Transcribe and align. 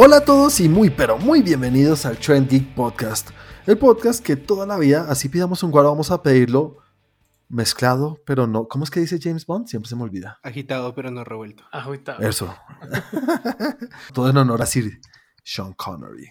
Hola 0.00 0.18
a 0.18 0.24
todos 0.24 0.60
y 0.60 0.68
muy 0.68 0.90
pero 0.90 1.18
muy 1.18 1.42
bienvenidos 1.42 2.06
al 2.06 2.18
Trend 2.18 2.48
Geek 2.48 2.72
Podcast. 2.76 3.30
El 3.66 3.78
podcast 3.78 4.24
que 4.24 4.36
toda 4.36 4.64
la 4.64 4.78
vida, 4.78 5.06
así 5.08 5.28
pidamos 5.28 5.64
un 5.64 5.72
guaro, 5.72 5.88
vamos 5.88 6.12
a 6.12 6.22
pedirlo 6.22 6.76
mezclado, 7.48 8.16
pero 8.24 8.46
no. 8.46 8.68
¿Cómo 8.68 8.84
es 8.84 8.92
que 8.92 9.00
dice 9.00 9.18
James 9.20 9.44
Bond? 9.44 9.66
Siempre 9.66 9.88
se 9.88 9.96
me 9.96 10.04
olvida. 10.04 10.38
Agitado, 10.44 10.94
pero 10.94 11.10
no 11.10 11.24
revuelto. 11.24 11.64
Agitado. 11.72 12.20
Eso. 12.20 12.54
Todo 14.14 14.30
en 14.30 14.36
honor 14.36 14.62
a 14.62 14.66
Sir 14.66 15.00
Sean 15.42 15.72
Connery. 15.72 16.28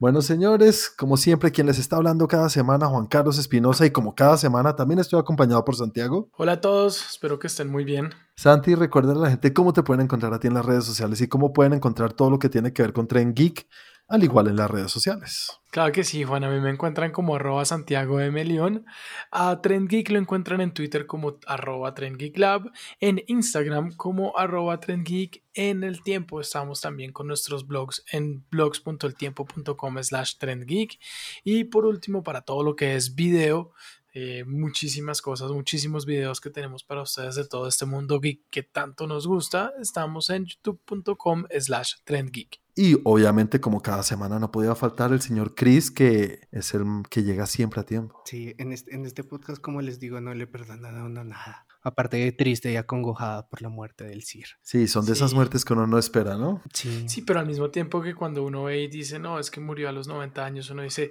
Bueno, 0.00 0.22
señores, 0.22 0.90
como 0.96 1.16
siempre, 1.16 1.50
quien 1.50 1.66
les 1.66 1.80
está 1.80 1.96
hablando 1.96 2.28
cada 2.28 2.48
semana, 2.50 2.86
Juan 2.86 3.06
Carlos 3.06 3.36
Espinosa, 3.36 3.84
y 3.84 3.90
como 3.90 4.14
cada 4.14 4.36
semana 4.36 4.76
también 4.76 5.00
estoy 5.00 5.18
acompañado 5.18 5.64
por 5.64 5.74
Santiago. 5.74 6.30
Hola 6.36 6.52
a 6.52 6.60
todos, 6.60 7.04
espero 7.10 7.40
que 7.40 7.48
estén 7.48 7.68
muy 7.68 7.82
bien. 7.82 8.10
Santi, 8.36 8.76
recuerda 8.76 9.14
a 9.14 9.16
la 9.16 9.30
gente 9.30 9.52
cómo 9.52 9.72
te 9.72 9.82
pueden 9.82 10.04
encontrar 10.04 10.32
a 10.32 10.38
ti 10.38 10.46
en 10.46 10.54
las 10.54 10.64
redes 10.64 10.84
sociales 10.84 11.20
y 11.20 11.26
cómo 11.26 11.52
pueden 11.52 11.72
encontrar 11.72 12.12
todo 12.12 12.30
lo 12.30 12.38
que 12.38 12.48
tiene 12.48 12.72
que 12.72 12.82
ver 12.82 12.92
con 12.92 13.08
Tren 13.08 13.34
Geek, 13.34 13.66
al 14.08 14.24
igual 14.24 14.48
en 14.48 14.56
las 14.56 14.70
redes 14.70 14.90
sociales. 14.90 15.60
Claro 15.70 15.92
que 15.92 16.02
sí, 16.02 16.24
Juan. 16.24 16.42
A 16.42 16.50
mí 16.50 16.60
me 16.60 16.70
encuentran 16.70 17.12
como 17.12 17.36
arroba 17.36 17.64
Santiago 17.66 18.20
M. 18.20 18.42
León. 18.42 18.86
A 19.30 19.60
Trend 19.60 19.88
Geek 19.88 20.08
lo 20.08 20.18
encuentran 20.18 20.62
en 20.62 20.72
Twitter 20.72 21.06
como 21.06 21.38
arroba 21.46 21.94
Trend 21.94 22.18
Lab. 22.36 22.72
En 23.00 23.22
Instagram 23.26 23.92
como 23.96 24.36
arroba 24.38 24.80
Trend 24.80 25.06
Geek. 25.06 25.44
En 25.52 25.84
el 25.84 26.02
tiempo 26.02 26.40
estamos 26.40 26.80
también 26.80 27.12
con 27.12 27.26
nuestros 27.26 27.66
blogs 27.66 28.02
en 28.10 28.46
blogs.eltiempo.com 28.50 30.02
slash 30.02 30.38
Trend 30.38 30.64
Geek. 30.64 30.98
Y 31.44 31.64
por 31.64 31.84
último, 31.84 32.22
para 32.22 32.40
todo 32.40 32.62
lo 32.62 32.76
que 32.76 32.96
es 32.96 33.14
video, 33.14 33.72
eh, 34.14 34.44
muchísimas 34.46 35.20
cosas, 35.20 35.50
muchísimos 35.50 36.06
videos 36.06 36.40
que 36.40 36.48
tenemos 36.48 36.82
para 36.82 37.02
ustedes 37.02 37.34
de 37.34 37.46
todo 37.46 37.68
este 37.68 37.84
mundo 37.84 38.20
geek 38.20 38.40
que 38.50 38.62
tanto 38.62 39.06
nos 39.06 39.26
gusta. 39.26 39.72
Estamos 39.80 40.30
en 40.30 40.46
youtube.com 40.46 41.44
slash 41.60 41.92
trendgeek. 42.04 42.67
Y 42.80 42.96
obviamente, 43.02 43.60
como 43.60 43.82
cada 43.82 44.04
semana, 44.04 44.38
no 44.38 44.52
podía 44.52 44.72
faltar 44.76 45.10
el 45.10 45.20
señor 45.20 45.56
Chris, 45.56 45.90
que 45.90 46.46
es 46.52 46.74
el 46.74 46.84
que 47.10 47.24
llega 47.24 47.44
siempre 47.46 47.80
a 47.80 47.84
tiempo. 47.84 48.22
Sí, 48.24 48.54
en 48.56 48.72
este, 48.72 48.94
en 48.94 49.04
este 49.04 49.24
podcast, 49.24 49.60
como 49.60 49.82
les 49.82 49.98
digo, 49.98 50.20
no 50.20 50.32
le 50.32 50.46
perdonan 50.46 50.96
a 50.96 51.02
uno 51.02 51.24
nada. 51.24 51.66
Aparte 51.82 52.18
de 52.18 52.30
triste 52.30 52.70
y 52.70 52.76
acongojada 52.76 53.48
por 53.48 53.62
la 53.62 53.68
muerte 53.68 54.04
del 54.04 54.22
Sir. 54.22 54.46
Sí, 54.62 54.86
son 54.86 55.06
de 55.06 55.14
esas 55.14 55.34
muertes 55.34 55.64
que 55.64 55.72
uno 55.72 55.88
no 55.88 55.98
espera, 55.98 56.36
¿no? 56.36 56.62
Sí. 56.72 57.08
Sí, 57.08 57.22
pero 57.22 57.40
al 57.40 57.46
mismo 57.46 57.70
tiempo 57.70 58.00
que 58.00 58.14
cuando 58.14 58.44
uno 58.44 58.62
ve 58.62 58.82
y 58.82 58.86
dice, 58.86 59.18
no, 59.18 59.40
es 59.40 59.50
que 59.50 59.58
murió 59.58 59.88
a 59.88 59.92
los 59.92 60.06
90 60.06 60.44
años, 60.44 60.70
uno 60.70 60.82
dice, 60.82 61.10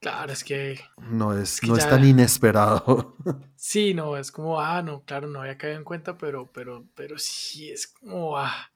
claro, 0.00 0.32
es 0.32 0.42
que 0.42 0.80
No 0.98 1.38
es, 1.38 1.60
que 1.60 1.68
no 1.68 1.76
es 1.76 1.88
tan 1.88 2.04
inesperado. 2.04 3.16
sí, 3.54 3.94
no, 3.94 4.16
es 4.16 4.32
como, 4.32 4.60
ah, 4.60 4.82
no, 4.82 5.04
claro, 5.04 5.28
no 5.28 5.42
había 5.42 5.58
caído 5.58 5.78
en 5.78 5.84
cuenta, 5.84 6.18
pero, 6.18 6.50
pero, 6.50 6.88
pero 6.96 7.18
sí, 7.20 7.70
es 7.70 7.86
como, 7.86 8.36
ah, 8.36 8.72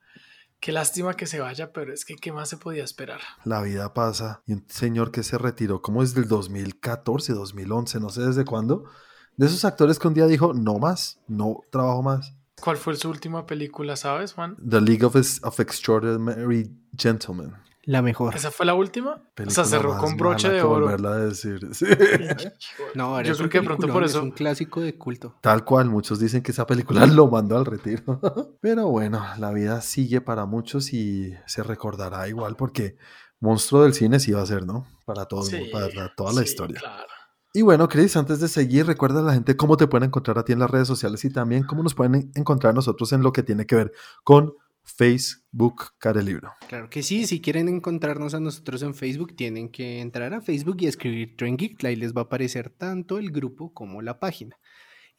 qué 0.61 0.73
lástima 0.73 1.15
que 1.15 1.27
se 1.27 1.41
vaya, 1.41 1.73
pero 1.73 1.93
es 1.93 2.05
que, 2.05 2.17
¿qué 2.17 2.33
más 2.33 2.49
se 2.49 2.57
podía 2.57 2.85
esperar? 2.85 3.21
La 3.45 3.63
vida 3.63 3.95
pasa. 3.95 4.43
Y 4.47 4.55
un 4.55 4.65
señor 4.69 5.11
que 5.11 5.23
se 5.23 5.39
retiró 5.39 5.83
como 5.83 6.03
desde 6.03 6.21
el 6.21 6.29
2014, 6.29 7.33
2011, 7.33 8.01
no 8.01 8.11
sé 8.11 8.23
desde 8.23 8.45
cuándo. 8.45 8.85
De 9.37 9.47
esos 9.47 9.65
actores 9.65 9.99
que 9.99 10.09
un 10.09 10.15
día 10.15 10.27
dijo, 10.27 10.53
no 10.53 10.79
más, 10.79 11.21
no 11.29 11.61
trabajo 11.71 12.03
más. 12.03 12.35
¿Cuál 12.61 12.77
fue 12.77 12.97
su 12.97 13.09
última 13.09 13.47
película, 13.47 13.95
sabes, 13.95 14.33
Juan? 14.33 14.57
The 14.57 14.81
League 14.81 15.05
of, 15.05 15.15
of 15.15 15.61
Extraordinary 15.61 16.69
Gentlemen. 16.97 17.55
La 17.91 18.03
mejor. 18.03 18.37
¿Esa 18.37 18.51
fue 18.51 18.67
la 18.67 18.75
última? 18.75 19.13
o 19.13 19.35
Película 19.35 19.55
sea, 19.55 19.65
cerró 19.65 19.97
con 19.97 20.15
broche 20.19 20.51
de 20.51 20.61
oro. 20.61 20.85
volverla 20.85 21.13
a 21.13 21.17
decir. 21.21 21.59
Sí. 21.73 21.87
No, 22.95 23.21
Yo 23.23 23.35
creo 23.35 23.49
que 23.49 23.61
de 23.61 23.65
pronto 23.65 23.89
por 23.89 24.05
eso- 24.05 24.19
Es 24.19 24.25
un 24.25 24.31
clásico 24.33 24.83
de 24.83 24.99
culto. 24.99 25.37
Tal 25.41 25.65
cual, 25.65 25.89
muchos 25.89 26.21
dicen 26.21 26.43
que 26.43 26.53
esa 26.53 26.67
película 26.67 27.07
lo 27.07 27.29
mandó 27.29 27.57
al 27.57 27.65
retiro. 27.65 28.21
Pero 28.61 28.89
bueno, 28.89 29.25
la 29.39 29.53
vida 29.53 29.81
sigue 29.81 30.21
para 30.21 30.45
muchos 30.45 30.93
y 30.93 31.33
se 31.47 31.63
recordará 31.63 32.29
igual 32.29 32.57
porque 32.57 32.97
monstruo 33.41 33.85
del 33.85 33.95
cine 33.95 34.21
sí 34.21 34.33
va 34.33 34.43
a 34.43 34.47
ser, 34.47 34.67
¿no? 34.67 34.87
Para 35.07 35.25
todo, 35.25 35.41
el 35.45 35.47
Sí, 35.47 35.57
mundo, 35.57 35.73
para 35.73 36.15
toda 36.15 36.33
la 36.35 36.41
sí, 36.43 36.45
historia. 36.49 36.81
claro. 36.81 37.09
Y 37.55 37.63
bueno, 37.63 37.89
Chris, 37.89 38.15
antes 38.19 38.39
de 38.41 38.49
seguir, 38.49 38.87
recuerda 38.87 39.21
a 39.21 39.23
la 39.23 39.33
gente 39.33 39.57
cómo 39.57 39.79
te 39.79 39.87
pueden 39.87 40.09
encontrar 40.09 40.39
a 40.39 40.45
ti 40.45 40.53
en 40.53 40.59
las 40.59 40.71
redes 40.71 40.87
sociales 40.87 41.25
y 41.25 41.31
también 41.33 41.63
cómo 41.65 41.83
nos 41.83 41.95
pueden 41.95 42.15
en- 42.15 42.31
encontrar 42.35 42.75
nosotros 42.75 43.11
en 43.15 43.23
lo 43.23 43.33
que 43.33 43.43
tiene 43.43 43.65
que 43.65 43.77
ver 43.77 43.93
con 44.23 44.53
Facebook 44.89 45.93
Care 45.99 46.23
Libro. 46.23 46.53
Claro 46.69 46.91
que 46.91 47.03
sí, 47.03 47.27
si 47.27 47.41
quieren 47.41 47.69
encontrarnos 47.69 48.35
a 48.35 48.41
nosotros 48.41 48.83
en 48.83 48.95
Facebook, 48.95 49.37
tienen 49.37 49.69
que 49.69 50.01
entrar 50.01 50.35
a 50.35 50.41
Facebook 50.41 50.79
y 50.81 50.87
escribir 50.87 51.37
Trend 51.37 51.59
Geek. 51.59 51.85
Ahí 51.85 51.97
les 51.97 52.13
va 52.13 52.23
a 52.23 52.25
aparecer 52.25 52.71
tanto 52.71 53.19
el 53.19 53.31
grupo 53.31 53.73
como 53.73 54.03
la 54.03 54.19
página. 54.19 54.57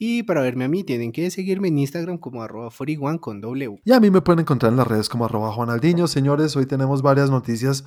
Y 0.02 0.24
para 0.24 0.42
verme 0.42 0.64
a 0.64 0.70
mí, 0.70 0.86
tienen 0.86 1.12
que 1.12 1.30
seguirme 1.30 1.68
en 1.68 1.78
Instagram 1.78 2.20
como 2.20 2.42
arroba 2.42 2.70
41 2.70 3.20
con 3.20 3.42
W. 3.42 3.82
Y 3.84 3.92
a 3.92 4.00
mí 4.00 4.10
me 4.10 4.22
pueden 4.22 4.40
encontrar 4.40 4.72
en 4.72 4.78
las 4.78 4.88
redes 4.88 5.10
como 5.10 5.26
arroba 5.26 5.52
Juanaldiño. 5.52 6.08
Señores, 6.08 6.56
hoy 6.56 6.66
tenemos 6.66 7.02
varias 7.02 7.30
noticias, 7.30 7.84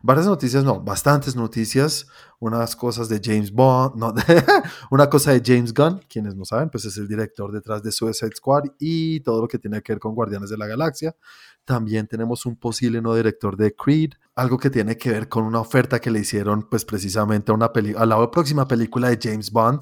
varias 0.00 0.26
noticias, 0.26 0.62
no, 0.62 0.80
bastantes 0.80 1.34
noticias, 1.34 2.06
unas 2.38 2.76
cosas 2.76 3.08
de 3.08 3.20
James 3.20 3.50
Bond, 3.50 3.96
no, 3.96 4.14
una 4.92 5.10
cosa 5.10 5.32
de 5.32 5.42
James 5.44 5.74
Gunn, 5.74 6.02
quienes 6.08 6.36
no 6.36 6.44
saben, 6.44 6.70
pues 6.70 6.84
es 6.84 6.98
el 6.98 7.08
director 7.08 7.50
detrás 7.50 7.82
de 7.82 7.90
Suicide 7.90 8.36
Squad 8.36 8.66
y 8.78 9.18
todo 9.20 9.40
lo 9.40 9.48
que 9.48 9.58
tiene 9.58 9.82
que 9.82 9.94
ver 9.94 9.98
con 9.98 10.14
Guardianes 10.14 10.50
de 10.50 10.58
la 10.58 10.68
Galaxia. 10.68 11.16
También 11.64 12.06
tenemos 12.06 12.46
un 12.46 12.54
posible 12.54 13.02
no 13.02 13.12
director 13.12 13.56
de 13.56 13.74
Creed, 13.74 14.12
algo 14.36 14.56
que 14.56 14.70
tiene 14.70 14.96
que 14.96 15.10
ver 15.10 15.28
con 15.28 15.42
una 15.42 15.58
oferta 15.58 15.98
que 15.98 16.12
le 16.12 16.20
hicieron 16.20 16.68
pues 16.70 16.84
precisamente 16.84 17.50
a, 17.50 17.56
una 17.56 17.72
peli 17.72 17.92
a 17.98 18.06
la 18.06 18.30
próxima 18.30 18.68
película 18.68 19.08
de 19.08 19.18
James 19.20 19.50
Bond, 19.50 19.80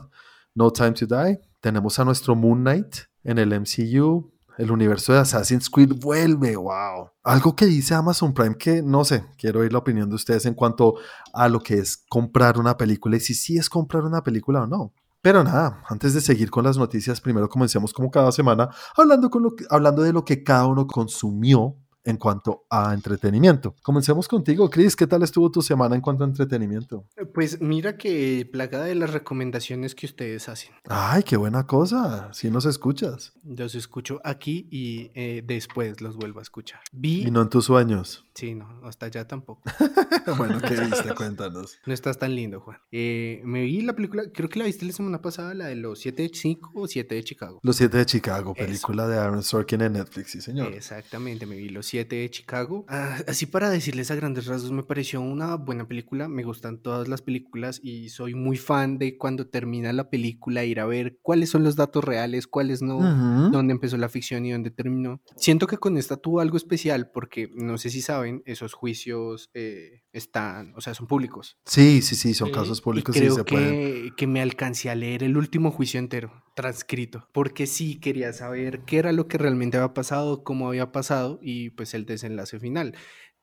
No 0.54 0.70
Time 0.72 0.92
to 0.92 1.04
Die. 1.04 1.53
Tenemos 1.64 1.98
a 1.98 2.04
nuestro 2.04 2.36
Moon 2.36 2.60
Knight 2.60 2.94
en 3.22 3.38
el 3.38 3.58
MCU. 3.58 4.30
El 4.58 4.70
universo 4.70 5.14
de 5.14 5.20
Assassin's 5.20 5.70
Creed 5.70 5.94
vuelve, 5.98 6.56
wow. 6.56 7.08
Algo 7.22 7.56
que 7.56 7.64
dice 7.64 7.94
Amazon 7.94 8.34
Prime 8.34 8.58
que 8.58 8.82
no 8.82 9.02
sé, 9.02 9.24
quiero 9.38 9.60
oír 9.60 9.72
la 9.72 9.78
opinión 9.78 10.10
de 10.10 10.16
ustedes 10.16 10.44
en 10.44 10.52
cuanto 10.52 10.96
a 11.32 11.48
lo 11.48 11.60
que 11.60 11.78
es 11.78 11.96
comprar 11.96 12.58
una 12.58 12.76
película 12.76 13.16
y 13.16 13.20
si 13.20 13.32
sí 13.32 13.56
es 13.56 13.70
comprar 13.70 14.02
una 14.02 14.22
película 14.22 14.64
o 14.64 14.66
no. 14.66 14.92
Pero 15.22 15.42
nada, 15.42 15.82
antes 15.88 16.12
de 16.12 16.20
seguir 16.20 16.50
con 16.50 16.64
las 16.64 16.76
noticias, 16.76 17.22
primero 17.22 17.48
comencemos 17.48 17.94
como 17.94 18.10
cada 18.10 18.30
semana 18.30 18.68
hablando, 18.94 19.30
con 19.30 19.44
lo 19.44 19.54
hablando 19.70 20.02
de 20.02 20.12
lo 20.12 20.22
que 20.22 20.42
cada 20.42 20.66
uno 20.66 20.86
consumió 20.86 21.78
en 22.04 22.16
cuanto 22.16 22.66
a 22.70 22.92
entretenimiento. 22.94 23.74
Comencemos 23.82 24.28
contigo, 24.28 24.68
Chris. 24.70 24.94
¿Qué 24.94 25.06
tal 25.06 25.22
estuvo 25.22 25.50
tu 25.50 25.62
semana 25.62 25.94
en 25.94 26.00
cuanto 26.00 26.24
a 26.24 26.26
entretenimiento? 26.26 27.06
Pues 27.32 27.60
mira 27.60 27.96
que 27.96 28.48
plagada 28.50 28.84
de 28.84 28.94
las 28.94 29.12
recomendaciones 29.12 29.94
que 29.94 30.06
ustedes 30.06 30.48
hacen. 30.48 30.72
Ay, 30.88 31.22
qué 31.22 31.36
buena 31.36 31.66
cosa. 31.66 32.32
Si 32.32 32.50
nos 32.50 32.66
escuchas. 32.66 33.32
Los 33.44 33.74
escucho 33.74 34.20
aquí 34.24 34.68
y 34.70 35.10
eh, 35.14 35.42
después 35.44 36.00
los 36.00 36.16
vuelvo 36.16 36.40
a 36.40 36.42
escuchar. 36.42 36.80
Vi... 36.92 37.26
Y 37.26 37.30
no 37.30 37.42
en 37.42 37.48
tus 37.48 37.64
sueños. 37.64 38.23
Sí, 38.34 38.54
no, 38.54 38.80
hasta 38.84 39.06
allá 39.06 39.28
tampoco. 39.28 39.62
bueno, 40.36 40.60
¿qué 40.60 40.74
viste? 40.80 41.14
Cuéntanos. 41.14 41.78
No 41.86 41.94
estás 41.94 42.18
tan 42.18 42.34
lindo, 42.34 42.60
Juan. 42.60 42.78
Eh, 42.90 43.40
me 43.44 43.62
vi 43.62 43.80
la 43.82 43.94
película, 43.94 44.24
creo 44.32 44.48
que 44.48 44.58
la 44.58 44.64
viste 44.64 44.84
la 44.84 44.92
semana 44.92 45.22
pasada, 45.22 45.54
la 45.54 45.66
de 45.66 45.76
los 45.76 46.00
7 46.00 46.22
de 46.22 46.58
o 46.74 46.86
7 46.88 47.14
de 47.14 47.22
Chicago. 47.22 47.60
Los 47.62 47.76
siete 47.76 47.96
de 47.98 48.06
Chicago, 48.06 48.52
Eso. 48.56 48.66
película 48.66 49.06
de 49.06 49.18
Aaron 49.18 49.42
Sorkin 49.44 49.82
en 49.82 49.92
Netflix, 49.92 50.32
sí, 50.32 50.40
señor. 50.40 50.72
Exactamente, 50.72 51.46
me 51.46 51.56
vi 51.56 51.68
los 51.68 51.86
7 51.86 52.16
de 52.16 52.28
Chicago. 52.30 52.84
Ah, 52.88 53.18
así 53.28 53.46
para 53.46 53.70
decirles 53.70 54.10
a 54.10 54.16
grandes 54.16 54.46
rasgos, 54.46 54.72
me 54.72 54.82
pareció 54.82 55.20
una 55.20 55.54
buena 55.54 55.86
película. 55.86 56.26
Me 56.26 56.42
gustan 56.42 56.78
todas 56.82 57.06
las 57.06 57.22
películas 57.22 57.78
y 57.84 58.08
soy 58.08 58.34
muy 58.34 58.56
fan 58.56 58.98
de 58.98 59.16
cuando 59.16 59.46
termina 59.46 59.92
la 59.92 60.10
película 60.10 60.64
ir 60.64 60.80
a 60.80 60.86
ver 60.86 61.18
cuáles 61.22 61.50
son 61.50 61.62
los 61.62 61.76
datos 61.76 62.02
reales, 62.02 62.48
cuáles 62.48 62.82
no, 62.82 62.96
Ujú. 62.98 63.50
dónde 63.52 63.72
empezó 63.72 63.96
la 63.96 64.08
ficción 64.08 64.44
y 64.44 64.50
dónde 64.50 64.70
terminó. 64.72 65.20
Siento 65.36 65.68
que 65.68 65.76
con 65.78 65.96
esta 65.98 66.16
tuvo 66.16 66.40
algo 66.40 66.56
especial 66.56 67.10
porque 67.12 67.48
no 67.54 67.78
sé 67.78 67.90
si 67.90 68.02
saben, 68.02 68.23
esos 68.46 68.72
juicios 68.74 69.50
eh, 69.54 70.02
están, 70.12 70.72
o 70.76 70.80
sea, 70.80 70.94
son 70.94 71.06
públicos. 71.06 71.58
Sí, 71.64 72.02
sí, 72.02 72.14
sí, 72.16 72.34
son 72.34 72.48
Sí, 72.48 72.54
casos 72.54 72.80
públicos 72.80 73.16
y 73.16 73.20
creo 73.20 73.36
se 73.36 73.44
pueden. 73.44 73.74
que, 73.74 74.12
que 74.16 74.26
me 74.26 74.40
alcancé 74.42 74.90
a 74.90 74.94
leer 74.94 75.22
el 75.22 75.36
último 75.36 75.70
juicio 75.70 75.98
entero, 76.00 76.44
transcrito, 76.56 77.28
porque 77.32 77.66
sí 77.66 78.00
quería 78.00 78.32
saber 78.32 78.80
qué 78.84 78.98
era 78.98 79.12
lo 79.12 79.28
que 79.28 79.38
realmente 79.38 79.76
había 79.76 79.94
pasado, 79.94 80.44
cómo 80.44 80.68
había 80.68 80.92
pasado 80.92 81.38
y 81.42 81.70
pues 81.70 81.94
el 81.94 82.06
desenlace 82.06 82.58
final. 82.60 82.94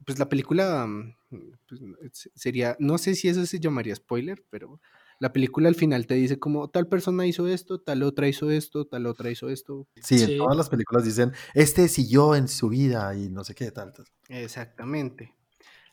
Pues 0.05 0.17
la 0.19 0.29
película 0.29 0.85
mm, 0.87 1.13
pues, 1.67 1.81
se- 2.13 2.31
sería, 2.35 2.75
no 2.79 2.97
sé 2.97 3.15
si 3.15 3.27
eso 3.27 3.45
se 3.45 3.59
llamaría 3.59 3.95
spoiler, 3.95 4.43
pero 4.49 4.81
la 5.21 5.31
película 5.31 5.69
al 5.69 5.75
final 5.75 6.07
te 6.07 6.15
dice 6.15 6.39
como 6.39 6.71
tal 6.71 6.87
persona 6.87 7.27
hizo 7.27 7.47
esto, 7.47 7.79
tal 7.79 8.01
otra 8.01 8.27
hizo 8.27 8.49
esto, 8.49 8.87
tal 8.87 9.05
otra 9.05 9.29
hizo 9.29 9.49
esto. 9.49 9.87
Sí, 10.01 10.19
en 10.23 10.39
todas 10.39 10.57
las 10.57 10.67
películas 10.67 11.05
dicen, 11.05 11.31
este 11.53 11.87
siguió 11.89 12.33
en 12.33 12.47
su 12.47 12.69
vida 12.69 13.15
y 13.15 13.29
no 13.29 13.43
sé 13.43 13.53
qué 13.53 13.69
tal. 13.69 13.93
tal. 13.93 14.07
Exactamente. 14.29 15.35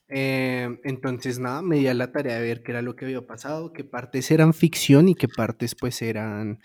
Eh, 0.09 0.81
entonces, 0.83 1.39
nada, 1.39 1.61
me 1.61 1.77
di 1.77 1.89
a 1.89 1.93
la 1.93 2.11
tarea 2.11 2.37
de 2.37 2.41
ver 2.41 2.63
qué 2.63 2.73
era 2.73 2.81
lo 2.81 2.97
que 2.97 3.05
había 3.05 3.27
pasado, 3.27 3.75
qué 3.75 3.85
partes 3.85 4.31
eran 4.31 4.55
ficción 4.55 5.11
y 5.11 5.15
qué 5.15 5.29
partes 5.29 5.75
pues 5.75 6.01
eran 6.01 6.61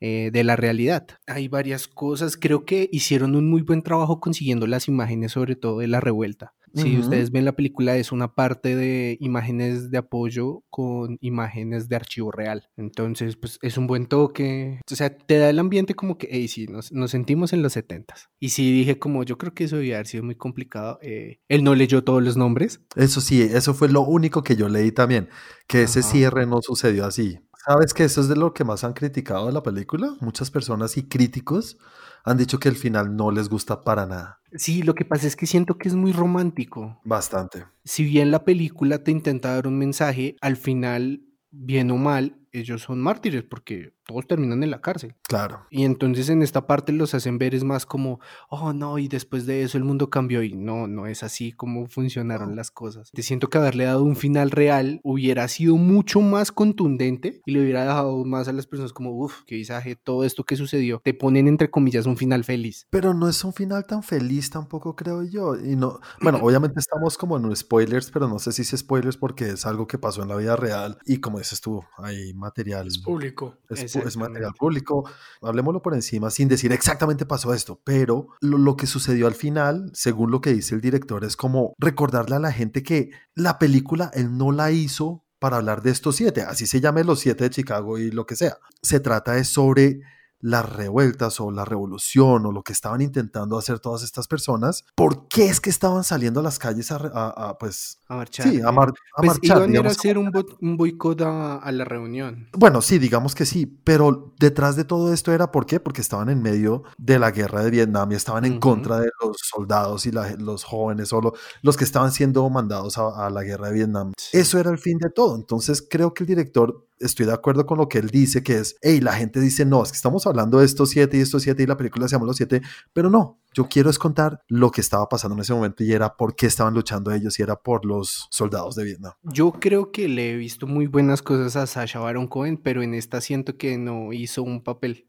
eh, 0.00 0.30
de 0.32 0.42
la 0.42 0.56
realidad. 0.56 1.06
Hay 1.28 1.46
varias 1.46 1.86
cosas, 1.86 2.36
creo 2.36 2.64
que 2.64 2.88
hicieron 2.90 3.36
un 3.36 3.48
muy 3.48 3.62
buen 3.62 3.82
trabajo 3.82 4.18
consiguiendo 4.18 4.66
las 4.66 4.88
imágenes, 4.88 5.30
sobre 5.30 5.54
todo 5.54 5.78
de 5.78 5.86
la 5.86 6.00
revuelta. 6.00 6.54
Si 6.78 6.98
ustedes 6.98 7.30
ven 7.30 7.44
la 7.44 7.52
película, 7.52 7.96
es 7.96 8.12
una 8.12 8.34
parte 8.34 8.76
de 8.76 9.16
imágenes 9.20 9.90
de 9.90 9.98
apoyo 9.98 10.62
con 10.70 11.18
imágenes 11.20 11.88
de 11.88 11.96
archivo 11.96 12.30
real. 12.30 12.68
Entonces, 12.76 13.36
pues 13.36 13.58
es 13.62 13.76
un 13.78 13.86
buen 13.86 14.06
toque. 14.06 14.80
O 14.90 14.94
sea, 14.94 15.16
te 15.16 15.38
da 15.38 15.50
el 15.50 15.58
ambiente 15.58 15.94
como 15.94 16.18
que, 16.18 16.28
hey, 16.30 16.48
sí, 16.48 16.66
nos, 16.66 16.92
nos 16.92 17.10
sentimos 17.10 17.52
en 17.52 17.62
los 17.62 17.72
70 17.72 18.14
Y 18.38 18.50
sí 18.50 18.72
dije 18.72 18.98
como, 18.98 19.24
yo 19.24 19.38
creo 19.38 19.54
que 19.54 19.64
eso 19.64 19.76
debía 19.76 19.96
haber 19.96 20.06
sido 20.06 20.24
muy 20.24 20.34
complicado. 20.34 20.98
eh, 21.02 21.40
él 21.48 21.64
no 21.64 21.74
leyó 21.74 22.04
todos 22.04 22.22
los 22.22 22.36
nombres. 22.36 22.80
Eso 22.96 23.20
sí, 23.20 23.42
eso 23.42 23.74
fue 23.74 23.88
lo 23.88 24.02
único 24.02 24.42
que 24.42 24.56
yo 24.56 24.68
leí 24.68 24.92
también, 24.92 25.28
que 25.66 25.82
ese 25.82 26.02
cierre 26.02 26.46
no 26.46 26.60
sucedió 26.62 27.04
así. 27.04 27.38
¿Sabes 27.68 27.92
que 27.92 28.04
eso 28.04 28.22
es 28.22 28.28
de 28.28 28.36
lo 28.36 28.54
que 28.54 28.64
más 28.64 28.82
han 28.82 28.94
criticado 28.94 29.44
de 29.46 29.52
la 29.52 29.62
película? 29.62 30.16
Muchas 30.20 30.50
personas 30.50 30.96
y 30.96 31.02
críticos 31.02 31.76
han 32.24 32.38
dicho 32.38 32.58
que 32.58 32.70
el 32.70 32.76
final 32.76 33.14
no 33.14 33.30
les 33.30 33.50
gusta 33.50 33.82
para 33.82 34.06
nada. 34.06 34.40
Sí, 34.52 34.82
lo 34.82 34.94
que 34.94 35.04
pasa 35.04 35.26
es 35.26 35.36
que 35.36 35.46
siento 35.46 35.76
que 35.76 35.88
es 35.88 35.94
muy 35.94 36.12
romántico. 36.12 36.98
Bastante. 37.04 37.66
Si 37.84 38.04
bien 38.04 38.30
la 38.30 38.42
película 38.46 39.04
te 39.04 39.10
intenta 39.10 39.52
dar 39.52 39.66
un 39.66 39.76
mensaje, 39.76 40.36
al 40.40 40.56
final, 40.56 41.20
bien 41.50 41.90
o 41.90 41.98
mal, 41.98 42.40
ellos 42.52 42.80
son 42.80 43.00
mártires 43.00 43.42
porque 43.42 43.92
todos 44.08 44.26
terminan 44.26 44.62
en 44.62 44.70
la 44.70 44.80
cárcel. 44.80 45.14
Claro. 45.28 45.66
Y 45.70 45.84
entonces 45.84 46.30
en 46.30 46.42
esta 46.42 46.66
parte 46.66 46.92
los 46.92 47.12
hacen 47.12 47.36
ver 47.36 47.54
es 47.54 47.62
más 47.62 47.84
como, 47.84 48.20
oh 48.48 48.72
no, 48.72 48.98
y 48.98 49.06
después 49.06 49.44
de 49.44 49.62
eso 49.62 49.76
el 49.76 49.84
mundo 49.84 50.08
cambió 50.08 50.42
y 50.42 50.54
no, 50.54 50.86
no 50.86 51.06
es 51.06 51.22
así 51.22 51.52
como 51.52 51.86
funcionaron 51.86 52.48
No. 52.50 52.54
las 52.56 52.70
cosas. 52.70 53.10
Te 53.12 53.22
siento 53.22 53.50
que 53.50 53.58
haberle 53.58 53.84
dado 53.84 54.02
un 54.02 54.16
final 54.16 54.50
real 54.50 55.00
hubiera 55.04 55.46
sido 55.48 55.76
mucho 55.76 56.22
más 56.22 56.50
contundente 56.52 57.42
y 57.44 57.52
le 57.52 57.60
hubiera 57.60 57.82
dejado 57.82 58.24
más 58.24 58.48
a 58.48 58.54
las 58.54 58.66
personas 58.66 58.94
como, 58.94 59.10
uff, 59.12 59.42
qué 59.46 59.56
visaje, 59.56 59.94
todo 59.94 60.24
esto 60.24 60.42
que 60.44 60.56
sucedió. 60.56 61.02
Te 61.04 61.12
ponen 61.12 61.46
entre 61.46 61.70
comillas 61.70 62.06
un 62.06 62.16
final 62.16 62.44
feliz. 62.44 62.86
Pero 62.88 63.12
no 63.12 63.28
es 63.28 63.44
un 63.44 63.52
final 63.52 63.84
tan 63.86 64.02
feliz 64.02 64.48
tampoco, 64.48 64.96
creo 64.96 65.22
yo. 65.22 65.54
Y 65.54 65.76
no, 65.76 66.00
bueno, 66.22 66.38
obviamente 66.40 66.80
estamos 66.80 67.18
como 67.18 67.36
en 67.36 67.54
spoilers, 67.54 68.10
pero 68.10 68.26
no 68.26 68.38
sé 68.38 68.52
si 68.52 68.62
es 68.62 68.70
spoilers 68.74 69.18
porque 69.18 69.50
es 69.50 69.66
algo 69.66 69.86
que 69.86 69.98
pasó 69.98 70.22
en 70.22 70.28
la 70.28 70.36
vida 70.36 70.56
real. 70.56 70.96
Y 71.04 71.18
como 71.18 71.36
dices 71.38 71.60
tú, 71.60 71.82
hay 71.98 72.32
material. 72.32 72.86
Es 72.86 72.98
público. 72.98 73.58
Es, 73.68 73.97
es 74.06 74.16
material 74.16 74.52
público. 74.54 75.08
Hablemoslo 75.42 75.82
por 75.82 75.94
encima 75.94 76.30
sin 76.30 76.48
decir 76.48 76.72
exactamente 76.72 77.26
pasó 77.26 77.54
esto, 77.54 77.80
pero 77.84 78.28
lo, 78.40 78.58
lo 78.58 78.76
que 78.76 78.86
sucedió 78.86 79.26
al 79.26 79.34
final, 79.34 79.90
según 79.94 80.30
lo 80.30 80.40
que 80.40 80.52
dice 80.52 80.74
el 80.74 80.80
director, 80.80 81.24
es 81.24 81.36
como 81.36 81.74
recordarle 81.78 82.36
a 82.36 82.40
la 82.40 82.52
gente 82.52 82.82
que 82.82 83.10
la 83.34 83.58
película 83.58 84.10
él 84.14 84.36
no 84.36 84.52
la 84.52 84.70
hizo 84.70 85.24
para 85.38 85.56
hablar 85.56 85.82
de 85.82 85.90
estos 85.90 86.16
siete, 86.16 86.42
así 86.42 86.66
se 86.66 86.80
llame 86.80 87.04
los 87.04 87.20
siete 87.20 87.44
de 87.44 87.50
Chicago 87.50 87.98
y 87.98 88.10
lo 88.10 88.26
que 88.26 88.36
sea. 88.36 88.58
Se 88.82 89.00
trata 89.00 89.36
es 89.38 89.48
sobre 89.48 90.00
las 90.40 90.68
revueltas 90.72 91.40
o 91.40 91.50
la 91.50 91.64
revolución 91.64 92.46
o 92.46 92.52
lo 92.52 92.62
que 92.62 92.72
estaban 92.72 93.00
intentando 93.00 93.58
hacer 93.58 93.80
todas 93.80 94.02
estas 94.02 94.28
personas. 94.28 94.84
¿Por 94.94 95.28
qué 95.28 95.46
es 95.48 95.60
que 95.60 95.70
estaban 95.70 96.04
saliendo 96.04 96.40
a 96.40 96.42
las 96.42 96.58
calles 96.58 96.90
a, 96.92 96.98
re- 96.98 97.10
a- 97.12 97.48
a, 97.50 97.58
pues 97.58 97.98
A 98.08 98.16
marchar. 98.16 98.48
sí, 98.48 98.60
a, 98.60 98.68
eh. 98.68 98.72
mar- 98.72 98.92
a 99.16 99.22
Pues 99.22 99.32
marchar? 99.32 99.68
iban 99.70 99.86
a 99.86 99.90
hacer 99.90 100.18
un, 100.18 100.30
bo- 100.30 100.46
un 100.60 100.76
boicot 100.76 101.20
a, 101.22 101.70
la 101.72 101.84
reunión. 101.84 102.48
bueno, 102.56 102.80
sí, 102.82 102.98
digamos 102.98 103.34
que 103.34 103.46
sí, 103.46 103.66
pero 103.66 104.32
detrás 104.38 104.76
de 104.76 104.84
todo 104.84 105.12
esto 105.12 105.32
era 105.32 105.50
¿por 105.50 105.66
qué? 105.66 105.80
Porque 105.80 106.00
estaban 106.00 106.28
en 106.28 106.40
medio 106.42 106.82
de 106.96 107.18
la 107.18 107.30
guerra 107.30 107.62
de 107.62 107.70
Vietnam 107.70 108.10
y 108.12 108.14
estaban 108.14 108.44
en 108.44 108.60
contra 108.60 109.00
de 109.00 109.10
los 109.22 109.36
soldados 109.42 110.06
y 110.06 110.12
la- 110.12 110.36
los 110.36 110.64
jóvenes 110.64 111.12
o 111.12 111.20
lo- 111.20 111.34
los 111.62 111.76
que 111.76 111.84
estaban 111.84 112.12
siendo 112.12 112.48
mandados 112.48 112.96
a, 112.98 113.28
la 113.30 113.42
guerra 113.42 113.68
de 113.68 113.74
Vietnam. 113.74 114.12
Eso 114.32 114.58
era 114.58 114.70
el 114.70 114.78
fin 114.78 114.98
de 114.98 115.10
todo. 115.10 115.36
Entonces 115.36 115.86
creo 115.88 116.14
que 116.14 116.22
el 116.24 116.28
director, 116.28 116.86
estoy 117.00 117.26
de 117.26 117.32
acuerdo 117.32 117.66
con 117.66 117.78
lo 117.78 117.88
que 117.88 117.98
él 117.98 118.10
dice, 118.10 118.42
que 118.42 118.58
es, 118.58 118.76
hey, 118.82 119.00
la 119.00 119.12
gente 119.12 119.40
dice, 119.40 119.64
no, 119.64 119.82
es 119.82 119.90
que 119.90 119.96
estamos 119.96 120.26
hablando 120.26 120.58
de 120.58 120.66
estos 120.66 120.90
siete 120.90 121.16
y 121.18 121.20
estos 121.20 121.42
siete 121.42 121.62
y 121.62 121.66
la 121.66 121.76
película 121.76 122.08
se 122.08 122.16
llama 122.16 122.26
Los 122.26 122.36
Siete, 122.36 122.62
pero 122.92 123.10
no, 123.10 123.40
yo 123.52 123.68
quiero 123.68 123.90
es 123.90 123.98
contar 123.98 124.42
lo 124.48 124.70
que 124.70 124.80
estaba 124.80 125.08
pasando 125.08 125.34
en 125.34 125.40
ese 125.40 125.54
momento 125.54 125.84
y 125.84 125.92
era 125.92 126.16
por 126.16 126.34
qué 126.34 126.46
estaban 126.46 126.74
luchando 126.74 127.10
ellos 127.12 127.38
y 127.38 127.42
era 127.42 127.56
por 127.56 127.84
los 127.84 128.28
soldados 128.30 128.74
de 128.74 128.84
Vietnam. 128.84 129.12
Yo 129.22 129.52
creo 129.52 129.90
que 129.90 130.08
le 130.08 130.32
he 130.32 130.36
visto 130.36 130.66
muy 130.66 130.86
buenas 130.86 131.22
cosas 131.22 131.56
a 131.56 131.66
Sasha 131.66 132.00
Baron 132.00 132.28
Cohen, 132.28 132.56
pero 132.56 132.82
en 132.82 132.94
esta 132.94 133.20
siento 133.20 133.56
que 133.56 133.78
no 133.78 134.12
hizo 134.12 134.42
un 134.42 134.62
papel. 134.62 135.08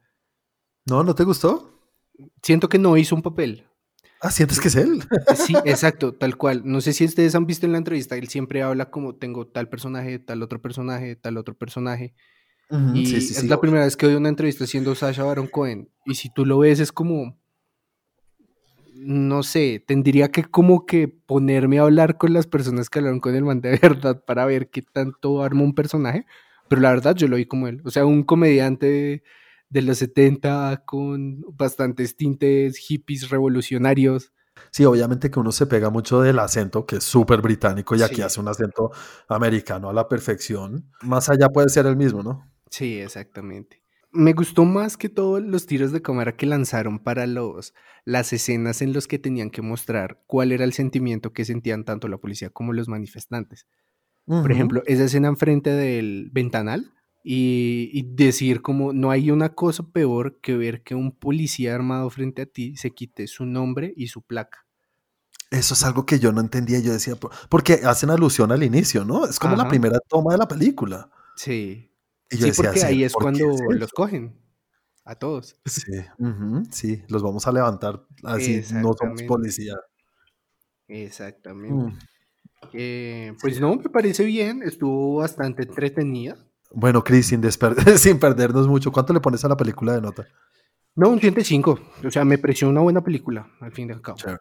¿No? 0.86 1.04
¿No 1.04 1.16
te 1.16 1.24
gustó? 1.24 1.72
Siento 2.42 2.70
que 2.70 2.80
no 2.80 2.98
hizo 2.98 3.16
un 3.16 3.22
papel. 3.22 3.69
Ah, 4.22 4.32
¿sientes 4.32 4.60
que 4.60 4.68
es 4.68 4.76
él? 4.76 5.04
Sí, 5.36 5.56
exacto, 5.66 6.14
tal 6.14 6.36
cual. 6.38 6.62
No 6.66 6.82
sé 6.82 6.94
si 6.94 7.06
ustedes 7.06 7.36
han 7.36 7.46
visto 7.46 7.66
en 7.66 7.72
la 7.72 7.78
entrevista, 7.78 8.16
él 8.18 8.28
siempre 8.28 8.62
habla 8.64 8.90
como 8.92 9.16
tengo 9.16 9.48
tal 9.48 9.70
personaje, 9.70 10.20
tal 10.20 10.44
otro 10.44 10.62
personaje, 10.62 11.16
tal 11.16 11.38
otro 11.38 11.56
personaje. 11.58 12.14
Ujú, 12.70 12.96
Y 12.98 13.06
sí, 13.06 13.22
sí, 13.22 13.34
es 13.34 13.40
sí, 13.42 13.48
la 13.48 13.56
obvio. 13.56 13.62
primera 13.62 13.86
vez 13.86 13.98
que 13.98 14.08
doy 14.08 14.16
una 14.16 14.30
entrevista 14.30 14.66
siendo 14.68 14.96
Sasha 14.96 15.24
Baron 15.24 15.48
Cohen. 15.48 15.90
Y 16.06 16.16
si 16.16 16.30
tú 16.34 16.46
lo 16.46 16.60
ves, 16.60 16.80
es 16.80 16.92
como. 16.92 17.38
No 18.94 19.44
sé, 19.44 19.84
tendría 19.86 20.30
que 20.32 20.44
como 20.44 20.86
que 20.86 21.08
ponerme 21.08 21.80
a 21.80 21.84
hablar 21.84 22.18
con 22.18 22.34
las 22.34 22.48
personas 22.48 22.90
que 22.90 23.00
hablaron 23.00 23.20
con 23.22 23.34
el 23.36 23.44
man 23.46 23.62
de 23.62 23.72
verdad 23.82 24.24
para 24.26 24.46
ver 24.46 24.70
qué 24.70 24.82
tanto 24.82 25.42
arma 25.44 25.64
un 25.64 25.74
personaje. 25.76 26.26
Pero 26.68 26.82
la 26.82 26.90
verdad, 26.90 27.16
yo 27.16 27.28
lo 27.28 27.38
vi 27.38 27.46
como 27.46 27.68
él. 27.68 27.82
O 27.86 27.92
sea, 27.92 28.06
un 28.06 28.24
comediante 28.24 28.86
de, 28.88 29.24
de 29.70 29.82
los 29.82 29.98
70 30.00 30.84
con 30.86 31.42
bastantes 31.54 32.16
tintes 32.16 32.78
hippies 32.78 33.30
revolucionarios. 33.30 34.34
Sí, 34.72 34.84
obviamente 34.86 35.32
que 35.32 35.40
uno 35.40 35.52
se 35.52 35.68
pega 35.68 35.90
mucho 35.90 36.22
del 36.22 36.40
acento, 36.40 36.86
que 36.86 36.98
es 36.98 37.04
súper 37.04 37.42
británico, 37.42 37.96
y 37.96 38.02
aquí 38.02 38.16
Sí. 38.16 38.22
hace 38.24 38.40
un 38.42 38.48
acento 38.50 38.92
americano 39.30 39.90
a 39.90 39.94
la 39.94 40.08
perfección. 40.08 40.92
Más 41.02 41.30
allá 41.30 41.48
puede 41.50 41.70
ser 41.70 41.86
el 41.86 41.96
mismo, 41.96 42.24
¿no? 42.24 42.46
Sí, 42.70 43.00
exactamente. 43.00 43.82
Me 44.12 44.34
gustó 44.34 44.66
más 44.66 44.98
que 44.98 45.08
todos 45.08 45.42
los 45.42 45.66
tiros 45.68 45.92
de 45.92 46.02
cámara 46.02 46.36
que 46.36 46.46
lanzaron 46.48 47.00
para 47.00 47.28
los, 47.28 47.74
las 48.06 48.34
escenas 48.34 48.82
en 48.82 48.92
los 48.92 49.08
que 49.08 49.20
tenían 49.20 49.50
que 49.52 49.62
mostrar 49.62 50.22
cuál 50.26 50.52
era 50.52 50.64
el 50.66 50.74
sentimiento 50.74 51.32
que 51.32 51.46
sentían 51.46 51.86
tanto 51.86 52.08
la 52.08 52.18
policía 52.18 52.50
como 52.50 52.74
los 52.74 52.88
manifestantes. 52.88 53.68
Por 54.26 54.52
ejemplo, 54.52 54.84
esa 54.86 55.06
escena 55.06 55.28
enfrente 55.28 55.72
del 55.72 56.30
ventanal 56.32 56.92
y, 57.24 57.90
y 57.94 58.04
decir 58.16 58.62
como 58.62 58.94
no 58.94 59.12
hay 59.12 59.32
una 59.32 59.56
cosa 59.56 59.84
peor 59.84 60.40
que 60.42 60.56
ver 60.58 60.84
que 60.84 60.96
un 60.96 61.12
policía 61.18 61.76
armado 61.76 62.10
frente 62.10 62.44
a 62.44 62.46
ti 62.46 62.76
se 62.78 62.92
quite 62.92 63.28
su 63.28 63.46
nombre 63.46 63.94
y 63.96 64.08
su 64.08 64.22
placa. 64.22 64.66
Eso 65.52 65.74
es 65.74 65.84
algo 65.84 66.06
que 66.06 66.20
yo 66.20 66.32
no 66.32 66.42
entendía. 66.42 66.80
Yo 66.80 66.94
decía, 66.94 67.16
"Por- 67.16 67.32
porque 67.50 67.82
hacen 67.84 68.10
alusión 68.12 68.52
al 68.52 68.64
inicio, 68.64 69.04
¿no? 69.06 69.26
Es 69.26 69.40
como 69.40 69.56
la 69.56 69.68
primera 69.68 70.00
toma 70.08 70.34
de 70.34 70.38
la 70.40 70.48
película. 70.48 71.10
Sí, 71.36 71.92
Y 72.32 72.38
yo 72.38 72.46
sí 72.46 72.48
decía, 72.48 72.56
porque 72.56 72.80
"¿Sí? 72.80 72.86
ahí 72.86 73.04
es 73.04 73.14
¿por 73.14 73.22
qué 73.24 73.28
cuando 73.34 73.52
es 73.72 73.78
los 73.80 73.88
eso?". 73.88 73.96
cogen 73.96 74.40
a 75.06 75.16
todos. 75.16 75.60
Sí, 75.66 75.86
sí, 76.72 77.04
los 77.10 77.24
vamos 77.24 77.48
a 77.48 77.52
levantar 77.52 78.06
así, 78.24 78.62
no 78.72 78.94
somos 79.00 79.24
policía. 79.24 79.76
Exactamente. 80.88 81.94
Mm. 81.94 81.98
Eh, 82.74 83.34
pues 83.42 83.62
no, 83.62 83.76
me 83.78 83.90
parece 83.90 84.26
bien, 84.26 84.64
estuvo 84.64 85.18
bastante 85.18 85.64
entretenida. 85.64 86.49
Bueno, 86.72 87.04
Chris, 87.04 87.28
sin, 87.28 87.42
desper- 87.42 87.76
sin 87.98 88.20
perdernos 88.20 88.68
mucho, 88.68 88.92
¿cuánto 88.92 89.14
le 89.14 89.20
pones 89.20 89.44
a 89.46 89.50
la 89.50 89.58
película 89.58 89.94
de 89.94 90.02
nota? 90.02 90.28
No, 90.96 91.10
un 91.10 91.20
105, 91.20 91.80
o 92.06 92.12
sea, 92.12 92.26
me 92.26 92.38
pareció 92.38 92.68
una 92.70 92.82
buena 92.82 93.02
película, 93.02 93.48
al 93.62 93.72
fin 93.72 93.90
y 93.90 93.94
al 93.94 94.02
cabo. 94.02 94.18
Chévere. 94.18 94.40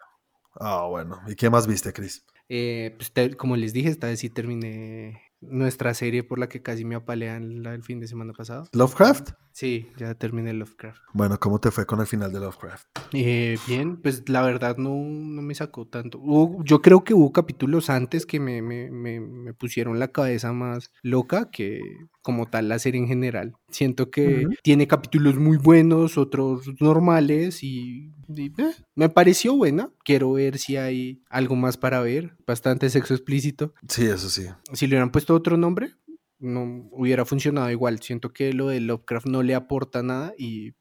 Ah, 0.61 0.87
bueno. 0.88 1.21
¿Y 1.29 1.37
qué 1.37 1.49
más 1.50 1.67
viste, 1.67 1.93
Chris? 1.93 2.25
Eh, 2.49 2.95
pues 2.97 3.12
te- 3.12 3.37
como 3.37 3.57
les 3.57 3.73
dije, 3.73 3.88
esta 3.91 4.09
vez 4.09 4.19
sí 4.21 4.31
terminé 4.31 5.23
nuestra 5.41 5.95
serie 5.95 6.25
por 6.25 6.38
la 6.38 6.49
que 6.49 6.62
casi 6.62 6.85
me 6.85 6.97
apalean 6.97 7.62
del 7.62 7.83
fin 7.85 8.00
de 8.00 8.09
semana 8.09 8.33
pasado. 8.33 8.64
¿Lovecraft? 8.73 9.31
Sí, 9.59 9.88
ya 9.97 10.15
terminé 10.15 10.53
Lovecraft. 10.53 11.00
Bueno, 11.12 11.41
¿cómo 11.41 11.59
te 11.59 11.73
fue 11.73 11.85
con 11.85 11.99
el 12.00 12.07
final 12.07 12.33
de 12.33 12.38
Lovecraft? 12.38 12.87
Eh, 13.12 13.59
bien, 13.67 13.97
pues 14.00 14.23
la 14.29 14.43
verdad 14.43 14.77
no, 14.77 14.91
no 14.95 15.43
me 15.43 15.53
sacó 15.57 15.85
tanto. 15.85 16.21
Hubo- 16.21 16.62
yo 16.62 16.81
creo 16.81 17.03
que 17.03 17.12
hubo 17.12 17.33
capítulos 17.33 17.91
antes 17.91 18.25
que 18.25 18.38
me, 18.38 18.62
me, 18.62 18.88
me, 18.93 19.19
me 19.19 19.55
pusieron 19.55 19.99
la 19.99 20.12
cabeza 20.12 20.53
más 20.53 20.93
loca 21.03 21.50
que 21.50 21.81
como 22.23 22.47
tal 22.47 22.69
la 22.69 22.79
serie 22.79 23.00
en 23.00 23.09
general. 23.09 23.55
Siento 23.69 24.12
que 24.12 24.47
Ujú. 24.47 24.55
tiene 24.62 24.87
capítulos 24.87 25.35
muy 25.38 25.57
buenos, 25.57 26.19
otros 26.19 26.69
normales 26.81 27.65
y, 27.65 28.12
y, 28.29 28.53
eh, 28.62 28.75
me 28.95 29.09
pareció 29.09 29.57
buena. 29.57 29.91
Quiero 30.05 30.31
ver 30.35 30.59
si 30.59 30.77
hay 30.77 31.21
algo 31.31 31.57
más 31.57 31.77
para 31.77 32.00
ver. 32.00 32.37
Bastante 32.47 32.91
sexo 32.91 33.12
explícito. 33.12 33.75
Sí, 33.88 34.05
eso 34.07 34.29
sí. 34.31 34.47
Si 34.73 34.87
le 34.87 34.93
hubieran 34.95 35.11
puesto 35.11 35.35
otro 35.35 35.57
nombre, 35.57 35.95
no 36.38 36.88
hubiera 36.92 37.25
funcionado 37.25 37.71
igual. 37.71 38.00
Siento 38.00 38.33
que 38.33 38.52
lo 38.52 38.68
de 38.68 38.80
Lovecraft 38.80 39.26
no 39.26 39.42
le 39.42 39.54
aporta 39.54 40.02
nada 40.02 40.35
y, 40.38 40.75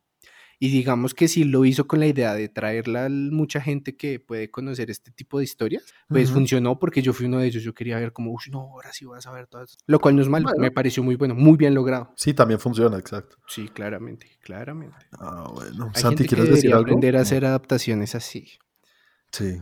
y 0.59 0.69
digamos 0.69 1.13
que 1.13 1.27
si 1.27 1.43
lo 1.43 1.65
hizo 1.65 1.85
con 1.87 1.99
la 1.99 2.07
idea 2.07 2.33
de 2.33 2.49
traerla 2.49 3.05
a 3.05 3.09
mucha 3.09 3.61
gente 3.61 3.95
que 3.95 4.19
puede 4.19 4.49
conocer 4.49 4.89
este 4.89 5.11
tipo 5.11 5.37
de 5.37 5.43
historias, 5.43 5.83
pues 6.09 6.31
funcionó 6.31 6.79
porque 6.79 7.01
yo 7.01 7.13
fui 7.13 7.27
uno 7.27 7.39
de 7.39 7.47
ellos. 7.47 7.63
Yo 7.63 7.73
quería 7.73 7.97
ver 7.99 8.11
como, 8.13 8.31
uy, 8.31 8.43
no, 8.51 8.61
ahora 8.61 8.91
sí 8.91 9.05
vas 9.05 9.25
a 9.27 9.31
ver 9.31 9.47
todo 9.47 9.63
esto. 9.63 9.77
Lo 9.87 9.99
cual 9.99 10.15
no 10.15 10.21
es 10.23 10.29
malo, 10.29 10.45
Bueno. 10.45 10.59
me 10.61 10.71
pareció 10.71 11.03
muy 11.03 11.15
bueno, 11.15 11.35
muy 11.35 11.57
bien 11.57 11.73
logrado. 11.75 12.11
Sí, 12.15 12.33
también 12.33 12.59
funciona, 12.59 12.97
exacto. 12.97 13.37
Sí, 13.47 13.67
claramente, 13.69 14.37
claramente. 14.41 14.97
Ah, 15.19 15.47
bueno. 15.53 15.91
Hay 15.93 16.01
Santi, 16.01 16.17
gente 16.17 16.23
que 16.23 16.27
¿quieres 16.29 16.45
decir 16.49 16.55
debería 16.71 16.75
algo? 16.77 16.85
aprender 16.87 17.17
a 17.17 17.21
hacer 17.21 17.45
adaptaciones 17.45 18.15
así. 18.15 18.47
Sí. 19.31 19.61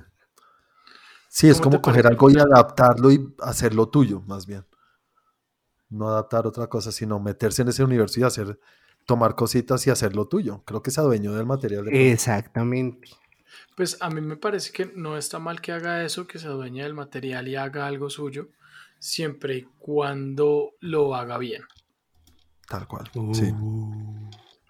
Sí, 1.30 1.50
es 1.50 1.58
¿Cómo 1.60 1.72
como 1.72 1.82
coger 1.82 2.08
algo 2.08 2.30
y 2.32 2.38
adaptarlo 2.38 3.12
y 3.12 3.34
hacerlo 3.42 3.90
tuyo, 3.90 4.22
más 4.22 4.46
bien. 4.46 4.66
No 5.90 6.10
adaptar 6.10 6.48
otra 6.48 6.68
cosa, 6.68 6.92
sino 6.92 7.20
meterse 7.20 7.62
en 7.62 7.70
ese 7.70 7.84
universo 7.84 8.20
y 8.20 8.24
hacer, 8.24 8.60
tomar 9.06 9.36
cositas 9.36 9.86
y 9.88 9.90
hacerlo 9.92 10.28
tuyo. 10.28 10.64
Creo 10.66 10.82
que 10.82 10.92
se 10.92 11.00
adueñó 11.00 11.34
del 11.34 11.46
material. 11.46 11.86
de. 11.86 12.12
Exactamente. 12.12 13.10
Pues 13.76 13.98
a 14.02 14.10
mí 14.10 14.22
me 14.22 14.38
parece 14.38 14.72
que 14.72 14.92
no 14.96 15.18
está 15.18 15.40
mal 15.40 15.62
que 15.62 15.72
haga 15.72 16.04
eso, 16.04 16.28
que 16.28 16.40
se 16.40 16.48
adueñe 16.48 16.84
del 16.84 16.94
material 16.94 17.48
y 17.48 17.56
haga 17.56 17.88
algo 17.88 18.10
suyo, 18.10 18.50
siempre 19.00 19.58
y 19.58 19.68
cuando 19.80 20.72
lo 20.80 21.16
haga 21.16 21.38
bien. 21.38 21.64
Tal 22.68 22.88
cual. 22.88 23.10
Sí. 23.34 23.54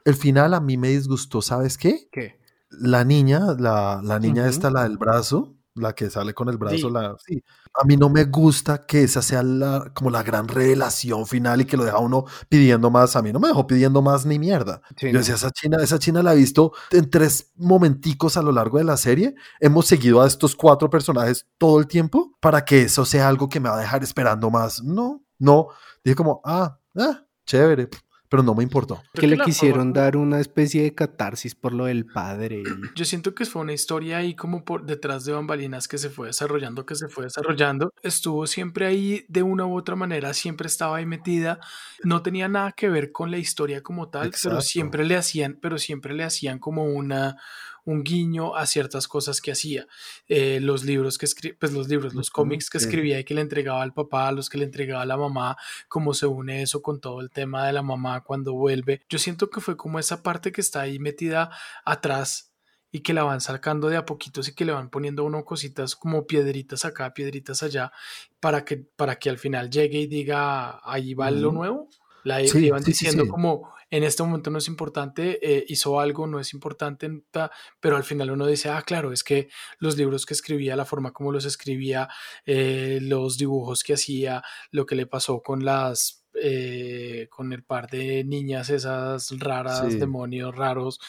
El 0.04 0.16
final 0.16 0.54
a 0.54 0.60
mí 0.60 0.78
me 0.78 0.90
disgustó, 0.90 1.42
¿sabes 1.42 1.78
qué? 1.78 2.08
¿Qué? 2.12 2.40
La 2.70 3.04
niña, 3.04 3.40
la, 3.58 4.02
la 4.04 4.20
niña 4.20 4.44
Ujú. 4.44 4.52
esta, 4.52 4.70
la 4.70 4.84
del 4.84 4.98
brazo, 4.98 5.55
la 5.76 5.94
que 5.94 6.10
sale 6.10 6.34
con 6.34 6.50
el 6.50 6.58
brazo, 6.58 6.76
Sí. 6.88 6.90
la, 6.92 7.16
sí. 7.26 7.44
A 7.80 7.86
mí 7.86 7.98
no 7.98 8.10
me 8.10 8.24
gusta 8.26 8.86
que 8.86 9.04
esa 9.04 9.22
sea 9.22 9.44
la, 9.44 9.92
como 9.94 10.10
la 10.10 10.24
gran 10.24 10.48
revelación 10.48 11.26
final 11.28 11.60
y 11.62 11.66
que 11.66 11.76
lo 11.78 11.84
deja 11.84 12.00
uno 12.00 12.24
pidiendo 12.48 12.90
más. 12.90 13.16
A 13.18 13.22
mí 13.22 13.34
no 13.34 13.40
me 13.40 13.50
dejó 13.50 13.68
pidiendo 13.68 14.02
más 14.02 14.26
ni 14.26 14.40
mierda. 14.40 14.82
Sí, 14.98 15.08
Yo 15.08 15.14
no. 15.14 15.20
decía, 15.20 15.36
esa 15.36 15.52
china, 15.52 15.78
esa 15.82 16.00
china 16.00 16.24
la 16.24 16.34
he 16.34 16.38
visto 16.38 16.72
en 16.92 17.10
tres 17.10 17.52
momenticos 17.58 18.38
a 18.38 18.42
lo 18.42 18.52
largo 18.54 18.78
de 18.78 18.86
la 18.86 18.96
serie. 18.98 19.36
Hemos 19.60 19.86
seguido 19.88 20.22
a 20.22 20.28
estos 20.28 20.56
cuatro 20.56 20.90
personajes 20.90 21.46
todo 21.58 21.80
el 21.80 21.88
tiempo 21.88 22.32
para 22.40 22.64
que 22.64 22.84
eso 22.84 23.04
sea 23.06 23.28
algo 23.28 23.50
que 23.50 23.60
me 23.60 23.68
va 23.70 23.76
a 23.76 23.82
dejar 23.82 24.04
esperando 24.04 24.50
más. 24.50 24.82
No, 24.82 25.22
no. 25.40 25.68
Dije 26.04 26.16
como, 26.16 26.40
ah, 26.46 26.80
ah, 26.98 27.26
chévere, 27.46 27.90
pero 28.36 28.44
no 28.44 28.54
me 28.56 28.64
importó. 28.64 29.02
que 29.14 29.22
Creo 29.22 29.30
le 29.32 29.38
la 29.38 29.46
quisieron 29.46 29.88
forma- 29.94 30.02
dar 30.02 30.18
una 30.18 30.40
especie 30.40 30.84
de 30.84 30.94
catarsis 30.94 31.56
por 31.56 31.74
lo 31.74 31.86
del 31.86 32.06
padre. 32.06 32.62
y- 32.62 32.64
Yo 32.96 33.06
siento 33.06 33.34
que 33.34 33.46
fue 33.46 33.62
una 33.62 33.74
historia 33.74 34.18
ahí 34.18 34.36
como 34.36 34.64
por 34.66 34.86
detrás 34.86 35.26
de 35.26 35.32
bambalinas 35.34 35.88
que 35.88 35.98
se 35.98 36.10
fue 36.10 36.28
desarrollando, 36.28 36.86
que 36.86 36.96
se 36.96 37.08
fue 37.08 37.24
desarrollando. 37.26 37.92
Estuvo 38.04 38.46
siempre 38.48 38.86
ahí 38.86 39.26
de 39.30 39.44
una 39.44 39.66
u 39.66 39.78
otra 39.78 39.96
manera, 39.96 40.34
siempre 40.34 40.68
estaba 40.68 40.98
ahí 40.98 41.06
metida. 41.06 41.60
No 42.04 42.22
tenía 42.22 42.48
nada 42.50 42.72
que 42.74 42.90
ver 42.90 43.12
con 43.12 43.32
la 43.32 43.38
historia 43.38 43.82
como 43.82 44.10
tal, 44.10 44.24
pero 44.24 44.36
Exacto. 44.36 44.62
siempre 44.62 45.06
le 45.06 45.16
hacían, 45.16 45.58
pero 45.62 45.78
siempre 45.78 46.14
le 46.14 46.24
hacían 46.24 46.60
como 46.60 46.84
una 46.86 47.38
un 47.86 48.04
guiño 48.04 48.56
a 48.56 48.66
ciertas 48.66 49.08
cosas 49.08 49.42
que 49.42 49.52
hacía. 49.52 49.88
Eh, 50.28 50.60
los 50.60 50.84
libros 50.84 51.18
que 51.18 51.26
escribía, 51.26 51.58
pues 51.60 51.72
los 51.72 51.88
libros, 51.88 52.14
los 52.14 52.30
cómics 52.30 52.70
que 52.70 52.78
escribía 52.80 53.20
y 53.20 53.24
que 53.24 53.34
le 53.34 53.42
entregaba 53.42 53.82
al 53.84 53.94
papá, 53.94 54.32
los 54.32 54.50
que 54.50 54.58
le 54.58 54.66
entregaba 54.66 55.04
a 55.04 55.06
la 55.06 55.18
mamá, 55.18 55.56
cómo 55.88 56.14
se 56.14 56.26
une 56.26 56.64
eso 56.64 56.82
con 56.82 57.00
todo 57.00 57.22
el 57.22 57.30
tema 57.30 57.66
de 57.66 57.74
la 57.74 57.84
mamá 57.84 58.22
cuando 58.22 58.54
vuelve. 58.54 59.02
Yo 59.08 59.20
siento 59.20 59.50
que 59.50 59.62
fue 59.62 59.78
como 59.78 60.00
esa 60.00 60.24
parte 60.24 60.52
que 60.52 60.62
está 60.62 60.82
ahí 60.82 61.00
metida 61.00 61.52
atrás 61.86 62.52
y 62.92 63.02
que 63.02 63.14
la 63.14 63.24
van 63.24 63.42
sacando 63.42 63.90
de 63.90 63.98
a 63.98 64.06
poquitos 64.06 64.48
y 64.48 64.56
que 64.56 64.66
le 64.66 64.72
van 64.72 64.90
poniendo 64.90 65.26
uno 65.26 65.44
cositas 65.44 65.96
como 65.96 66.26
piedritas 66.26 66.86
acá, 66.86 67.14
piedritas 67.14 67.62
allá, 67.62 67.92
para 68.40 68.64
que, 68.64 68.78
para 68.78 69.18
que 69.18 69.30
al 69.30 69.38
final 69.38 69.70
llegue 69.70 70.00
y 70.00 70.08
diga, 70.08 70.80
ahí 70.84 71.14
va 71.14 71.30
lo 71.30 71.52
nuevo. 71.52 71.90
La 72.24 72.40
Sí, 72.48 72.66
iban 72.66 72.84
sí, 72.84 72.92
diciendo 72.92 73.24
sí. 73.26 73.30
como 73.30 73.76
en 73.96 74.04
este 74.04 74.24
momento 74.24 74.50
no 74.52 74.58
es 74.58 74.68
importante, 74.68 75.40
eh, 75.42 75.66
hizo 75.70 76.00
algo, 76.00 76.28
no 76.28 76.40
es 76.40 76.54
importante, 76.54 77.10
ta, 77.32 77.50
pero 77.80 77.96
al 77.96 78.04
final 78.04 78.32
uno 78.32 78.46
dice, 78.46 78.70
ah, 78.70 78.82
claro, 78.82 79.12
es 79.14 79.24
que 79.24 79.48
los 79.80 79.96
libros 79.98 80.26
que 80.26 80.34
escribía, 80.34 80.76
la 80.76 80.86
forma 80.86 81.14
como 81.14 81.32
los 81.32 81.46
escribía, 81.46 82.10
eh, 82.46 83.00
los 83.02 83.38
dibujos 83.38 83.84
que 83.84 83.94
hacía, 83.94 84.44
lo 84.72 84.86
que 84.86 84.96
le 84.96 85.06
pasó 85.06 85.42
con 85.42 85.64
las 85.64 86.22
eh, 86.42 87.30
con 87.30 87.54
el 87.54 87.64
par 87.64 87.90
de 87.90 88.26
niñas 88.26 88.70
esas 88.70 89.30
raras, 89.40 89.94
Sí. 89.94 89.98
demonios 90.00 90.54
raros, 90.54 91.00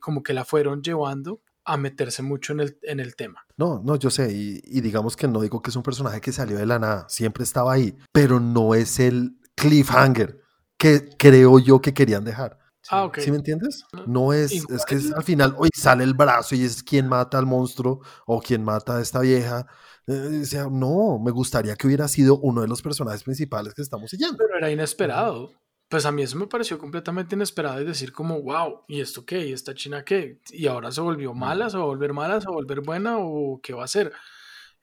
como 0.00 0.24
que 0.24 0.34
la 0.34 0.44
fueron 0.44 0.82
llevando 0.82 1.40
a 1.64 1.76
meterse 1.76 2.22
mucho 2.22 2.52
en 2.54 2.60
el, 2.60 2.78
en 2.82 2.98
el 2.98 3.14
tema. 3.14 3.46
No, 3.56 3.80
no, 3.84 3.94
yo 3.94 4.10
sé, 4.10 4.32
y, 4.32 4.60
y 4.64 4.80
digamos 4.80 5.14
que 5.16 5.28
no 5.28 5.40
digo 5.40 5.62
que 5.62 5.70
es 5.70 5.76
un 5.76 5.84
personaje 5.84 6.20
que 6.20 6.32
salió 6.32 6.56
de 6.58 6.66
la 6.66 6.80
nada, 6.80 7.06
siempre 7.08 7.44
estaba 7.44 7.72
ahí, 7.72 7.94
pero 8.10 8.40
no 8.40 8.74
es 8.74 8.98
el 8.98 9.36
cliffhanger 9.54 10.40
que 10.80 11.10
creo 11.18 11.58
yo 11.58 11.80
que 11.80 11.92
querían 11.92 12.24
dejar. 12.24 12.58
Ah, 12.88 13.04
ok. 13.04 13.18
¿Sí 13.18 13.30
me 13.30 13.36
entiendes? 13.36 13.84
No, 14.06 14.32
es, 14.32 14.50
es 14.70 14.84
que 14.86 14.94
es- 14.94 15.12
al 15.12 15.22
final 15.22 15.54
hoy 15.58 15.68
sale 15.76 16.02
el 16.04 16.14
brazo 16.14 16.54
y 16.54 16.64
es 16.64 16.82
quien 16.82 17.06
mata 17.06 17.38
al 17.38 17.44
monstruo 17.46 18.00
o 18.26 18.40
quien 18.40 18.64
mata 18.64 18.96
a 18.96 19.00
esta 19.02 19.20
vieja. 19.20 19.66
Eh, 20.06 20.40
o 20.42 20.44
sea, 20.46 20.68
no, 20.70 21.18
me 21.18 21.30
gustaría 21.30 21.76
que 21.76 21.86
hubiera 21.86 22.08
sido 22.08 22.38
uno 22.38 22.62
de 22.62 22.68
los 22.68 22.80
personajes 22.80 23.22
principales 23.22 23.74
que 23.74 23.82
estamos 23.82 24.10
siguiendo. 24.10 24.38
Pero 24.38 24.56
era 24.56 24.70
inesperado. 24.70 25.52
Pues 25.90 26.06
a 26.06 26.12
mí 26.12 26.22
eso 26.22 26.38
me 26.38 26.46
pareció 26.46 26.78
completamente 26.78 27.34
inesperado 27.34 27.82
y 27.82 27.84
decir 27.84 28.12
como, 28.12 28.40
wow, 28.40 28.84
¿y 28.88 29.00
esto 29.00 29.26
qué? 29.26 29.46
¿Y 29.46 29.52
esta 29.52 29.74
china 29.74 30.02
qué? 30.04 30.40
¿Y 30.50 30.66
ahora 30.66 30.90
se 30.92 31.00
volvió 31.02 31.34
mala? 31.34 31.68
¿Se 31.68 31.76
va 31.76 31.82
a 31.82 31.86
volver 31.86 32.12
mala? 32.14 32.40
¿Se 32.40 32.46
va 32.46 32.52
a 32.52 32.54
volver 32.54 32.80
buena? 32.80 33.18
¿O 33.18 33.60
qué 33.62 33.74
va 33.74 33.82
a 33.82 33.84
hacer? 33.84 34.12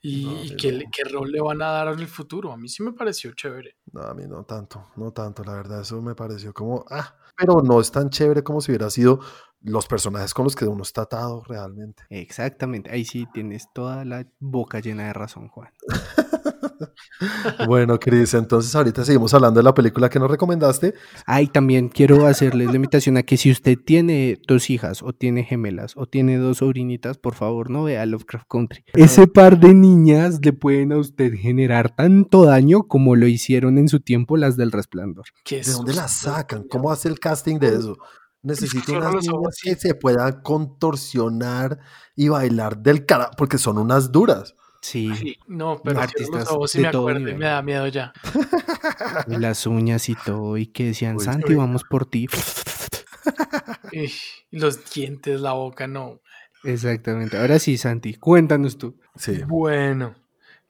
¿Y, 0.02 0.26
No, 0.26 0.44
y 0.44 0.50
sí, 0.50 0.56
qué, 0.58 0.72
no. 0.72 0.80
qué 0.92 1.04
rol 1.06 1.32
le 1.32 1.42
van 1.42 1.62
a 1.62 1.68
dar 1.72 1.88
en 1.90 2.00
el 2.00 2.08
futuro? 2.08 2.52
A 2.52 2.58
mí 2.58 2.70
sí 2.70 2.84
me 2.84 2.94
pareció 2.94 3.34
chévere. 3.34 3.78
No, 3.92 4.02
a 4.02 4.14
mí 4.14 4.24
no 4.28 4.44
tanto, 4.44 4.92
no 4.96 5.12
tanto, 5.12 5.44
la 5.44 5.54
verdad, 5.54 5.82
eso 5.82 6.02
me 6.02 6.16
pareció 6.16 6.54
como, 6.54 6.86
ah, 6.90 7.16
pero 7.36 7.62
no 7.62 7.80
es 7.80 7.92
tan 7.92 8.10
chévere 8.10 8.44
como 8.44 8.62
si 8.62 8.72
hubiera 8.72 8.90
sido 8.90 9.20
los 9.62 9.88
personajes 9.88 10.34
con 10.34 10.44
los 10.46 10.56
que 10.56 10.66
uno 10.66 10.84
está 10.84 11.02
atado 11.04 11.44
realmente. 11.48 12.04
Exactamente, 12.10 12.92
ahí 12.92 13.06
sí 13.06 13.28
tienes 13.34 13.74
toda 13.74 14.06
la 14.06 14.26
boca 14.40 14.80
llena 14.80 15.08
de 15.08 15.14
razón, 15.14 15.48
Juan. 15.50 15.72
Bueno, 17.68 18.00
Cris, 18.00 18.34
entonces 18.34 18.74
ahorita 18.76 19.04
seguimos 19.04 19.34
hablando 19.34 19.60
de 19.60 19.64
la 19.64 19.74
película 19.74 20.10
que 20.10 20.20
nos 20.20 20.30
recomendaste. 20.30 20.94
Ay, 21.26 21.48
también 21.48 21.90
quiero 21.90 22.26
hacerles 22.26 22.68
la 22.68 22.76
invitación 22.76 23.18
a 23.18 23.24
que 23.24 23.38
si 23.38 23.52
usted 23.52 23.78
tiene 23.84 24.40
dos 24.48 24.70
hijas 24.70 25.02
o 25.04 25.14
tiene 25.14 25.44
gemelas 25.44 25.94
o 25.96 26.06
tiene 26.06 26.38
dos 26.38 26.58
sobrinitas, 26.58 27.18
por 27.18 27.36
favor 27.36 27.70
no 27.70 27.84
vea 27.84 28.06
Lovecraft 28.06 28.48
Country. 28.48 28.84
Ese 28.94 29.28
par 29.28 29.60
de 29.60 29.74
niñas 29.74 30.40
le 30.44 30.54
pueden 30.54 30.92
a 30.92 30.98
usted 30.98 31.34
generar 31.34 31.96
tanto 31.96 32.46
daño 32.46 32.84
como 32.84 33.16
lo 33.16 33.28
hicieron 33.28 33.78
en 33.78 33.90
su 33.90 34.00
tiempo 34.00 34.38
las 34.38 34.58
del 34.58 34.72
resplandor. 34.72 35.26
¿Qué 35.44 35.62
¿De 35.62 35.72
dónde 35.72 35.94
la 35.94 36.08
susto, 36.08 36.32
sacan? 36.32 36.64
¿Cómo 36.68 36.92
hace 36.92 37.10
el 37.10 37.20
casting 37.20 37.60
de 37.60 37.76
eso? 37.76 37.98
Necesito 38.44 38.94
unas 38.94 39.16
niñas 39.16 39.60
que 39.62 39.76
se 39.76 39.96
puedan 39.96 40.42
contorsionar 40.42 41.80
y 42.16 42.30
bailar 42.30 42.78
del 42.78 43.06
cara, 43.06 43.32
porque 43.38 43.58
son 43.58 43.78
unas 43.78 44.12
duras. 44.12 44.56
Sí, 44.82 45.14
Sí, 45.16 45.38
no, 45.48 45.82
pero 45.84 46.00
Artistas 46.00 46.50
ojos 46.52 46.74
y 46.76 46.80
de 46.80 46.84
me 46.86 46.92
todo 46.92 47.10
acuerdo 47.10 47.30
y 47.30 47.34
me 47.36 47.46
da 47.46 47.62
miedo 47.62 47.88
ya. 47.88 48.14
y 49.28 49.38
las 49.38 49.66
uñas 49.68 50.08
y 50.10 50.16
todo, 50.16 50.58
y 50.58 50.68
que 50.68 50.86
decían, 50.86 51.18
Uy, 51.18 51.26
Santi, 51.26 51.56
vamos 51.56 51.84
por 51.84 52.06
ti. 52.06 52.28
Y 53.92 54.12
los 54.52 54.90
dientes, 54.92 55.42
la 55.42 55.54
boca, 55.54 55.88
no. 55.88 56.22
Exactamente. 56.64 57.38
Ahora 57.38 57.60
sí, 57.60 57.78
Santi, 57.78 58.16
cuéntanos 58.16 58.78
tú. 58.78 59.00
Sí. 59.16 59.42
Bueno, 59.48 60.16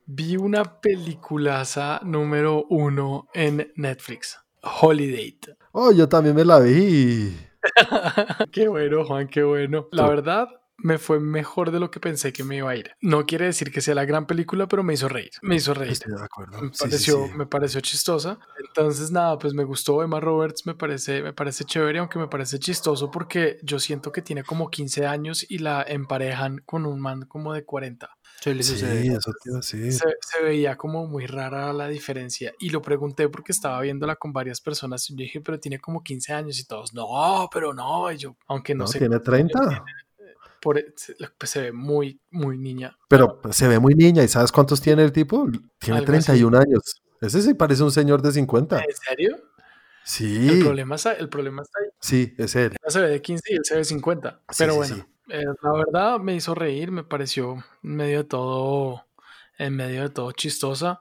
vi 0.06 0.38
una 0.38 0.80
peliculaza 0.80 2.00
número 2.04 2.66
uno 2.70 3.28
en 3.34 3.72
Netflix, 3.76 4.40
Holiday. 4.62 5.38
Oh, 5.72 5.92
yo 5.92 6.08
también 6.08 6.36
me 6.36 6.46
la 6.46 6.60
vi. 6.60 7.36
qué 8.52 8.68
bueno, 8.68 9.06
Juan, 9.06 9.28
qué 9.28 9.44
bueno. 9.44 9.88
La 9.92 10.08
verdad, 10.08 10.48
me 10.78 10.98
fue 10.98 11.20
mejor 11.20 11.72
de 11.72 11.80
lo 11.80 11.90
que 11.92 12.00
pensé 12.00 12.32
que 12.34 12.44
me 12.44 12.58
iba 12.58 12.70
a 12.72 12.76
ir. 12.76 12.92
No 13.02 13.26
quiere 13.26 13.46
decir 13.46 13.72
que 13.72 13.82
sea 13.82 13.96
la 13.96 14.06
gran 14.06 14.28
película, 14.28 14.68
pero 14.68 14.84
me 14.84 14.94
hizo 14.94 15.08
reír. 15.10 15.32
Me 15.42 15.56
hizo 15.56 15.74
reír. 15.74 15.92
Estoy 15.94 16.14
de 16.14 16.24
acuerdo. 16.24 16.62
Me 16.62 16.68
Sí, 16.70 16.74
sí, 16.74 16.84
pareció, 16.84 17.26
sí. 17.26 17.32
me 17.36 17.46
pareció 17.46 17.82
chistosa. 17.82 18.40
Entonces, 18.68 19.12
nada, 19.12 19.38
pues 19.40 19.54
me 19.54 19.64
gustó 19.64 20.04
Emma 20.04 20.20
Roberts, 20.20 20.66
me 20.66 20.76
parece, 20.76 21.22
me 21.24 21.34
parece 21.34 21.64
chévere, 21.66 22.00
aunque 22.00 22.20
me 22.20 22.28
parece 22.28 22.60
chistoso 22.60 23.10
porque 23.12 23.58
yo 23.64 23.80
siento 23.80 24.12
que 24.12 24.22
tiene 24.22 24.44
como 24.44 24.70
15 24.70 25.06
años 25.06 25.46
y 25.50 25.58
la 25.60 25.84
emparejan 25.84 26.62
con 26.66 26.86
un 26.86 27.00
man 27.00 27.24
como 27.26 27.54
de 27.54 27.64
40. 27.66 28.10
Suele 28.40 28.62
Sí, 28.62 28.74
eso 28.76 29.32
decir. 29.46 29.92
Se, 29.94 30.06
se 30.22 30.44
veía 30.44 30.76
como 30.78 31.08
muy 31.08 31.26
rara 31.26 31.74
la 31.74 31.88
diferencia 31.88 32.54
y 32.60 32.70
lo 32.70 32.82
pregunté 32.84 33.30
porque 33.30 33.52
estaba 33.52 33.82
viéndola 33.82 34.16
con 34.16 34.32
varias 34.32 34.62
personas 34.62 35.10
y 35.10 35.14
yo 35.14 35.18
dije, 35.24 35.42
pero 35.42 35.60
tiene 35.60 35.80
como 35.80 36.04
15 36.04 36.34
años 36.34 36.60
y 36.60 36.66
todos, 36.66 36.94
no, 36.94 37.50
pero 37.52 37.74
no, 37.74 38.12
y 38.12 38.18
yo, 38.18 38.38
aunque 38.48 38.76
no, 38.76 38.84
No, 38.84 38.88
sé, 38.88 39.00
tiene 39.00 39.20
30. 39.20 39.84
Por, 40.68 40.84
se, 40.98 41.16
pues 41.38 41.50
se 41.50 41.62
ve 41.62 41.72
muy, 41.72 42.20
muy 42.30 42.58
niña. 42.58 42.98
Pero 43.08 43.40
se 43.52 43.68
ve 43.70 43.80
muy 43.80 43.94
niña. 43.96 44.24
¿Y 44.24 44.28
sabes 44.28 44.52
cuántos 44.52 44.82
tiene 44.82 45.04
el 45.04 45.12
tipo? 45.14 45.48
Tiene 45.80 46.00
Algo 46.00 46.12
así. 46.14 46.26
31 46.26 46.58
años. 46.58 47.02
Ese 47.22 47.42
sí 47.42 47.54
parece 47.54 47.84
un 47.84 47.92
señor 47.92 48.22
de 48.22 48.32
50. 48.34 48.80
¿En 48.80 48.86
serio? 49.08 49.36
El 49.38 49.44
Sí, 50.04 50.60
problema, 50.62 50.96
está, 50.96 51.14
el 51.14 51.30
problema 51.30 51.62
está 51.62 51.80
ahí. 51.82 51.90
sí, 52.00 52.34
es 52.38 52.56
él. 52.56 52.72
Ella 52.82 52.90
se 52.90 53.02
ve 53.02 53.10
de 53.10 53.22
15 53.22 53.44
y 53.54 53.56
él 53.56 53.62
se 53.64 53.74
ve 53.76 53.80
de 53.80 53.86
50. 53.86 54.42
Sí, 54.50 54.56
Pero 54.60 54.72
sí, 54.74 54.78
bueno, 54.78 54.96
sí. 54.96 55.04
eh, 55.34 55.44
la 55.62 55.72
verdad 55.74 56.20
me 56.20 56.36
hizo 56.36 56.54
reír, 56.56 56.92
me 56.92 57.04
pareció 57.04 57.64
en 57.84 57.96
medio 57.96 58.18
de 58.20 58.24
todo, 58.24 59.06
en 59.58 59.76
medio 59.76 60.02
de 60.04 60.10
todo 60.10 60.32
chistosa. 60.34 61.00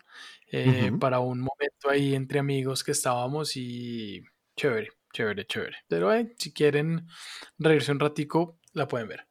eh. 0.52 0.90
Para 1.00 1.18
un 1.20 1.38
momento 1.40 1.88
ahí 1.90 2.14
entre 2.14 2.38
amigos 2.38 2.82
que 2.84 2.92
estábamos 2.92 3.56
y 3.56 4.22
chévere, 4.56 4.90
chévere, 5.12 5.44
chévere. 5.46 5.76
Pero 5.88 6.12
eh, 6.14 6.34
si 6.38 6.52
quieren 6.52 7.06
reírse 7.58 7.92
un 7.92 8.00
ratico, 8.00 8.58
la 8.72 8.88
pueden 8.88 9.08
ver. 9.08 9.26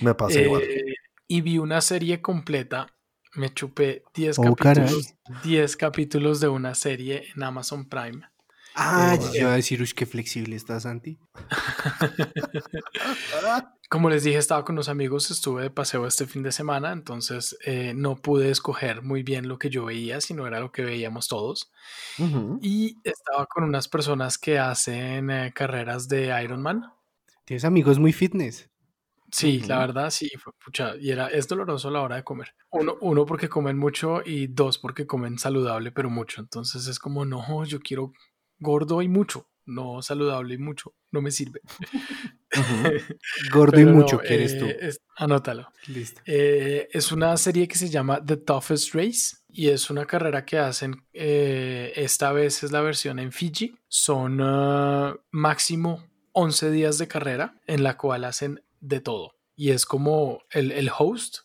Me 0.00 0.14
pasa 0.14 0.40
igual. 0.40 0.62
Eh, 0.62 0.94
y 1.28 1.40
vi 1.40 1.58
una 1.58 1.80
serie 1.80 2.20
completa. 2.22 2.86
Me 3.34 3.52
chupé 3.52 4.02
10 4.14 4.38
Oh, 4.38 4.54
caray. 4.54 4.84
capítulos, 4.84 5.14
10 5.44 5.76
capítulos 5.76 6.40
de 6.40 6.48
una 6.48 6.74
serie 6.74 7.24
en 7.34 7.42
Amazon 7.42 7.88
Prime. 7.88 8.22
Ah, 8.74 9.14
Eh, 9.14 9.18
yo 9.34 9.40
iba 9.40 9.52
a 9.52 9.56
decir, 9.56 9.80
uy, 9.80 9.90
qué 9.94 10.06
flexible 10.06 10.56
está 10.56 10.78
Santi. 10.80 11.18
Como 13.88 14.10
les 14.10 14.24
dije, 14.24 14.38
estaba 14.38 14.64
con 14.64 14.74
unos 14.74 14.88
amigos, 14.88 15.30
estuve 15.30 15.62
de 15.62 15.70
paseo 15.70 16.06
este 16.06 16.26
fin 16.26 16.42
de 16.42 16.50
semana, 16.50 16.92
entonces 16.92 17.56
eh, 17.64 17.92
no 17.94 18.16
pude 18.16 18.50
escoger 18.50 19.02
muy 19.02 19.22
bien 19.22 19.46
lo 19.48 19.58
que 19.58 19.70
yo 19.70 19.84
veía, 19.84 20.20
sino 20.20 20.46
era 20.46 20.58
lo 20.58 20.72
que 20.72 20.82
veíamos 20.82 21.28
todos. 21.28 21.70
Y 22.60 22.96
estaba 23.04 23.46
con 23.46 23.64
unas 23.64 23.86
personas 23.88 24.38
que 24.38 24.58
hacen 24.58 25.30
eh, 25.30 25.52
carreras 25.54 26.08
de 26.08 26.34
Ironman. 26.42 26.82
Tienes 27.44 27.64
amigos 27.64 27.98
muy 28.00 28.12
fitness. 28.12 28.68
Sí, 29.30 29.60
la 29.60 29.78
verdad 29.78 30.10
sí, 30.10 30.30
fue 30.38 30.52
pucha, 30.64 30.94
y 30.96 31.10
era, 31.10 31.28
es 31.28 31.48
doloroso 31.48 31.88
a 31.88 31.90
la 31.90 32.02
hora 32.02 32.16
de 32.16 32.24
comer. 32.24 32.54
Uno, 32.70 32.96
uno 33.00 33.26
porque 33.26 33.48
comen 33.48 33.78
mucho 33.78 34.22
y 34.24 34.46
dos 34.46 34.78
porque 34.78 35.06
comen 35.06 35.38
saludable 35.38 35.92
pero 35.92 36.10
mucho. 36.10 36.40
Entonces 36.40 36.86
es 36.86 36.98
como, 36.98 37.24
no, 37.24 37.64
yo 37.64 37.80
quiero 37.80 38.12
gordo 38.58 39.02
y 39.02 39.08
mucho, 39.08 39.48
no 39.64 40.00
saludable 40.02 40.54
y 40.54 40.58
mucho, 40.58 40.94
no 41.10 41.20
me 41.22 41.30
sirve. 41.30 41.60
Gordo 43.52 43.80
y 43.80 43.84
mucho, 43.84 44.16
no, 44.16 44.22
¿quieres 44.22 44.58
tú? 44.58 44.66
eh, 44.66 44.78
es- 44.80 45.00
anótalo. 45.16 45.68
Listo. 45.88 46.20
Eh, 46.24 46.88
es 46.92 47.12
una 47.12 47.36
serie 47.36 47.68
que 47.68 47.76
se 47.76 47.88
llama 47.90 48.24
The 48.24 48.36
Toughest 48.38 48.94
Race 48.94 49.36
y 49.48 49.68
es 49.68 49.90
una 49.90 50.06
carrera 50.06 50.44
que 50.44 50.58
hacen, 50.58 51.04
eh, 51.12 51.92
esta 51.96 52.32
vez 52.32 52.62
es 52.62 52.72
la 52.72 52.80
versión 52.80 53.18
en 53.18 53.32
Fiji, 53.32 53.76
son 53.88 54.40
ah, 54.42 55.16
máximo 55.30 56.04
11 56.32 56.70
días 56.70 56.98
de 56.98 57.08
carrera 57.08 57.54
en 57.66 57.82
la 57.82 57.96
cual 57.96 58.24
hacen 58.24 58.62
de 58.80 59.00
todo. 59.00 59.36
Y 59.56 59.70
es 59.70 59.86
como 59.86 60.40
el, 60.50 60.72
el 60.72 60.90
host 60.96 61.38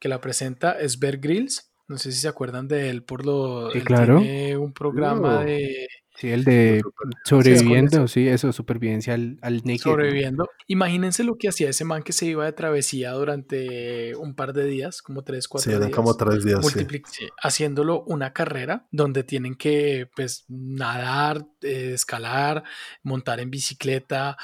que 0.00 0.08
la 0.08 0.20
presenta 0.20 0.78
es 0.78 0.98
Bear 0.98 1.18
Grylls, 1.18 1.72
no 1.88 1.98
sé 1.98 2.12
si 2.12 2.18
se 2.18 2.28
acuerdan 2.28 2.68
de 2.68 2.90
él 2.90 3.04
por 3.04 3.24
lo... 3.24 3.70
Sí, 3.70 3.78
él 3.78 3.84
claro. 3.84 4.20
Tiene 4.20 4.56
un 4.56 4.72
programa 4.72 5.40
Oh. 5.40 5.44
de 5.44 5.88
Sí, 6.18 6.30
el 6.30 6.44
de 6.44 6.82
sobreviviendo, 7.24 8.08
sí, 8.08 8.26
eso, 8.26 8.52
supervivencia 8.52 9.14
al, 9.14 9.38
al 9.42 9.56
naked. 9.64 9.78
sobreviviendo. 9.78 10.48
Imagínense 10.66 11.24
lo 11.24 11.36
que 11.36 11.48
hacía 11.48 11.68
ese 11.68 11.84
man 11.84 12.02
que 12.02 12.12
se 12.12 12.24
iba 12.26 12.44
de 12.46 12.52
travesía 12.52 13.12
durante 13.12 14.16
un 14.16 14.34
par 14.34 14.52
de 14.54 14.64
días, 14.64 15.02
como 15.02 15.22
tres, 15.22 15.46
cuatro 15.46 15.70
Sí, 15.70 15.76
eran 15.76 15.88
días. 15.88 15.96
como 15.96 16.16
tres 16.16 16.42
días. 16.44 16.66
sí, 16.66 17.26
haciéndolo 17.42 18.02
una 18.04 18.32
carrera 18.32 18.86
donde 18.90 19.24
tienen 19.24 19.56
que 19.56 20.08
pues 20.16 20.44
nadar, 20.48 21.44
eh, 21.62 21.92
escalar, 21.94 22.64
montar 23.02 23.40
en 23.40 23.50
bicicleta, 23.50 24.36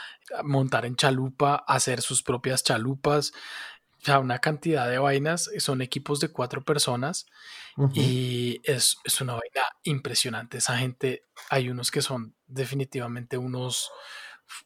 montar 0.44 0.84
en 0.84 0.96
chalupa, 0.96 1.64
hacer 1.66 2.02
sus 2.02 2.22
propias 2.22 2.62
chalupas, 2.64 3.32
o 4.02 4.04
sea, 4.04 4.18
una 4.18 4.40
cantidad 4.40 4.88
de 4.90 4.98
vainas, 4.98 5.48
son 5.58 5.80
equipos 5.80 6.20
de 6.20 6.28
cuatro 6.28 6.62
personas 6.64 7.26
Ujú. 7.76 7.92
y 7.94 8.60
es, 8.64 8.96
es 9.04 9.20
una 9.20 9.32
vaina 9.34 9.66
impresionante. 9.84 10.58
Esa 10.58 10.76
gente, 10.78 11.24
hay 11.50 11.68
unos 11.70 11.90
que 11.90 12.02
son 12.02 12.34
definitivamente 12.46 13.38
unos, 13.38 13.90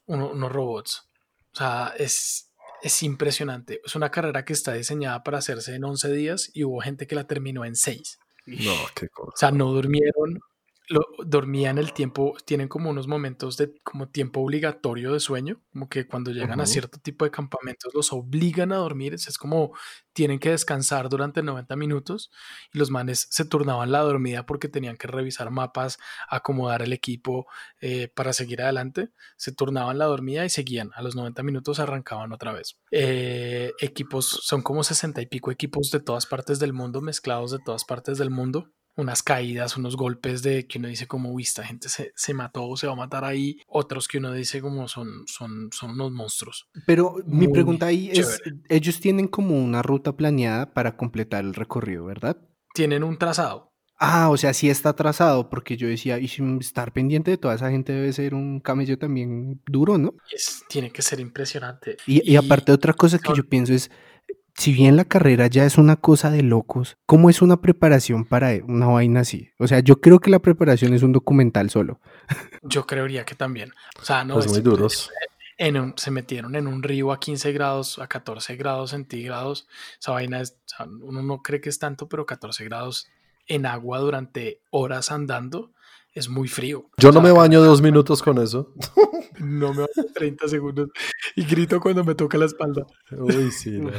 uno- 0.05 0.29
unos 0.31 0.51
robots. 0.51 1.09
O 1.53 1.57
sea, 1.57 1.93
es, 1.97 2.51
es 2.81 3.03
impresionante. 3.03 3.81
Es 3.85 3.95
una 3.95 4.11
carrera 4.11 4.43
que 4.45 4.53
está 4.53 4.73
diseñada 4.73 5.23
para 5.23 5.37
hacerse 5.39 5.73
en 5.75 5.83
11 5.85 6.11
días 6.11 6.51
y 6.53 6.63
hubo 6.65 6.81
gente 6.81 7.07
que 7.07 7.15
la 7.15 7.25
terminó 7.27 7.65
en 7.65 7.75
6. 7.75 8.19
No, 8.45 8.73
qué 8.95 9.07
O 9.07 9.09
cosa. 9.25 9.37
sea, 9.37 9.51
no 9.51 9.71
durmieron, 9.71 10.39
lo, 10.87 11.01
dormían 11.25 11.77
el 11.77 11.93
tiempo, 11.93 12.35
tienen 12.45 12.67
como 12.67 12.89
unos 12.89 13.07
momentos 13.07 13.57
de 13.57 13.73
como 13.83 14.07
tiempo 14.09 14.41
obligatorio 14.41 15.13
de 15.13 15.19
sueño, 15.19 15.61
como 15.71 15.89
que 15.89 16.07
cuando 16.07 16.31
llegan 16.31 16.59
a 16.61 16.65
cierto 16.65 16.99
tipo 16.99 17.25
de 17.25 17.31
campamentos 17.31 17.93
los 17.93 18.13
obligan 18.13 18.71
a 18.71 18.77
dormir, 18.77 19.13
es 19.13 19.27
es 19.27 19.37
como 19.37 19.73
tienen 20.13 20.39
que 20.39 20.49
descansar 20.49 21.09
durante 21.09 21.43
90 21.43 21.75
minutos 21.75 22.31
y 22.73 22.79
los 22.79 22.89
manes 22.89 23.27
se 23.29 23.45
turnaban 23.45 23.91
la 23.91 23.99
dormida 23.99 24.45
porque 24.45 24.67
tenían 24.67 24.97
que 24.97 25.07
revisar 25.07 25.51
mapas, 25.51 25.99
acomodar 26.29 26.81
el 26.81 26.93
equipo 26.93 27.47
eh, 27.81 28.07
para 28.07 28.33
seguir 28.33 28.61
adelante, 28.61 29.09
se 29.35 29.51
turnaban 29.51 29.99
la 29.99 30.05
dormida 30.05 30.45
y 30.45 30.49
seguían, 30.49 30.91
a 30.95 31.01
los 31.01 31.15
90 31.15 31.43
minutos 31.43 31.79
arrancaban 31.79 32.31
otra 32.31 32.51
vez. 32.51 32.79
Eh, 32.91 33.73
equipos, 33.79 34.25
son 34.25 34.61
como 34.61 34.83
60 34.83 35.21
y 35.21 35.25
pico 35.27 35.51
equipos 35.51 35.91
de 35.91 35.99
todas 35.99 36.25
partes 36.25 36.59
del 36.59 36.73
mundo, 36.73 37.01
mezclados 37.01 37.51
de 37.51 37.59
todas 37.59 37.85
partes 37.85 38.17
del 38.17 38.29
mundo 38.29 38.71
unas 38.97 39.23
caídas, 39.23 39.77
unos 39.77 39.95
golpes 39.95 40.41
de 40.43 40.67
que 40.67 40.79
uno 40.79 40.87
dice 40.89 41.07
como, 41.07 41.31
uy, 41.31 41.43
esta 41.43 41.63
gente 41.63 41.87
se, 41.89 42.11
se 42.15 42.33
mató 42.33 42.67
o 42.67 42.75
se 42.77 42.87
va 42.87 42.93
a 42.93 42.95
matar 42.97 43.23
ahí, 43.23 43.59
otros 43.67 44.07
que 44.07 44.17
uno 44.17 44.33
dice 44.33 44.61
como 44.61 44.87
son, 44.87 45.23
son, 45.27 45.69
son 45.71 45.91
unos 45.91 46.11
monstruos. 46.11 46.67
Pero 46.85 47.15
mi 47.25 47.47
Muy 47.47 47.53
pregunta 47.53 47.87
ahí 47.87 48.09
es, 48.11 48.41
chévere. 48.41 48.57
ellos 48.69 48.99
tienen 48.99 49.27
como 49.27 49.57
una 49.57 49.81
ruta 49.81 50.15
planeada 50.15 50.73
para 50.73 50.95
completar 50.97 51.43
el 51.43 51.53
recorrido, 51.53 52.05
¿verdad? 52.05 52.37
Tienen 52.73 53.03
un 53.03 53.17
trazado. 53.17 53.71
Ah, 53.99 54.29
o 54.29 54.37
sea, 54.37 54.53
sí 54.53 54.69
está 54.69 54.93
trazado, 54.93 55.49
porque 55.49 55.75
yo 55.75 55.87
decía, 55.87 56.19
y 56.19 56.25
estar 56.61 56.93
pendiente 56.93 57.31
de 57.31 57.37
toda 57.37 57.55
esa 57.55 57.71
gente 57.71 57.93
debe 57.93 58.13
ser 58.13 58.35
un 58.35 58.59
camello 58.59 58.99
también 58.99 59.59
duro, 59.65 59.97
¿no? 59.97 60.13
y 60.31 60.35
Es, 60.35 60.63
tiene 60.69 60.91
que 60.91 61.01
ser 61.01 61.19
impresionante. 61.19 61.97
Y, 62.05 62.21
y 62.31 62.35
aparte 62.35 62.71
otra 62.71 62.93
cosa 62.93 63.17
que 63.17 63.27
son- 63.27 63.37
yo 63.37 63.47
pienso 63.49 63.73
es, 63.73 63.89
si 64.57 64.73
bien 64.73 64.95
la 64.97 65.05
carrera 65.05 65.47
ya 65.47 65.65
es 65.65 65.77
una 65.77 65.95
cosa 65.95 66.31
de 66.31 66.41
locos, 66.41 66.97
¿cómo 67.05 67.29
es 67.29 67.41
una 67.41 67.61
preparación 67.61 68.25
para 68.25 68.51
una 68.67 68.87
vaina 68.87 69.19
así? 69.21 69.51
O 69.59 69.67
sea, 69.67 69.79
yo 69.79 70.01
creo 70.01 70.19
que 70.19 70.31
la 70.31 70.39
preparación 70.39 70.93
es 70.93 71.03
un 71.03 71.11
documental 71.13 71.69
solo. 71.69 71.99
Yo 72.63 72.85
creería 72.87 73.23
que 73.23 73.35
también. 73.35 73.71
O 74.01 74.03
sea, 74.03 74.23
no 74.23 74.33
Pues 74.33 74.47
es- 74.47 74.51
muy 74.51 74.61
duros. 74.61 75.09
en 75.59 75.77
un- 75.77 75.93
se 75.97 76.11
metieron 76.11 76.55
en 76.55 76.67
un 76.67 76.83
río 76.83 77.11
a 77.11 77.19
15 77.19 77.51
grados, 77.53 77.99
a 77.99 78.07
14 78.07 78.55
grados 78.55 78.89
centígrados. 78.91 79.67
Esa 79.99 80.11
vaina 80.11 80.41
es, 80.41 80.51
o 80.65 80.69
sea, 80.77 80.85
uno 80.87 81.21
no 81.23 81.41
cree 81.43 81.61
que 81.61 81.69
es 81.69 81.79
tanto, 81.79 82.09
pero 82.09 82.25
14 82.25 82.63
grados 82.65 83.07
en 83.47 83.65
agua 83.65 83.99
durante 83.99 84.59
horas 84.71 85.11
andando 85.11 85.71
es 86.17 86.29
muy 86.29 86.47
frío. 86.47 86.89
Yo 86.97 87.11
no 87.11 87.21
me 87.21 87.31
baño 87.31 87.61
dos 87.61 87.81
minutos 87.81 88.21
con 88.21 88.39
eso. 88.39 88.73
No 89.39 89.71
me 89.71 89.81
baño 89.81 90.11
30 90.15 90.47
segundos 90.47 90.89
y 91.35 91.45
grito 91.45 91.79
cuando 91.79 92.03
me 92.03 92.15
toca 92.15 92.39
la 92.39 92.45
espalda. 92.45 92.87
Uy, 93.11 93.51
sí. 93.51 93.69
no. 93.69 93.91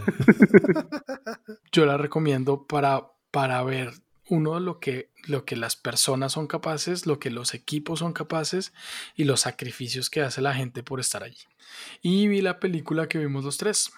Yo 1.73 1.87
la 1.87 1.97
recomiendo 1.97 2.67
para, 2.67 3.07
para 3.31 3.63
ver 3.63 3.93
uno 4.29 4.59
lo 4.59 4.81
que, 4.81 5.11
lo 5.29 5.45
que 5.45 5.55
las 5.55 5.77
personas 5.77 6.33
son 6.33 6.49
capaces, 6.49 7.07
lo 7.07 7.21
que 7.21 7.31
los 7.31 7.55
equipos 7.55 8.01
son 8.01 8.13
capaces 8.13 8.73
y 9.15 9.25
los 9.25 9.43
sacrificios 9.43 10.11
que 10.11 10.23
hace 10.23 10.41
la 10.43 10.55
gente 10.55 10.83
por 10.83 10.99
estar 10.99 11.23
allí. 11.23 11.45
Y 12.03 12.27
vi 12.27 12.41
la 12.41 12.59
película 12.59 13.09
que 13.09 13.19
vimos 13.19 13.45
los 13.45 13.59
tres. 13.59 13.93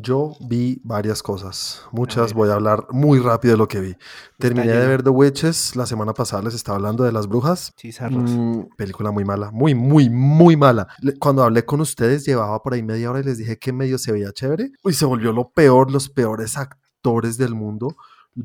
Yo 0.00 0.36
vi 0.40 0.80
varias 0.84 1.22
cosas. 1.22 1.82
Muchas. 1.90 2.26
ver. 2.26 2.34
Voy 2.34 2.48
a 2.50 2.54
hablar 2.54 2.86
muy 2.90 3.18
rápido 3.18 3.52
de 3.52 3.58
lo 3.58 3.66
que 3.66 3.80
vi. 3.80 3.96
Terminé 4.38 4.72
de 4.72 4.86
ver 4.86 5.02
The 5.02 5.10
Witches. 5.10 5.74
La 5.74 5.86
semana 5.86 6.14
pasada 6.14 6.42
les 6.42 6.54
estaba 6.54 6.76
hablando 6.76 7.02
de 7.02 7.10
las 7.10 7.26
brujas. 7.26 7.72
Sí. 7.76 7.90
Mm, 8.08 8.68
película 8.76 9.10
muy 9.10 9.24
mala, 9.24 9.50
muy, 9.50 9.74
muy, 9.74 10.08
muy 10.08 10.56
mala. 10.56 10.86
Cuando 11.18 11.42
hablé 11.42 11.64
con 11.64 11.80
ustedes, 11.80 12.24
llevaba 12.24 12.62
por 12.62 12.74
ahí 12.74 12.82
media 12.82 13.10
hora 13.10 13.20
y 13.20 13.24
les 13.24 13.38
dije 13.38 13.58
que 13.58 13.72
medio 13.72 13.98
se 13.98 14.12
veía 14.12 14.32
chévere. 14.32 14.70
Y 14.84 14.92
se 14.92 15.04
volvió 15.04 15.32
lo 15.32 15.50
peor, 15.50 15.90
los 15.90 16.08
peores 16.08 16.56
actores 16.56 17.36
del 17.36 17.54
mundo, 17.54 17.96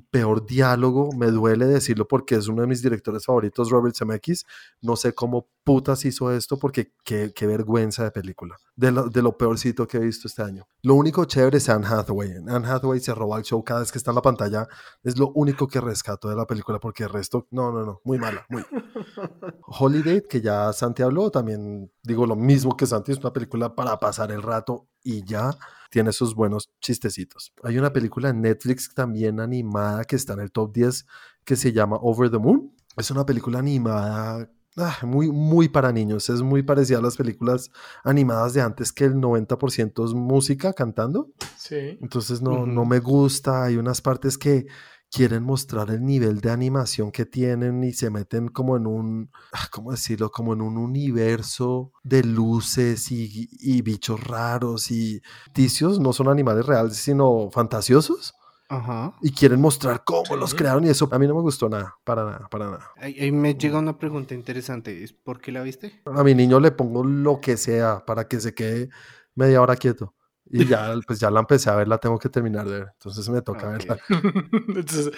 peor 0.10 0.45
diálogo. 0.45 1.12
Me 1.13 1.27
duele 1.27 1.65
decirlo 1.65 2.08
porque 2.08 2.36
es 2.36 2.47
uno 2.47 2.62
de 2.62 2.67
mis 2.67 2.82
directores 2.82 3.25
favoritos, 3.25 3.69
Robert 3.69 3.95
Zemeckis. 3.95 4.45
No 4.82 4.95
sé 4.95 5.13
cómo 5.13 5.49
putas 5.63 6.03
hizo 6.06 6.32
esto 6.32 6.58
porque 6.58 6.93
qué, 7.03 7.32
qué 7.34 7.47
vergüenza 7.47 8.03
de 8.03 8.12
película. 8.12 8.58
De 8.75 8.91
lo, 8.91 9.10
de 9.10 9.21
lo 9.21 9.38
peorcito 9.38 9.88
que 9.88 9.97
he 9.97 10.01
visto 10.01 10.27
este 10.27 10.43
año. 10.43 10.67
Lo 10.82 10.95
único 10.95 11.25
chévere 11.25 11.58
es 11.58 11.69
Anne 11.69 11.88
Hathaway. 11.88 12.32
Anne 12.47 12.67
Hathaway 12.67 12.99
se 12.99 13.13
roba 13.13 13.38
el 13.38 13.43
show 13.43 13.63
cada 13.63 13.82
vez 13.82 13.91
que 13.91 13.97
está 13.97 14.12
en 14.12 14.15
la 14.15 14.21
pantalla. 14.21 14.67
Es 15.03 15.17
lo 15.17 15.32
único 15.36 15.67
que 15.67 15.79
rescato 15.79 16.29
de 16.29 16.36
la 16.36 16.45
película 16.45 16.79
porque 16.79 17.03
el 17.03 17.10
resto, 17.10 17.47
no, 17.51 17.71
no, 17.71 17.86
no, 17.86 18.01
muy 18.03 18.17
mala, 18.17 18.45
muy. 18.49 18.63
Holiday, 19.67 20.23
que 20.27 20.41
ya 20.41 20.71
Santi 20.73 21.03
habló, 21.03 21.32
también 21.32 21.91
digo 22.03 22.25
lo 22.25 22.36
mismo 22.36 22.75
que 22.75 22.86
Santi, 22.86 23.12
es 23.12 23.19
una 23.19 23.34
película 23.34 23.75
para 23.75 23.99
pasar 23.99 24.32
el 24.32 24.41
rato 24.41 24.88
y 25.03 25.23
ya 25.25 25.51
tiene 25.93 26.12
sus 26.12 26.34
buenos 26.34 26.71
chistecitos. 26.82 27.53
Hay 27.62 27.77
una 27.77 27.93
película 27.93 28.29
en 28.29 28.41
Netflix 28.41 28.91
también 28.95 29.39
animada 29.39 30.06
que 30.06 30.15
está 30.15 30.34
en 30.34 30.39
el 30.39 30.51
top 30.51 30.73
10 30.73 31.06
que 31.45 31.56
se 31.56 31.71
llama 31.71 31.97
Over 32.01 32.32
the 32.32 32.39
Moon. 32.39 32.73
Es 32.97 33.12
una 33.12 33.27
película 33.27 33.60
animada 33.60 34.49
ah, 34.75 34.97
muy, 35.03 35.32
muy 35.32 35.69
para 35.69 35.91
niños. 35.91 36.32
Es 36.32 36.41
muy 36.41 36.63
parecida 36.63 36.97
a 36.97 37.01
las 37.03 37.15
películas 37.15 37.69
animadas 38.03 38.56
de 38.56 38.62
antes 38.62 38.91
que 38.91 39.06
el 39.06 39.13
90% 39.13 40.03
es 40.03 40.15
música 40.15 40.73
cantando. 40.73 41.29
Sí. 41.58 41.99
Entonces 42.01 42.41
no, 42.41 42.65
no 42.65 42.86
me 42.86 42.99
gusta. 42.99 43.65
Hay 43.65 43.77
unas 43.77 44.01
partes 44.01 44.39
que 44.39 44.65
quieren 45.13 45.43
mostrar 45.43 45.91
el 45.91 46.04
nivel 46.04 46.41
de 46.41 46.49
animación 46.49 47.12
que 47.12 47.28
tienen 47.28 47.84
y 47.84 47.93
se 47.93 48.10
meten 48.10 48.47
como 48.47 48.76
en 48.76 48.88
un, 48.88 49.30
ah, 49.52 49.67
¿cómo 49.71 49.91
decirlo? 49.91 50.32
Como 50.32 50.54
en 50.54 50.62
un 50.62 50.76
universo 50.76 51.91
de 52.04 52.23
luces 52.23 53.12
y, 53.12 53.47
y 53.60 53.84
bichos 53.84 54.23
raros 54.23 54.89
y 54.89 55.21
ticios. 55.54 55.99
No 55.99 56.13
son 56.13 56.30
animales 56.30 56.65
reales, 56.65 56.97
sino 56.97 57.52
fantasiosos. 57.52 58.34
Ajá. 58.69 59.13
Y 59.21 59.32
quieren 59.32 59.62
mostrar 59.62 60.04
cómo 60.04 60.36
los 60.36 60.56
crearon 60.56 60.84
y 60.86 60.89
eso 60.89 61.08
a 61.12 61.19
mí 61.19 61.28
no 61.28 61.36
me 61.36 61.41
gustó 61.41 61.69
nada, 61.69 61.95
para 62.04 62.23
nada, 62.23 62.47
para 62.49 62.65
nada. 62.71 62.89
Ahí, 62.97 63.15
ahí 63.19 63.32
me 63.32 63.54
llega 63.54 63.78
una 63.78 63.99
pregunta 63.99 64.34
interesante. 64.34 65.04
¿Es 65.04 65.13
por 65.13 65.39
qué 65.39 65.52
la 65.52 65.62
viste? 65.62 66.02
A 66.06 66.23
mi 66.23 66.34
niño 66.34 66.60
le 66.60 66.71
pongo 66.71 67.04
lo 67.04 67.39
que 67.39 67.58
sea 67.58 68.04
para 68.04 68.28
que 68.28 68.39
se 68.39 68.56
quede 68.56 68.89
media 69.36 69.62
hora 69.62 69.76
quieto. 69.76 70.15
Y 70.56 70.66
ya, 70.68 70.94
pues 71.08 71.20
ya 71.20 71.32
la 71.32 71.39
empecé 71.39 71.70
a 71.70 71.76
ver, 71.76 71.88
la 71.88 71.98
tengo 71.98 72.20
que 72.20 72.30
terminar 72.30 72.68
de 72.68 72.80
ver. 72.80 72.89
Entonces 72.94 73.28
me 73.28 73.42
toca 73.42 73.70
verla. 73.70 73.98
Entonces, 74.68 75.12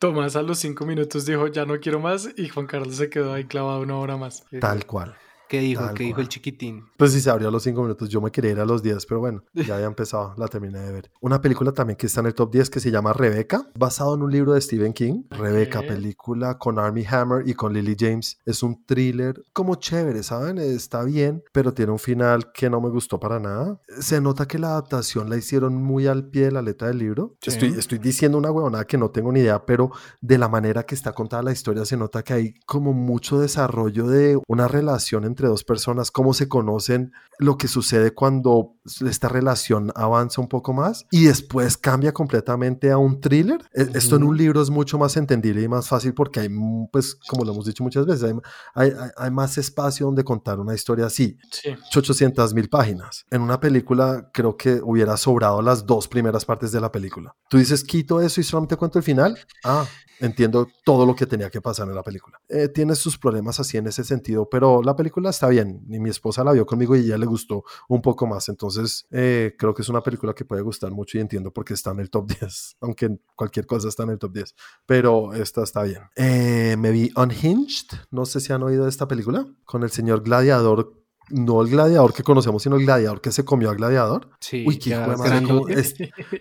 Tomás 0.00 0.34
a 0.34 0.42
los 0.42 0.58
cinco 0.58 0.84
minutos 0.84 1.24
dijo, 1.26 1.46
ya 1.46 1.64
no 1.64 1.78
quiero 1.78 2.00
más, 2.00 2.28
y 2.36 2.48
Juan 2.48 2.66
Carlos 2.66 2.96
se 2.96 3.08
quedó 3.08 3.32
ahí 3.32 3.44
clavado 3.44 3.80
una 3.80 3.96
hora 3.96 4.16
más. 4.16 4.44
Tal 4.60 4.84
cual. 4.86 5.14
¿Qué 5.50 5.58
dijo? 5.58 5.84
Tal 5.84 5.96
¿Qué 5.96 6.04
dijo 6.04 6.20
el 6.20 6.26
cual. 6.26 6.28
chiquitín? 6.28 6.84
Pues 6.96 7.12
si 7.12 7.20
se 7.20 7.28
abrió 7.28 7.48
a 7.48 7.50
los 7.50 7.64
5 7.64 7.82
minutos, 7.82 8.08
yo 8.08 8.20
me 8.20 8.30
quería 8.30 8.52
ir 8.52 8.60
a 8.60 8.64
los 8.64 8.84
10, 8.84 9.04
pero 9.06 9.18
bueno, 9.18 9.42
ya 9.52 9.74
había 9.74 9.86
empezado, 9.88 10.32
la 10.36 10.46
terminé 10.46 10.78
de 10.78 10.92
ver. 10.92 11.10
Una 11.20 11.40
película 11.40 11.72
también 11.72 11.96
que 11.96 12.06
está 12.06 12.20
en 12.20 12.26
el 12.26 12.34
top 12.34 12.52
10 12.52 12.70
que 12.70 12.78
se 12.78 12.92
llama 12.92 13.12
Rebeca, 13.12 13.68
basado 13.76 14.14
en 14.14 14.22
un 14.22 14.30
libro 14.30 14.52
de 14.52 14.60
Stephen 14.60 14.92
King. 14.92 15.24
Rebeca, 15.28 15.80
película 15.80 16.56
con 16.56 16.78
Armie 16.78 17.04
Hammer 17.04 17.48
y 17.48 17.54
con 17.54 17.72
Lily 17.72 17.96
James. 17.98 18.38
Es 18.46 18.62
un 18.62 18.84
thriller 18.86 19.42
como 19.52 19.74
chévere, 19.74 20.22
¿saben? 20.22 20.58
Está 20.58 21.02
bien, 21.02 21.42
pero 21.52 21.74
tiene 21.74 21.90
un 21.90 21.98
final 21.98 22.52
que 22.52 22.70
no 22.70 22.80
me 22.80 22.88
gustó 22.88 23.18
para 23.18 23.40
nada. 23.40 23.80
Se 23.98 24.20
nota 24.20 24.46
que 24.46 24.60
la 24.60 24.68
adaptación 24.68 25.28
la 25.28 25.36
hicieron 25.36 25.74
muy 25.74 26.06
al 26.06 26.30
pie 26.30 26.44
de 26.44 26.52
la 26.52 26.62
letra 26.62 26.86
del 26.86 26.98
libro. 26.98 27.34
Sí. 27.40 27.50
Estoy, 27.50 27.70
estoy 27.76 27.98
diciendo 27.98 28.38
una 28.38 28.52
huevonada 28.52 28.84
que 28.84 28.98
no 28.98 29.10
tengo 29.10 29.32
ni 29.32 29.40
idea, 29.40 29.66
pero 29.66 29.90
de 30.20 30.38
la 30.38 30.48
manera 30.48 30.84
que 30.84 30.94
está 30.94 31.12
contada 31.12 31.42
la 31.42 31.50
historia 31.50 31.84
se 31.84 31.96
nota 31.96 32.22
que 32.22 32.34
hay 32.34 32.54
como 32.66 32.92
mucho 32.92 33.40
desarrollo 33.40 34.06
de 34.06 34.38
una 34.46 34.68
relación 34.68 35.24
entre 35.24 35.39
dos 35.48 35.64
personas, 35.64 36.10
cómo 36.10 36.34
se 36.34 36.48
conocen, 36.48 37.12
lo 37.38 37.56
que 37.58 37.68
sucede 37.68 38.12
cuando 38.12 38.74
esta 39.08 39.28
relación 39.28 39.92
avanza 39.94 40.40
un 40.40 40.48
poco 40.48 40.72
más 40.72 41.06
y 41.10 41.24
después 41.24 41.76
cambia 41.76 42.12
completamente 42.12 42.90
a 42.90 42.98
un 42.98 43.20
thriller. 43.20 43.60
E- 43.74 43.88
Esto 43.94 44.16
en 44.16 44.24
un 44.24 44.36
libro 44.36 44.60
es 44.62 44.70
mucho 44.70 44.98
más 44.98 45.16
entendible 45.16 45.62
y 45.62 45.68
más 45.68 45.88
fácil 45.88 46.14
porque 46.14 46.40
hay, 46.40 46.48
pues, 46.92 47.14
como 47.28 47.44
lo 47.44 47.52
hemos 47.52 47.66
dicho 47.66 47.82
muchas 47.82 48.06
veces, 48.06 48.24
hay, 48.24 48.34
hay- 48.74 48.90
hay- 48.98 49.10
hay 49.16 49.30
más 49.30 49.56
espacio 49.58 50.06
donde 50.06 50.24
contar 50.24 50.58
una 50.60 50.74
historia 50.74 51.06
así. 51.06 51.36
Sí. 51.50 51.70
800 51.96 52.54
mil 52.54 52.68
páginas. 52.68 53.24
En 53.30 53.42
una 53.42 53.60
película 53.60 54.30
creo 54.32 54.56
que 54.56 54.80
hubiera 54.82 55.16
sobrado 55.16 55.62
las 55.62 55.86
dos 55.86 56.08
primeras 56.08 56.44
partes 56.44 56.72
de 56.72 56.80
la 56.80 56.90
película. 56.92 57.34
Tú 57.48 57.58
dices, 57.58 57.84
quito 57.84 58.20
eso 58.20 58.40
y 58.40 58.44
solamente 58.44 58.76
cuento 58.76 58.98
el 58.98 59.04
final. 59.04 59.38
Ah, 59.64 59.86
entiendo 60.20 60.68
todo 60.84 61.06
lo 61.06 61.14
que 61.16 61.24
tenía 61.26 61.48
que 61.48 61.62
pasar 61.62 61.88
en 61.88 61.94
la 61.94 62.02
película. 62.02 62.38
Eh, 62.48 62.68
tiene 62.68 62.94
sus 62.94 63.16
problemas 63.16 63.58
así 63.58 63.78
en 63.78 63.86
ese 63.86 64.04
sentido, 64.04 64.46
pero 64.50 64.82
la 64.82 64.94
película 64.94 65.29
está 65.30 65.48
bien. 65.48 65.84
Y 65.88 65.98
mi 66.00 66.10
esposa 66.10 66.44
la 66.44 66.52
vio 66.52 66.66
conmigo 66.66 66.94
y 66.96 67.06
ya 67.06 67.16
le 67.18 67.26
gustó 67.26 67.64
un 67.88 68.02
poco 68.02 68.26
más. 68.26 68.48
Entonces, 68.48 69.06
eh, 69.10 69.54
creo 69.58 69.72
que 69.74 69.82
es 69.82 69.88
una 69.88 70.02
película 70.02 70.34
que 70.34 70.44
puede 70.44 70.62
gustar 70.62 70.90
mucho 70.92 71.18
y 71.18 71.20
entiendo 71.20 71.52
por 71.52 71.64
qué 71.64 71.74
está 71.74 71.90
en 71.92 72.00
el 72.00 72.10
top 72.10 72.28
10, 72.40 72.76
aunque 72.80 73.18
cualquier 73.34 73.66
cosa 73.66 73.88
está 73.88 74.02
en 74.02 74.10
el 74.10 74.18
top 74.18 74.32
10. 74.32 74.54
Pero 74.86 75.32
esta 75.34 75.62
está 75.62 75.82
bien. 75.84 76.02
Eh, 76.16 76.76
me 76.78 76.90
vi 76.90 77.10
Unhinged. 77.16 77.96
No 78.10 78.26
sé 78.26 78.40
si 78.40 78.52
han 78.52 78.62
oído 78.62 78.84
de 78.84 78.90
esta 78.90 79.08
película 79.08 79.46
con 79.64 79.82
el 79.82 79.90
señor 79.90 80.22
Gladiador 80.22 80.94
no 81.32 81.62
el 81.62 81.68
gladiador 81.70 82.12
que 82.12 82.24
conocemos, 82.24 82.64
sino 82.64 82.74
el 82.74 82.82
gladiador 82.84 83.20
que 83.20 83.30
se 83.30 83.44
comió 83.44 83.70
a 83.70 83.74
gladiador. 83.74 84.30
Sí, 84.40 84.64
Uy, 84.66 84.80
qué 84.80 84.90
hijo 84.90 85.10
de 85.12 85.16
grandote. 85.16 85.78
es- 85.78 85.94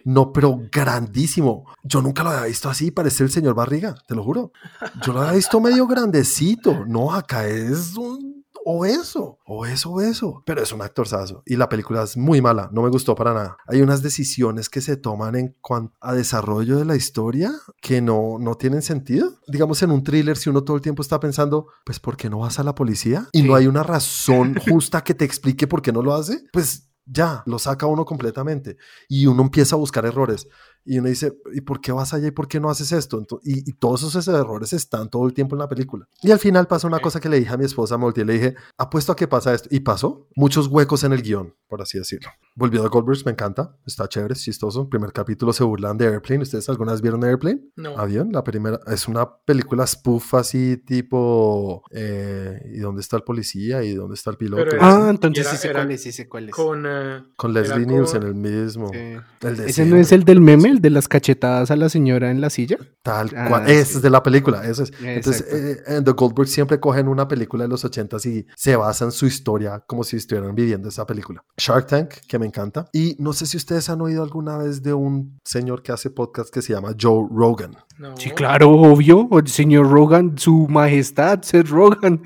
No, 0.04 0.34
pero 0.34 0.60
grandísimo. 0.71 1.65
Yo 1.84 2.02
nunca 2.02 2.23
lo 2.23 2.32
había 2.32 2.45
visto 2.47 2.69
así, 2.71 2.89
parece 2.89 3.23
el 3.23 3.30
señor 3.30 3.54
Barriga, 3.54 3.93
te 4.08 4.15
lo 4.15 4.23
juro. 4.23 4.52
Yo 5.06 5.13
lo 5.13 5.19
había 5.21 5.34
visto 5.34 5.60
medio 5.62 5.86
grandecito. 5.86 6.86
No, 6.88 7.13
acá 7.13 7.47
es 7.47 7.95
un 7.97 8.38
obeso, 8.71 9.39
obeso, 9.45 9.91
obeso. 9.91 10.43
Pero 10.45 10.62
es 10.62 10.71
un 10.71 10.82
actorzazo. 10.84 11.41
Y 11.45 11.55
la 11.55 11.69
película 11.69 12.03
es 12.03 12.15
muy 12.15 12.39
mala, 12.41 12.69
no 12.71 12.84
me 12.84 12.89
gustó 12.89 13.15
para 13.15 13.34
nada. 13.34 13.58
Hay 13.67 13.82
unas 13.82 14.03
decisiones 14.03 14.69
que 14.69 14.82
se 14.82 14.95
toman 14.95 15.36
en 15.36 15.55
cuanto 15.62 15.95
a 16.01 16.13
desarrollo 16.13 16.77
de 16.77 16.86
la 16.86 16.95
historia 16.95 17.51
que 17.82 17.99
no, 18.01 18.38
no 18.39 18.55
tienen 18.55 18.82
sentido. 18.84 19.32
Digamos, 19.47 19.82
en 19.82 19.91
un 19.91 20.03
thriller, 20.03 20.38
si 20.38 20.49
uno 20.49 20.63
todo 20.63 20.77
el 20.77 20.84
tiempo 20.84 21.01
está 21.01 21.19
pensando, 21.19 21.67
pues, 21.84 21.99
¿por 21.99 22.15
qué 22.15 22.29
no 22.29 22.39
vas 22.39 22.60
a 22.60 22.63
la 22.63 22.75
policía? 22.75 23.27
Y 23.32 23.41
Sí. 23.41 23.47
no 23.47 23.55
hay 23.55 23.65
una 23.67 23.82
razón 23.84 24.55
justa 24.69 25.03
que 25.03 25.13
te 25.15 25.25
explique 25.25 25.65
por 25.67 25.82
qué 25.82 25.91
no 25.91 26.03
lo 26.03 26.13
hace, 26.13 26.43
pues 26.53 26.86
ya, 27.12 27.41
lo 27.47 27.58
saca 27.58 27.88
uno 27.88 28.05
completamente. 28.05 28.77
Y 29.08 29.25
uno 29.25 29.41
empieza 29.41 29.75
a 29.75 29.79
buscar 29.79 30.05
errores. 30.05 30.47
Y 30.91 30.97
uno 30.97 31.08
dice, 31.08 31.38
¿y 31.54 31.62
por 31.62 31.82
qué 31.82 31.91
vas 31.91 32.15
allá 32.15 32.28
y 32.28 32.32
por 32.32 32.47
qué 32.47 32.60
no 32.60 32.67
haces 32.69 32.91
esto? 32.91 33.21
Ento- 33.21 33.39
y, 33.43 33.60
y 33.69 33.73
todos 33.73 34.02
esos 34.04 34.28
errores 34.28 34.73
están 34.73 35.08
todo 35.10 35.28
el 35.28 35.34
tiempo 35.34 35.54
en 35.56 35.60
la 35.60 35.69
película. 35.69 36.08
Y 36.23 36.32
al 36.32 36.39
final 36.39 36.65
pasa 36.65 36.88
una 36.88 36.97
cosa 36.99 37.19
que 37.19 37.30
le 37.30 37.38
dije 37.39 37.54
a 37.54 37.58
mi 37.58 37.65
esposa, 37.65 37.97
y 38.15 38.23
le 38.23 38.34
dije, 38.34 38.56
apuesto 38.75 39.12
a 39.12 39.15
que 39.15 39.28
pasa 39.28 39.54
esto. 39.54 39.69
Y 39.71 39.82
pasó. 39.82 40.28
Muchos 40.36 40.65
huecos 40.67 41.04
en 41.04 41.13
el 41.13 41.21
guion, 41.21 41.54
por 41.67 41.82
así 41.84 41.99
decirlo. 41.99 42.30
Volvió 42.56 42.82
de 42.82 42.89
Goldbergs, 42.89 43.23
me 43.25 43.32
encanta. 43.34 43.78
Está 43.86 44.08
chévere, 44.10 44.34
es 44.34 44.41
chistoso. 44.41 44.89
Primer 44.89 45.13
capítulo 45.13 45.54
se 45.54 45.63
burlan 45.63 45.95
de 45.97 46.08
Airplane. 46.08 46.41
¿Ustedes 46.41 46.67
alguna 46.69 46.93
vez 46.93 47.02
vieron 47.02 47.23
Airplane? 47.23 47.62
No. 47.75 47.97
Avión, 47.97 48.32
la 48.32 48.43
primera. 48.43 48.80
Es 48.88 49.08
una 49.08 49.30
película 49.45 49.86
spoof 49.86 50.34
así 50.34 50.78
tipo... 50.78 51.84
eh, 51.91 52.60
¿Y 52.73 52.80
dónde 52.80 53.02
está 53.02 53.15
el 53.17 53.23
policía? 53.23 53.84
¿Y 53.84 53.93
dónde 53.93 54.15
está 54.15 54.32
el 54.32 54.38
piloto? 54.38 54.63
Pero 54.67 54.78
Ah, 54.82 54.97
Era- 55.02 55.10
entonces 55.12 55.45
era- 55.45 55.52
sí 55.52 55.58
sé 55.67 55.71
cuál 55.73 55.91
es, 55.91 56.02
sí 56.04 56.12
sé 56.12 56.28
cuál 56.30 56.49
es. 56.49 56.56
Con. 56.56 56.84
eh, 56.88 57.23
Con 57.36 57.54
Leslie 57.54 57.86
Nielsen, 57.86 58.23
el 58.23 58.36
mismo. 58.36 58.89
Sí. 58.91 58.97
El 59.41 59.58
de 59.58 59.69
¿Ese 59.69 59.86
no 59.86 59.95
es 59.97 60.12
el 60.12 60.23
del 60.23 60.41
meme, 60.41 60.69
el 60.69 60.79
de 60.80 60.89
las 60.89 61.08
cachetadas 61.08 61.72
a 61.72 61.76
la 61.76 61.89
señora 61.89 62.32
en 62.32 62.42
la 62.42 62.50
silla? 62.50 62.78
Tal 63.04 63.30
Ah, 63.36 63.48
cual. 63.50 63.65
sí. 63.68 63.74
Ese 63.74 63.98
es 63.98 64.02
de 64.02 64.10
la 64.10 64.22
película. 64.24 64.63
Ese 64.65 64.84
es. 64.84 64.94
Entonces, 65.02 65.46
eh, 65.52 65.78
en 65.88 66.04
The 66.04 66.12
Goldberg 66.12 66.48
siempre 66.48 66.80
cogen 66.80 67.08
una 67.08 67.28
película 67.28 67.63
de 67.63 67.68
los 67.70 67.84
80s 67.86 68.26
y 68.26 68.46
se 68.56 68.76
basan 68.76 69.12
su 69.12 69.26
historia 69.26 69.84
como 69.88 70.04
si 70.04 70.18
estuvieran 70.18 70.56
viviendo 70.56 70.89
esa 70.89 71.06
película. 71.06 71.44
Shark 71.58 71.88
Tank, 71.88 72.10
que 72.28 72.39
me 72.39 72.46
encanta. 72.46 72.89
Y 72.94 73.15
no 73.20 73.34
sé 73.34 73.46
si 73.46 73.58
ustedes 73.58 73.89
han 73.89 74.02
oído 74.02 74.24
alguna 74.24 74.58
vez 74.58 74.82
de 74.84 74.94
un 74.94 75.39
señor 75.46 75.82
que 75.84 75.92
hace 75.92 76.10
podcast 76.10 76.54
que 76.54 76.62
se 76.62 76.74
llama 76.74 76.96
Joe 77.00 77.28
Rogan. 77.32 77.76
no. 77.98 78.15
Sí, 78.18 78.30
claro, 78.32 78.70
obvio. 78.72 79.28
El 79.32 79.48
señor 79.48 79.89
Rogan, 79.89 80.38
su 80.38 80.68
majestad, 80.70 81.42
Seth 81.42 81.68
Rogan. 81.70 82.22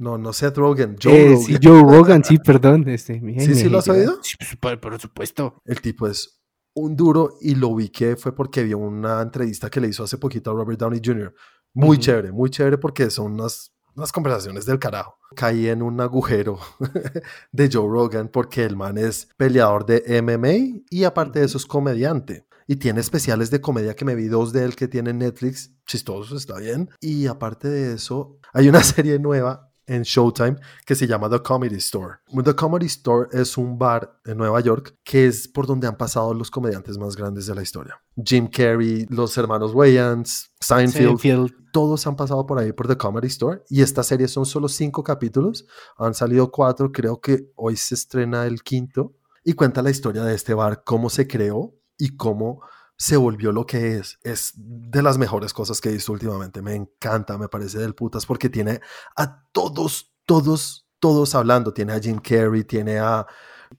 No, 0.00 0.16
no 0.16 0.32
Seth 0.32 0.56
Rogan, 0.56 0.96
Joe 1.02 1.12
Eh, 1.12 1.24
Rogan. 1.30 1.42
sí, 1.42 1.56
Joe 1.60 1.80
Rogan, 1.82 2.24
sí, 2.24 2.38
perdón. 2.38 2.88
Este, 2.88 3.20
mi- 3.20 3.40
¿Sí, 3.40 3.54
sí 3.56 3.68
lo 3.68 3.78
has 3.78 3.88
oído? 3.88 4.18
Sí, 4.22 4.36
por, 4.60 4.78
por 4.80 4.98
supuesto. 5.00 5.60
El 5.64 5.80
tipo 5.80 6.06
es 6.06 6.37
un 6.78 6.96
duro 6.96 7.34
y 7.40 7.54
lo 7.54 7.68
ubiqué 7.68 8.16
fue 8.16 8.34
porque 8.34 8.62
vi 8.62 8.74
una 8.74 9.20
entrevista 9.20 9.68
que 9.70 9.80
le 9.80 9.88
hizo 9.88 10.04
hace 10.04 10.18
poquito 10.18 10.50
a 10.50 10.54
Robert 10.54 10.78
Downey 10.78 11.00
Jr. 11.04 11.34
Muy 11.74 11.96
Ujú. 11.96 12.00
chévere, 12.04 12.32
muy 12.32 12.50
chévere 12.50 12.78
porque 12.78 13.10
son 13.10 13.32
unas, 13.32 13.72
unas 13.94 14.12
conversaciones 14.12 14.64
del 14.66 14.78
carajo. 14.78 15.18
Caí 15.36 15.68
en 15.68 15.82
un 15.82 16.00
agujero 16.00 16.58
de 17.52 17.70
Joe 17.72 17.88
Rogan 17.88 18.28
porque 18.28 18.64
el 18.64 18.76
man 18.76 18.96
es 18.98 19.28
peleador 19.36 19.84
de 19.86 20.22
MMA 20.22 20.82
y 20.90 21.04
aparte 21.04 21.40
de 21.40 21.46
eso 21.46 21.58
es 21.58 21.66
comediante. 21.66 22.46
Y 22.66 22.76
tiene 22.76 23.00
especiales 23.00 23.50
de 23.50 23.62
comedia 23.62 23.96
que 23.96 24.04
me 24.04 24.14
vi 24.14 24.26
dos 24.26 24.52
de 24.52 24.62
él 24.64 24.76
que 24.76 24.88
tiene 24.88 25.10
en 25.10 25.18
Netflix. 25.18 25.72
Chistoso, 25.86 26.36
está 26.36 26.58
bien. 26.58 26.90
Y 27.00 27.26
aparte 27.26 27.66
de 27.68 27.94
eso, 27.94 28.38
hay 28.52 28.68
una 28.68 28.82
serie 28.84 29.18
nueva 29.18 29.67
en 29.88 30.02
Showtime 30.02 30.56
que 30.86 30.94
se 30.94 31.06
llama 31.06 31.28
The 31.28 31.42
Comedy 31.42 31.76
Store. 31.76 32.16
The 32.44 32.54
Comedy 32.54 32.86
Store 32.86 33.28
es 33.32 33.56
un 33.56 33.78
bar 33.78 34.20
en 34.24 34.36
Nueva 34.36 34.60
York 34.60 34.96
que 35.02 35.26
es 35.26 35.48
por 35.48 35.66
donde 35.66 35.88
han 35.88 35.96
pasado 35.96 36.32
los 36.34 36.50
comediantes 36.50 36.98
más 36.98 37.16
grandes 37.16 37.46
de 37.46 37.54
la 37.54 37.62
historia. 37.62 38.00
Jim 38.22 38.48
Carrey, 38.48 39.06
los 39.08 39.36
hermanos 39.36 39.74
Wayans, 39.74 40.52
Seinfeld, 40.60 41.18
Seinfeld. 41.18 41.54
todos 41.72 42.06
han 42.06 42.16
pasado 42.16 42.46
por 42.46 42.58
ahí 42.58 42.72
por 42.72 42.86
The 42.86 42.96
Comedy 42.96 43.28
Store 43.28 43.62
y 43.68 43.82
esta 43.82 44.02
serie 44.02 44.28
son 44.28 44.46
solo 44.46 44.68
cinco 44.68 45.02
capítulos, 45.02 45.66
han 45.96 46.14
salido 46.14 46.50
cuatro, 46.50 46.92
creo 46.92 47.20
que 47.20 47.50
hoy 47.56 47.76
se 47.76 47.94
estrena 47.94 48.46
el 48.46 48.62
quinto 48.62 49.14
y 49.44 49.54
cuenta 49.54 49.82
la 49.82 49.90
historia 49.90 50.22
de 50.24 50.34
este 50.34 50.54
bar, 50.54 50.82
cómo 50.84 51.08
se 51.08 51.26
creó 51.26 51.74
y 51.96 52.16
cómo 52.16 52.60
se 52.98 53.16
volvió 53.16 53.52
lo 53.52 53.64
que 53.64 53.96
es. 53.96 54.18
Es 54.22 54.52
de 54.56 55.02
las 55.02 55.16
mejores 55.16 55.54
cosas 55.54 55.80
que 55.80 55.88
he 55.88 55.92
visto 55.92 56.12
últimamente, 56.12 56.60
me 56.60 56.74
encanta, 56.74 57.38
me 57.38 57.48
parece 57.48 57.78
del 57.78 57.94
putas 57.94 58.26
porque 58.26 58.50
tiene 58.50 58.80
a 59.16 59.44
todos, 59.52 60.12
todos, 60.26 60.88
todos 60.98 61.34
hablando, 61.34 61.72
tiene 61.72 61.92
a 61.94 62.00
Jim 62.00 62.18
Carrey, 62.18 62.64
tiene 62.64 62.98
a... 62.98 63.26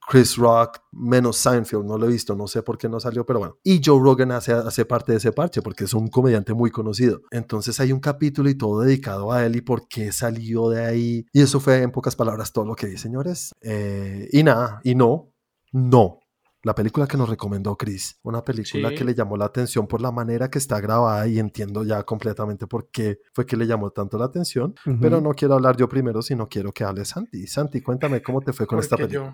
Chris 0.08 0.36
Rock, 0.38 0.79
menos 0.91 1.38
Seinfeld, 1.38 1.86
no 1.86 1.97
lo 1.97 2.05
he 2.05 2.12
visto, 2.12 2.36
no 2.36 2.47
sé 2.47 2.62
por 2.62 2.77
qué 2.77 2.88
no 2.88 2.99
salió, 2.99 3.25
pero 3.25 3.39
bueno. 3.39 3.58
Y 3.63 3.82
Joe 3.84 3.99
Rogan 3.99 4.32
hace, 4.32 4.53
hace 4.53 4.86
parte 4.86 5.13
de 5.13 5.17
ese 5.17 5.32
parche 5.32 5.62
porque 5.62 5.86
es 5.86 5.93
un 5.93 6.10
comediante 6.10 6.53
muy 6.53 6.71
conocido. 6.71 7.21
Entonces 7.32 7.79
hay 7.79 7.91
un 7.91 7.99
capítulo 7.99 8.49
y 8.49 8.55
todo 8.55 8.82
dedicado 8.82 9.32
a 9.32 9.45
él 9.45 9.55
y 9.55 9.62
por 9.62 9.88
qué 9.88 10.12
salió 10.12 10.69
de 10.69 10.86
ahí. 10.86 11.25
Y 11.34 11.41
eso 11.41 11.60
fue 11.60 11.82
en 11.82 11.91
pocas 11.91 12.15
palabras 12.15 12.53
todo 12.53 12.65
lo 12.65 12.75
que 12.75 12.88
vi, 12.88 12.97
señores. 12.97 13.55
Eh, 13.62 14.29
y 14.32 14.43
nada, 14.43 14.79
y 14.84 14.95
no, 14.95 15.34
no. 15.71 16.19
La 16.63 16.76
película 16.76 17.08
que 17.08 17.15
nos 17.15 17.30
recomendó 17.30 17.78
Chris, 17.78 18.19
una 18.24 18.43
película 18.43 18.89
Sí. 18.89 18.95
que 18.95 19.04
le 19.06 19.13
llamó 19.15 19.38
la 19.38 19.45
atención 19.45 19.88
por 19.88 20.02
la 20.02 20.12
manera 20.12 20.50
que 20.50 20.58
está 20.58 20.82
grabada 20.82 21.26
y 21.28 21.39
entiendo 21.39 21.86
ya 21.86 22.04
completamente 22.04 22.67
por 22.67 22.89
qué 22.91 23.19
fue 23.34 23.45
que 23.45 23.56
le 23.56 23.65
llamó 23.65 23.91
tanto 23.91 24.17
la 24.17 24.26
atención, 24.26 24.76
pero 25.00 25.22
no 25.22 25.32
quiero 25.32 25.54
hablar 25.54 25.78
yo 25.78 25.88
primero, 25.88 26.22
sino 26.22 26.48
quiero 26.50 26.74
que 26.74 26.84
hable 26.84 27.06
Santi. 27.06 27.48
Santi, 27.48 27.82
cuéntame 27.82 28.22
cómo 28.22 28.41
te 28.41 28.52
fue 28.52 28.67
con 28.67 28.80
esta 28.80 28.98
yo- 28.98 29.08
película. 29.08 29.34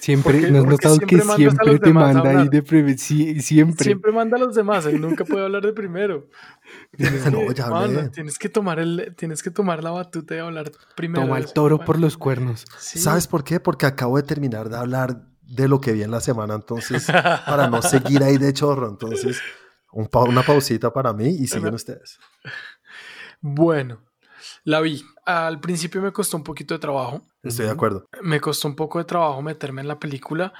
Siempre, 0.00 0.34
Porque- 0.34 0.50
¿no 0.52 0.58
has 0.60 0.64
notado 0.64 0.94
siempre 0.94 1.16
que 1.18 1.22
siempre 1.24 1.78
te 1.80 1.92
manda 1.92 2.30
ahí 2.42 2.48
de 2.48 2.62
primer? 2.62 2.96
Sí, 2.98 3.40
siempre. 3.40 3.84
Siempre 3.84 4.12
manda 4.12 4.36
a 4.36 4.40
los 4.40 4.54
demás, 4.54 4.86
él 4.86 5.00
nunca 5.00 5.24
puede 5.24 5.44
hablar 5.44 5.60
de 5.66 5.72
primero. 5.72 6.28
Tienes 6.96 7.22
que, 7.24 7.30
No, 7.32 7.50
ya 7.52 7.66
hablé. 7.66 7.96
mano, 7.96 8.10
tienes 8.12 8.38
que 8.38 8.48
tomar 8.48 8.78
el, 8.78 9.12
tienes 9.18 9.42
que 9.42 9.50
tomar 9.50 9.82
la 9.82 9.90
batuta 9.90 10.36
y 10.36 10.38
hablar 10.38 10.70
primero. 10.96 11.24
Toma 11.26 11.38
el 11.38 11.52
toro 11.52 11.80
por 11.80 11.98
los 11.98 12.16
cuernos. 12.16 12.64
sí. 12.78 13.00
¿Sabes 13.00 13.26
por 13.26 13.42
qué? 13.42 13.58
Porque 13.58 13.86
acabo 13.86 14.16
de 14.16 14.22
terminar 14.22 14.68
de 14.68 14.76
hablar 14.76 15.26
de 15.48 15.66
lo 15.66 15.80
que 15.80 15.92
vi 15.92 16.02
en 16.02 16.10
la 16.10 16.20
semana, 16.20 16.54
entonces, 16.54 17.06
para 17.06 17.68
no 17.68 17.80
seguir 17.82 18.22
ahí 18.22 18.36
de 18.38 18.52
chorro, 18.52 18.88
entonces, 18.88 19.40
un 19.92 20.06
pa- 20.06 20.22
una 20.24 20.42
pausita 20.42 20.92
para 20.92 21.12
mí 21.12 21.26
y 21.28 21.46
siguen 21.46 21.74
ustedes. 21.74 22.18
Bueno, 23.40 24.02
la 24.64 24.80
vi. 24.80 25.04
Al 25.24 25.60
principio 25.60 26.00
me 26.00 26.12
costó 26.12 26.36
un 26.36 26.44
poquito 26.44 26.74
de 26.74 26.80
trabajo. 26.80 27.22
Estoy 27.42 27.66
de 27.66 27.72
acuerdo. 27.72 28.06
Me 28.22 28.40
costó 28.40 28.68
un 28.68 28.76
poco 28.76 28.98
de 28.98 29.04
trabajo 29.04 29.42
meterme 29.42 29.80
en 29.82 29.88
la 29.88 29.98
película. 29.98 30.52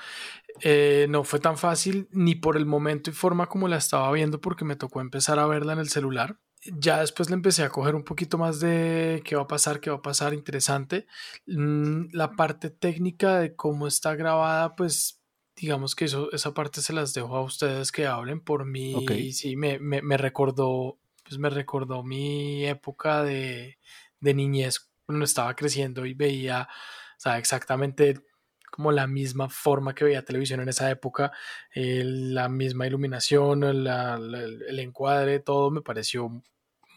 Eh, 0.60 1.06
no 1.08 1.22
fue 1.24 1.38
tan 1.38 1.56
fácil 1.56 2.08
ni 2.10 2.34
por 2.34 2.56
el 2.56 2.66
momento 2.66 3.10
y 3.10 3.12
forma 3.12 3.46
como 3.46 3.68
la 3.68 3.76
estaba 3.76 4.10
viendo 4.12 4.40
porque 4.40 4.64
me 4.64 4.76
tocó 4.76 5.00
empezar 5.00 5.38
a 5.38 5.46
verla 5.46 5.72
en 5.74 5.78
el 5.78 5.88
celular. 5.88 6.36
Ya 6.64 7.00
después 7.00 7.30
le 7.30 7.34
empecé 7.34 7.62
a 7.62 7.68
coger 7.68 7.94
un 7.94 8.04
poquito 8.04 8.38
más 8.38 8.60
de 8.60 9.22
qué 9.24 9.36
va 9.36 9.42
a 9.42 9.48
pasar, 9.48 9.80
qué 9.80 9.90
va 9.90 9.96
a 9.96 10.02
pasar, 10.02 10.34
interesante. 10.34 11.06
Mm, 11.46 12.06
la 12.12 12.32
parte 12.32 12.70
técnica 12.70 13.38
de 13.38 13.54
cómo 13.54 13.86
está 13.86 14.14
grabada, 14.14 14.74
pues 14.76 15.20
digamos 15.56 15.94
que 15.94 16.04
eso, 16.04 16.30
esa 16.32 16.54
parte 16.54 16.80
se 16.80 16.92
las 16.92 17.14
dejo 17.14 17.36
a 17.36 17.42
ustedes 17.42 17.92
que 17.92 18.06
hablen 18.06 18.40
por 18.40 18.64
mí. 18.64 19.04
y 19.10 19.32
Sí, 19.32 19.56
me, 19.56 19.78
me, 19.78 20.02
me, 20.02 20.16
recordó, 20.16 20.98
pues 21.24 21.38
me 21.38 21.50
recordó 21.50 22.02
mi 22.02 22.64
época 22.66 23.22
de, 23.22 23.78
de 24.20 24.34
niñez 24.34 24.88
cuando 25.04 25.24
estaba 25.24 25.54
creciendo 25.56 26.06
y 26.06 26.14
veía, 26.14 26.68
o 27.16 27.20
sea, 27.20 27.38
exactamente 27.38 28.20
como 28.70 28.92
la 28.92 29.06
misma 29.06 29.48
forma 29.48 29.94
que 29.94 30.04
veía 30.04 30.24
televisión 30.24 30.60
en 30.60 30.68
esa 30.68 30.90
época, 30.90 31.32
eh, 31.74 32.02
la 32.04 32.48
misma 32.48 32.86
iluminación, 32.86 33.64
el 33.64 34.78
encuadre, 34.78 35.40
todo 35.40 35.70
me 35.70 35.82
pareció 35.82 36.42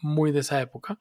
muy 0.02 0.32
de 0.32 0.40
esa 0.40 0.60
época. 0.60 0.98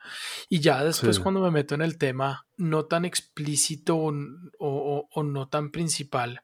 Y 0.48 0.60
ya 0.60 0.84
después 0.84 1.20
cuando 1.20 1.42
me 1.42 1.52
meto 1.52 1.76
en 1.76 1.82
el 1.82 1.98
tema 1.98 2.48
no 2.56 2.86
tan 2.86 3.04
explícito 3.06 3.98
o, 3.98 5.24
no 5.24 5.50
tan 5.50 5.72
principal, 5.72 6.44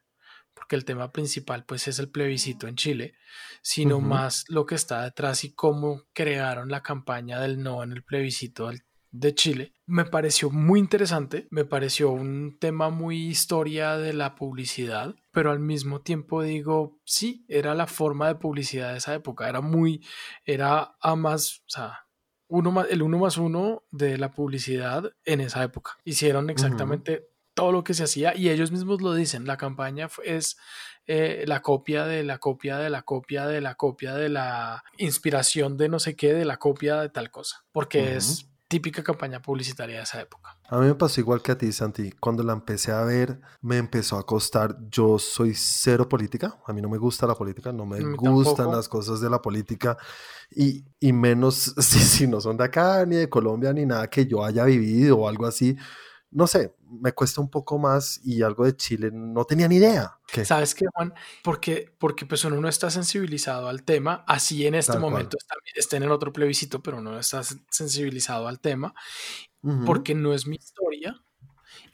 porque 0.54 0.76
el 0.76 0.86
tema 0.86 1.12
principal 1.12 1.66
pues 1.66 1.88
es 1.88 2.00
el 2.00 2.10
plebiscito 2.10 2.68
en 2.68 2.76
Chile, 2.76 3.14
sino 3.62 4.02
más 4.02 4.46
lo 4.50 4.66
que 4.66 4.76
está 4.76 5.04
detrás 5.04 5.44
y 5.44 5.54
cómo 5.54 6.04
crearon 6.14 6.70
la 6.70 6.82
campaña 6.82 7.40
del 7.40 7.62
no 7.62 7.84
en 7.84 7.92
el 7.92 8.04
plebiscito 8.04 8.68
del 8.68 8.82
de 9.20 9.34
Chile. 9.34 9.74
Me 9.86 10.06
pareció 10.06 10.50
muy 10.50 10.80
interesante, 10.80 11.48
me 11.50 11.66
pareció 11.66 12.12
un 12.12 12.58
tema 12.60 12.90
muy 12.90 13.28
historia 13.28 13.98
de 13.98 14.14
la 14.14 14.36
publicidad, 14.36 15.16
pero 15.32 15.52
al 15.52 15.60
mismo 15.60 16.02
tiempo 16.02 16.44
digo, 16.44 17.00
sí, 17.06 17.46
era 17.48 17.74
la 17.74 17.88
forma 17.88 18.28
de 18.28 18.36
publicidad 18.36 18.92
de 18.92 18.98
esa 18.98 19.14
época, 19.14 19.48
era 19.48 19.62
muy, 19.62 20.06
era 20.46 20.96
a 21.00 21.16
más, 21.16 21.62
o 21.68 21.70
sea, 21.70 22.08
uno 22.50 22.72
más, 22.72 22.88
el 22.90 23.02
uno 23.02 23.18
más 23.18 23.38
uno 23.38 23.84
de 23.92 24.18
la 24.18 24.32
publicidad 24.32 25.12
en 25.26 25.42
esa 25.42 25.64
época. 25.64 25.98
Hicieron 26.06 26.50
exactamente 26.50 27.28
todo 27.54 27.72
lo 27.72 27.84
que 27.84 27.94
se 27.94 28.04
hacía 28.04 28.36
y 28.36 28.50
ellos 28.50 28.72
mismos 28.72 29.02
lo 29.02 29.14
dicen, 29.14 29.46
la 29.46 29.58
campaña 29.58 30.10
es 30.24 30.58
eh, 31.08 31.44
la 31.48 31.62
copia 31.62 32.06
de 32.06 32.24
la 32.24 32.38
copia 32.38 32.78
de 32.78 32.90
la 32.90 33.02
copia 33.02 33.48
de 33.48 33.62
la 33.62 33.76
copia 33.76 34.14
de 34.14 34.30
la 34.30 34.84
inspiración 34.98 35.76
de 35.78 35.90
no 35.90 36.00
sé 36.00 36.16
qué, 36.16 36.34
de 36.34 36.46
la 36.46 36.58
copia 36.58 37.02
de 37.02 37.10
tal 37.10 37.32
cosa, 37.32 37.66
porque 37.72 38.16
es 38.16 38.48
típica 38.68 39.04
campaña 39.04 39.42
publicitaria 39.42 39.98
de 39.98 40.04
esa 40.04 40.22
época. 40.22 40.58
A 40.70 40.78
mí 40.80 40.88
me 40.88 40.96
pasó 40.96 41.22
igual 41.22 41.42
que 41.42 41.54
a 41.54 41.58
ti, 41.58 41.72
Santi. 41.72 42.12
Cuando 42.12 42.44
la 42.44 42.54
empecé 42.54 42.92
a 42.92 43.04
ver, 43.04 43.40
me 43.62 43.78
empezó 43.78 44.18
a 44.18 44.26
costar. 44.26 44.78
Yo 44.90 45.18
soy 45.20 45.54
cero 45.56 46.10
política. 46.10 46.60
A 46.66 46.74
mí 46.74 46.82
no 46.82 46.90
me 46.90 46.98
gusta 46.98 47.26
la 47.26 47.36
política, 47.36 47.72
no 47.72 47.86
me 47.86 48.02
gustan 48.16 48.72
las 48.72 48.90
cosas 48.90 49.22
de 49.22 49.30
la 49.30 49.42
política. 49.42 49.98
Y, 50.52 50.86
y 51.00 51.14
menos 51.14 51.74
si, 51.78 52.00
si 52.00 52.28
no 52.28 52.42
son 52.42 52.58
de 52.58 52.66
acá, 52.66 53.06
ni 53.06 53.16
de 53.16 53.30
Colombia, 53.30 53.72
ni 53.74 53.86
nada 53.86 54.10
que 54.10 54.26
yo 54.26 54.44
haya 54.44 54.66
vivido 54.66 55.20
o 55.20 55.28
algo 55.28 55.46
así 55.46 55.78
no 56.32 56.48
sé, 56.48 56.76
me 57.02 57.14
cuesta 57.14 57.42
un 57.42 57.50
poco 57.50 57.78
más 57.78 58.20
y 58.24 58.42
algo 58.42 58.66
de 58.66 58.76
Chile 58.76 59.10
no 59.14 59.46
tenía 59.46 59.68
ni 59.68 59.78
idea. 59.78 60.20
¿Sabes 60.44 60.76
qué, 60.76 60.86
Juan? 60.94 61.14
Porque, 61.44 61.94
porque 61.98 62.26
pues 62.26 62.44
uno 62.46 62.60
no 62.60 62.68
está 62.68 62.90
sensibilizado 62.90 63.68
al 63.70 63.84
tema, 63.84 64.24
así 64.28 64.66
en 64.68 64.76
este 64.76 65.00
momento 65.00 65.38
está, 65.76 65.98
en 65.98 66.04
el 66.04 66.12
otro 66.12 66.34
plebiscito, 66.34 66.84
pero 66.84 67.02
no 67.02 67.18
está 67.18 67.42
sensibilizado 67.70 68.48
al 68.48 68.60
tema, 68.60 68.94
porque 69.86 70.16
no 70.16 70.34
es 70.34 70.48
mi 70.48 70.58
historia 70.58 71.22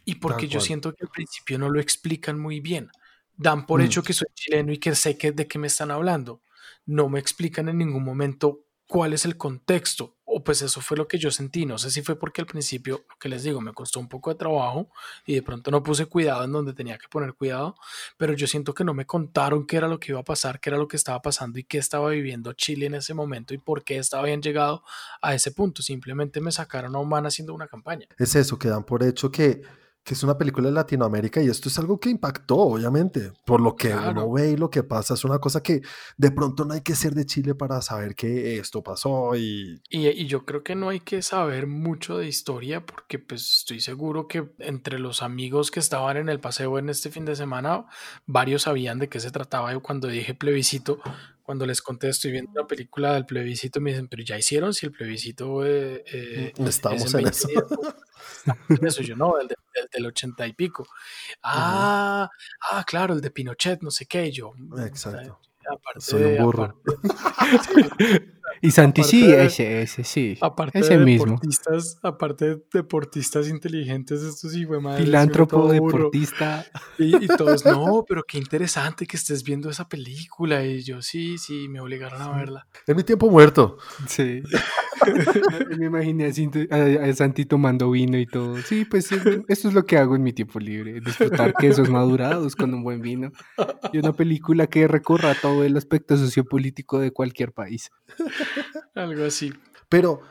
y 0.06 0.16
porque 0.16 0.48
yo 0.48 0.60
siento 0.60 0.94
que 0.94 1.06
al 1.06 1.12
principio 1.12 1.58
no 1.58 1.70
lo 1.70 1.80
explican 1.80 2.40
muy 2.40 2.60
bien. 2.60 2.90
Dan 3.36 3.66
por 3.66 3.82
mm. 3.82 3.86
hecho 3.86 4.04
que 4.04 4.14
soy 4.14 4.28
chileno 4.36 4.72
y 4.72 4.78
que 4.78 4.94
sé 4.96 5.18
que, 5.18 5.32
de 5.32 5.48
qué 5.48 5.58
me 5.58 5.68
están 5.68 5.92
hablando. 5.92 6.42
No 6.86 7.10
me 7.10 7.20
explican 7.20 7.68
en 7.70 7.80
ningún 7.80 8.04
momento 8.04 8.66
cuál 8.94 9.14
es 9.14 9.26
el 9.26 9.38
contexto. 9.38 10.18
O 10.24 10.44
pues 10.44 10.62
eso 10.62 10.80
fue 10.80 10.96
lo 10.98 11.08
que 11.08 11.18
yo 11.18 11.32
sentí. 11.32 11.66
No 11.66 11.80
sé 11.80 11.90
si 11.90 12.04
fue 12.04 12.16
porque 12.16 12.42
al 12.42 12.48
principio, 12.48 13.06
que 13.20 13.28
les 13.28 13.42
digo, 13.42 13.60
me 13.60 13.74
costó 13.74 14.00
un 14.00 14.08
poco 14.08 14.30
de 14.30 14.36
trabajo 14.36 14.92
y 15.26 15.34
de 15.34 15.42
pronto 15.42 15.72
no 15.72 15.82
puse 15.82 16.06
cuidado 16.06 16.44
en 16.44 16.52
donde 16.52 16.74
tenía 16.74 17.00
que 17.00 17.08
poner 17.08 17.34
cuidado, 17.34 17.76
pero 18.18 18.34
yo 18.34 18.46
siento 18.46 18.76
que 18.76 18.84
no 18.84 18.94
me 18.94 19.08
contaron 19.08 19.66
qué 19.66 19.78
era 19.78 19.88
lo 19.88 20.00
que 20.00 20.12
iba 20.12 20.20
a 20.20 20.24
pasar, 20.24 20.60
qué 20.60 20.70
era 20.70 20.78
lo 20.78 20.88
que 20.88 20.96
estaba 20.96 21.24
pasando 21.24 21.58
y 21.58 21.64
qué 21.64 21.80
estaba 21.80 22.10
viviendo 22.10 22.54
Chile 22.54 22.86
en 22.86 22.94
ese 22.94 23.16
momento 23.16 23.56
y 23.56 23.58
por 23.58 23.84
qué 23.84 23.98
estaba 23.98 24.26
bien 24.26 24.44
llegado 24.44 24.84
a 25.24 25.34
ese 25.34 25.50
punto. 25.52 25.82
Simplemente 25.82 26.40
me 26.40 26.52
sacaron 26.52 26.96
a 26.96 27.00
Oman 27.00 27.26
haciendo 27.26 27.56
una 27.56 27.68
campaña. 27.68 28.06
Es 28.20 28.36
eso, 28.36 28.60
que 28.60 28.68
dan 28.68 28.84
por 28.84 29.02
hecho 29.02 29.32
que 29.32 29.64
que 30.04 30.14
es 30.14 30.24
una 30.24 30.38
película 30.38 30.68
de 30.68 30.74
Latinoamérica 30.74 31.42
y 31.42 31.48
esto 31.48 31.70
es 31.70 31.80
algo 31.80 32.00
que 32.00 32.10
impactó, 32.10 32.58
obviamente, 32.58 33.32
por 33.46 33.62
lo 33.62 33.76
que 33.76 33.94
uno 33.96 34.30
ve 34.32 34.52
y 34.52 34.58
lo 34.58 34.70
que 34.70 34.84
pasa. 34.84 35.14
Es 35.14 35.24
una 35.24 35.40
cosa 35.40 35.64
que 35.64 35.82
de 36.18 36.32
pronto 36.32 36.66
no 36.66 36.74
hay 36.74 36.82
que 36.82 36.96
ser 36.96 37.14
de 37.14 37.26
Chile 37.26 37.56
para 37.56 37.82
saber 37.82 38.14
que 38.14 38.58
esto 38.58 38.84
pasó 38.84 39.36
y... 39.36 39.82
y... 39.90 40.26
yo 40.28 40.46
creo 40.46 40.64
que 40.64 40.76
no 40.76 40.90
hay 40.90 41.00
que 41.00 41.22
saber 41.22 41.68
mucho 41.68 42.18
de 42.18 42.28
historia 42.28 42.86
porque 42.86 43.18
pues 43.20 43.60
estoy 43.60 43.80
seguro 43.80 44.28
que 44.28 44.52
entre 44.60 45.00
los 45.00 45.24
amigos 45.24 45.72
que 45.72 45.80
estaban 45.80 46.18
en 46.18 46.28
el 46.28 46.40
paseo 46.40 46.78
en 46.80 46.90
este 46.90 47.10
fin 47.10 47.24
de 47.24 47.36
semana, 47.36 47.86
varios 48.26 48.64
sabían 48.64 49.00
de 49.00 49.08
qué 49.08 49.20
se 49.22 49.32
trataba. 49.32 49.72
Yo 49.72 49.82
cuando 49.82 50.10
dije 50.10 50.34
plebiscito, 50.34 51.00
cuando 51.44 51.66
les 51.66 51.82
conté 51.82 52.10
estoy 52.10 52.32
viendo 52.32 52.52
una 52.52 52.66
película 52.66 53.14
del 53.14 53.26
plebiscito, 53.26 53.82
me 53.82 53.92
dicen, 53.92 54.08
pero 54.08 54.24
ya 54.24 54.38
hicieron 54.38 54.74
si 54.74 54.86
el 54.86 54.92
plebiscito... 54.94 55.66
Eh, 55.66 56.04
eh 56.12 56.54
Estamos 56.58 57.14
en, 57.14 57.28
eso. 57.28 57.48
eso 58.82 59.02
yo 59.04 59.16
no, 59.16 59.38
el, 59.40 59.50
del 59.92 60.06
ochenta 60.06 60.48
y 60.48 60.54
pico. 60.54 60.88
Ah, 61.44 62.30
ah, 62.72 62.84
claro, 62.86 63.14
el 63.14 63.22
de 63.22 63.30
Pinochet, 63.30 63.82
no 63.82 63.92
sé 63.92 64.06
qué, 64.06 64.32
yo. 64.32 64.54
Exacto. 64.86 65.40
Soy 66.00 66.24
un 66.24 66.44
burro. 66.44 66.82
Y 68.62 68.72
Santi 68.72 69.04
sí, 69.04 69.32
ese, 69.32 69.82
ese 69.82 70.04
sí. 70.04 70.38
Aparte 70.42 70.80
ese 70.80 70.98
de 70.98 71.06
mismo. 71.06 71.26
deportistas, 71.26 71.98
aparte 72.02 72.46
de 72.46 72.64
deportistas 72.74 73.48
inteligentes, 73.48 74.22
estos 74.22 74.52
sí 74.52 74.66
fue 74.66 74.80
madre. 74.80 75.04
Filántropo, 75.04 75.72
deportista. 75.72 76.66
Y, 76.98 77.28
todos, 77.28 77.66
no, 77.66 78.06
pero 78.08 78.24
qué 78.24 78.38
interesante 78.38 79.06
que 79.06 79.18
estés 79.18 79.44
viendo 79.44 79.70
esa 79.70 79.88
película. 79.88 80.66
Y 80.66 80.84
yo, 80.84 81.02
sí, 81.02 81.38
sí, 81.38 81.68
me 81.68 81.80
obligaron 81.80 82.22
a 82.22 82.38
verla. 82.38 82.68
En 82.88 82.96
mi 82.96 83.04
tiempo 83.04 83.30
muerto. 83.30 83.78
Sí. 84.08 84.42
me 85.78 85.86
imaginé 85.86 86.32
a, 86.72 87.14
Santi 87.14 87.46
tomando 87.46 87.92
vino 87.92 88.18
y 88.18 88.26
todo. 88.26 88.58
Sí, 88.62 88.86
pues 88.86 89.12
esto 89.12 89.68
es 89.68 89.74
lo 89.74 89.86
que 89.86 89.98
hago 89.98 90.16
en 90.16 90.24
mi 90.24 90.34
tiempo 90.34 90.60
libre. 90.60 91.00
Disfrutar 91.02 91.54
quesos 91.54 91.90
madurados 91.90 92.56
con 92.56 92.74
un 92.74 92.84
buen 92.84 93.02
vino. 93.02 93.32
Y 93.92 93.98
una 93.98 94.14
película 94.14 94.68
que 94.68 94.88
recorra 94.88 95.36
todo 95.36 95.64
el 95.64 95.78
aspecto 95.78 96.18
sociopolítico 96.18 97.00
de 97.00 97.12
cualquier 97.12 97.52
país. 97.52 97.90
Algo 98.96 99.26
así. 99.26 99.54
Pero 99.90 100.22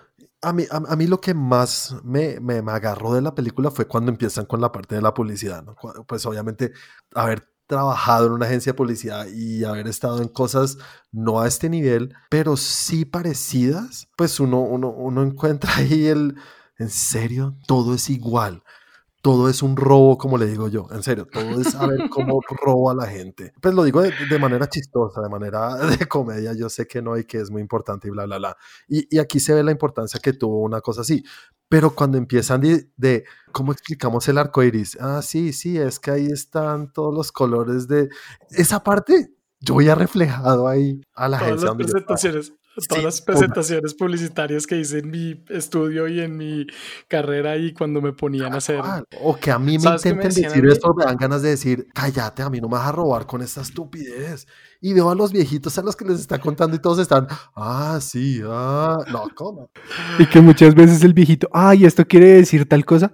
a 0.40 0.52
mí, 0.52 0.64
a, 0.70 0.96
mí 0.96 1.06
lo 1.06 1.20
que 1.20 1.34
más 1.34 1.96
me, 2.02 2.40
me, 2.40 2.58
agarró 2.70 3.14
de 3.14 3.22
la 3.22 3.34
película 3.34 3.70
fue 3.70 3.86
cuando 3.86 4.10
empiezan 4.10 4.46
con 4.46 4.60
la 4.60 4.72
parte 4.72 4.94
de 4.94 5.02
la 5.02 5.14
publicidad. 5.14 5.62
¿no? 5.62 5.76
Pues 6.06 6.26
obviamente 6.26 6.72
haber 7.14 7.48
trabajado 7.66 8.26
en 8.26 8.32
una 8.32 8.46
agencia 8.46 8.72
de 8.72 8.76
publicidad 8.76 9.26
y 9.28 9.64
haber 9.64 9.86
estado 9.86 10.20
en 10.20 10.28
cosas 10.28 10.78
no 11.10 11.40
a 11.40 11.48
este 11.48 11.70
nivel, 11.70 12.14
pero 12.28 12.56
sí 12.56 13.04
parecidas, 13.04 14.08
pues 14.16 14.40
uno, 14.40 14.60
uno, 14.60 14.90
uno 14.90 15.22
encuentra 15.22 15.76
ahí 15.76 16.06
el, 16.06 16.36
en 16.78 16.90
serio, 16.90 17.56
todo 17.66 17.94
es 17.94 18.10
igual 18.10 18.62
todo 19.22 19.48
es 19.48 19.62
un 19.62 19.76
robo, 19.76 20.18
como 20.18 20.36
le 20.36 20.46
digo 20.46 20.68
yo, 20.68 20.88
en 20.90 21.04
serio, 21.04 21.26
todo 21.26 21.60
es 21.60 21.70
saber 21.70 22.10
cómo 22.10 22.40
roba 22.50 22.90
a 22.90 22.94
la 22.94 23.06
gente. 23.06 23.52
Pues 23.60 23.72
lo 23.72 23.84
digo 23.84 24.02
de, 24.02 24.38
manera 24.40 24.68
chistosa, 24.68 25.22
de 25.22 25.28
manera 25.28 25.76
de 25.98 26.06
comedia, 26.06 26.52
yo 26.54 26.68
sé 26.68 26.86
que 26.88 27.00
no 27.00 27.16
y 27.16 27.24
que 27.24 27.38
es 27.38 27.50
muy 27.50 27.62
importante 27.62 28.08
y 28.08 28.10
bla, 28.10 28.26
bla, 28.26 28.38
bla. 28.38 28.56
Y, 28.88 29.16
y 29.16 29.20
aquí 29.20 29.38
se 29.38 29.54
ve 29.54 29.62
la 29.62 29.70
importancia 29.70 30.18
que 30.20 30.32
tuvo 30.32 30.60
una 30.60 30.80
cosa 30.80 31.02
así. 31.02 31.24
Pero 31.68 31.94
cuando 31.94 32.18
empiezan 32.18 32.60
de, 32.60 33.24
¿cómo 33.52 33.72
explicamos 33.72 34.28
el 34.28 34.38
arco 34.38 34.62
iris? 34.62 34.98
Ah, 35.00 35.22
sí, 35.22 35.52
sí, 35.52 35.78
es 35.78 35.98
que 35.98 36.10
ahí 36.10 36.26
están 36.26 36.92
todos 36.92 37.14
los 37.14 37.32
colores 37.32 37.88
de 37.88 38.10
esa 38.50 38.82
parte. 38.82 39.32
Yo 39.60 39.80
ya 39.80 39.94
reflejado 39.94 40.66
ahí 40.66 41.00
a 41.14 41.28
la 41.28 41.38
gente. 41.38 41.64
Las 41.64 41.74
presentaciones 41.76 42.52
todas 42.88 43.04
las 43.04 43.20
presentaciones 43.20 43.94
publicitarias 43.94 44.66
que 44.66 44.76
hice 44.76 44.98
en 44.98 45.10
mi 45.10 45.42
estudio 45.48 46.08
y 46.08 46.20
en 46.20 46.36
mi 46.36 46.66
carrera 47.08 47.56
y 47.56 47.72
cuando 47.72 48.00
me 48.00 48.12
ponían 48.12 48.54
a 48.54 48.58
hacer. 48.58 48.80
O 49.20 49.36
que 49.36 49.50
a 49.50 49.58
mí 49.58 49.78
me 49.78 49.90
intenten 49.90 50.30
decir 50.30 50.66
esto, 50.66 50.94
me 50.94 51.04
dan 51.04 51.16
ganas 51.16 51.42
de 51.42 51.50
decir, 51.50 51.86
cállate, 51.94 52.42
a 52.42 52.50
mí 52.50 52.60
no 52.60 52.68
me 52.68 52.76
vas 52.76 52.88
a 52.88 52.92
robar 52.92 53.26
con 53.26 53.42
esta 53.42 53.60
estupidez. 53.60 54.46
Y 54.80 54.94
veo 54.94 55.10
a 55.10 55.14
los 55.14 55.32
viejitos 55.32 55.78
a 55.78 55.82
los 55.82 55.94
que 55.94 56.04
les 56.04 56.20
está 56.20 56.38
contando 56.38 56.76
y 56.76 56.80
todos 56.80 56.98
están, 56.98 57.26
ah, 57.54 57.98
sí, 58.00 58.40
ah, 58.44 58.98
no, 59.10 59.24
¿cómo? 59.34 59.70
Y 60.18 60.26
que 60.26 60.40
muchas 60.40 60.74
veces 60.74 61.04
el 61.04 61.14
viejito, 61.14 61.48
ay, 61.52 61.84
esto 61.84 62.06
quiere 62.06 62.34
decir 62.34 62.68
tal 62.68 62.84
cosa. 62.84 63.12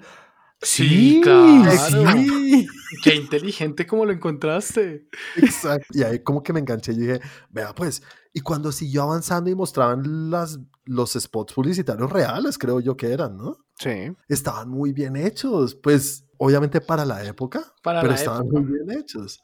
Sí, 0.60 1.20
claro. 1.22 2.12
Sí. 2.12 2.66
Qué 3.02 3.14
inteligente 3.14 3.86
como 3.86 4.04
lo 4.04 4.12
encontraste. 4.12 5.08
Exacto. 5.36 5.86
Y 5.90 6.02
ahí 6.02 6.22
como 6.22 6.42
que 6.42 6.52
me 6.52 6.60
enganché 6.60 6.92
y 6.92 6.96
dije, 6.98 7.20
vea 7.50 7.74
pues, 7.74 8.02
y 8.32 8.40
cuando 8.40 8.72
siguió 8.72 9.02
avanzando 9.02 9.50
y 9.50 9.54
mostraban 9.54 10.30
las, 10.30 10.58
los 10.84 11.12
spots 11.12 11.54
publicitarios 11.54 12.10
reales, 12.10 12.58
creo 12.58 12.80
yo 12.80 12.96
que 12.96 13.12
eran, 13.12 13.36
¿no? 13.36 13.56
Sí. 13.78 14.12
Estaban 14.28 14.68
muy 14.68 14.92
bien 14.92 15.16
hechos. 15.16 15.74
Pues 15.74 16.24
obviamente 16.40 16.80
para 16.80 17.04
la 17.04 17.24
época, 17.24 17.72
Para 17.82 18.00
pero 18.00 18.12
la 18.12 18.18
estaban 18.18 18.46
época. 18.46 18.60
muy 18.60 18.72
bien 18.72 18.98
hechos. 18.98 19.40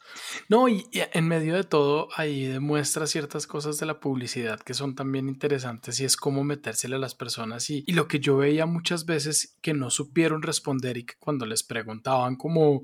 No, 0.48 0.68
y, 0.68 0.87
y 0.92 1.00
en 1.12 1.26
medio 1.26 1.54
de 1.54 1.64
todo, 1.64 2.09
ahí 2.16 2.44
demuestra 2.46 3.07
ciertas 3.07 3.46
cosas 3.48 3.78
de 3.78 3.87
la 3.87 3.98
publicidad 4.00 4.61
que 4.61 4.74
son 4.74 4.94
también 4.94 5.28
interesantes 5.28 5.98
y 6.00 6.04
es 6.04 6.16
cómo 6.16 6.44
metérsele 6.44 6.96
a 6.96 7.00
las 7.00 7.14
personas. 7.16 7.68
Y, 7.70 7.83
y 7.87 7.92
lo 7.94 8.07
que 8.07 8.20
yo 8.20 8.37
veía 8.37 8.66
muchas 8.66 9.07
veces 9.07 9.57
que 9.61 9.74
no 9.74 9.90
supieron 9.90 10.42
responder 10.42 10.96
y 10.98 11.07
que 11.07 11.14
cuando 11.18 11.46
les 11.46 11.64
preguntaban 11.64 12.37
como, 12.37 12.83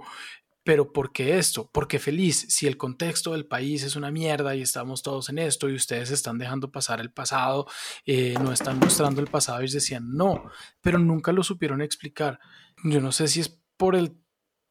pero 0.63 0.93
¿por 0.93 1.13
qué 1.13 1.39
esto? 1.39 1.71
¿Por 1.71 1.89
qué 1.89 1.99
feliz? 1.99 2.47
Si 2.49 2.67
el 2.67 2.77
contexto 2.77 3.33
del 3.33 3.47
país 3.47 3.83
es 3.83 3.97
una 3.97 4.11
mierda 4.11 4.55
y 4.55 4.63
estamos 4.63 5.03
todos 5.03 5.29
en 5.29 5.39
esto 5.39 5.69
y 5.69 5.75
ustedes 5.75 6.11
están 6.11 6.39
dejando 6.39 6.71
pasar 6.71 7.01
el 7.01 7.13
pasado, 7.13 7.67
eh, 8.05 8.35
no 8.43 8.53
están 8.53 8.79
mostrando 8.79 9.21
el 9.21 9.29
pasado, 9.29 9.61
ellos 9.61 9.73
decían 9.73 10.15
no, 10.15 10.51
pero 10.81 10.99
nunca 10.99 11.33
lo 11.33 11.43
supieron 11.43 11.81
explicar. 11.81 12.39
Yo 12.85 13.01
no 13.01 13.13
sé 13.13 13.29
si 13.29 13.41
es 13.41 13.61
por 13.77 13.97
el 13.97 14.17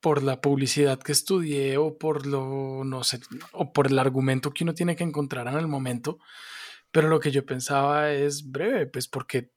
por 0.02 0.23
la 0.23 0.39
publicidad 0.39 0.99
que 0.99 1.12
estudié 1.12 1.78
o 1.78 1.97
por 1.97 2.25
lo, 2.25 2.84
no 2.86 3.04
sé, 3.04 3.19
o 3.52 3.73
por 3.73 3.88
el 3.88 3.99
argumento 3.99 4.52
que 4.52 4.63
uno 4.63 4.73
tiene 4.73 4.95
que 4.95 5.04
encontrar 5.04 5.47
en 5.47 5.56
el 5.56 5.67
momento, 5.67 6.19
pero 6.91 7.10
lo 7.10 7.19
que 7.19 7.32
yo 7.32 7.45
pensaba 7.45 8.12
es 8.12 8.49
breve, 8.49 8.88
pues 8.88 9.08
porque 9.08 9.52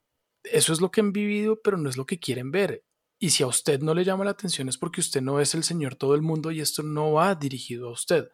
eso 0.45 0.73
es 0.73 0.81
lo 0.81 0.91
que 0.91 1.01
han 1.01 1.13
vivido, 1.13 1.61
pero 1.63 1.77
no 1.77 1.89
es 1.89 1.97
lo 1.97 2.07
que 2.07 2.19
quieren 2.19 2.51
ver. 2.51 2.85
Y 3.25 3.31
si 3.31 3.45
a 3.45 3.47
usted 3.47 3.81
no 3.81 3.95
le 3.95 4.03
llama 4.05 4.25
la 4.25 4.33
atención 4.33 4.69
es 4.69 4.77
porque 4.77 5.01
usted 5.01 5.21
no 5.23 5.39
es 5.39 5.55
el 5.55 5.63
señor 5.63 5.95
todo 5.95 6.17
el 6.17 6.23
mundo 6.23 6.51
y 6.51 6.61
esto 6.61 6.83
no 6.83 7.13
va 7.13 7.37
dirigido 7.37 7.89
a 7.89 7.93
usted. 7.93 8.29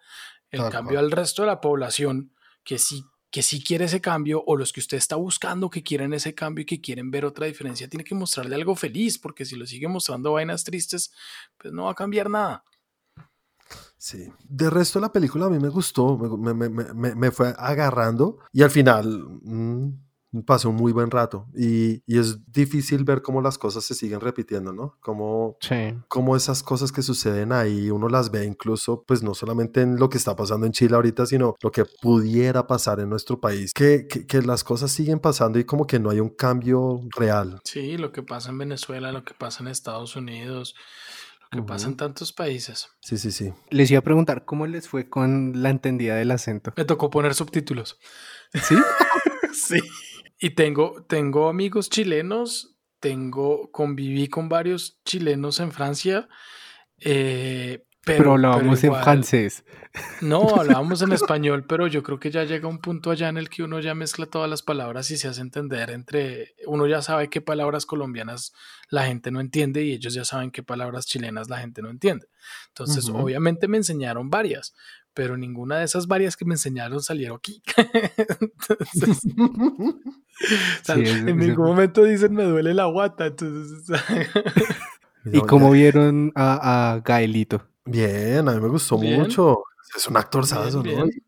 En 0.50 0.62
cambio, 0.70 0.98
al 0.98 1.10
resto 1.10 1.42
de 1.42 1.46
la 1.48 1.60
población 1.60 2.32
que 2.64 2.78
sí, 2.78 3.04
que 3.30 3.42
sí 3.42 3.62
quiere 3.62 3.84
ese 3.84 4.00
cambio 4.00 4.42
o 4.46 4.56
los 4.56 4.72
que 4.72 4.80
usted 4.80 4.96
está 4.96 5.16
buscando 5.16 5.68
que 5.68 5.82
quieren 5.82 6.14
ese 6.14 6.34
cambio 6.34 6.62
y 6.62 6.64
que 6.64 6.80
quieren 6.80 7.10
ver 7.10 7.26
otra 7.26 7.44
diferencia, 7.44 7.86
tiene 7.86 8.02
que 8.02 8.14
mostrarle 8.14 8.54
algo 8.54 8.74
feliz, 8.76 9.18
porque 9.18 9.44
si 9.44 9.56
lo 9.56 9.66
sigue 9.66 9.88
mostrando 9.88 10.32
vainas 10.32 10.64
tristes, 10.64 11.12
pues 11.58 11.70
no 11.74 11.84
va 11.84 11.90
a 11.90 11.94
cambiar 11.94 12.30
nada. 12.30 12.64
Sí. 13.98 14.32
De 14.48 14.70
resto, 14.70 15.00
la 15.00 15.12
película 15.12 15.44
a 15.46 15.50
mí 15.50 15.58
me 15.58 15.68
gustó, 15.68 16.16
me, 16.16 16.54
me- 16.54 16.70
me- 16.70 16.94
me- 16.94 17.14
me 17.14 17.30
fue 17.30 17.52
agarrando 17.58 18.38
y 18.54 18.62
al 18.62 18.70
final 18.70 19.26
mm, 19.42 20.07
pasé 20.46 20.68
un 20.68 20.76
muy 20.76 20.92
buen 20.92 21.10
rato. 21.10 21.46
Y, 21.56 22.02
y 22.06 22.18
es 22.18 22.38
difícil 22.52 23.04
ver 23.04 23.22
cómo 23.22 23.40
las 23.40 23.56
cosas 23.58 23.84
se 23.84 23.94
siguen 23.94 24.20
repitiendo, 24.20 24.72
¿no? 24.72 24.96
Cómo, 25.00 25.56
Sí. 25.60 25.94
cómo 26.08 26.36
esas 26.36 26.62
cosas 26.62 26.92
que 26.92 27.02
suceden 27.02 27.52
ahí, 27.52 27.90
uno 27.90 28.08
las 28.08 28.30
ve 28.30 28.44
incluso, 28.44 29.04
pues 29.06 29.22
no 29.22 29.34
solamente 29.34 29.80
en 29.82 29.96
lo 29.96 30.08
que 30.08 30.18
está 30.18 30.36
pasando 30.36 30.66
en 30.66 30.72
Chile 30.72 30.94
ahorita, 30.96 31.26
sino 31.26 31.56
lo 31.62 31.70
que 31.70 31.84
pudiera 32.02 32.66
pasar 32.66 33.00
en 33.00 33.08
nuestro 33.08 33.40
país. 33.40 33.72
Que, 33.72 34.06
que, 34.06 34.26
que 34.26 34.42
las 34.42 34.64
cosas 34.64 34.90
siguen 34.90 35.18
pasando 35.20 35.58
y 35.58 35.64
como 35.64 35.86
que 35.86 35.98
no 35.98 36.10
hay 36.10 36.20
un 36.20 36.30
cambio 36.30 37.00
real. 37.16 37.60
Sí, 37.64 37.96
lo 37.96 38.12
que 38.12 38.22
pasa 38.22 38.50
en 38.50 38.58
Venezuela, 38.58 39.12
lo 39.12 39.24
que 39.24 39.34
pasa 39.34 39.62
en 39.62 39.68
Estados 39.68 40.14
Unidos, 40.16 40.74
lo 41.50 41.62
que 41.62 41.68
pasa 41.68 41.86
en 41.88 41.96
tantos 41.96 42.34
países. 42.34 42.88
Sí, 43.00 43.16
sí, 43.16 43.32
sí. 43.32 43.54
Les 43.70 43.90
iba 43.90 44.00
a 44.00 44.04
preguntar 44.04 44.44
cómo 44.44 44.66
les 44.66 44.86
fue 44.86 45.08
con 45.08 45.62
la 45.62 45.70
entendida 45.70 46.14
del 46.16 46.30
acento. 46.30 46.74
Me 46.76 46.84
tocó 46.84 47.08
poner 47.08 47.34
subtítulos. 47.34 47.98
¿Sí? 48.52 48.74
Sí. 49.52 49.78
Y 50.38 50.50
tengo, 50.50 51.04
tengo 51.08 51.48
amigos 51.48 51.90
chilenos, 51.90 52.76
tengo, 53.00 53.70
conviví 53.72 54.28
con 54.28 54.48
varios 54.48 55.00
chilenos 55.04 55.60
en 55.60 55.72
Francia. 55.72 56.28
eh, 56.98 57.84
pero, 58.08 58.18
Pero 58.18 58.32
hablábamos 58.32 58.80
pero 58.80 58.96
en 58.96 59.02
francés. 59.02 59.64
No, 60.22 60.56
hablábamos 60.56 61.02
en 61.02 61.12
español, 61.12 61.66
pero 61.68 61.88
yo 61.88 62.02
creo 62.02 62.18
que 62.18 62.30
ya 62.30 62.44
llega 62.44 62.66
un 62.66 62.78
punto 62.78 63.10
allá 63.10 63.28
en 63.28 63.36
el 63.36 63.50
que 63.50 63.62
uno 63.62 63.80
ya 63.80 63.94
mezcla 63.94 64.24
todas 64.24 64.48
las 64.48 64.62
palabras 64.62 65.10
y 65.10 65.18
se 65.18 65.28
hace 65.28 65.42
entender 65.42 65.90
entre, 65.90 66.54
uno 66.66 66.86
ya 66.86 67.02
sabe 67.02 67.28
qué 67.28 67.42
palabras 67.42 67.84
colombianas 67.84 68.54
la 68.88 69.04
gente 69.04 69.30
no 69.30 69.40
entiende 69.40 69.82
y 69.82 69.92
ellos 69.92 70.14
ya 70.14 70.24
saben 70.24 70.50
qué 70.50 70.62
palabras 70.62 71.04
chilenas 71.04 71.50
la 71.50 71.58
gente 71.58 71.82
no 71.82 71.90
entiende. 71.90 72.28
Entonces, 72.68 73.10
obviamente 73.10 73.68
me 73.68 73.76
enseñaron 73.76 74.30
varias, 74.30 74.74
pero 75.18 75.36
ninguna 75.36 75.78
de 75.78 75.84
esas 75.84 76.06
varias 76.06 76.36
que 76.36 76.44
me 76.44 76.54
enseñaron 76.54 77.02
salieron 77.02 77.38
aquí. 77.38 77.60
Entonces, 78.40 79.18
o 79.36 80.84
sea, 80.84 80.94
Sí, 80.94 81.02
es- 81.02 81.10
en 81.16 81.28
es- 81.30 81.34
ningún 81.48 81.66
momento 81.66 82.04
dicen 82.04 82.32
me 82.34 82.44
duele 82.44 82.72
la 82.72 82.84
guata. 82.84 83.26
Entonces, 83.26 83.82
¿Y 85.24 85.40
cómo 85.40 85.72
vieron 85.72 86.30
a, 86.36 86.92
a 86.92 87.00
Gaelito? 87.00 87.66
Bien, 87.84 88.48
a 88.48 88.52
mí 88.52 88.60
me 88.60 88.68
gustó 88.68 88.96
Bien. 88.96 89.18
mucho. 89.20 89.64
Es 89.96 90.06
un 90.06 90.16
actor 90.16 90.46
¿no? 90.46 90.82
Bien, 90.82 90.96
bien. 91.08 91.10
Y 91.16 91.27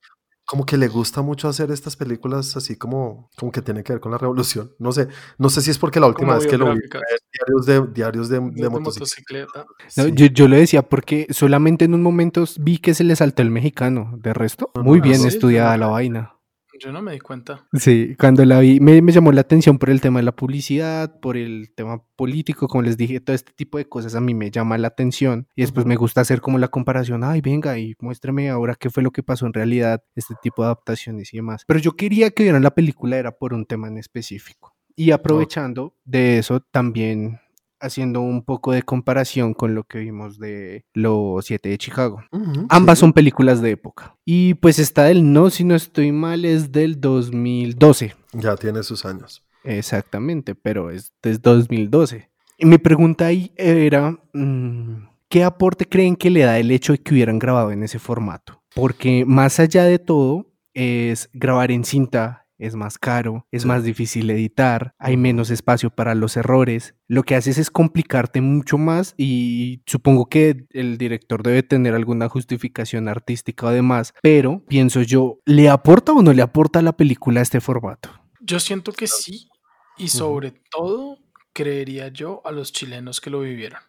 Como 0.50 0.66
que 0.66 0.76
le 0.76 0.88
gusta 0.88 1.22
mucho 1.22 1.46
hacer 1.46 1.70
estas 1.70 1.94
películas 1.94 2.56
así 2.56 2.74
como, 2.74 3.30
como 3.38 3.52
que 3.52 3.62
tienen 3.62 3.84
que 3.84 3.92
ver 3.92 4.00
con 4.00 4.10
la 4.10 4.18
revolución. 4.18 4.72
No 4.80 4.90
sé, 4.90 5.06
no 5.38 5.48
sé 5.48 5.62
si 5.62 5.70
es 5.70 5.78
porque 5.78 6.00
la 6.00 6.08
última 6.08 6.34
vez 6.34 6.48
que 6.48 6.58
lo 6.58 6.74
vi 6.74 6.80
diarios 6.80 7.66
de 7.66 7.86
diarios 7.94 8.28
de, 8.28 8.40
de 8.40 8.50
de 8.62 8.68
motocicleta. 8.68 9.60
motocicleta. 9.60 9.64
No, 9.96 10.02
Sí. 10.06 10.12
yo, 10.12 10.26
yo 10.26 10.48
lo 10.48 10.56
decía 10.56 10.82
porque 10.82 11.28
solamente 11.30 11.84
en 11.84 11.94
un 11.94 12.02
momento 12.02 12.42
vi 12.58 12.78
que 12.78 12.94
se 12.94 13.04
le 13.04 13.14
saltó 13.14 13.42
el 13.42 13.50
mexicano. 13.50 14.12
De 14.18 14.34
resto, 14.34 14.72
No, 14.74 14.82
muy 14.82 15.00
bien 15.00 15.20
sí, 15.20 15.28
estudiada 15.28 15.76
la 15.76 15.86
vaina. 15.86 16.34
Yo 16.80 16.92
no 16.92 17.02
me 17.02 17.12
di 17.12 17.20
cuenta. 17.20 17.66
Sí, 17.74 18.16
cuando 18.18 18.42
la 18.46 18.58
vi 18.58 18.80
me, 18.80 19.02
me 19.02 19.12
llamó 19.12 19.32
la 19.32 19.42
atención 19.42 19.78
por 19.78 19.90
el 19.90 20.00
tema 20.00 20.20
de 20.20 20.24
la 20.24 20.32
publicidad, 20.32 21.20
por 21.20 21.36
el 21.36 21.70
tema 21.74 22.02
político, 22.16 22.68
como 22.68 22.82
les 22.82 22.96
dije, 22.96 23.20
todo 23.20 23.36
este 23.36 23.52
tipo 23.52 23.76
de 23.76 23.86
cosas 23.86 24.14
a 24.14 24.20
mí 24.20 24.32
me 24.32 24.50
llama 24.50 24.78
la 24.78 24.88
atención 24.88 25.46
y 25.54 25.60
después 25.60 25.84
me 25.84 25.96
gusta 25.96 26.22
hacer 26.22 26.40
como 26.40 26.58
la 26.58 26.68
comparación, 26.68 27.22
ay, 27.22 27.42
venga 27.42 27.78
y 27.78 27.94
muéstrame 28.00 28.48
ahora 28.48 28.76
qué 28.76 28.88
fue 28.88 29.02
lo 29.02 29.10
que 29.10 29.22
pasó 29.22 29.44
en 29.44 29.52
realidad, 29.52 30.02
este 30.14 30.34
tipo 30.42 30.62
de 30.62 30.68
adaptaciones 30.68 31.34
y 31.34 31.36
demás. 31.36 31.64
Pero 31.66 31.80
yo 31.80 31.92
quería 31.92 32.30
que 32.30 32.44
vieran 32.44 32.62
la 32.62 32.74
película 32.74 33.18
era 33.18 33.32
por 33.32 33.52
un 33.52 33.66
tema 33.66 33.88
en 33.88 33.98
específico. 33.98 34.74
Y 34.96 35.10
aprovechando 35.10 35.94
de 36.04 36.38
eso, 36.38 36.60
también 36.60 37.40
haciendo 37.80 38.20
un 38.20 38.42
poco 38.44 38.72
de 38.72 38.82
comparación 38.82 39.54
con 39.54 39.74
lo 39.74 39.84
que 39.84 39.98
vimos 39.98 40.38
de 40.38 40.84
Los 40.92 41.44
Siete 41.46 41.68
de 41.70 41.78
Chicago. 41.78 42.22
Ambas 42.68 42.98
sí. 42.98 43.00
son 43.00 43.12
películas 43.12 43.60
de 43.60 43.70
época. 43.70 44.16
Y 44.24 44.54
pues 44.54 44.78
está 44.78 45.04
del 45.04 45.32
no, 45.32 45.50
si 45.50 45.64
no 45.64 45.74
estoy 45.74 46.12
mal, 46.12 46.44
es 46.44 46.72
del 46.72 47.00
2012. 47.00 48.14
Ya 48.32 48.56
tiene 48.56 48.82
sus 48.82 49.04
años. 49.04 49.44
Exactamente, 49.64 50.54
pero 50.54 50.90
es 50.90 51.12
desde 51.22 51.40
2012. 51.42 52.30
Y 52.58 52.66
mi 52.66 52.78
pregunta 52.78 53.26
ahí 53.26 53.52
era, 53.56 54.18
mm, 54.32 55.08
¿qué 55.28 55.44
aporte 55.44 55.86
creen 55.86 56.16
que 56.16 56.30
le 56.30 56.40
da 56.40 56.58
el 56.58 56.70
hecho 56.70 56.92
de 56.92 56.98
que 56.98 57.14
hubieran 57.14 57.38
grabado 57.38 57.72
en 57.72 57.82
ese 57.82 57.98
formato? 57.98 58.62
Porque 58.74 59.24
más 59.26 59.58
allá 59.58 59.84
de 59.84 59.98
todo, 59.98 60.46
es 60.74 61.28
grabar 61.32 61.70
en 61.70 61.84
cinta, 61.84 62.39
es 62.60 62.76
más 62.76 62.98
caro, 62.98 63.46
es 63.50 63.64
más 63.64 63.82
difícil 63.82 64.30
editar, 64.30 64.94
hay 64.98 65.16
menos 65.16 65.50
espacio 65.50 65.90
para 65.90 66.14
los 66.14 66.36
errores. 66.36 66.94
Lo 67.08 67.22
que 67.22 67.34
haces 67.34 67.58
es 67.58 67.70
complicarte 67.70 68.40
mucho 68.40 68.78
más 68.78 69.14
y 69.16 69.82
supongo 69.86 70.26
que 70.26 70.66
el 70.70 70.98
director 70.98 71.42
debe 71.42 71.62
tener 71.62 71.94
alguna 71.94 72.28
justificación 72.28 73.08
artística 73.08 73.66
o 73.66 73.70
demás, 73.70 74.14
pero 74.22 74.62
pienso 74.68 75.02
yo, 75.02 75.38
¿le 75.44 75.68
aporta 75.68 76.12
o 76.12 76.22
no 76.22 76.32
le 76.32 76.42
aporta 76.42 76.78
a 76.78 76.82
la 76.82 76.96
película 76.96 77.40
este 77.40 77.60
formato? 77.60 78.10
Yo 78.40 78.60
siento 78.60 78.92
que 78.92 79.06
sí, 79.06 79.48
y 79.96 80.08
sobre 80.08 80.52
todo 80.70 81.18
creería 81.52 82.08
yo 82.08 82.42
a 82.44 82.52
los 82.52 82.72
chilenos 82.72 83.20
que 83.20 83.30
lo 83.30 83.40
vivieron. 83.40 83.80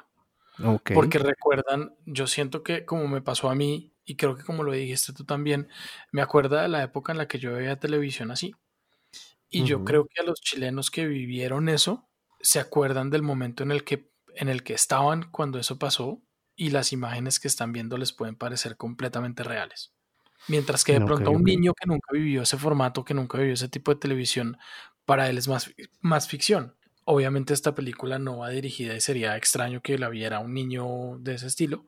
Porque 0.94 1.18
recuerdan, 1.18 1.96
yo 2.06 2.28
siento 2.28 2.64
que 2.64 2.86
como 2.86 3.08
me 3.08 3.22
pasó 3.22 3.50
a 3.50 3.56
mí, 3.56 3.94
y 4.06 4.16
creo 4.16 4.36
que 4.36 4.44
como 4.44 4.64
lo 4.64 4.72
dijiste 4.72 5.14
tú 5.14 5.26
también, 5.26 5.70
me 6.12 6.22
acuerda 6.22 6.62
de 6.62 6.68
la 6.68 6.84
época 6.84 7.12
en 7.12 7.18
la 7.18 7.28
que 7.28 7.40
yo 7.40 7.54
veía 7.54 7.80
televisión 7.80 8.32
así. 8.32 8.54
Y 9.50 9.66
yo 9.66 9.84
creo 9.84 10.08
que 10.08 10.22
a 10.22 10.24
los 10.24 10.40
chilenos 10.40 10.90
que 10.90 11.06
vivieron 11.06 11.68
eso, 11.68 12.10
se 12.40 12.60
acuerdan 12.60 13.10
del 13.10 13.22
momento 13.22 13.64
en 13.64 13.72
el 13.72 13.84
que, 13.84 14.10
en 14.36 14.48
el 14.48 14.64
que 14.64 14.74
estaban 14.74 15.30
cuando 15.30 15.60
eso 15.60 15.78
pasó, 15.78 16.22
y 16.56 16.70
las 16.70 16.94
imágenes 16.94 17.40
que 17.40 17.48
están 17.48 17.74
viendo 17.74 17.98
les 17.98 18.14
pueden 18.14 18.36
parecer 18.36 18.78
completamente 18.78 19.44
reales. 19.44 19.94
Mientras 20.48 20.84
que 20.84 20.94
de 20.94 21.06
pronto 21.06 21.30
a 21.30 21.34
un 21.34 21.44
niño 21.44 21.74
que 21.74 21.88
nunca 21.88 22.10
vivió 22.12 22.44
ese 22.44 22.58
formato, 22.58 23.04
que 23.04 23.14
nunca 23.14 23.38
vivió 23.38 23.54
ese 23.54 23.68
tipo 23.68 23.94
de 23.94 24.00
televisión, 24.00 24.58
para 25.06 25.30
él 25.30 25.38
es 25.38 25.48
más, 25.48 25.72
más 26.00 26.28
ficción. 26.28 26.76
Obviamente 27.12 27.54
esta 27.54 27.76
película 27.76 28.20
no 28.20 28.38
va 28.38 28.50
dirigida 28.52 28.96
y 28.96 29.02
sería 29.02 29.36
extraño 29.36 29.82
que 29.82 29.98
la 29.98 30.08
viera 30.08 30.40
un 30.40 30.54
niño 30.54 31.18
de 31.20 31.34
ese 31.34 31.48
estilo. 31.48 31.86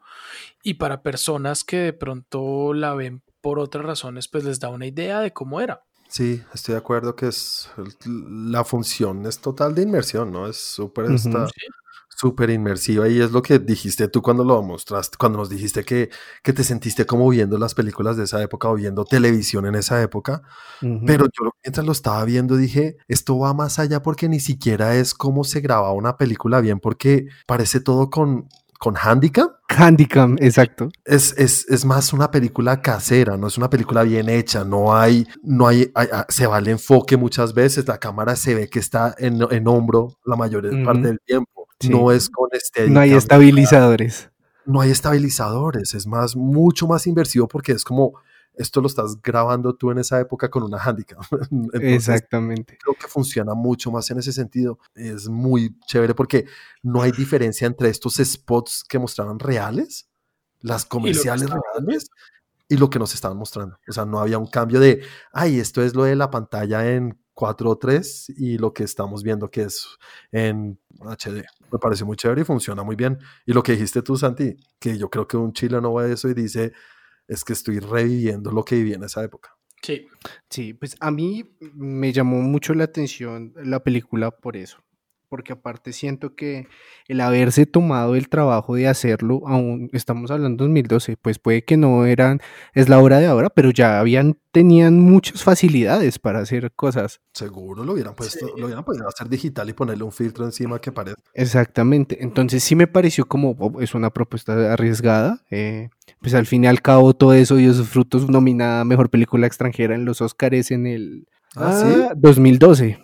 Y 0.63 0.73
para 0.73 1.01
personas 1.01 1.63
que 1.63 1.77
de 1.77 1.93
pronto 1.93 2.73
la 2.73 2.93
ven 2.93 3.21
por 3.39 3.57
otras 3.57 3.85
razones, 3.85 4.27
pues 4.27 4.43
les 4.43 4.59
da 4.59 4.67
una 4.67 4.85
idea 4.85 5.21
de 5.21 5.31
cómo 5.31 5.61
era. 5.61 5.85
Sí, 6.09 6.41
estoy 6.53 6.73
de 6.73 6.79
acuerdo 6.79 7.15
que 7.15 7.27
es 7.27 7.69
la 8.05 8.65
función 8.65 9.25
es 9.25 9.39
total 9.39 9.73
de 9.73 9.83
inmersión, 9.83 10.29
¿no? 10.29 10.45
Es 10.45 10.57
súper 10.57 11.17
Sí. 11.17 11.29
Súper 12.17 12.49
inmersiva 12.49 13.07
y 13.09 13.19
es 13.21 13.31
lo 13.31 13.41
que 13.41 13.59
dijiste 13.59 14.07
tú 14.07 14.21
cuando 14.21 14.43
lo 14.43 14.61
mostraste, 14.63 15.17
cuando 15.17 15.37
nos 15.39 15.49
dijiste 15.49 15.83
que, 15.83 16.09
que 16.43 16.53
te 16.53 16.63
sentiste 16.63 17.05
como 17.05 17.29
viendo 17.29 17.57
las 17.57 17.73
películas 17.73 18.17
de 18.17 18.23
esa 18.25 18.41
época 18.41 18.69
o 18.69 18.75
viendo 18.75 19.05
televisión 19.05 19.65
en 19.65 19.75
esa 19.75 20.01
época. 20.01 20.41
Pero 21.05 21.25
yo 21.25 21.51
mientras 21.63 21.85
lo 21.85 21.91
estaba 21.91 22.23
viendo 22.25 22.57
dije, 22.57 22.97
esto 23.07 23.37
va 23.39 23.53
más 23.53 23.79
allá 23.79 24.01
porque 24.01 24.27
ni 24.29 24.39
siquiera 24.39 24.95
es 24.95 25.13
cómo 25.13 25.43
se 25.43 25.61
grababa 25.61 25.93
una 25.93 26.17
película 26.17 26.59
bien, 26.61 26.79
porque 26.79 27.27
parece 27.45 27.79
todo 27.79 28.09
con, 28.09 28.47
con 28.79 28.95
handicap. 29.01 29.51
Handicam, 29.69 30.35
exacto. 30.39 30.89
Es, 31.05 31.33
es, 31.37 31.65
es 31.69 31.85
más 31.85 32.11
una 32.13 32.29
película 32.31 32.81
casera, 32.81 33.37
no 33.37 33.47
es 33.47 33.57
una 33.57 33.69
película 33.69 34.03
bien 34.03 34.27
hecha, 34.29 34.63
no 34.65 34.95
hay, 34.95 35.25
no 35.41 35.67
hay, 35.67 35.89
hay- 35.95 36.07
ah, 36.11 36.25
se 36.29 36.47
va 36.47 36.59
el 36.59 36.67
enfoque 36.67 37.15
muchas 37.17 37.53
veces, 37.53 37.87
la 37.87 37.97
cámara 37.97 38.35
se 38.35 38.53
ve 38.55 38.67
que 38.69 38.79
está 38.79 39.15
en, 39.17 39.39
en 39.51 39.67
hombro 39.67 40.17
la 40.25 40.35
mayor 40.35 40.63
parte 40.83 41.07
del 41.07 41.19
tiempo, 41.25 41.62
Sí. 41.83 41.89
no 41.89 42.11
es 42.11 42.29
con 42.29 42.49
este 42.51 42.89
No 42.89 42.99
hay 42.99 43.13
estabilizadores. 43.13 44.29
no 44.65 44.81
hay 44.81 44.91
estabilizadores, 44.91 45.93
es 45.93 46.07
más, 46.07 46.35
mucho 46.35 46.87
más 46.87 47.05
inversivo 47.07 47.47
porque 47.47 47.73
es 47.73 47.83
como, 47.83 48.13
esto 48.55 48.81
lo 48.81 48.87
estás 48.87 49.21
grabando 49.21 49.75
tú 49.75 49.91
en 49.91 49.97
esa 49.97 50.19
época 50.19 50.49
con 50.49 50.63
una 50.63 50.77
handicap. 50.77 51.19
Exactamente. 51.73 52.77
Creo 52.81 52.95
que 52.95 53.07
funciona 53.07 53.53
mucho 53.53 53.91
más 53.91 54.09
en 54.11 54.19
ese 54.19 54.31
sentido. 54.31 54.77
Es 54.95 55.27
muy 55.27 55.77
chévere 55.87 56.13
porque 56.13 56.45
no 56.81 57.01
hay 57.01 57.11
diferencia 57.11 57.65
entre 57.67 57.89
estos 57.89 58.15
spots 58.15 58.83
que 58.87 58.99
mostraban 58.99 59.39
reales, 59.39 60.07
las 60.61 60.85
comerciales 60.85 61.49
reales 61.49 62.09
y 62.69 62.77
lo 62.77 62.89
que 62.89 62.99
nos 62.99 63.13
estaban 63.13 63.37
mostrando. 63.37 63.77
O 63.87 63.91
sea, 63.91 64.05
no 64.05 64.19
había 64.19 64.37
un 64.37 64.47
cambio 64.47 64.79
de, 64.79 65.01
ay, 65.31 65.59
esto 65.59 65.81
es 65.81 65.95
lo 65.95 66.03
de 66.03 66.15
la 66.15 66.29
pantalla 66.29 66.91
en 66.91 67.19
4 67.33 67.69
o 67.69 67.77
3 67.77 68.33
y 68.37 68.57
lo 68.57 68.73
que 68.73 68.83
estamos 68.83 69.23
viendo 69.23 69.49
que 69.49 69.63
es 69.63 69.87
en 70.31 70.79
HD. 70.99 71.43
Me 71.71 71.79
parece 71.79 72.05
muy 72.05 72.15
chévere 72.15 72.41
y 72.41 72.45
funciona 72.45 72.83
muy 72.83 72.95
bien. 72.95 73.19
Y 73.45 73.53
lo 73.53 73.63
que 73.63 73.73
dijiste 73.73 74.01
tú, 74.01 74.17
Santi, 74.17 74.55
que 74.79 74.97
yo 74.97 75.09
creo 75.09 75.27
que 75.27 75.37
un 75.37 75.53
chileno 75.53 75.93
ve 75.93 76.13
eso 76.13 76.29
y 76.29 76.33
dice, 76.33 76.73
es 77.27 77.43
que 77.43 77.53
estoy 77.53 77.79
reviviendo 77.79 78.51
lo 78.51 78.63
que 78.63 78.75
viví 78.75 78.93
en 78.93 79.03
esa 79.03 79.23
época. 79.23 79.55
Sí. 79.81 80.07
Sí, 80.49 80.73
pues 80.73 80.95
a 80.99 81.11
mí 81.11 81.43
me 81.73 82.13
llamó 82.13 82.41
mucho 82.41 82.73
la 82.73 82.85
atención 82.85 83.53
la 83.55 83.83
película 83.83 84.31
por 84.31 84.55
eso 84.55 84.83
porque 85.33 85.53
aparte 85.53 85.93
siento 85.93 86.35
que 86.35 86.67
el 87.07 87.19
haberse 87.19 87.65
tomado 87.65 88.15
el 88.15 88.29
trabajo 88.29 88.75
de 88.75 88.87
hacerlo, 88.87 89.41
aún 89.47 89.89
estamos 89.91 90.29
hablando 90.29 90.63
de 90.63 90.67
2012, 90.69 91.17
pues 91.19 91.39
puede 91.39 91.65
que 91.65 91.75
no 91.75 92.05
eran, 92.05 92.39
es 92.75 92.87
la 92.87 92.99
hora 92.99 93.17
de 93.17 93.25
ahora, 93.25 93.49
pero 93.49 93.71
ya 93.71 93.99
habían, 93.99 94.37
tenían 94.51 94.99
muchas 94.99 95.41
facilidades 95.41 96.19
para 96.19 96.37
hacer 96.37 96.71
cosas. 96.73 97.19
Seguro 97.33 97.83
lo 97.83 97.93
hubieran 97.93 98.13
puesto, 98.13 98.45
lo 98.55 98.65
hubieran 98.65 98.83
podido 98.83 99.07
hacer 99.07 99.27
digital 99.27 99.67
y 99.67 99.73
ponerle 99.73 100.03
un 100.03 100.11
filtro 100.11 100.45
encima 100.45 100.77
que 100.77 100.91
parezca. 100.91 101.23
Exactamente, 101.33 102.21
entonces 102.21 102.63
sí 102.63 102.75
me 102.75 102.85
pareció 102.85 103.25
como, 103.25 103.55
oh, 103.57 103.81
es 103.81 103.95
una 103.95 104.11
propuesta 104.11 104.71
arriesgada, 104.71 105.41
eh, 105.49 105.89
pues 106.21 106.35
al 106.35 106.45
fin 106.45 106.65
y 106.65 106.67
al 106.67 106.83
cabo 106.83 107.15
todo 107.15 107.33
eso 107.33 107.55
dio 107.55 107.73
sus 107.73 107.89
frutos, 107.89 108.29
nominada 108.29 108.85
Mejor 108.85 109.09
Película 109.09 109.47
Extranjera 109.47 109.95
en 109.95 110.05
los 110.05 110.21
Oscars 110.21 110.69
en 110.69 110.85
el 110.85 111.27
¿Ah, 111.55 112.13
2012. 112.15 112.99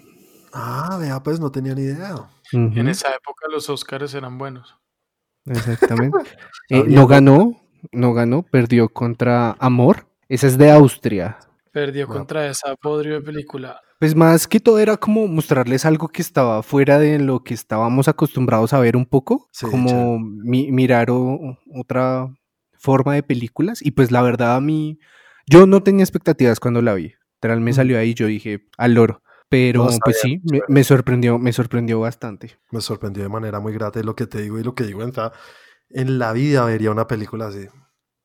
Ah, 0.53 0.97
vea, 0.99 1.21
pues 1.21 1.39
no 1.39 1.51
tenía 1.51 1.75
ni 1.75 1.81
idea. 1.81 2.15
En 2.51 2.87
esa 2.87 3.09
época 3.09 3.47
los 3.51 3.69
Oscars 3.69 4.13
eran 4.13 4.37
buenos. 4.37 4.77
Exactamente. 5.45 6.17
Eh, 6.71 6.83
no 6.87 7.07
ganó, 7.07 7.59
no 7.91 8.13
ganó, 8.13 8.43
perdió 8.43 8.89
contra 8.89 9.53
Amor. 9.53 10.05
Esa 10.27 10.45
es 10.45 10.55
de 10.59 10.69
Austria. 10.69 11.39
Perdió 11.71 12.07
contra 12.07 12.45
esa 12.45 12.75
podrido 12.75 13.23
película. 13.23 13.81
Pues 13.99 14.15
más 14.15 14.47
que 14.47 14.59
todo 14.59 14.77
era 14.77 14.97
como 14.97 15.27
mostrarles 15.27 15.85
algo 15.85 16.07
que 16.09 16.21
estaba 16.21 16.61
fuera 16.61 16.99
de 16.99 17.17
lo 17.17 17.43
que 17.43 17.55
estábamos 17.55 18.07
acostumbrados 18.07 18.73
a 18.73 18.79
ver 18.79 18.95
un 18.95 19.07
poco, 19.07 19.49
como 19.59 20.19
mirar 20.19 21.07
otra 21.09 22.31
forma 22.77 23.15
de 23.15 23.23
películas. 23.23 23.81
Y 23.81 23.91
pues 23.91 24.11
la 24.11 24.21
verdad 24.21 24.55
a 24.55 24.61
mí, 24.61 24.99
yo 25.47 25.65
no 25.65 25.81
tenía 25.81 26.03
expectativas 26.03 26.59
cuando 26.59 26.83
la 26.83 26.93
vi. 26.93 27.15
Literal 27.37 27.61
me 27.61 27.73
salió 27.73 27.97
ahí, 27.97 28.13
yo 28.13 28.27
dije, 28.27 28.67
al 28.77 28.93
loro. 28.93 29.23
Pero 29.49 29.87
pues 30.03 30.19
sí, 30.21 30.41
me, 30.67 30.83
sorprendió, 30.83 31.39
me 31.39 31.51
sorprendió 31.51 31.99
bastante. 31.99 32.59
Me 32.71 32.81
sorprendió 32.81 33.23
de 33.23 33.29
manera 33.29 33.59
muy 33.59 33.73
grata 33.73 33.99
y 33.99 34.03
lo 34.03 34.15
que 34.15 34.27
te 34.27 34.41
digo 34.41 34.59
y 34.59 34.63
lo 34.63 34.75
que 34.75 34.83
digo 34.83 35.01
en, 35.01 35.11
en 35.89 36.19
la 36.19 36.33
vida 36.33 36.65
vería 36.65 36.91
una 36.91 37.07
película 37.07 37.47
así. 37.47 37.67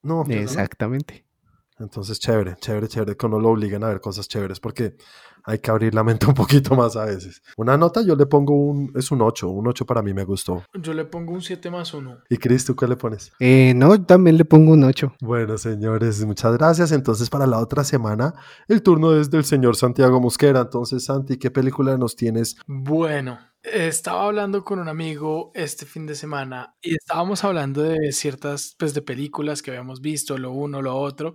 No. 0.03 0.25
Exactamente. 0.29 1.25
Entonces, 1.79 2.20
chévere, 2.20 2.57
chévere, 2.57 2.89
chévere 2.89 3.16
que 3.16 3.29
no 3.29 3.41
lo 3.41 3.49
obliguen 3.49 3.83
a 3.85 3.89
ver 3.89 4.01
cosas 4.01 4.29
chéveres 4.29 4.61
porque 4.61 4.97
hay 5.45 5.59
que 5.59 5.70
abrir 5.70 5.95
la 5.95 6.03
mente 6.03 6.26
un 6.26 6.34
poquito 6.34 6.74
más 6.74 6.97
a 6.97 7.05
veces. 7.05 7.42
Una 7.57 7.76
nota 7.76 8.03
yo 8.03 8.16
le 8.16 8.26
pongo 8.26 8.55
un, 8.55 8.92
es 8.95 9.11
un 9.11 9.22
8, 9.22 9.49
un 9.49 9.68
8 9.68 9.84
para 9.84 10.03
mí 10.03 10.14
me 10.14 10.24
gustó. 10.24 10.64
Yo 10.74 10.95
le 10.95 11.05
pongo 11.05 11.32
un 11.32 11.42
7 11.42 11.70
más 11.70 11.92
1. 11.92 12.18
¿Y 12.30 12.36
Cris, 12.38 12.64
tú 12.64 12.74
qué 12.74 12.88
le 12.88 12.97
pones? 12.97 13.32
Eh, 13.38 13.74
no, 13.76 14.03
también 14.05 14.36
le 14.38 14.45
pongo 14.45 14.72
un 14.72 14.84
8. 14.84 15.16
Bueno, 15.20 15.59
señores, 15.59 16.24
muchas 16.24 16.57
gracias. 16.57 16.92
Entonces, 16.92 17.28
para 17.28 17.47
la 17.47 17.59
otra 17.59 17.84
semana, 17.84 18.34
el 18.68 18.82
turno 18.82 19.14
es 19.14 19.30
del 19.30 19.45
señor 19.45 19.76
Santiago 19.76 20.20
Mosquera. 20.20 20.61
Entonces, 20.61 21.05
Santi, 21.05 21.36
¿qué 21.36 21.51
película 21.51 21.97
nos 21.99 22.16
tienes? 22.16 22.57
Bueno, 22.66 23.38
estaba 23.62 24.26
hablando 24.26 24.64
con 24.64 24.78
un 24.78 24.88
amigo 24.88 25.51
este 25.55 25.86
fin 25.86 26.07
de 26.07 26.14
semana 26.14 26.74
y 26.82 26.95
estábamos 26.95 27.45
hablando 27.45 27.82
de 27.82 28.12
ciertas, 28.12 28.74
pues 28.78 28.95
de 28.95 29.03
películas 29.03 29.62
que 29.62 29.70
habíamos 29.70 30.01
visto, 30.01 30.36
lo 30.36 30.53
uno, 30.53 30.82
lo 30.82 30.97
otro, 30.97 31.34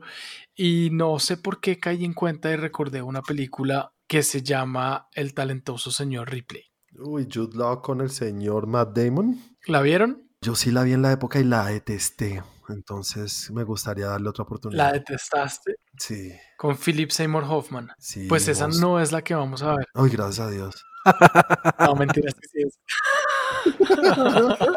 y 0.55 0.89
no 0.91 1.17
sé 1.19 1.37
por 1.37 1.59
qué 1.59 1.79
caí 1.79 2.05
en 2.05 2.13
cuenta 2.13 2.51
y 2.51 2.55
recordé 2.55 3.01
una 3.01 3.21
película 3.21 3.93
que 4.09 4.23
se 4.23 4.41
llama 4.41 5.07
El 5.13 5.35
talentoso 5.35 5.91
señor 5.91 6.31
Ripley. 6.31 6.63
Uy, 6.97 7.29
Jude 7.31 7.55
Law 7.55 7.81
con 7.81 8.01
el 8.01 8.09
señor 8.09 8.65
Matt 8.65 8.97
Damon. 8.97 9.39
¿La 9.67 9.81
vieron? 9.81 10.27
Yo 10.41 10.55
sí 10.55 10.71
la 10.71 10.81
vi 10.81 10.93
en 10.93 11.03
la 11.03 11.11
época 11.11 11.39
y 11.39 11.43
la 11.43 11.67
detesté. 11.67 12.43
Entonces 12.69 13.51
me 13.51 13.63
gustaría 13.63 14.07
darle 14.07 14.29
otra 14.29 14.45
oportunidad. 14.45 14.87
¿La 14.87 14.93
detestaste? 14.93 15.75
Sí. 15.97 16.31
Con 16.57 16.75
Philip 16.75 17.11
Seymour 17.11 17.43
Hoffman. 17.43 17.91
Sí. 17.99 18.27
Pues 18.27 18.47
esa 18.47 18.67
no 18.67 18.99
es 18.99 19.11
la 19.11 19.21
que 19.21 19.35
vamos 19.35 19.61
a 19.61 19.75
ver. 19.75 19.87
Uy, 19.93 20.09
gracias 20.09 20.39
a 20.39 20.49
Dios. 20.49 20.83
no, 21.79 21.95
mentiras 21.95 22.33
que 22.33 22.47
sí 22.47 22.63
es. 22.65 22.79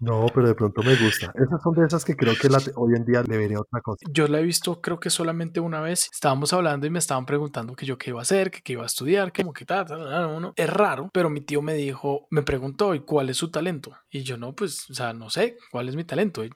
No, 0.00 0.26
pero 0.34 0.48
de 0.48 0.54
pronto 0.54 0.82
me 0.82 0.94
gusta. 0.96 1.32
Esas 1.34 1.62
son 1.62 1.74
de 1.74 1.86
esas 1.86 2.04
que 2.04 2.16
creo 2.16 2.34
que 2.34 2.48
hoy 2.76 2.94
en 2.94 3.04
día 3.04 3.22
le 3.22 3.36
vería 3.36 3.60
otra 3.60 3.80
cosa. 3.80 3.98
Yo 4.10 4.28
la 4.28 4.40
he 4.40 4.42
visto 4.42 4.80
creo 4.80 5.00
que 5.00 5.10
solamente 5.10 5.60
una 5.60 5.80
vez. 5.80 6.08
Estábamos 6.12 6.52
hablando 6.52 6.86
y 6.86 6.90
me 6.90 6.98
estaban 6.98 7.26
preguntando 7.26 7.74
que 7.74 7.86
yo 7.86 7.98
qué 7.98 8.10
iba 8.10 8.20
a 8.20 8.22
hacer, 8.22 8.50
que 8.50 8.62
qué 8.62 8.74
iba 8.74 8.82
a 8.82 8.86
estudiar, 8.86 9.32
que 9.32 9.42
como 9.42 9.52
que 9.52 9.64
tal, 9.64 9.86
tal, 9.86 10.52
Es 10.56 10.70
raro, 10.70 11.10
pero 11.12 11.30
mi 11.30 11.40
tío 11.40 11.62
me 11.62 11.74
dijo, 11.74 12.26
me 12.30 12.42
preguntó, 12.42 12.94
¿y 12.94 13.00
cuál 13.00 13.30
es 13.30 13.36
su 13.36 13.50
talento? 13.50 13.92
Y 14.10 14.22
yo 14.22 14.36
no, 14.36 14.54
pues, 14.54 14.88
o 14.90 14.94
sea, 14.94 15.12
no 15.12 15.30
sé 15.30 15.56
cuál 15.70 15.88
es 15.88 15.96
mi 15.96 16.04
talento. 16.04 16.42
hay, 16.42 16.50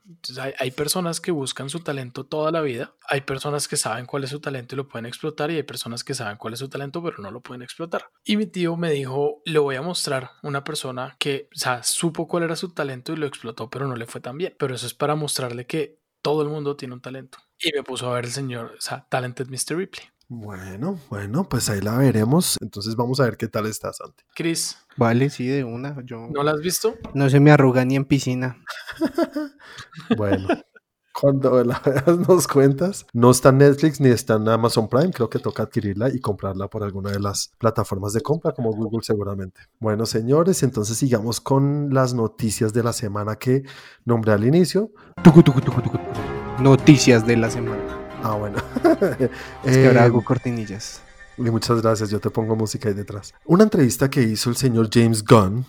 hay 0.58 0.70
personas 0.70 1.20
que 1.20 1.30
buscan 1.30 1.68
su 1.68 1.80
talento 1.80 2.24
toda 2.24 2.50
la 2.50 2.60
vida. 2.60 2.94
Hay 3.08 3.22
personas 3.22 3.68
que 3.68 3.76
saben 3.76 4.06
cuál 4.06 4.24
es 4.24 4.30
su 4.30 4.40
talento 4.40 4.74
y 4.74 4.78
lo 4.78 4.88
pueden 4.88 5.06
explotar. 5.06 5.50
Y 5.50 5.56
hay 5.56 5.62
personas 5.62 6.04
que 6.04 6.14
saben 6.14 6.36
cuál 6.36 6.54
es 6.54 6.60
su 6.60 6.68
talento, 6.68 7.02
pero 7.02 7.18
no 7.18 7.30
lo 7.30 7.40
pueden 7.40 7.62
explotar. 7.62 8.06
Y 8.24 8.36
mi 8.36 8.46
tío 8.46 8.76
me 8.76 8.90
dijo, 8.90 9.42
le 9.44 9.58
voy 9.58 9.76
a 9.76 9.82
mostrar 9.82 10.30
una 10.42 10.64
persona 10.64 11.16
que, 11.18 11.48
o 11.54 11.58
sea, 11.58 11.82
supo 11.82 12.28
cuál 12.28 12.44
era 12.44 12.56
su 12.56 12.72
talento 12.72 13.01
y 13.10 13.16
lo 13.16 13.26
explotó, 13.26 13.68
pero 13.68 13.88
no 13.88 13.96
le 13.96 14.06
fue 14.06 14.20
tan 14.20 14.38
bien. 14.38 14.54
Pero 14.58 14.74
eso 14.74 14.86
es 14.86 14.94
para 14.94 15.16
mostrarle 15.16 15.66
que 15.66 15.98
todo 16.22 16.42
el 16.42 16.48
mundo 16.48 16.76
tiene 16.76 16.94
un 16.94 17.00
talento. 17.00 17.38
Y 17.58 17.72
me 17.74 17.82
puso 17.82 18.08
a 18.08 18.14
ver 18.14 18.26
el 18.26 18.30
señor, 18.30 18.74
o 18.78 18.80
sea, 18.80 19.06
Talented 19.08 19.48
Mr. 19.48 19.76
Ripley. 19.76 20.06
Bueno, 20.28 20.98
bueno, 21.10 21.46
pues 21.48 21.68
ahí 21.68 21.80
la 21.80 21.98
veremos. 21.98 22.56
Entonces 22.62 22.96
vamos 22.96 23.20
a 23.20 23.24
ver 23.24 23.36
qué 23.36 23.48
tal 23.48 23.66
está, 23.66 23.92
Santi. 23.92 24.24
Chris. 24.34 24.78
Vale, 24.96 25.28
sí, 25.28 25.46
de 25.46 25.64
una. 25.64 25.96
Yo... 26.04 26.28
¿No 26.32 26.42
la 26.42 26.52
has 26.52 26.60
visto? 26.60 26.96
No 27.12 27.28
se 27.28 27.40
me 27.40 27.50
arruga 27.50 27.84
ni 27.84 27.96
en 27.96 28.04
piscina. 28.04 28.56
bueno. 30.16 30.48
Cuando 31.18 31.62
la 31.64 31.80
veas 31.84 32.18
nos 32.28 32.48
cuentas. 32.48 33.06
No 33.12 33.30
está 33.30 33.50
en 33.50 33.58
Netflix 33.58 34.00
ni 34.00 34.08
está 34.08 34.34
en 34.34 34.48
Amazon 34.48 34.88
Prime. 34.88 35.10
Creo 35.10 35.28
que 35.28 35.38
toca 35.38 35.64
adquirirla 35.64 36.08
y 36.08 36.20
comprarla 36.20 36.68
por 36.68 36.82
alguna 36.82 37.10
de 37.10 37.20
las 37.20 37.52
plataformas 37.58 38.12
de 38.12 38.20
compra 38.20 38.52
como 38.52 38.72
Google 38.72 39.02
seguramente. 39.02 39.60
Bueno, 39.78 40.06
señores, 40.06 40.62
entonces 40.62 40.96
sigamos 40.96 41.40
con 41.40 41.92
las 41.92 42.14
noticias 42.14 42.72
de 42.72 42.82
la 42.82 42.92
semana 42.92 43.36
que 43.36 43.62
nombré 44.04 44.32
al 44.32 44.44
inicio. 44.44 44.90
Noticias 46.60 47.26
de 47.26 47.36
la 47.36 47.50
semana. 47.50 47.82
Ah, 48.22 48.34
bueno. 48.34 48.58
es 49.64 49.76
que 49.76 49.86
ahora 49.86 50.02
eh, 50.02 50.04
hago 50.04 50.24
cortinillas. 50.24 51.02
Y 51.38 51.42
muchas 51.42 51.80
gracias, 51.82 52.10
yo 52.10 52.20
te 52.20 52.30
pongo 52.30 52.54
música 52.54 52.88
ahí 52.88 52.94
detrás. 52.94 53.34
Una 53.46 53.64
entrevista 53.64 54.10
que 54.10 54.22
hizo 54.22 54.50
el 54.50 54.56
señor 54.56 54.88
James 54.92 55.24
Gunn, 55.24 55.64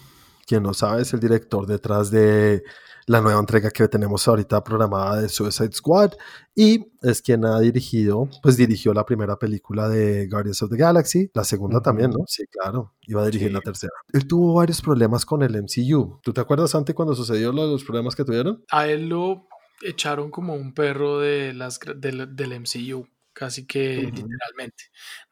quien 0.46 0.64
no 0.64 0.74
sabe 0.74 1.02
es 1.02 1.14
el 1.14 1.20
director 1.20 1.66
detrás 1.66 2.12
de 2.12 2.64
la 3.08 3.22
nueva 3.22 3.40
entrega 3.40 3.72
que 3.72 3.88
tenemos 3.88 4.28
ahorita 4.28 4.64
programada 4.64 5.22
de 5.22 5.30
Suicide 5.30 5.72
Squad 5.74 6.14
y 6.56 6.86
es 7.02 7.22
quien 7.22 7.46
ha 7.46 7.60
dirigido, 7.60 8.30
pues 8.42 8.58
dirigió 8.58 8.94
la 8.94 9.06
primera 9.06 9.38
película 9.38 9.90
de 9.90 10.28
Guardians 10.28 10.62
of 10.62 10.70
the 10.70 10.78
Galaxy, 10.78 11.30
la 11.34 11.44
segunda 11.44 11.82
también, 11.82 12.12
¿no? 12.12 12.24
Sí, 12.28 12.44
claro, 12.48 12.94
iba 13.08 13.22
a 13.22 13.26
dirigir 13.26 13.52
la 13.52 13.62
tercera. 13.62 13.94
Él 14.12 14.28
tuvo 14.28 14.54
varios 14.54 14.82
problemas 14.82 15.26
con 15.26 15.44
el 15.44 15.56
MCU. 15.62 16.20
¿Tú 16.22 16.34
te 16.34 16.42
acuerdas 16.42 16.76
antes 16.76 16.96
cuando 16.96 17.16
sucedió 17.16 17.52
los 17.52 17.84
problemas 17.84 18.16
que 18.16 18.24
tuvieron? 18.24 18.64
A 18.70 18.88
él 18.88 19.10
lo 19.10 19.48
echaron 19.82 20.32
como 20.32 20.54
un 20.56 20.74
perro 20.74 21.20
de 21.20 21.54
las, 21.54 21.80
del, 21.98 22.36
del 22.36 22.60
MCU 22.60 23.08
casi 23.34 23.66
que 23.66 24.12
literalmente. 24.14 24.86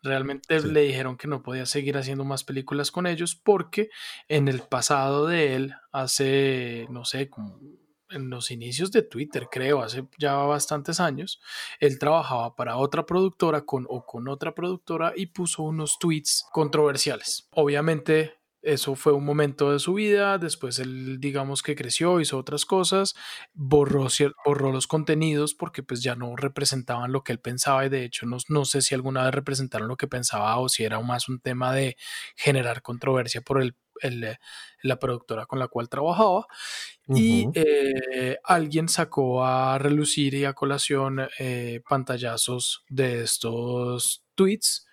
Realmente 0.03 0.61
le 0.61 0.81
dijeron 0.81 1.17
que 1.17 1.27
no 1.27 1.41
podía 1.41 1.65
seguir 1.65 1.97
haciendo 1.97 2.25
más 2.25 2.43
películas 2.43 2.91
con 2.91 3.07
ellos 3.07 3.35
porque 3.35 3.89
en 4.27 4.47
el 4.47 4.61
pasado 4.61 5.27
de 5.27 5.55
él, 5.55 5.75
hace, 5.91 6.87
no 6.89 7.05
sé, 7.05 7.29
como 7.29 7.59
en 8.09 8.29
los 8.29 8.51
inicios 8.51 8.91
de 8.91 9.03
Twitter, 9.03 9.47
creo, 9.49 9.81
hace 9.81 10.05
ya 10.17 10.33
bastantes 10.33 10.99
años, 10.99 11.39
él 11.79 11.97
trabajaba 11.97 12.55
para 12.55 12.77
otra 12.77 13.05
productora 13.05 13.61
con, 13.61 13.85
o 13.89 14.05
con 14.05 14.27
otra 14.27 14.53
productora 14.53 15.13
y 15.15 15.27
puso 15.27 15.63
unos 15.63 15.97
tweets 15.97 16.45
controversiales. 16.51 17.47
Obviamente 17.51 18.40
eso 18.61 18.95
fue 18.95 19.13
un 19.13 19.25
momento 19.25 19.71
de 19.71 19.79
su 19.79 19.93
vida, 19.93 20.37
después 20.37 20.79
él 20.79 21.19
digamos 21.19 21.63
que 21.63 21.75
creció, 21.75 22.19
hizo 22.19 22.37
otras 22.37 22.65
cosas, 22.65 23.15
borró, 23.53 24.07
borró 24.45 24.71
los 24.71 24.87
contenidos 24.87 25.53
porque 25.53 25.83
pues 25.83 26.03
ya 26.03 26.15
no 26.15 26.35
representaban 26.35 27.11
lo 27.11 27.23
que 27.23 27.31
él 27.31 27.39
pensaba 27.39 27.85
y 27.85 27.89
de 27.89 28.05
hecho 28.05 28.25
no, 28.25 28.37
no 28.49 28.65
sé 28.65 28.81
si 28.81 28.95
alguna 28.95 29.23
vez 29.25 29.33
representaron 29.33 29.87
lo 29.87 29.97
que 29.97 30.07
pensaba 30.07 30.57
o 30.59 30.69
si 30.69 30.83
era 30.83 30.99
más 31.01 31.29
un 31.29 31.39
tema 31.39 31.73
de 31.73 31.97
generar 32.35 32.81
controversia 32.81 33.41
por 33.41 33.61
el 33.61 33.75
el, 34.01 34.37
la 34.81 34.99
productora 34.99 35.45
con 35.45 35.59
la 35.59 35.67
cual 35.67 35.89
trabajaba. 35.89 36.47
Y 37.07 37.47
eh, 37.53 38.37
alguien 38.43 38.89
sacó 38.89 39.45
a 39.45 39.77
relucir 39.77 40.33
y 40.33 40.45
a 40.45 40.53
colación 40.53 41.27
eh, 41.39 41.81
pantallazos 41.87 42.83
de 42.89 43.23
estos 43.23 44.23
tweets 44.35 44.87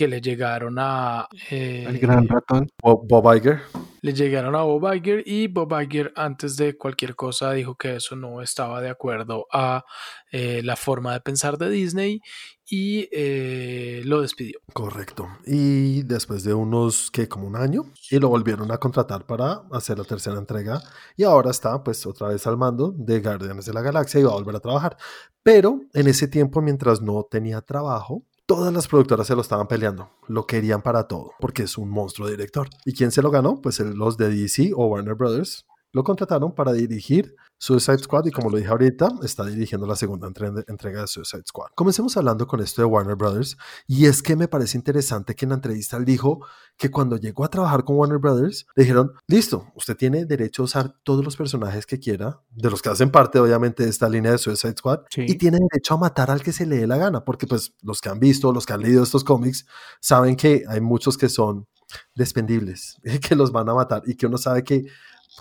que 0.00 0.08
le 0.08 0.22
llegaron 0.22 0.76
a... 0.78 1.28
el 1.50 1.98
gran 1.98 2.26
ratón. 2.26 2.66
Bob 2.82 3.36
Iger 3.36 3.60
le 4.00 4.14
llegaron 4.14 4.56
a 4.56 4.62
Bob 4.62 4.94
Iger 4.94 5.22
y 5.26 5.46
Bob 5.46 5.78
Iger 5.78 6.10
antes 6.16 6.56
de 6.56 6.74
cualquier 6.78 7.14
cosa 7.14 7.52
dijo 7.52 7.74
que 7.74 7.96
eso 7.96 8.16
no 8.16 8.40
estaba 8.40 8.80
de 8.80 8.88
acuerdo 8.88 9.44
a 9.52 9.84
eh, 10.32 10.62
la 10.64 10.76
forma 10.76 11.12
de 11.12 11.20
pensar 11.20 11.58
de 11.58 11.68
Disney 11.68 12.22
y 12.64 13.10
eh, 13.12 14.00
lo 14.06 14.22
despidió. 14.22 14.60
Correcto. 14.72 15.28
Y 15.44 16.02
después 16.04 16.44
de 16.44 16.54
unos, 16.54 17.10
que 17.10 17.28
como 17.28 17.46
un 17.46 17.56
año, 17.56 17.82
y 18.10 18.18
lo 18.18 18.30
volvieron 18.30 18.72
a 18.72 18.78
contratar 18.78 19.26
para 19.26 19.64
hacer 19.70 19.98
la 19.98 20.04
tercera 20.04 20.38
entrega 20.38 20.80
y 21.14 21.24
ahora 21.24 21.50
está 21.50 21.84
pues 21.84 22.06
otra 22.06 22.28
vez 22.28 22.46
al 22.46 22.56
mando 22.56 22.94
de 22.96 23.20
Guardianes 23.20 23.66
de 23.66 23.74
la 23.74 23.82
Galaxia 23.82 24.18
y 24.18 24.22
va 24.22 24.30
a 24.30 24.36
volver 24.36 24.56
a 24.56 24.60
trabajar. 24.60 24.96
Pero 25.42 25.82
en 25.92 26.06
ese 26.06 26.26
tiempo, 26.26 26.62
mientras 26.62 27.02
no 27.02 27.22
tenía 27.30 27.60
trabajo, 27.60 28.24
Todas 28.50 28.74
las 28.74 28.88
productoras 28.88 29.28
se 29.28 29.36
lo 29.36 29.42
estaban 29.42 29.68
peleando, 29.68 30.10
lo 30.26 30.44
querían 30.44 30.82
para 30.82 31.06
todo, 31.06 31.34
porque 31.38 31.62
es 31.62 31.78
un 31.78 31.88
monstruo 31.88 32.28
director. 32.28 32.68
¿Y 32.84 32.94
quién 32.94 33.12
se 33.12 33.22
lo 33.22 33.30
ganó? 33.30 33.60
Pues 33.62 33.78
los 33.78 34.16
de 34.16 34.28
DC 34.28 34.72
o 34.74 34.86
Warner 34.86 35.14
Brothers 35.14 35.68
lo 35.92 36.02
contrataron 36.02 36.52
para 36.52 36.72
dirigir 36.72 37.36
Suicide 37.60 37.98
Squad 37.98 38.24
y 38.24 38.30
como 38.30 38.48
lo 38.48 38.56
dije 38.56 38.70
ahorita, 38.70 39.10
está 39.22 39.44
dirigiendo 39.44 39.86
la 39.86 39.94
segunda 39.94 40.26
entrega 40.26 41.02
de 41.02 41.06
Suicide 41.06 41.42
Squad. 41.46 41.68
Comencemos 41.74 42.16
hablando 42.16 42.46
con 42.46 42.60
esto 42.60 42.80
de 42.80 42.86
Warner 42.86 43.16
Brothers 43.16 43.58
y 43.86 44.06
es 44.06 44.22
que 44.22 44.34
me 44.34 44.48
parece 44.48 44.78
interesante 44.78 45.34
que 45.34 45.44
en 45.44 45.50
la 45.50 45.56
entrevista 45.56 45.98
él 45.98 46.06
dijo 46.06 46.40
que 46.78 46.90
cuando 46.90 47.18
llegó 47.18 47.44
a 47.44 47.50
trabajar 47.50 47.84
con 47.84 47.96
Warner 47.96 48.16
Brothers, 48.16 48.66
le 48.74 48.84
dijeron, 48.84 49.12
listo, 49.26 49.70
usted 49.74 49.94
tiene 49.94 50.24
derecho 50.24 50.62
a 50.62 50.64
usar 50.64 50.94
todos 51.02 51.22
los 51.22 51.36
personajes 51.36 51.84
que 51.84 51.98
quiera, 51.98 52.40
de 52.50 52.70
los 52.70 52.80
que 52.80 52.88
hacen 52.88 53.10
parte 53.10 53.38
obviamente 53.38 53.82
de 53.82 53.90
esta 53.90 54.08
línea 54.08 54.32
de 54.32 54.38
Suicide 54.38 54.76
Squad, 54.78 55.00
y 55.14 55.34
tiene 55.34 55.58
derecho 55.70 55.92
a 55.92 55.98
matar 55.98 56.30
al 56.30 56.42
que 56.42 56.54
se 56.54 56.64
le 56.64 56.78
dé 56.78 56.86
la 56.86 56.96
gana, 56.96 57.26
porque 57.26 57.46
pues 57.46 57.74
los 57.82 58.00
que 58.00 58.08
han 58.08 58.18
visto, 58.18 58.54
los 58.54 58.64
que 58.64 58.72
han 58.72 58.80
leído 58.80 59.02
estos 59.02 59.22
cómics, 59.22 59.66
saben 60.00 60.34
que 60.34 60.64
hay 60.66 60.80
muchos 60.80 61.18
que 61.18 61.28
son 61.28 61.66
despendibles, 62.14 62.96
que 63.28 63.36
los 63.36 63.52
van 63.52 63.68
a 63.68 63.74
matar 63.74 64.02
y 64.06 64.14
que 64.14 64.26
uno 64.26 64.38
sabe 64.38 64.64
que 64.64 64.86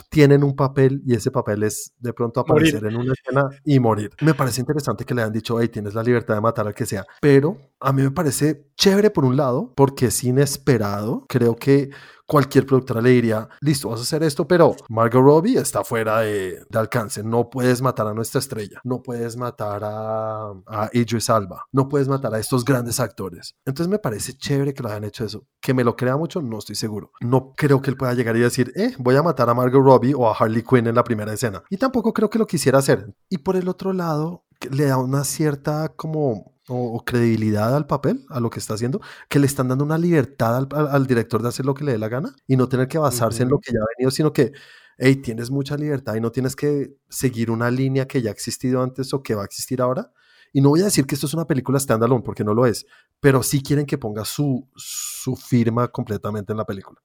tienen 0.10 0.44
un 0.44 0.56
papel 0.56 1.02
y 1.06 1.16
ese 1.16 1.32
papel 1.32 1.64
es 1.64 1.94
de 2.00 2.14
pronto 2.14 2.40
aparecer 2.40 2.86
en 2.86 2.98
una 2.98 3.14
escena 3.14 3.50
y 3.64 3.80
morir. 3.80 4.12
Me 4.22 4.34
parece 4.34 4.62
interesante 4.62 5.06
que 5.06 5.14
le 5.14 5.22
hayan 5.22 5.34
dicho, 5.34 5.60
hey, 5.60 5.70
tienes 5.70 5.94
la 5.94 6.04
libertad 6.04 6.36
de 6.36 6.42
matar 6.42 6.68
al 6.68 6.74
que 6.74 6.86
sea, 6.86 7.06
pero 7.22 7.58
a 7.80 7.94
mí 7.94 8.02
me 8.02 8.12
parece 8.12 8.68
chévere 8.76 9.10
por 9.10 9.26
un 9.26 9.38
lado, 9.38 9.74
porque 9.76 10.08
es 10.08 10.24
inesperado. 10.24 11.26
Creo 11.28 11.56
que 11.56 11.90
cualquier 12.30 12.68
productora 12.68 13.02
le 13.02 13.10
diría, 13.10 13.50
listo, 13.60 13.90
vas 13.90 14.00
a 14.00 14.04
hacer 14.04 14.22
esto, 14.22 14.48
pero 14.48 14.76
Margot 14.88 15.22
Robbie 15.22 15.58
está 15.58 15.84
fuera 15.84 16.20
de, 16.20 16.64
alcance. 16.76 17.24
No 17.24 17.50
puedes 17.50 17.82
matar 17.82 18.06
a 18.06 18.14
nuestra 18.14 18.38
estrella, 18.38 18.80
no 18.84 19.02
puedes 19.02 19.36
matar 19.36 19.82
a, 19.84 20.52
a 20.68 20.90
Idris 20.94 21.32
Alba, 21.32 21.66
no 21.72 21.90
puedes 21.90 22.08
matar 22.08 22.36
a 22.36 22.40
estos 22.40 22.64
grandes 22.64 23.00
actores. 23.00 23.56
Entonces 23.66 23.90
me 23.90 23.98
parece 23.98 24.34
chévere 24.34 24.76
que 24.76 24.84
lo 24.84 24.90
hayan 24.90 25.06
hecho 25.06 25.26
eso. 25.26 25.48
Que 25.60 25.74
me 25.74 25.84
lo 25.84 25.96
crea 25.96 26.18
mucho, 26.18 26.40
no 26.40 26.60
estoy 26.60 26.76
seguro. 26.76 27.12
No 27.20 27.54
creo 27.58 27.82
que 27.82 27.90
él 27.90 27.98
pueda 27.98 28.14
llegar 28.14 28.38
y 28.38 28.42
decir, 28.42 28.72
eh, 28.76 28.94
voy 29.00 29.16
a 29.16 29.24
matar 29.24 29.50
a 29.50 29.56
Margot 29.56 29.84
Robbie 29.84 30.14
o 30.14 30.30
a 30.30 30.36
Harley 30.36 30.62
Quinn 30.62 30.86
en 30.86 30.96
la 30.96 31.04
primera 31.04 31.34
escena. 31.34 31.64
Y 31.72 31.78
tampoco 31.78 32.14
creo 32.14 32.30
que 32.30 32.38
lo 32.38 32.46
quisiera 32.46 32.78
hacer. 32.78 33.12
Y 33.28 33.40
por 33.40 33.56
el 33.56 33.68
otro 33.68 33.92
lado, 33.92 34.46
le 34.70 34.86
da 34.86 34.98
una 34.98 35.24
cierta 35.24 35.90
como 35.96 36.59
o, 36.70 37.04
credibilidad 37.04 37.76
al 37.76 37.88
papel, 37.88 38.26
a 38.30 38.40
lo 38.40 38.50
que 38.50 38.60
está 38.60 38.76
haciendo, 38.76 39.02
que 39.28 39.40
le 39.40 39.46
están 39.46 39.68
dando 39.68 39.84
una 39.84 39.98
libertad 39.98 40.68
al, 40.72 41.08
director 41.08 41.42
de 41.42 41.50
hacer 41.50 41.66
lo 41.66 41.74
que 41.74 41.84
le 41.84 41.94
dé 41.94 41.98
la 41.98 42.10
gana 42.10 42.36
y 42.48 42.56
no 42.56 42.70
tener 42.70 42.88
que 42.88 42.98
basarse 42.98 43.44
en 43.44 43.50
lo 43.50 43.60
que 43.60 43.74
ya 43.74 43.80
ha 43.80 43.88
venido, 43.98 44.12
sino 44.12 44.32
que, 44.32 44.52
hey, 44.98 45.18
tienes 45.18 45.52
mucha 45.52 45.76
libertad 45.76 46.16
y 46.16 46.22
no 46.22 46.32
tienes 46.32 46.56
que 46.56 46.96
seguir 47.10 47.52
una 47.52 47.70
línea 47.72 48.08
que 48.08 48.22
ya 48.22 48.30
ha 48.30 48.34
existido 48.34 48.82
antes 48.82 49.14
o 49.14 49.24
que 49.24 49.36
va 49.36 49.42
a 49.42 49.46
existir 49.46 49.82
ahora. 49.82 50.12
Y 50.52 50.62
no 50.62 50.70
voy 50.70 50.82
a 50.82 50.86
decir 50.86 51.06
que 51.06 51.16
esto 51.16 51.28
es 51.28 51.34
una 51.34 51.46
película 51.46 51.80
standalone, 51.80 52.24
porque 52.24 52.44
no 52.44 52.54
lo 52.54 52.66
es, 52.66 52.86
pero 53.20 53.44
sí 53.44 53.62
quieren 53.62 53.86
que 53.86 53.98
ponga 53.98 54.26
su, 54.26 54.68
su 54.76 55.36
firma 55.36 55.90
completamente 55.90 56.54
en 56.54 56.58
la 56.58 56.66
película. 56.66 57.00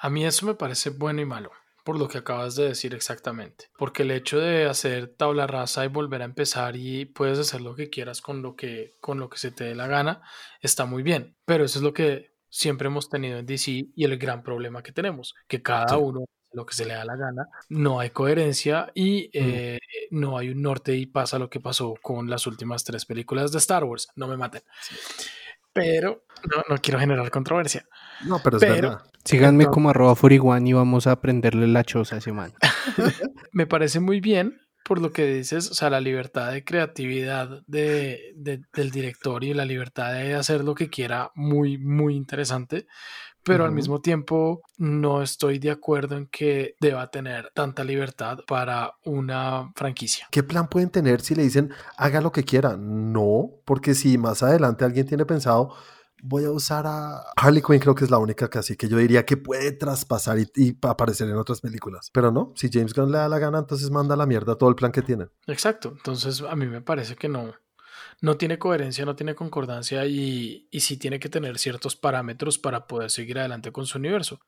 A 0.00 0.10
mí 0.10 0.26
eso 0.26 0.44
me 0.44 0.54
parece 0.54 0.90
bueno 0.90 1.22
y 1.22 1.24
malo 1.24 1.50
por 1.84 1.98
lo 1.98 2.08
que 2.08 2.18
acabas 2.18 2.56
de 2.56 2.68
decir 2.68 2.94
exactamente. 2.94 3.70
Porque 3.76 4.02
el 4.02 4.10
hecho 4.10 4.38
de 4.38 4.66
hacer 4.66 5.08
tabla 5.08 5.46
rasa 5.46 5.84
y 5.84 5.88
volver 5.88 6.22
a 6.22 6.26
empezar 6.26 6.76
y 6.76 7.04
puedes 7.04 7.38
hacer 7.38 7.60
lo 7.60 7.74
que 7.74 7.90
quieras 7.90 8.20
con 8.20 8.42
lo 8.42 8.56
que, 8.56 8.94
con 9.00 9.18
lo 9.18 9.28
que 9.28 9.38
se 9.38 9.50
te 9.50 9.64
dé 9.64 9.74
la 9.74 9.86
gana, 9.86 10.22
está 10.60 10.84
muy 10.84 11.02
bien. 11.02 11.36
Pero 11.44 11.64
eso 11.64 11.78
es 11.78 11.82
lo 11.82 11.92
que 11.92 12.32
siempre 12.48 12.88
hemos 12.88 13.08
tenido 13.08 13.38
en 13.38 13.46
DC 13.46 13.86
y 13.94 14.04
el 14.04 14.18
gran 14.18 14.42
problema 14.42 14.82
que 14.82 14.92
tenemos, 14.92 15.34
que 15.48 15.62
cada 15.62 15.96
uno 15.96 16.24
lo 16.52 16.66
que 16.66 16.74
se 16.74 16.84
le 16.84 16.94
da 16.94 17.04
la 17.04 17.16
gana, 17.16 17.48
no 17.70 17.98
hay 17.98 18.10
coherencia 18.10 18.90
y 18.94 19.28
mm. 19.28 19.30
eh, 19.32 19.78
no 20.10 20.36
hay 20.36 20.50
un 20.50 20.60
norte 20.60 20.94
y 20.94 21.06
pasa 21.06 21.38
lo 21.38 21.48
que 21.48 21.60
pasó 21.60 21.94
con 22.02 22.28
las 22.28 22.46
últimas 22.46 22.84
tres 22.84 23.06
películas 23.06 23.52
de 23.52 23.58
Star 23.58 23.84
Wars. 23.84 24.08
No 24.16 24.28
me 24.28 24.36
maten. 24.36 24.62
Pero 25.72 26.24
no, 26.68 26.76
quiero 26.78 26.98
generar 27.00 27.30
controversia. 27.30 27.86
No, 28.24 28.40
pero 28.42 28.58
es 28.58 28.62
verdad. 28.62 29.02
Síganme 29.24 29.66
como 29.66 29.90
arroba 29.90 30.14
furiguan 30.16 30.66
y 30.66 30.72
vamos 30.72 31.06
a 31.06 31.12
aprenderle 31.12 31.66
la 31.68 31.84
choza 31.84 32.16
a 32.16 32.18
ese 32.18 32.32
man. 32.32 32.52
Me 33.52 33.66
parece 33.66 34.00
muy 34.00 34.20
bien 34.20 34.58
por 34.84 35.00
lo 35.00 35.12
que 35.12 35.26
dices, 35.26 35.70
o 35.70 35.74
sea, 35.74 35.90
la 35.90 36.00
libertad 36.00 36.52
de 36.52 36.64
creatividad 36.64 37.62
de, 37.66 38.34
del 38.36 38.90
director 38.90 39.44
y 39.44 39.54
la 39.54 39.64
libertad 39.64 40.12
de 40.12 40.34
hacer 40.34 40.64
lo 40.64 40.74
que 40.74 40.90
quiera, 40.90 41.30
muy, 41.34 41.78
muy 41.78 42.16
interesante. 42.16 42.86
Pero 43.44 43.64
al 43.64 43.72
mismo 43.72 44.00
tiempo 44.00 44.62
no 44.78 45.22
estoy 45.22 45.58
de 45.58 45.70
acuerdo 45.70 46.16
en 46.16 46.26
que 46.26 46.76
deba 46.80 47.10
tener 47.10 47.50
tanta 47.54 47.84
libertad 47.84 48.38
para 48.46 48.94
una 49.04 49.72
franquicia. 49.74 50.28
¿Qué 50.30 50.42
plan 50.42 50.68
pueden 50.68 50.90
tener 50.90 51.20
si 51.20 51.34
le 51.34 51.42
dicen 51.42 51.72
haga 51.96 52.20
lo 52.20 52.32
que 52.32 52.44
quiera? 52.44 52.76
No, 52.78 53.50
porque 53.64 53.94
si 53.94 54.18
más 54.18 54.42
adelante 54.42 54.84
alguien 54.84 55.06
tiene 55.06 55.26
pensado 55.26 55.74
voy 56.22 56.44
a 56.44 56.50
usar 56.50 56.86
a 56.86 57.20
Harley 57.36 57.62
Quinn, 57.62 57.80
creo 57.80 57.94
que 57.94 58.04
es 58.04 58.10
la 58.10 58.18
única 58.18 58.48
que 58.48 58.58
así 58.58 58.76
que 58.76 58.88
yo 58.88 58.96
diría 58.96 59.26
que 59.26 59.36
puede 59.36 59.72
traspasar 59.72 60.38
y, 60.38 60.78
aparecer 60.82 61.28
en 61.28 61.36
otras 61.36 61.60
películas. 61.60 62.10
Pero 62.12 62.30
no, 62.30 62.52
si 62.56 62.70
James 62.72 62.94
Gunn 62.94 63.10
le 63.10 63.18
da 63.18 63.28
la 63.28 63.38
gana, 63.38 63.58
entonces 63.58 63.90
manda 63.90 64.16
la 64.16 64.24
mierda 64.24 64.56
todo 64.56 64.70
el 64.70 64.76
plan 64.76 64.92
que 64.92 65.02
tienen. 65.02 65.30
Exacto, 65.46 65.92
entonces 65.94 66.42
a 66.42 66.54
mí 66.54 66.66
me 66.66 66.80
parece 66.80 67.16
que 67.16 67.28
no, 67.28 67.52
no 68.22 68.36
tiene 68.36 68.58
coherencia, 68.58 69.04
no 69.04 69.16
tiene 69.16 69.34
concordancia 69.34 70.06
y, 70.06 70.68
y 70.70 70.80
sí 70.80 70.96
tiene 70.96 71.18
que 71.18 71.28
tener 71.28 71.58
ciertos 71.58 71.96
parámetros 71.96 72.56
para 72.56 72.86
poder 72.86 73.10
seguir 73.10 73.38
adelante 73.38 73.72
con 73.72 73.84
su 73.84 73.98
universo. 73.98 74.40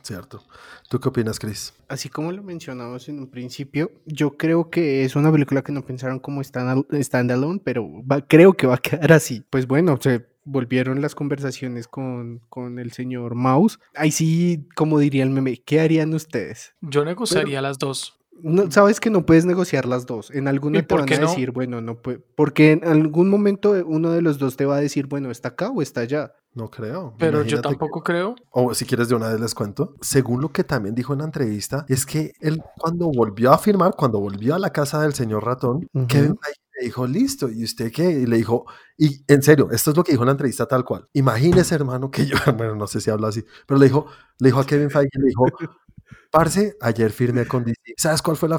cierto. 0.00 0.42
¿Tú 0.88 0.98
qué 0.98 1.10
opinas, 1.10 1.38
Chris? 1.38 1.74
Así 1.88 2.08
como 2.08 2.32
lo 2.32 2.42
mencionamos 2.42 3.08
en 3.10 3.18
un 3.18 3.30
principio, 3.30 3.92
yo 4.06 4.38
creo 4.38 4.70
que 4.70 5.04
es 5.04 5.14
una 5.14 5.30
película 5.30 5.62
que 5.62 5.72
no 5.72 5.84
pensaron 5.84 6.18
como 6.18 6.42
standalone, 6.42 7.60
pero 7.62 7.86
creo 8.26 8.54
que 8.54 8.66
va 8.66 8.76
a 8.76 8.78
quedar 8.78 9.12
así. 9.12 9.44
Pues 9.50 9.66
bueno, 9.66 9.98
se 10.00 10.26
volvieron 10.44 11.02
las 11.02 11.14
conversaciones 11.14 11.88
con, 11.88 12.40
con, 12.48 12.78
el 12.78 12.92
señor 12.92 13.34
Mouse. 13.34 13.78
Ahí 13.94 14.10
sí, 14.10 14.66
como 14.74 14.98
diría 14.98 15.22
el 15.22 15.30
meme, 15.30 15.58
¿qué 15.58 15.80
harían 15.80 16.14
ustedes? 16.14 16.74
Yo 16.80 17.04
negociaría 17.04 17.60
las 17.60 17.78
dos. 17.78 18.21
No, 18.42 18.70
sabes 18.70 19.00
que 19.00 19.10
no 19.10 19.24
puedes 19.24 19.44
negociar 19.44 19.86
las 19.86 20.06
dos. 20.06 20.30
En 20.30 20.48
alguna 20.48 20.82
te 20.82 20.94
van 20.94 21.12
a 21.12 21.16
decir, 21.18 21.52
bueno, 21.52 21.80
no 21.80 22.00
puede. 22.02 22.18
Porque 22.34 22.72
en 22.72 22.84
algún 22.84 23.30
momento 23.30 23.72
uno 23.86 24.10
de 24.10 24.22
los 24.22 24.38
dos 24.38 24.56
te 24.56 24.66
va 24.66 24.76
a 24.76 24.80
decir, 24.80 25.06
bueno, 25.06 25.30
¿está 25.30 25.50
acá 25.50 25.70
o 25.70 25.82
está 25.82 26.02
allá? 26.02 26.32
No 26.54 26.68
creo. 26.68 27.14
Pero 27.18 27.42
yo 27.44 27.62
tampoco 27.62 28.02
creo. 28.02 28.34
O 28.50 28.74
si 28.74 28.84
quieres 28.84 29.08
de 29.08 29.14
una 29.14 29.28
vez 29.28 29.40
les 29.40 29.54
cuento. 29.54 29.94
Según 30.00 30.40
lo 30.40 30.50
que 30.50 30.64
también 30.64 30.94
dijo 30.94 31.12
en 31.12 31.20
la 31.20 31.24
entrevista, 31.24 31.86
es 31.88 32.04
que 32.04 32.32
él 32.40 32.62
cuando 32.78 33.10
volvió 33.10 33.52
a 33.52 33.58
firmar, 33.58 33.94
cuando 33.96 34.20
volvió 34.20 34.54
a 34.54 34.58
la 34.58 34.70
casa 34.70 35.00
del 35.00 35.14
señor 35.14 35.44
ratón, 35.44 35.86
Kevin 36.08 36.36
le 36.78 36.86
dijo, 36.86 37.06
listo, 37.06 37.48
¿y 37.48 37.64
usted 37.64 37.92
qué? 37.92 38.10
Y 38.10 38.26
le 38.26 38.36
dijo, 38.36 38.66
y 38.98 39.24
en 39.28 39.42
serio, 39.42 39.68
esto 39.70 39.90
es 39.90 39.96
lo 39.96 40.04
que 40.04 40.12
dijo 40.12 40.24
en 40.24 40.26
la 40.26 40.32
entrevista 40.32 40.66
tal 40.66 40.84
cual. 40.84 41.08
Imagínese, 41.12 41.74
hermano, 41.74 42.10
que 42.10 42.26
yo, 42.26 42.36
bueno, 42.56 42.74
no 42.74 42.86
sé 42.86 43.00
si 43.00 43.10
habla 43.10 43.28
así, 43.28 43.44
pero 43.66 43.78
le 43.78 43.86
dijo, 43.86 44.06
le 44.38 44.48
dijo 44.48 44.60
a 44.60 44.66
Kevin 44.66 44.90
Feige, 44.90 45.18
le 45.18 45.26
dijo, 45.28 45.44
parce, 46.30 46.76
ayer 46.80 47.10
firmé 47.10 47.46
con 47.46 47.64
DC. 47.64 47.94
¿Sabes 47.96 48.22
cuál 48.22 48.36
fue 48.36 48.48
la, 48.48 48.58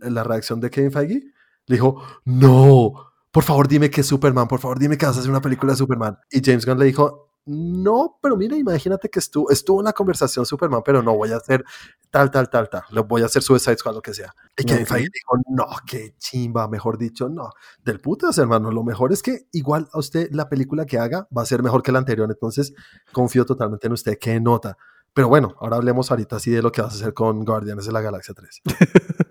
la, 0.00 0.24
reacción 0.24 0.60
de 0.60 0.70
Kevin 0.70 0.92
Feige? 0.92 1.22
Le 1.66 1.76
dijo, 1.76 2.02
no, 2.24 3.12
por 3.30 3.44
favor 3.44 3.68
dime 3.68 3.90
que 3.90 4.00
es 4.00 4.06
Superman, 4.06 4.48
por 4.48 4.60
favor 4.60 4.78
dime 4.78 4.96
que 4.96 5.06
vas 5.06 5.16
a 5.16 5.20
hacer 5.20 5.30
una 5.30 5.42
película 5.42 5.72
de 5.72 5.78
Superman. 5.78 6.18
Y 6.30 6.40
James 6.44 6.64
Gunn 6.64 6.78
le 6.78 6.86
dijo, 6.86 7.26
no, 7.46 8.18
pero 8.20 8.36
mira, 8.36 8.56
imagínate 8.56 9.08
que 9.08 9.20
estuvo, 9.20 9.50
estuvo 9.50 9.80
en 9.80 9.84
la 9.84 9.92
conversación 9.92 10.44
Superman, 10.44 10.82
pero 10.84 11.00
no 11.00 11.16
voy 11.16 11.30
a 11.30 11.36
hacer 11.36 11.64
tal, 12.10 12.28
tal, 12.30 12.50
tal, 12.50 12.68
tal, 12.68 12.82
lo 12.90 13.04
voy 13.04 13.22
a 13.22 13.26
hacer 13.26 13.40
Suicide 13.40 13.76
Squad, 13.76 13.94
lo 13.94 14.02
que 14.02 14.14
sea. 14.14 14.34
Y 14.56 14.64
Kevin 14.64 14.86
Feige 14.86 15.08
dijo, 15.12 15.36
no, 15.50 15.66
qué 15.86 16.16
chimba, 16.18 16.66
mejor 16.66 16.98
dicho, 16.98 17.28
no, 17.28 17.50
del 17.84 18.00
putas, 18.00 18.36
hermano, 18.38 18.72
lo 18.72 18.82
mejor 18.82 19.12
es 19.12 19.22
que 19.22 19.46
igual 19.52 19.88
a 19.92 19.98
usted 20.00 20.28
la 20.32 20.48
película 20.48 20.86
que 20.86 20.98
haga 20.98 21.28
va 21.36 21.42
a 21.42 21.46
ser 21.46 21.62
mejor 21.62 21.84
que 21.84 21.92
la 21.92 22.00
anterior, 22.00 22.28
entonces 22.28 22.74
confío 23.12 23.46
totalmente 23.46 23.86
en 23.86 23.92
usted, 23.92 24.18
qué 24.20 24.40
nota. 24.40 24.76
Pero 25.16 25.28
bueno, 25.28 25.56
ahora 25.60 25.76
hablemos 25.76 26.10
ahorita 26.10 26.38
sí 26.38 26.50
de 26.50 26.60
lo 26.60 26.70
que 26.70 26.82
vas 26.82 26.92
a 26.92 26.96
hacer 26.96 27.14
con 27.14 27.42
Guardianes 27.42 27.86
de 27.86 27.92
la 27.92 28.02
Galaxia 28.02 28.34
3. 28.34 28.62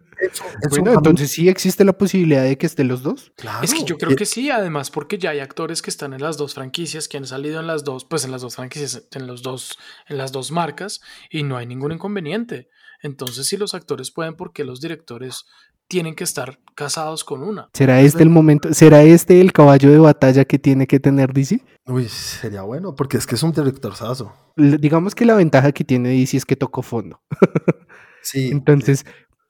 Bueno, 0.71 0.93
entonces 0.93 1.31
sí 1.31 1.47
existe 1.47 1.85
la 1.85 1.97
posibilidad 1.97 2.43
de 2.43 2.57
que 2.57 2.65
estén 2.65 2.87
los 2.87 3.03
dos. 3.03 3.31
Claro. 3.35 3.63
Es 3.63 3.73
que 3.73 3.83
yo 3.83 3.97
creo 3.97 4.15
que 4.15 4.25
sí, 4.25 4.49
además 4.49 4.89
porque 4.89 5.19
ya 5.19 5.29
hay 5.29 5.39
actores 5.39 5.81
que 5.83 5.91
están 5.91 6.13
en 6.13 6.21
las 6.21 6.35
dos 6.37 6.55
franquicias, 6.55 7.07
que 7.07 7.17
han 7.17 7.27
salido 7.27 7.59
en 7.59 7.67
las 7.67 7.83
dos, 7.83 8.05
pues 8.05 8.25
en 8.25 8.31
las 8.31 8.41
dos 8.41 8.55
franquicias, 8.55 9.03
en 9.11 9.27
los 9.27 9.43
dos, 9.43 9.77
en 10.07 10.17
las 10.17 10.31
dos 10.31 10.51
marcas, 10.51 11.01
y 11.29 11.43
no 11.43 11.57
hay 11.57 11.67
ningún 11.67 11.91
inconveniente. 11.91 12.69
Entonces, 13.05 13.45
si 13.45 13.55
los 13.55 13.75
actores 13.75 14.09
pueden, 14.09 14.33
¿por 14.33 14.51
qué 14.51 14.63
los 14.63 14.81
directores 14.81 15.45
tienen 15.87 16.15
que 16.15 16.23
estar 16.23 16.57
casados 16.73 17.23
con 17.23 17.43
una? 17.43 17.69
¿Será 17.71 18.01
este 18.01 18.23
el 18.23 18.29
momento? 18.29 18.73
¿Será 18.73 19.03
este 19.03 19.41
el 19.41 19.53
caballo 19.53 19.91
de 19.91 19.99
batalla 19.99 20.43
que 20.43 20.57
tiene 20.57 20.87
que 20.87 20.99
tener 20.99 21.31
DC? 21.31 21.61
Uy, 21.85 22.09
sería 22.09 22.63
bueno, 22.63 22.95
porque 22.95 23.17
es 23.17 23.27
que 23.27 23.35
es 23.35 23.43
un 23.43 23.51
director 23.51 23.95
sazo. 23.95 24.33
Digamos 24.55 25.13
que 25.13 25.23
la 25.25 25.35
ventaja 25.35 25.71
que 25.71 25.83
tiene 25.83 26.09
DC 26.09 26.37
es 26.37 26.45
que 26.45 26.55
tocó 26.55 26.81
fondo. 26.81 27.21
sí. 28.23 28.49
Entonces, 28.51 29.05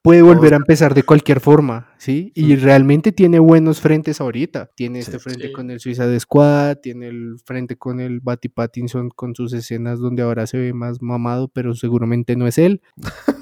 puede 0.06 0.22
volver 0.22 0.54
a 0.54 0.58
empezar 0.58 0.94
de 0.94 1.02
cualquier 1.02 1.40
forma, 1.40 1.96
¿sí? 1.98 2.32
Y 2.36 2.58
realmente 2.58 3.12
tiene 3.12 3.40
buenos 3.40 3.82
frentes 3.82 4.22
ahorita. 4.22 4.70
Tiene 4.76 5.00
este 5.00 5.18
frente 5.18 5.52
con 5.52 5.72
el 5.72 5.80
Suiza 5.80 6.06
de 6.06 6.20
Squad, 6.20 6.78
tiene 6.78 7.08
el 7.08 7.38
frente 7.44 7.76
con 7.76 8.00
el 8.00 8.20
Batty 8.20 8.50
Pattinson 8.50 9.10
con 9.10 9.34
sus 9.34 9.52
escenas 9.54 10.00
donde 10.00 10.22
ahora 10.22 10.46
se 10.46 10.60
ve 10.60 10.74
más 10.74 11.02
mamado, 11.02 11.48
pero 11.48 11.74
seguramente 11.74 12.36
no 12.36 12.46
es 12.46 12.60
él. 12.60 12.82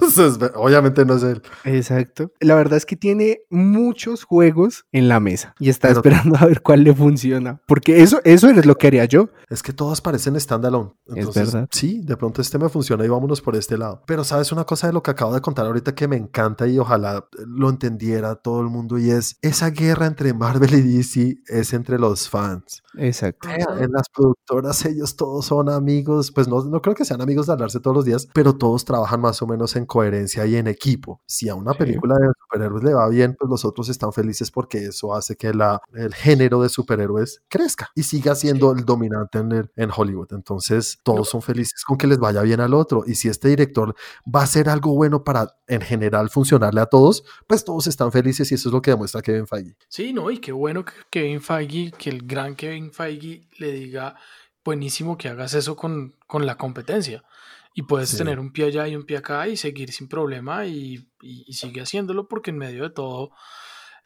Obviamente 0.55 1.05
no 1.05 1.15
es 1.15 1.23
él. 1.23 1.41
Exacto. 1.63 2.31
La 2.39 2.55
verdad 2.55 2.77
es 2.77 2.85
que 2.85 2.95
tiene 2.95 3.41
muchos 3.49 4.23
juegos 4.23 4.85
en 4.91 5.07
la 5.07 5.19
mesa 5.19 5.55
y 5.59 5.69
está 5.69 5.89
esperando 5.89 6.37
a 6.39 6.45
ver 6.45 6.61
cuál 6.61 6.83
le 6.83 6.93
funciona. 6.93 7.61
Porque 7.67 8.01
eso, 8.01 8.21
eso 8.23 8.49
es 8.49 8.65
lo 8.65 8.75
que 8.75 8.87
haría 8.87 9.05
yo. 9.05 9.29
Es 9.49 9.63
que 9.63 9.73
todos 9.73 10.01
parecen 10.01 10.39
standalone. 10.39 10.91
es 11.15 11.33
verdad. 11.33 11.67
Sí, 11.71 12.01
de 12.03 12.17
pronto 12.17 12.41
este 12.41 12.57
me 12.57 12.69
funciona 12.69 13.05
y 13.05 13.07
vámonos 13.07 13.41
por 13.41 13.55
este 13.55 13.77
lado. 13.77 14.03
Pero 14.05 14.23
sabes 14.23 14.51
una 14.51 14.65
cosa 14.65 14.87
de 14.87 14.93
lo 14.93 15.03
que 15.03 15.11
acabo 15.11 15.33
de 15.33 15.41
contar 15.41 15.65
ahorita 15.65 15.95
que 15.95 16.07
me 16.07 16.15
encanta 16.15 16.67
y 16.67 16.77
ojalá 16.79 17.27
lo 17.45 17.69
entendiera 17.69 18.35
todo 18.35 18.61
el 18.61 18.67
mundo 18.67 18.97
y 18.97 19.11
es 19.11 19.37
esa 19.41 19.69
guerra 19.69 20.05
entre 20.05 20.33
Marvel 20.33 20.73
y 20.73 20.97
DC 20.97 21.37
es 21.47 21.73
entre 21.73 21.99
los 21.99 22.29
fans. 22.29 22.83
Exacto. 22.97 23.49
En 23.49 23.91
las 23.91 24.09
productoras 24.09 24.85
ellos 24.85 25.15
todos 25.15 25.45
son 25.45 25.69
amigos, 25.69 26.31
pues 26.31 26.47
no, 26.47 26.63
no 26.63 26.81
creo 26.81 26.95
que 26.95 27.05
sean 27.05 27.21
amigos 27.21 27.47
de 27.47 27.53
hablarse 27.53 27.79
todos 27.79 27.95
los 27.95 28.05
días, 28.05 28.27
pero 28.33 28.55
todos 28.55 28.85
trabajan 28.85 29.21
más 29.21 29.41
o 29.41 29.47
menos 29.47 29.75
en 29.75 29.85
coherencia 29.85 30.02
y 30.03 30.55
en 30.55 30.67
equipo. 30.67 31.21
Si 31.25 31.49
a 31.49 31.55
una 31.55 31.73
película 31.73 32.15
de 32.15 32.27
superhéroes 32.41 32.83
le 32.83 32.93
va 32.93 33.09
bien, 33.09 33.35
pues 33.37 33.49
los 33.49 33.65
otros 33.65 33.89
están 33.89 34.13
felices 34.13 34.51
porque 34.51 34.85
eso 34.85 35.13
hace 35.13 35.35
que 35.35 35.53
la, 35.53 35.81
el 35.93 36.13
género 36.13 36.61
de 36.61 36.69
superhéroes 36.69 37.41
crezca 37.49 37.91
y 37.95 38.03
siga 38.03 38.35
siendo 38.35 38.71
el 38.71 38.85
dominante 38.85 39.39
en, 39.39 39.51
el, 39.51 39.71
en 39.75 39.89
Hollywood. 39.95 40.27
Entonces 40.31 40.99
todos 41.03 41.29
son 41.29 41.41
felices 41.41 41.83
con 41.85 41.97
que 41.97 42.07
les 42.07 42.19
vaya 42.19 42.41
bien 42.41 42.59
al 42.59 42.73
otro 42.73 43.03
y 43.05 43.15
si 43.15 43.29
este 43.29 43.49
director 43.49 43.95
va 44.23 44.41
a 44.41 44.43
hacer 44.43 44.69
algo 44.69 44.93
bueno 44.93 45.23
para 45.23 45.55
en 45.67 45.81
general 45.81 46.29
funcionar 46.29 46.43
funcionarle 46.43 46.81
a 46.81 46.85
todos, 46.87 47.23
pues 47.47 47.63
todos 47.63 47.87
están 47.87 48.11
felices 48.11 48.51
y 48.51 48.55
eso 48.55 48.67
es 48.67 48.73
lo 48.73 48.81
que 48.81 48.91
demuestra 48.91 49.21
Kevin 49.21 49.47
Feige. 49.47 49.75
Sí, 49.87 50.11
no, 50.11 50.29
y 50.29 50.39
qué 50.39 50.51
bueno 50.51 50.83
que 50.83 50.91
Kevin 51.09 51.41
Feige, 51.41 51.91
que 51.97 52.09
el 52.09 52.27
gran 52.27 52.55
Kevin 52.55 52.91
Feige 52.91 53.47
le 53.57 53.71
diga, 53.71 54.15
buenísimo 54.63 55.17
que 55.17 55.29
hagas 55.29 55.53
eso 55.53 55.77
con, 55.77 56.15
con 56.27 56.45
la 56.45 56.57
competencia. 56.57 57.23
Y 57.73 57.83
puedes 57.83 58.15
tener 58.15 58.39
un 58.39 58.51
pie 58.51 58.65
allá 58.65 58.87
y 58.87 58.95
un 58.95 59.05
pie 59.05 59.17
acá 59.17 59.47
y 59.47 59.57
seguir 59.57 59.91
sin 59.91 60.07
problema 60.07 60.65
y, 60.65 61.09
y, 61.21 61.53
sigue 61.53 61.81
haciéndolo 61.81 62.27
porque 62.27 62.51
en 62.51 62.57
medio 62.57 62.83
de 62.83 62.91
todo, 62.91 63.23
o 63.23 63.31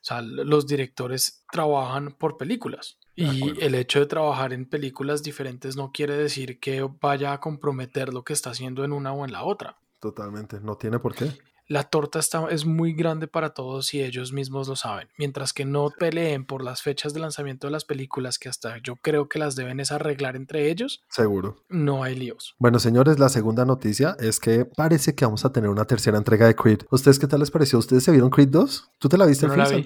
sea, 0.01 0.21
los 0.21 0.65
directores 0.67 1.43
trabajan 1.51 2.13
por 2.13 2.37
películas. 2.37 2.97
Y 3.13 3.61
el 3.63 3.75
hecho 3.75 3.99
de 3.99 4.05
trabajar 4.05 4.53
en 4.53 4.69
películas 4.69 5.23
diferentes 5.23 5.75
no 5.75 5.91
quiere 5.91 6.15
decir 6.15 6.59
que 6.59 6.87
vaya 7.01 7.33
a 7.33 7.39
comprometer 7.39 8.13
lo 8.13 8.23
que 8.23 8.33
está 8.33 8.51
haciendo 8.51 8.85
en 8.85 8.93
una 8.93 9.11
o 9.11 9.25
en 9.25 9.31
la 9.31 9.43
otra. 9.43 9.79
Totalmente, 9.99 10.59
no 10.61 10.77
tiene 10.77 10.99
por 10.99 11.15
qué 11.15 11.33
la 11.67 11.83
torta 11.83 12.19
está, 12.19 12.47
es 12.49 12.65
muy 12.65 12.93
grande 12.93 13.27
para 13.27 13.53
todos 13.53 13.93
y 13.93 14.01
ellos 14.01 14.31
mismos 14.31 14.67
lo 14.67 14.75
saben. 14.75 15.09
Mientras 15.17 15.53
que 15.53 15.65
no 15.65 15.89
peleen 15.89 16.45
por 16.45 16.63
las 16.63 16.81
fechas 16.81 17.13
de 17.13 17.19
lanzamiento 17.19 17.67
de 17.67 17.71
las 17.71 17.85
películas, 17.85 18.39
que 18.39 18.49
hasta 18.49 18.77
yo 18.77 18.95
creo 18.95 19.27
que 19.27 19.39
las 19.39 19.55
deben 19.55 19.79
es 19.79 19.91
arreglar 19.91 20.35
entre 20.35 20.69
ellos. 20.69 21.03
Seguro. 21.09 21.63
No 21.69 22.03
hay 22.03 22.15
líos. 22.15 22.55
Bueno, 22.57 22.79
señores, 22.79 23.19
la 23.19 23.29
segunda 23.29 23.65
noticia 23.65 24.15
es 24.19 24.39
que 24.39 24.65
parece 24.65 25.13
que 25.13 25.25
vamos 25.25 25.43
a 25.45 25.51
tener 25.51 25.69
una 25.69 25.85
tercera 25.85 26.17
entrega 26.17 26.47
de 26.47 26.55
Creed. 26.55 26.79
¿Ustedes 26.89 27.19
qué 27.19 27.27
tal 27.27 27.41
les 27.41 27.51
pareció? 27.51 27.79
¿Ustedes 27.79 28.03
se 28.03 28.11
vieron 28.11 28.29
Creed 28.29 28.49
2? 28.49 28.91
¿Tú 28.97 29.09
te 29.09 29.17
la 29.17 29.25
viste, 29.25 29.47
no 29.47 29.55
la 29.55 29.67
vi. 29.67 29.85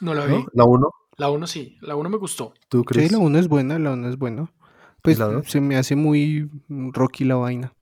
No 0.00 0.14
la 0.14 0.26
vi. 0.26 0.44
¿La 0.52 0.64
1? 0.64 0.90
La 1.16 1.30
1 1.30 1.46
sí, 1.48 1.76
la 1.80 1.96
1 1.96 2.08
me 2.10 2.16
gustó. 2.16 2.54
¿Tú, 2.68 2.84
crees? 2.84 3.08
Sí, 3.08 3.12
la 3.14 3.18
1 3.18 3.38
es 3.38 3.48
buena, 3.48 3.78
la 3.80 3.92
1 3.92 4.08
es 4.08 4.16
buena. 4.16 4.52
Pues 5.02 5.18
se 5.46 5.60
me 5.60 5.76
hace 5.76 5.96
muy 5.96 6.48
rocky 6.68 7.24
la 7.24 7.36
vaina. 7.36 7.74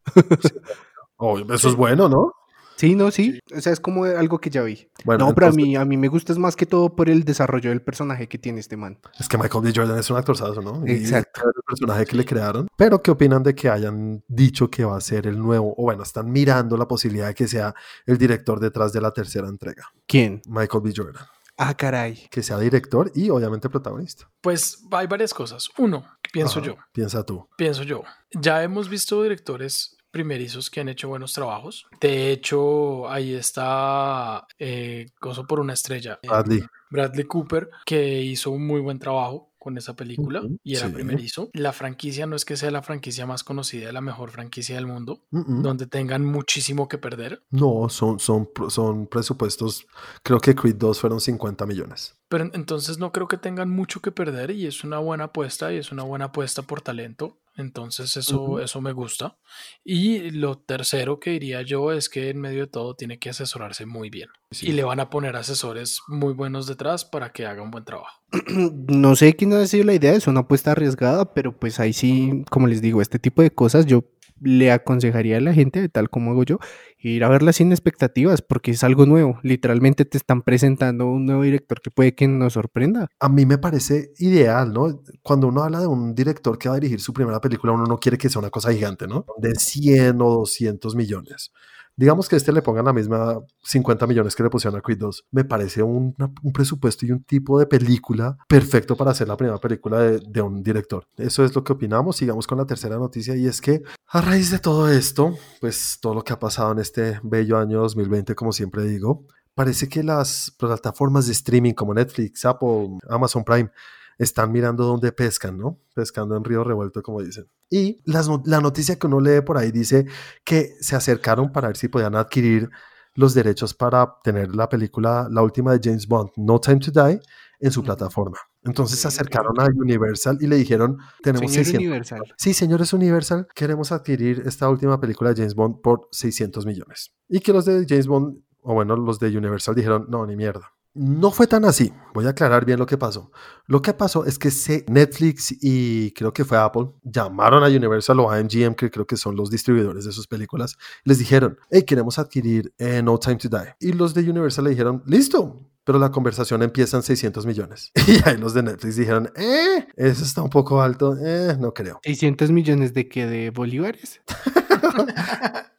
oh, 1.17 1.39
eso 1.39 1.69
es 1.69 1.75
bueno, 1.75 2.09
¿no? 2.09 2.33
Sí, 2.77 2.95
no, 2.95 3.11
sí. 3.11 3.41
O 3.55 3.61
sea, 3.61 3.73
es 3.73 3.81
como 3.81 4.05
algo 4.05 4.39
que 4.39 4.51
ya 4.51 4.63
vi. 4.63 4.89
Bueno, 5.05 5.27
no, 5.27 5.35
pero 5.35 5.49
a 5.49 5.51
mí, 5.51 5.77
a 5.77 5.85
mí 5.85 5.97
me 5.97 6.09
gusta 6.09 6.33
es 6.33 6.39
más 6.39 6.57
que 6.57 6.67
todo 6.67 6.95
por 6.95 7.09
el 7.09 7.25
desarrollo 7.25 7.71
del 7.71 7.83
personaje 7.83 8.29
que 8.29 8.39
tiene 8.39 8.61
este 8.61 8.77
man. 8.77 8.99
Es 9.19 9.29
que 9.29 9.39
Michael 9.39 9.65
B. 9.65 9.73
Jordan 9.75 9.99
es 9.99 10.11
un 10.11 10.19
actorzazo, 10.19 10.61
¿no? 10.61 10.87
Exacto. 10.87 11.41
el 11.45 11.63
personaje 11.67 12.05
que 12.05 12.17
le 12.17 12.25
crearon. 12.25 12.69
Pero, 12.77 13.03
¿qué 13.03 13.11
opinan 13.11 13.43
de 13.43 13.55
que 13.55 13.71
hayan 13.71 14.23
dicho 14.29 14.71
que 14.71 14.85
va 14.85 14.97
a 14.97 15.01
ser 15.01 15.27
el 15.27 15.39
nuevo, 15.39 15.75
o 15.77 15.83
bueno, 15.85 16.03
están 16.03 16.31
mirando 16.31 16.77
la 16.77 16.87
posibilidad 16.87 17.29
de 17.29 17.35
que 17.35 17.49
sea 17.49 17.75
el 18.05 18.19
director 18.19 18.61
detrás 18.61 18.93
de 18.93 19.01
la 19.01 19.11
tercera 19.11 19.49
entrega? 19.49 19.91
¿Quién? 20.07 20.43
Michael 20.47 20.83
B. 20.83 20.93
Jordan. 20.95 21.27
Ah, 21.59 21.75
caray. 21.75 22.29
Que 22.31 22.43
sea 22.43 22.59
director 22.59 23.11
y 23.15 23.31
obviamente 23.31 23.71
protagonista. 23.71 24.29
Pues 24.43 24.85
hay 24.91 25.07
varias 25.07 25.33
cosas. 25.33 25.71
Uno, 25.79 26.05
pienso 26.31 26.61
yo. 26.61 26.77
Piensa 26.93 27.25
tú. 27.25 27.49
Pienso 27.57 27.83
yo. 27.83 28.03
Ya 28.33 28.63
hemos 28.63 28.91
visto 28.91 29.23
directores 29.23 29.96
primerizos 30.17 30.71
que 30.71 30.81
han 30.81 30.89
hecho 30.89 31.09
buenos 31.09 31.35
trabajos. 31.35 31.87
De 32.01 32.33
hecho, 32.33 33.07
ahí 33.11 33.35
está 33.35 34.47
eh, 34.59 35.11
Gozo 35.21 35.47
por 35.47 35.61
una 35.61 35.75
estrella. 35.75 36.19
Eh, 36.23 36.29
Bradley. 36.29 36.63
Bradley 36.89 37.25
Cooper, 37.25 37.69
que 37.85 38.23
hizo 38.23 38.51
un 38.51 38.67
muy 38.67 38.81
buen 38.81 38.99
trabajo 38.99 39.53
con 39.59 39.77
esa 39.77 39.95
película 39.95 40.43
y 40.65 40.77
era 40.77 40.89
primerizo. 40.89 41.51
La 41.53 41.73
franquicia 41.73 42.25
no 42.25 42.35
es 42.35 42.47
que 42.47 42.57
sea 42.57 42.71
la 42.71 42.83
franquicia 42.83 43.27
más 43.27 43.45
conocida, 43.45 43.93
la 43.93 44.01
mejor 44.01 44.31
franquicia 44.31 44.77
del 44.77 44.87
mundo, 44.87 45.25
donde 45.31 45.87
tengan 45.87 46.25
muchísimo 46.25 46.89
que 46.89 46.97
perder. 46.97 47.43
No, 47.51 47.89
son, 47.91 48.19
son, 48.19 48.49
son 48.69 49.07
presupuestos, 49.07 49.87
creo 50.23 50.39
que 50.39 50.55
Creed 50.55 50.77
2 50.77 50.99
fueron 50.99 51.21
50 51.21 51.67
millones. 51.67 52.16
Pero 52.29 52.51
entonces 52.53 52.99
no 52.99 53.13
creo 53.13 53.29
que 53.29 53.37
tengan 53.37 53.71
mucho 53.71 54.01
que 54.01 54.11
perder 54.11 54.51
y 54.51 54.67
es 54.67 54.83
una 54.83 54.99
buena 54.99 55.25
apuesta 55.25 55.73
y 55.73 55.77
es 55.77 55.93
una 55.93 56.03
buena 56.03 56.27
apuesta 56.27 56.63
por 56.63 56.81
talento. 56.81 57.39
Entonces 57.57 58.17
eso, 58.17 58.61
eso 58.61 58.81
me 58.81 58.93
gusta. 58.93 59.39
Y 59.83 60.31
lo 60.31 60.59
tercero 60.59 61.19
que 61.21 61.31
diría 61.31 61.63
yo 61.63 61.91
es 61.91 62.11
que 62.11 62.29
en 62.29 62.39
medio 62.39 62.63
de 62.63 62.67
todo 62.67 62.95
tiene 62.95 63.19
que 63.19 63.31
asesorarse 63.31 63.87
muy 63.87 64.11
bien. 64.11 64.29
Y 64.61 64.73
le 64.73 64.85
van 64.85 65.01
a 65.01 65.09
poner 65.09 65.37
asesores 65.37 66.01
muy 66.07 66.35
buenos 66.35 66.67
detrás 66.67 67.05
para 67.05 67.33
que 67.33 67.47
haga 67.47 67.63
un 67.63 67.71
buen 67.71 67.85
trabajo. 67.85 68.21
No 68.89 69.17
sé 69.17 69.35
quién 69.35 69.53
ha 69.53 69.67
sido 69.67 69.85
la 69.85 69.95
idea, 69.95 70.15
es 70.15 70.27
una 70.27 70.41
apuesta 70.41 70.73
arriesgada, 70.73 71.33
pero 71.33 71.57
pues 71.57 71.81
ahí 71.81 71.93
sí, 71.93 72.45
como 72.51 72.67
les 72.67 72.83
digo, 72.83 73.01
este 73.01 73.19
tipo 73.19 73.43
de 73.43 73.51
cosas 73.51 73.87
yo 73.87 74.05
le 74.41 74.73
aconsejaría 74.73 75.39
a 75.39 75.41
la 75.41 75.53
gente, 75.53 75.89
tal 75.89 76.11
como 76.11 76.33
hago 76.33 76.45
yo, 76.45 76.59
ir 76.99 77.25
a 77.25 77.29
verla 77.29 77.53
sin 77.53 77.73
expectativas, 77.73 78.43
porque 78.43 78.73
es 78.73 78.85
algo 78.85 79.07
nuevo. 79.07 79.39
Literalmente 79.43 80.05
te 80.05 80.19
están 80.19 80.43
presentando 80.43 81.07
un 81.07 81.27
nuevo 81.27 81.43
director 81.43 81.81
que 81.81 81.91
puede 81.91 82.15
que 82.15 82.29
nos 82.29 82.55
sorprenda. 82.55 83.09
A 83.21 83.29
mí 83.29 83.47
me 83.47 83.59
parece 83.59 84.13
ideal, 84.19 84.73
¿no? 84.73 85.03
Cuando 85.23 85.49
uno 85.49 85.63
habla 85.63 85.81
de 85.81 85.87
un 85.87 86.15
director 86.15 86.59
que 86.59 86.69
va 86.69 86.77
a 86.77 86.79
dirigir 86.79 87.01
su 87.01 87.13
primera 87.13 87.41
película, 87.41 87.73
uno 87.73 87.87
no 87.87 87.99
quiere 87.99 88.19
que 88.19 88.29
sea 88.29 88.41
una 88.41 88.51
cosa 88.51 88.73
gigante, 88.73 89.07
¿no? 89.07 89.27
De 89.39 89.55
100 89.55 90.21
o 90.21 90.31
200 90.31 90.95
millones. 90.97 91.53
Digamos 91.99 92.29
que 92.29 92.37
este 92.37 92.53
le 92.53 92.61
pongan 92.61 92.85
la 92.85 92.93
misma 92.93 93.41
50 93.63 94.07
millones 94.07 94.37
que 94.37 94.43
le 94.43 94.51
pusieron 94.51 94.79
a 94.79 94.83
Creed 94.83 94.99
2. 94.99 95.29
Me 95.31 95.45
parece 95.45 95.83
un, 95.83 96.15
presupuesto 96.53 97.07
y 97.07 97.13
un 97.13 97.25
tipo 97.25 97.59
de 97.59 97.67
película 97.67 98.37
perfecto 98.49 98.97
para 98.97 99.13
hacer 99.13 99.29
la 99.29 99.37
primera 99.37 99.59
película 99.59 100.01
de, 100.01 100.21
de, 100.29 100.43
un 100.43 100.63
director. 100.63 101.07
Eso 101.17 101.43
es 101.43 101.55
lo 101.55 101.65
que 101.65 101.73
opinamos. 101.73 102.17
Sigamos 102.17 102.47
con 102.47 102.59
la 102.59 102.67
tercera 102.67 102.99
noticia 102.99 103.35
y 103.35 103.47
es 103.47 103.63
que 103.63 103.83
a 104.09 104.21
raíz 104.21 104.51
de 104.51 104.59
todo 104.59 104.91
esto, 104.91 105.39
pues 105.61 105.99
todo 106.01 106.15
lo 106.15 106.23
que 106.23 106.35
ha 106.35 106.39
pasado 106.39 106.73
en 106.73 106.81
este 106.81 107.19
bello 107.23 107.57
año 107.57 107.81
2020, 107.81 108.35
como 108.35 108.53
siempre 108.53 108.85
digo, 108.85 109.25
parece 109.55 109.89
que 109.89 110.03
las 110.03 110.55
plataformas 110.59 111.27
de 111.27 111.33
streaming 111.33 111.73
como 111.73 111.95
Netflix, 111.95 112.45
Apple, 112.45 112.99
Amazon 113.09 113.43
Prime, 113.43 113.71
están 114.19 114.53
mirando 114.53 114.85
dónde 114.85 115.13
pescan, 115.13 115.59
¿no? 115.59 115.81
Pescando 115.95 116.37
en 116.37 116.45
río 116.45 116.65
revuelto, 116.65 117.03
como 117.03 117.23
dicen. 117.23 117.47
Y 117.71 118.01
la 118.05 118.61
noticia 118.61 118.99
que 118.99 119.07
uno 119.07 119.21
lee 119.21 119.41
por 119.41 119.59
ahí 119.59 119.71
dice 119.71 120.07
que 120.45 120.75
se 120.81 120.97
acercaron 120.97 121.53
para 121.53 121.69
ver 121.69 121.77
si 121.77 121.89
podían 121.89 122.15
adquirir 122.15 122.71
los 123.15 123.35
derechos 123.35 123.75
para 123.75 124.17
tener 124.23 124.55
la 124.55 124.69
película, 124.69 125.29
la 125.31 125.43
última 125.43 125.73
de 125.73 125.81
James 125.83 126.07
Bond, 126.07 126.31
No 126.37 126.61
Time 126.61 126.79
to 126.79 126.91
Die, 126.91 127.21
en 127.59 127.73
su 127.73 127.83
plataforma. 127.83 128.39
Entonces 128.63 128.99
se 128.99 129.09
acercaron 129.09 129.59
a 129.59 129.65
Universal 129.65 130.39
y 130.41 130.47
le 130.47 130.57
dijeron, 130.57 130.99
tenemos 131.23 131.51
Señor 131.51 131.65
600. 131.65 131.87
Universal. 131.87 132.23
Sí, 132.37 132.53
señores 132.53 132.93
Universal, 132.93 133.47
queremos 133.55 133.93
adquirir 133.93 134.43
esta 134.45 134.69
última 134.69 135.01
película 135.01 135.31
de 135.31 135.37
James 135.37 135.55
Bond 135.55 135.81
por 135.81 136.09
600 136.11 136.67
millones. 136.67 137.15
Y 137.29 137.41
que 137.41 137.53
los 137.53 137.65
de 137.65 137.87
James 137.89 138.07
Bond, 138.07 138.39
o 138.61 138.75
bueno, 138.75 138.97
los 138.97 139.19
de 139.19 139.37
Universal 139.37 139.75
dijeron, 139.75 140.07
no, 140.09 140.27
ni 140.27 140.37
mierda 140.37 140.73
No 140.99 141.31
fue 141.31 141.47
tan 141.47 141.67
así. 141.67 141.93
Voy 142.15 142.25
a 142.27 142.31
aclarar 142.31 142.65
bien 142.65 142.79
lo 142.79 142.87
que 142.87 142.97
pasó. 142.97 143.31
Lo 143.67 143.83
que 143.83 143.93
pasó 143.93 144.25
es 144.25 144.39
que 144.39 144.51
Netflix 144.89 145.55
y 145.61 146.11
creo 146.13 146.33
que 146.33 146.45
fue 146.45 146.57
Apple 146.57 146.89
llamaron 147.03 147.63
a 147.63 147.67
Universal 147.67 148.19
o 148.21 148.31
a 148.31 148.43
MGM, 148.43 148.75
que 148.75 148.91
creo 148.91 149.07
que 149.07 149.19
son 149.19 149.37
los 149.37 149.51
distribuidores 149.51 150.07
de 150.07 150.13
sus 150.13 150.27
películas, 150.27 150.79
les 151.05 151.19
dijeron, 151.19 151.59
hey, 151.71 151.83
queremos 151.83 152.19
adquirir 152.19 152.73
eh, 152.79 153.03
No 153.03 153.19
Time 153.19 153.37
to 153.37 153.49
Die. 153.51 153.75
Y 153.79 153.93
los 153.93 154.15
de 154.15 154.23
Universal 154.23 154.65
le 154.65 154.71
dijeron, 154.71 155.03
listo, 155.05 155.61
pero 155.85 155.99
la 155.99 156.11
conversación 156.11 156.63
empieza 156.63 156.97
en 156.97 157.03
600 157.03 157.45
millones. 157.45 157.93
Y 158.07 158.27
ahí 158.27 158.39
los 158.39 158.55
de 158.55 158.63
Netflix 158.63 158.97
dijeron, 158.97 159.31
eh, 159.37 159.87
eso 159.97 160.25
está 160.25 160.41
un 160.41 160.51
poco 160.51 160.81
alto, 160.81 161.15
eh, 161.23 161.57
no 161.61 161.75
creo. 161.75 162.01
¿600 162.05 162.51
millones 162.51 162.95
de 162.95 163.07
qué? 163.07 163.27
¿De 163.27 163.51
bolívares? 163.51 164.23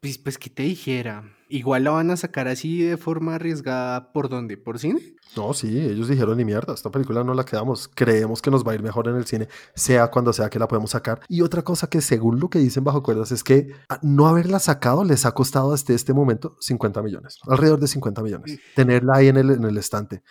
pues, 0.00 0.18
pues, 0.18 0.38
¿qué 0.38 0.50
te 0.50 0.62
dijera? 0.62 1.24
Igual 1.48 1.84
la 1.84 1.90
van 1.92 2.10
a 2.10 2.16
sacar 2.16 2.46
así 2.46 2.82
de 2.82 2.96
forma 2.96 3.36
arriesgada. 3.36 4.12
¿Por 4.12 4.28
dónde? 4.28 4.56
¿Por 4.56 4.78
cine? 4.78 5.00
No, 5.36 5.54
sí, 5.54 5.78
ellos 5.78 6.08
dijeron 6.08 6.36
ni 6.36 6.44
mierda, 6.44 6.74
esta 6.74 6.90
película 6.90 7.22
no 7.24 7.34
la 7.34 7.44
quedamos, 7.44 7.88
creemos 7.88 8.40
que 8.42 8.50
nos 8.50 8.66
va 8.66 8.72
a 8.72 8.74
ir 8.74 8.82
mejor 8.82 9.08
en 9.08 9.16
el 9.16 9.26
cine, 9.26 9.48
sea 9.74 10.08
cuando 10.08 10.32
sea 10.32 10.48
que 10.48 10.58
la 10.58 10.68
podemos 10.68 10.90
sacar. 10.90 11.20
Y 11.28 11.42
otra 11.42 11.62
cosa 11.62 11.88
que 11.88 12.00
según 12.00 12.40
lo 12.40 12.48
que 12.48 12.58
dicen 12.58 12.84
bajo 12.84 13.02
cuerdas 13.02 13.30
es 13.32 13.44
que 13.44 13.74
no 14.02 14.26
haberla 14.26 14.58
sacado 14.58 15.04
les 15.04 15.26
ha 15.26 15.32
costado 15.32 15.72
hasta 15.72 15.92
este 15.92 16.12
momento 16.12 16.56
50 16.60 17.02
millones, 17.02 17.38
alrededor 17.46 17.78
de 17.78 17.88
50 17.88 18.22
millones. 18.22 18.58
Tenerla 18.74 19.16
ahí 19.16 19.28
en 19.28 19.36
el, 19.36 19.50
en 19.50 19.64
el 19.64 19.76
estante, 19.76 20.22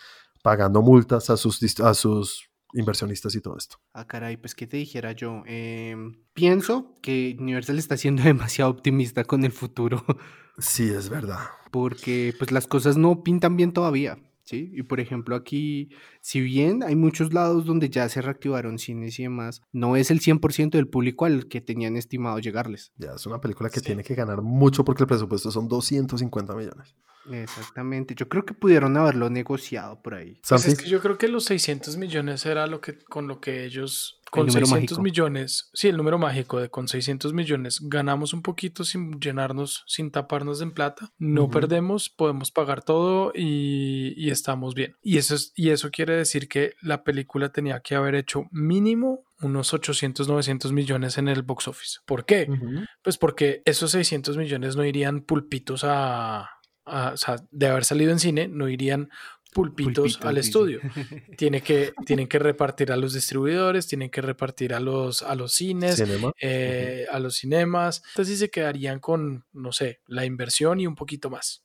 pagando 0.42 0.82
multas 0.82 1.30
a 1.30 1.36
sus, 1.36 1.80
a 1.80 1.94
sus 1.94 2.50
inversionistas 2.74 3.34
y 3.34 3.40
todo 3.40 3.56
esto. 3.56 3.78
Ah, 3.92 4.06
caray, 4.06 4.36
pues 4.36 4.54
qué 4.54 4.66
te 4.66 4.76
dijera 4.76 5.12
yo. 5.12 5.42
Em, 5.46 6.20
pienso 6.34 6.98
que 7.02 7.36
Universal 7.38 7.78
está 7.78 7.96
siendo 7.96 8.22
demasiado 8.24 8.70
optimista 8.70 9.24
con 9.24 9.44
el 9.44 9.52
futuro. 9.52 10.04
Sí, 10.58 10.88
es 10.88 11.08
verdad. 11.08 11.38
Porque 11.70 12.34
pues 12.38 12.50
las 12.50 12.66
cosas 12.66 12.96
no 12.96 13.22
pintan 13.22 13.56
bien 13.56 13.72
todavía. 13.72 14.18
¿Sí? 14.48 14.70
Y 14.72 14.82
por 14.84 14.98
ejemplo 14.98 15.36
aquí, 15.36 15.90
si 16.22 16.40
bien 16.40 16.82
hay 16.82 16.96
muchos 16.96 17.34
lados 17.34 17.66
donde 17.66 17.90
ya 17.90 18.08
se 18.08 18.22
reactivaron 18.22 18.78
cines 18.78 19.18
y 19.18 19.24
demás, 19.24 19.60
no 19.72 19.94
es 19.94 20.10
el 20.10 20.20
100% 20.20 20.70
del 20.70 20.88
público 20.88 21.26
al 21.26 21.48
que 21.48 21.60
tenían 21.60 21.98
estimado 21.98 22.38
llegarles. 22.38 22.94
Ya, 22.96 23.10
es 23.12 23.26
una 23.26 23.42
película 23.42 23.68
que 23.68 23.82
tiene 23.82 24.02
que 24.02 24.14
ganar 24.14 24.40
mucho 24.40 24.86
porque 24.86 25.02
el 25.02 25.06
presupuesto 25.06 25.50
son 25.50 25.68
250 25.68 26.54
millones. 26.54 26.96
Exactamente, 27.30 28.14
yo 28.14 28.26
creo 28.30 28.46
que 28.46 28.54
pudieron 28.54 28.96
haberlo 28.96 29.28
negociado 29.28 30.00
por 30.00 30.14
ahí. 30.14 30.40
Pues 30.48 30.64
es 30.64 30.78
que 30.78 30.88
yo 30.88 31.02
creo 31.02 31.18
que 31.18 31.28
los 31.28 31.44
600 31.44 31.98
millones 31.98 32.46
era 32.46 32.66
lo 32.66 32.80
que 32.80 32.98
con 32.98 33.28
lo 33.28 33.42
que 33.42 33.66
ellos 33.66 34.17
con 34.30 34.50
600 34.50 34.98
millones, 34.98 35.70
sí, 35.72 35.88
el 35.88 35.96
número 35.96 36.18
mágico 36.18 36.60
de 36.60 36.68
con 36.68 36.88
600 36.88 37.32
millones 37.32 37.80
ganamos 37.82 38.32
un 38.32 38.42
poquito 38.42 38.84
sin 38.84 39.20
llenarnos, 39.20 39.84
sin 39.86 40.10
taparnos 40.10 40.60
en 40.60 40.72
plata, 40.72 41.12
no 41.18 41.50
perdemos, 41.50 42.08
podemos 42.08 42.50
pagar 42.50 42.82
todo 42.82 43.32
y, 43.34 44.14
y, 44.16 44.30
estamos 44.30 44.74
bien. 44.74 44.96
Y 45.02 45.18
eso, 45.18 45.34
es, 45.34 45.52
y 45.54 45.70
eso 45.70 45.90
quiere 45.90 46.16
decir 46.16 46.48
que 46.48 46.74
la 46.82 47.04
película 47.04 47.50
tenía 47.50 47.80
que 47.80 47.94
haber 47.94 48.14
hecho 48.14 48.46
mínimo 48.50 49.24
unos 49.40 49.72
800, 49.72 50.28
900 50.28 50.72
millones 50.72 51.18
en 51.18 51.28
el 51.28 51.42
box 51.42 51.68
office. 51.68 51.98
¿Por 52.04 52.24
qué? 52.24 52.48
Pues 53.02 53.18
porque 53.18 53.62
esos 53.64 53.92
600 53.92 54.36
millones 54.36 54.76
no 54.76 54.84
irían 54.84 55.20
pulpitos 55.20 55.84
a, 55.84 56.50
a, 56.84 57.10
o 57.12 57.16
sea, 57.16 57.36
de 57.50 57.66
haber 57.68 57.84
salido 57.84 58.10
en 58.10 58.18
cine, 58.18 58.48
no 58.48 58.68
irían 58.68 59.10
pulpitos 59.58 60.20
al 60.22 60.38
estudio. 60.38 60.80
Tiene 61.36 61.62
que, 61.62 61.92
tienen 62.06 62.28
que 62.28 62.38
repartir 62.38 62.92
a 62.92 62.96
los 62.96 63.12
distribuidores, 63.12 63.86
tienen 63.86 64.10
que 64.10 64.20
repartir 64.20 64.72
a 64.72 64.80
los, 64.80 65.22
a 65.22 65.34
los 65.34 65.52
cines, 65.52 66.02
eh, 66.40 67.06
a 67.10 67.18
los 67.18 67.36
cinemas. 67.36 68.02
Entonces 68.10 68.34
sí 68.34 68.38
se 68.38 68.50
quedarían 68.50 69.00
con, 69.00 69.44
no 69.52 69.72
sé, 69.72 70.00
la 70.06 70.24
inversión 70.24 70.80
y 70.80 70.86
un 70.86 70.94
poquito 70.94 71.30
más. 71.30 71.64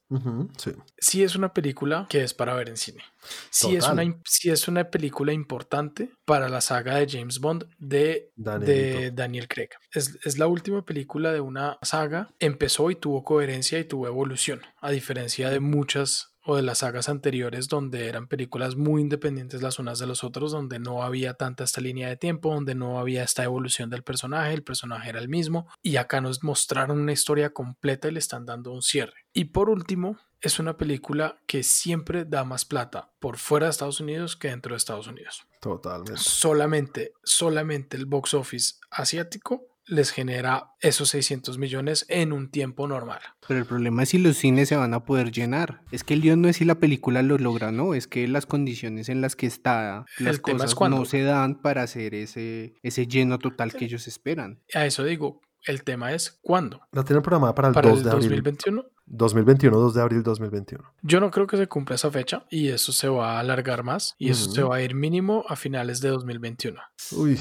sí. 0.97 1.23
es 1.23 1.35
una 1.35 1.53
película 1.53 2.07
que 2.09 2.23
es 2.23 2.33
para 2.33 2.55
ver 2.55 2.69
en 2.69 2.77
cine. 2.77 3.03
Sí 3.49 3.75
es, 3.75 3.87
una, 3.87 4.03
sí 4.25 4.49
es 4.49 4.67
una 4.67 4.89
película 4.89 5.31
importante 5.31 6.11
para 6.25 6.49
la 6.49 6.61
saga 6.61 6.97
de 6.97 7.07
James 7.09 7.39
Bond 7.39 7.65
de, 7.77 8.31
de 8.35 9.11
Daniel 9.11 9.47
Craig. 9.47 9.69
Es, 9.91 10.17
es 10.23 10.37
la 10.37 10.47
última 10.47 10.83
película 10.83 11.31
de 11.31 11.41
una 11.41 11.77
saga. 11.81 12.33
Empezó 12.39 12.91
y 12.91 12.95
tuvo 12.95 13.23
coherencia 13.23 13.79
y 13.79 13.85
tuvo 13.85 14.07
evolución, 14.07 14.61
a 14.81 14.91
diferencia 14.91 15.49
de 15.49 15.59
muchas 15.59 16.32
o 16.43 16.55
de 16.55 16.61
las 16.61 16.79
sagas 16.79 17.09
anteriores 17.09 17.67
donde 17.67 18.07
eran 18.07 18.27
películas 18.27 18.75
muy 18.75 19.01
independientes 19.01 19.61
las 19.61 19.79
unas 19.79 19.99
de 19.99 20.07
los 20.07 20.23
otros, 20.23 20.51
donde 20.51 20.79
no 20.79 21.03
había 21.03 21.33
tanta 21.33 21.63
esta 21.63 21.81
línea 21.81 22.09
de 22.09 22.17
tiempo, 22.17 22.53
donde 22.53 22.75
no 22.75 22.99
había 22.99 23.23
esta 23.23 23.43
evolución 23.43 23.89
del 23.89 24.03
personaje, 24.03 24.53
el 24.53 24.63
personaje 24.63 25.09
era 25.09 25.19
el 25.19 25.29
mismo, 25.29 25.67
y 25.81 25.97
acá 25.97 26.21
nos 26.21 26.43
mostraron 26.43 26.99
una 26.99 27.13
historia 27.13 27.51
completa 27.51 28.07
y 28.07 28.11
le 28.11 28.19
están 28.19 28.45
dando 28.45 28.71
un 28.71 28.81
cierre. 28.81 29.25
Y 29.33 29.45
por 29.45 29.69
último, 29.69 30.17
es 30.43 30.59
una 30.59 30.75
película 30.75 31.37
que 31.47 31.63
siempre 31.63 32.25
da 32.25 32.43
más 32.43 32.65
plata 32.65 33.09
por 33.19 33.37
fuera 33.37 33.67
de 33.67 33.71
Estados 33.71 34.01
Unidos 34.01 34.35
que 34.35 34.49
dentro 34.49 34.73
de 34.73 34.77
Estados 34.77 35.07
Unidos. 35.07 35.47
Totalmente. 35.61 36.17
Solamente, 36.17 37.13
solamente 37.23 37.95
el 37.95 38.05
box 38.05 38.33
office 38.33 38.75
asiático 38.91 39.72
les 39.85 40.11
genera 40.11 40.71
esos 40.79 41.09
600 41.09 41.57
millones 41.57 42.05
en 42.09 42.33
un 42.33 42.49
tiempo 42.49 42.87
normal. 42.87 43.19
Pero 43.47 43.59
el 43.59 43.65
problema 43.65 44.03
es 44.03 44.09
si 44.09 44.17
los 44.17 44.37
cines 44.37 44.69
se 44.69 44.75
van 44.75 44.93
a 44.93 45.03
poder 45.03 45.31
llenar. 45.31 45.81
Es 45.91 46.03
que 46.03 46.13
el 46.13 46.21
lío 46.21 46.37
no 46.37 46.47
es 46.47 46.57
si 46.57 46.65
la 46.65 46.75
película 46.75 47.21
lo 47.21 47.37
logra, 47.37 47.71
¿no? 47.71 47.93
Es 47.93 48.07
que 48.07 48.27
las 48.27 48.45
condiciones 48.45 49.09
en 49.09 49.21
las 49.21 49.35
que 49.35 49.47
está, 49.47 50.05
las 50.19 50.39
cosas 50.39 50.75
no 50.89 51.05
se 51.05 51.23
dan 51.23 51.61
para 51.61 51.83
hacer 51.83 52.15
ese, 52.15 52.75
ese 52.81 53.07
lleno 53.07 53.39
total 53.39 53.73
que 53.73 53.85
ellos 53.85 54.07
esperan. 54.07 54.61
A 54.73 54.85
eso 54.85 55.03
digo, 55.03 55.41
el 55.65 55.83
tema 55.83 56.13
es 56.13 56.39
¿cuándo? 56.41 56.81
La 56.91 57.03
tienen 57.03 57.21
programada 57.21 57.55
para 57.55 57.69
el 57.69 57.73
¿Para 57.73 57.89
2 57.89 57.97
el 57.99 58.03
de 58.03 58.09
2021? 58.11 58.85
2021, 59.05 59.77
2 59.77 59.93
de 59.93 60.01
abril 60.01 60.23
2021. 60.23 60.93
Yo 61.01 61.19
no 61.19 61.29
creo 61.29 61.45
que 61.45 61.57
se 61.57 61.67
cumpla 61.67 61.95
esa 61.95 62.09
fecha 62.09 62.45
y 62.49 62.69
eso 62.69 62.93
se 62.93 63.09
va 63.09 63.35
a 63.35 63.39
alargar 63.39 63.83
más 63.83 64.15
y 64.17 64.29
eso 64.29 64.49
se 64.49 64.63
va 64.63 64.77
a 64.77 64.81
ir 64.81 64.95
mínimo 64.95 65.43
a 65.49 65.57
finales 65.57 65.99
de 65.99 66.09
2021. 66.09 66.81
Uy 67.11 67.37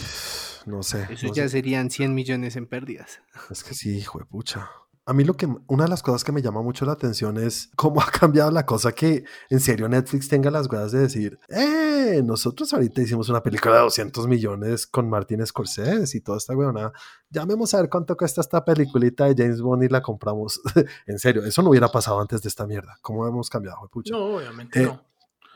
no 0.66 0.82
sé. 0.82 1.06
Eso 1.10 1.32
ya 1.32 1.48
serían 1.48 1.90
100 1.90 2.14
millones 2.14 2.56
en 2.56 2.66
pérdidas. 2.66 3.20
Es 3.50 3.64
que 3.64 3.74
sí, 3.74 3.96
hijo 3.96 4.18
de 4.18 4.24
pucha. 4.24 4.70
A 5.04 5.12
mí 5.14 5.24
lo 5.24 5.34
que, 5.34 5.48
una 5.66 5.84
de 5.84 5.90
las 5.90 6.00
cosas 6.00 6.22
que 6.22 6.30
me 6.30 6.42
llama 6.42 6.62
mucho 6.62 6.84
la 6.86 6.92
atención 6.92 7.36
es 7.36 7.70
cómo 7.74 8.00
ha 8.02 8.06
cambiado 8.06 8.52
la 8.52 8.64
cosa 8.64 8.92
que 8.92 9.24
en 9.50 9.58
serio 9.58 9.88
Netflix 9.88 10.28
tenga 10.28 10.50
las 10.50 10.68
ganas 10.68 10.92
de 10.92 11.00
decir, 11.00 11.38
eh, 11.48 12.22
nosotros 12.24 12.72
ahorita 12.72 13.02
hicimos 13.02 13.28
una 13.28 13.42
película 13.42 13.74
de 13.74 13.80
200 13.80 14.28
millones 14.28 14.86
con 14.86 15.10
Martin 15.10 15.44
Scorsese 15.44 16.16
y 16.16 16.20
toda 16.20 16.38
esta 16.38 16.56
weona, 16.56 16.92
llamemos 17.30 17.74
a 17.74 17.80
ver 17.80 17.90
cuánto 17.90 18.16
cuesta 18.16 18.42
esta 18.42 18.64
peliculita 18.64 19.24
de 19.24 19.34
James 19.36 19.60
Bond 19.60 19.82
y 19.82 19.88
la 19.88 20.02
compramos. 20.02 20.60
en 21.06 21.18
serio, 21.18 21.44
eso 21.44 21.62
no 21.62 21.70
hubiera 21.70 21.88
pasado 21.88 22.20
antes 22.20 22.40
de 22.42 22.48
esta 22.48 22.66
mierda. 22.66 22.96
¿Cómo 23.02 23.26
hemos 23.26 23.50
cambiado, 23.50 23.88
pucha? 23.90 24.12
No, 24.12 24.36
obviamente 24.36 24.82
eh, 24.82 24.86
no. 24.86 25.04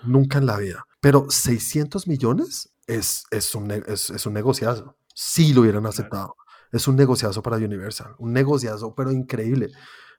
Nunca 0.04 0.38
en 0.38 0.46
la 0.46 0.56
vida. 0.56 0.86
Pero 1.00 1.26
600 1.30 2.08
millones 2.08 2.75
es, 2.86 3.24
es, 3.30 3.54
un, 3.54 3.70
es, 3.70 4.10
es 4.10 4.26
un 4.26 4.32
negociazo. 4.32 4.96
Sí 5.14 5.52
lo 5.52 5.62
hubieran 5.62 5.86
aceptado. 5.86 6.36
Es 6.72 6.88
un 6.88 6.96
negociazo 6.96 7.42
para 7.42 7.56
Universal. 7.56 8.14
Un 8.18 8.32
negociazo, 8.32 8.94
pero 8.94 9.12
increíble. 9.12 9.70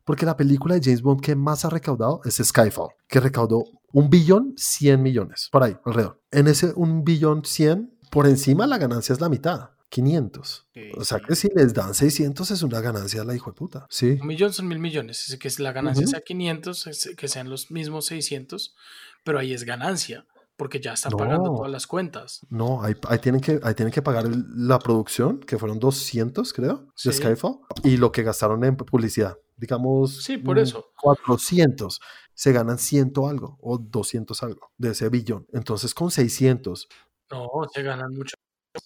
Porque 0.03 0.25
la 0.25 0.37
película 0.37 0.75
de 0.75 0.81
James 0.81 1.01
Bond 1.01 1.21
que 1.21 1.35
más 1.35 1.65
ha 1.65 1.69
recaudado 1.69 2.21
es 2.23 2.35
Skyfall, 2.35 2.91
que 3.07 3.19
recaudó 3.19 3.65
un 3.91 4.09
billón 4.09 4.53
100 4.55 5.01
millones, 5.01 5.49
por 5.51 5.63
ahí, 5.63 5.77
alrededor. 5.83 6.21
En 6.31 6.47
ese 6.47 6.71
un 6.75 7.03
billón 7.03 7.43
100, 7.43 7.99
por 8.09 8.25
encima 8.25 8.65
la 8.67 8.77
ganancia 8.77 9.13
es 9.13 9.21
la 9.21 9.29
mitad. 9.29 9.71
500. 9.89 10.67
o 10.97 11.03
sea 11.05 11.19
que 11.19 11.33
si 11.33 11.47
les 11.55 11.73
dan 11.73 11.93
600 11.93 12.51
es 12.51 12.61
una 12.61 12.81
ganancia 12.81 13.23
la 13.23 13.33
hijo 13.33 13.51
de 13.51 13.55
puta. 13.55 13.87
Sí. 13.89 14.17
Un 14.19 14.27
millón 14.27 14.51
son 14.51 14.67
mil 14.67 14.79
millones. 14.79 15.29
Es 15.29 15.37
que 15.37 15.63
la 15.63 15.71
ganancia 15.71 16.05
sea 16.07 16.19
500, 16.19 17.13
que 17.15 17.27
sean 17.29 17.49
los 17.49 17.71
mismos 17.71 18.05
600, 18.07 18.75
pero 19.23 19.39
ahí 19.39 19.53
es 19.53 19.63
ganancia 19.63 20.25
porque 20.57 20.81
ya 20.81 20.93
están 20.93 21.13
pagando 21.13 21.55
todas 21.55 21.71
las 21.71 21.87
cuentas. 21.87 22.41
No, 22.49 22.81
ahí, 22.81 22.95
tienen, 23.21 23.39
que, 23.39 23.59
ahí 23.63 23.75
tienen 23.75 23.93
que 23.93 24.01
pagar 24.01 24.25
la 24.27 24.79
producción, 24.79 25.39
que 25.39 25.57
fueron 25.57 25.79
200, 25.79 26.51
creo, 26.51 26.87
de 27.03 27.13
Skyfall, 27.13 27.59
y 27.83 27.97
lo 27.97 28.11
que 28.11 28.23
gastaron 28.23 28.63
en 28.63 28.75
publicidad. 28.75 29.37
Digamos, 29.55 30.23
sí, 30.23 30.37
por 30.37 30.59
eso. 30.59 30.91
400. 31.01 31.99
Se 32.33 32.51
ganan 32.51 32.77
100 32.77 33.13
algo 33.27 33.57
o 33.61 33.77
200 33.77 34.43
algo 34.43 34.71
de 34.77 34.91
ese 34.91 35.09
billón. 35.09 35.47
Entonces, 35.53 35.93
con 35.93 36.11
600. 36.11 36.87
No, 37.31 37.49
se 37.73 37.81
ganan 37.81 38.13
mucho 38.13 38.35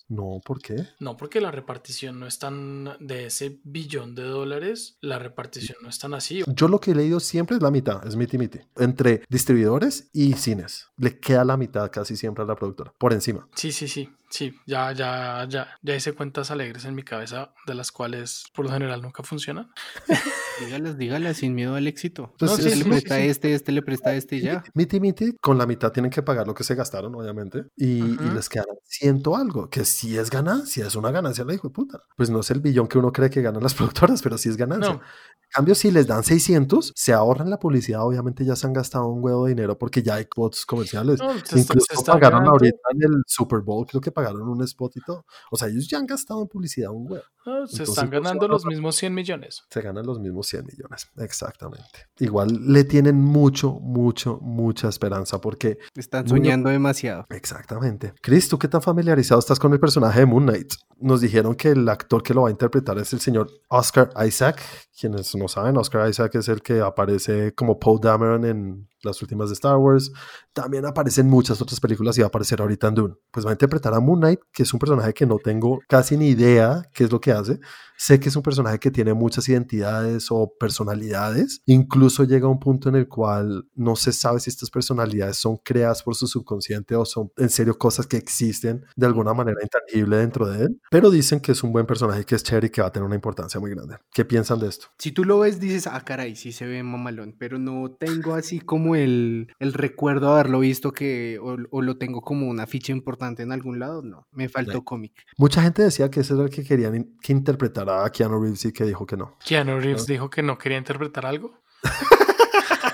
no, 0.07 0.41
¿por 0.45 0.61
qué? 0.61 0.87
No, 0.99 1.17
porque 1.17 1.41
la 1.41 1.51
repartición 1.51 2.19
no 2.19 2.27
es 2.27 2.39
tan 2.39 2.97
de 2.99 3.27
ese 3.27 3.59
billón 3.63 4.15
de 4.15 4.23
dólares, 4.23 4.97
la 5.01 5.19
repartición 5.19 5.77
no 5.81 5.89
es 5.89 5.99
tan 5.99 6.13
así. 6.13 6.43
Yo 6.47 6.67
lo 6.67 6.79
que 6.79 6.91
he 6.91 6.95
leído 6.95 7.19
siempre 7.19 7.57
es 7.57 7.63
la 7.63 7.71
mitad, 7.71 8.05
es 8.05 8.15
miti 8.15 8.37
miti. 8.37 8.59
Entre 8.77 9.23
distribuidores 9.29 10.09
y 10.13 10.33
cines. 10.33 10.87
Le 10.97 11.19
queda 11.19 11.45
la 11.45 11.57
mitad 11.57 11.89
casi 11.91 12.15
siempre 12.15 12.43
a 12.43 12.47
la 12.47 12.55
productora, 12.55 12.93
por 12.97 13.13
encima. 13.13 13.47
Sí, 13.55 13.71
sí, 13.71 13.87
sí. 13.87 14.09
Sí, 14.31 14.57
ya, 14.65 14.93
ya, 14.93 15.45
ya, 15.49 15.67
ya 15.81 15.95
hice 15.95 16.13
cuentas 16.13 16.51
alegres 16.51 16.85
en 16.85 16.95
mi 16.95 17.03
cabeza, 17.03 17.53
de 17.67 17.75
las 17.75 17.91
cuales 17.91 18.45
por 18.55 18.65
lo 18.65 18.71
general 18.71 19.01
nunca 19.01 19.23
funcionan. 19.23 19.69
dígalas, 20.65 20.97
dígalas, 20.97 21.37
sin 21.37 21.53
miedo 21.53 21.75
al 21.75 21.85
éxito. 21.85 22.33
Pues 22.39 22.49
no, 22.49 22.57
sí, 22.57 22.63
este 22.63 22.75
sí, 22.77 22.83
le 22.83 22.89
presta 22.89 23.15
sí. 23.17 23.21
este, 23.23 23.53
este 23.53 23.71
le 23.73 23.81
presta 23.81 24.15
este 24.15 24.37
y 24.37 24.41
ya. 24.41 24.63
Miti 24.73 25.01
Miti, 25.01 25.35
con 25.41 25.57
la 25.57 25.65
mitad 25.65 25.91
tienen 25.91 26.09
que 26.09 26.23
pagar 26.23 26.47
lo 26.47 26.53
que 26.53 26.63
se 26.63 26.75
gastaron, 26.75 27.13
obviamente, 27.13 27.65
y, 27.75 27.99
y 27.99 28.29
Ujú. 28.29 28.35
les 28.35 28.47
quedan 28.47 28.65
ciento 28.85 29.35
algo, 29.35 29.69
que 29.69 29.83
sí 29.83 30.17
es 30.17 30.29
ganancia, 30.29 30.87
es 30.87 30.95
una 30.95 31.11
ganancia 31.11 31.43
la 31.43 31.53
hijo 31.53 31.67
de 31.67 31.73
puta. 31.73 32.01
Pues 32.15 32.29
no 32.29 32.39
es 32.39 32.49
el 32.51 32.61
billón 32.61 32.87
que 32.87 32.97
uno 32.97 33.11
cree 33.11 33.29
que 33.29 33.41
ganan 33.41 33.61
las 33.61 33.73
productoras, 34.13 34.21
pero 34.21 34.37
sí 34.37 34.47
es 34.47 34.55
ganancia. 34.55 34.93
No, 34.93 35.01
En 35.01 35.49
cambio, 35.51 35.75
si 35.75 35.91
les 35.91 36.07
dan 36.07 36.23
600, 36.23 36.93
se 36.95 37.11
ahorran 37.11 37.49
la 37.49 37.59
publicidad, 37.59 38.03
obviamente 38.05 38.45
ya 38.45 38.55
se 38.55 38.65
han 38.65 38.73
gastado 38.73 39.07
un 39.07 39.21
huevo 39.21 39.45
de 39.45 39.49
dinero 39.49 39.77
porque 39.77 40.01
ya 40.01 40.15
hay 40.15 40.23
spots 40.23 40.65
comerciales. 40.65 41.19
no, 41.19 41.33
Incluso 41.33 41.85
se 41.89 42.05
pagaron 42.05 42.19
ganando, 42.39 42.51
ahorita 42.51 42.77
en 42.93 43.03
el 43.03 43.23
Super 43.27 43.59
Bowl, 43.59 43.85
creo 43.85 43.99
que 43.99 44.11
pagaron 44.11 44.20
un 44.29 44.63
spot 44.63 44.97
y 44.97 45.01
todo. 45.01 45.25
O 45.51 45.57
sea, 45.57 45.67
ellos 45.67 45.87
ya 45.89 45.97
han 45.97 46.05
gastado 46.05 46.41
en 46.41 46.47
publicidad 46.47 46.91
un 46.91 47.11
huevo. 47.11 47.23
no, 47.45 47.67
se 47.67 47.73
Entonces, 47.73 47.89
están 47.89 48.09
pues, 48.09 48.21
ganando 48.21 48.47
los 48.47 48.65
mismos 48.65 48.95
100 48.95 49.13
millones. 49.13 49.63
Se 49.69 49.81
ganan 49.81 50.05
los 50.05 50.19
mismos 50.19 50.47
100 50.47 50.65
millones. 50.65 51.09
Exactamente. 51.17 52.07
Igual 52.19 52.71
le 52.71 52.83
tienen 52.83 53.15
mucho, 53.15 53.71
mucho, 53.73 54.39
mucha 54.41 54.89
esperanza 54.89 55.39
porque 55.41 55.77
Están 55.95 56.27
soñando 56.27 56.69
demasiado. 56.69 57.25
Exactamente. 57.29 58.13
Chris, 58.21 58.49
¿tú 58.49 58.59
qué 58.59 58.67
tan 58.67 58.81
familiarizado 58.81 59.39
estás 59.39 59.59
con 59.59 59.73
el 59.73 59.79
personaje 59.79 60.19
de 60.19 60.25
Moon 60.25 60.45
Knight? 60.45 60.73
Nos 61.01 61.21
dijeron 61.21 61.55
que 61.55 61.69
el 61.69 61.89
actor 61.89 62.21
que 62.21 62.33
lo 62.33 62.43
va 62.43 62.49
a 62.49 62.51
interpretar 62.51 62.97
es 62.99 63.11
el 63.13 63.19
señor 63.19 63.49
Oscar 63.69 64.11
Isaac. 64.25 64.61
Quienes 64.97 65.35
no 65.35 65.47
saben, 65.47 65.77
Oscar 65.77 66.07
Isaac 66.09 66.35
es 66.35 66.47
el 66.47 66.61
que 66.61 66.79
aparece 66.79 67.53
como 67.55 67.79
Poe 67.79 67.99
Dameron 68.01 68.45
en 68.45 68.87
las 69.01 69.21
últimas 69.21 69.49
de 69.49 69.53
Star 69.53 69.77
Wars. 69.77 70.11
También 70.53 70.85
aparece 70.85 71.21
en 71.21 71.29
muchas 71.29 71.61
otras 71.61 71.79
películas 71.79 72.17
y 72.17 72.21
va 72.21 72.25
a 72.25 72.29
aparecer 72.29 72.61
ahorita 72.61 72.87
en 72.87 72.95
Dune. 72.95 73.15
Pues 73.31 73.45
va 73.45 73.49
a 73.49 73.53
interpretar 73.53 73.93
a 73.93 73.99
Moon 73.99 74.19
Knight, 74.19 74.39
que 74.51 74.63
es 74.63 74.73
un 74.73 74.79
personaje 74.79 75.13
que 75.13 75.25
no 75.25 75.37
tengo 75.37 75.79
casi 75.87 76.17
ni 76.17 76.29
idea 76.29 76.83
qué 76.93 77.05
es 77.05 77.11
lo 77.11 77.19
que 77.19 77.31
hace. 77.31 77.59
Sé 78.01 78.19
que 78.19 78.29
es 78.29 78.35
un 78.35 78.41
personaje 78.41 78.79
que 78.79 78.89
tiene 78.89 79.13
muchas 79.13 79.47
identidades 79.47 80.29
o 80.31 80.55
personalidades. 80.59 81.61
Incluso 81.67 82.23
llega 82.23 82.47
a 82.47 82.49
un 82.49 82.59
punto 82.59 82.89
en 82.89 82.95
el 82.95 83.07
cual 83.07 83.67
no 83.75 83.95
se 83.95 84.11
sabe 84.11 84.39
si 84.39 84.49
estas 84.49 84.71
personalidades 84.71 85.37
son 85.37 85.57
creadas 85.57 86.01
por 86.01 86.15
su 86.15 86.25
subconsciente 86.25 86.95
o 86.95 87.05
son 87.05 87.31
en 87.37 87.49
serio 87.51 87.77
cosas 87.77 88.07
que 88.07 88.17
existen 88.17 88.83
de 88.95 89.05
alguna 89.05 89.35
manera 89.35 89.59
intangible 89.61 90.17
dentro 90.17 90.47
de 90.47 90.63
él. 90.65 90.81
Pero 90.89 91.11
dicen 91.11 91.41
que 91.41 91.51
es 91.51 91.61
un 91.61 91.71
buen 91.73 91.85
personaje, 91.85 92.25
que 92.25 92.33
es 92.33 92.41
chévere 92.43 92.67
y 92.67 92.69
que 92.71 92.81
va 92.81 92.87
a 92.87 92.91
tener 92.91 93.05
una 93.05 93.13
importancia 93.13 93.59
muy 93.59 93.69
grande. 93.69 93.97
¿Qué 94.11 94.25
piensan 94.25 94.59
de 94.59 94.69
esto? 94.69 94.87
Si 94.97 95.11
tú 95.11 95.23
lo 95.23 95.37
ves, 95.37 95.59
dices, 95.59 95.85
ah, 95.85 96.01
caray, 96.03 96.35
sí 96.35 96.51
se 96.53 96.65
ve 96.65 96.81
mamalón, 96.81 97.35
pero 97.37 97.59
no 97.59 97.91
tengo 97.99 98.33
así 98.33 98.59
como 98.61 98.95
el, 98.95 99.53
el 99.59 99.73
recuerdo 99.73 100.25
de 100.25 100.33
haberlo 100.33 100.59
visto 100.61 100.91
que, 100.91 101.37
o, 101.39 101.55
o 101.69 101.81
lo 101.83 101.97
tengo 101.99 102.21
como 102.21 102.49
una 102.49 102.65
ficha 102.65 102.91
importante 102.93 103.43
en 103.43 103.51
algún 103.51 103.77
lado, 103.77 104.01
no, 104.01 104.25
me 104.31 104.49
faltó 104.49 104.71
Sí. 104.79 104.83
cómic. 104.85 105.13
Mucha 105.37 105.61
gente 105.61 105.83
decía 105.83 106.09
que 106.09 106.21
ese 106.21 106.33
era 106.33 106.43
el 106.45 106.49
que 106.49 106.63
querían 106.63 107.15
que 107.21 107.31
interpretara 107.31 107.90
a 107.91 108.09
Keanu 108.09 108.41
Reeves 108.41 108.65
y 108.65 108.71
que 108.73 108.85
dijo 108.85 109.05
que 109.05 109.17
no. 109.17 109.37
Keanu 109.45 109.79
Reeves 109.79 110.05
dijo 110.07 110.29
que 110.29 110.41
no 110.41 110.57
quería 110.57 110.77
interpretar 110.77 111.25
algo. 111.25 111.53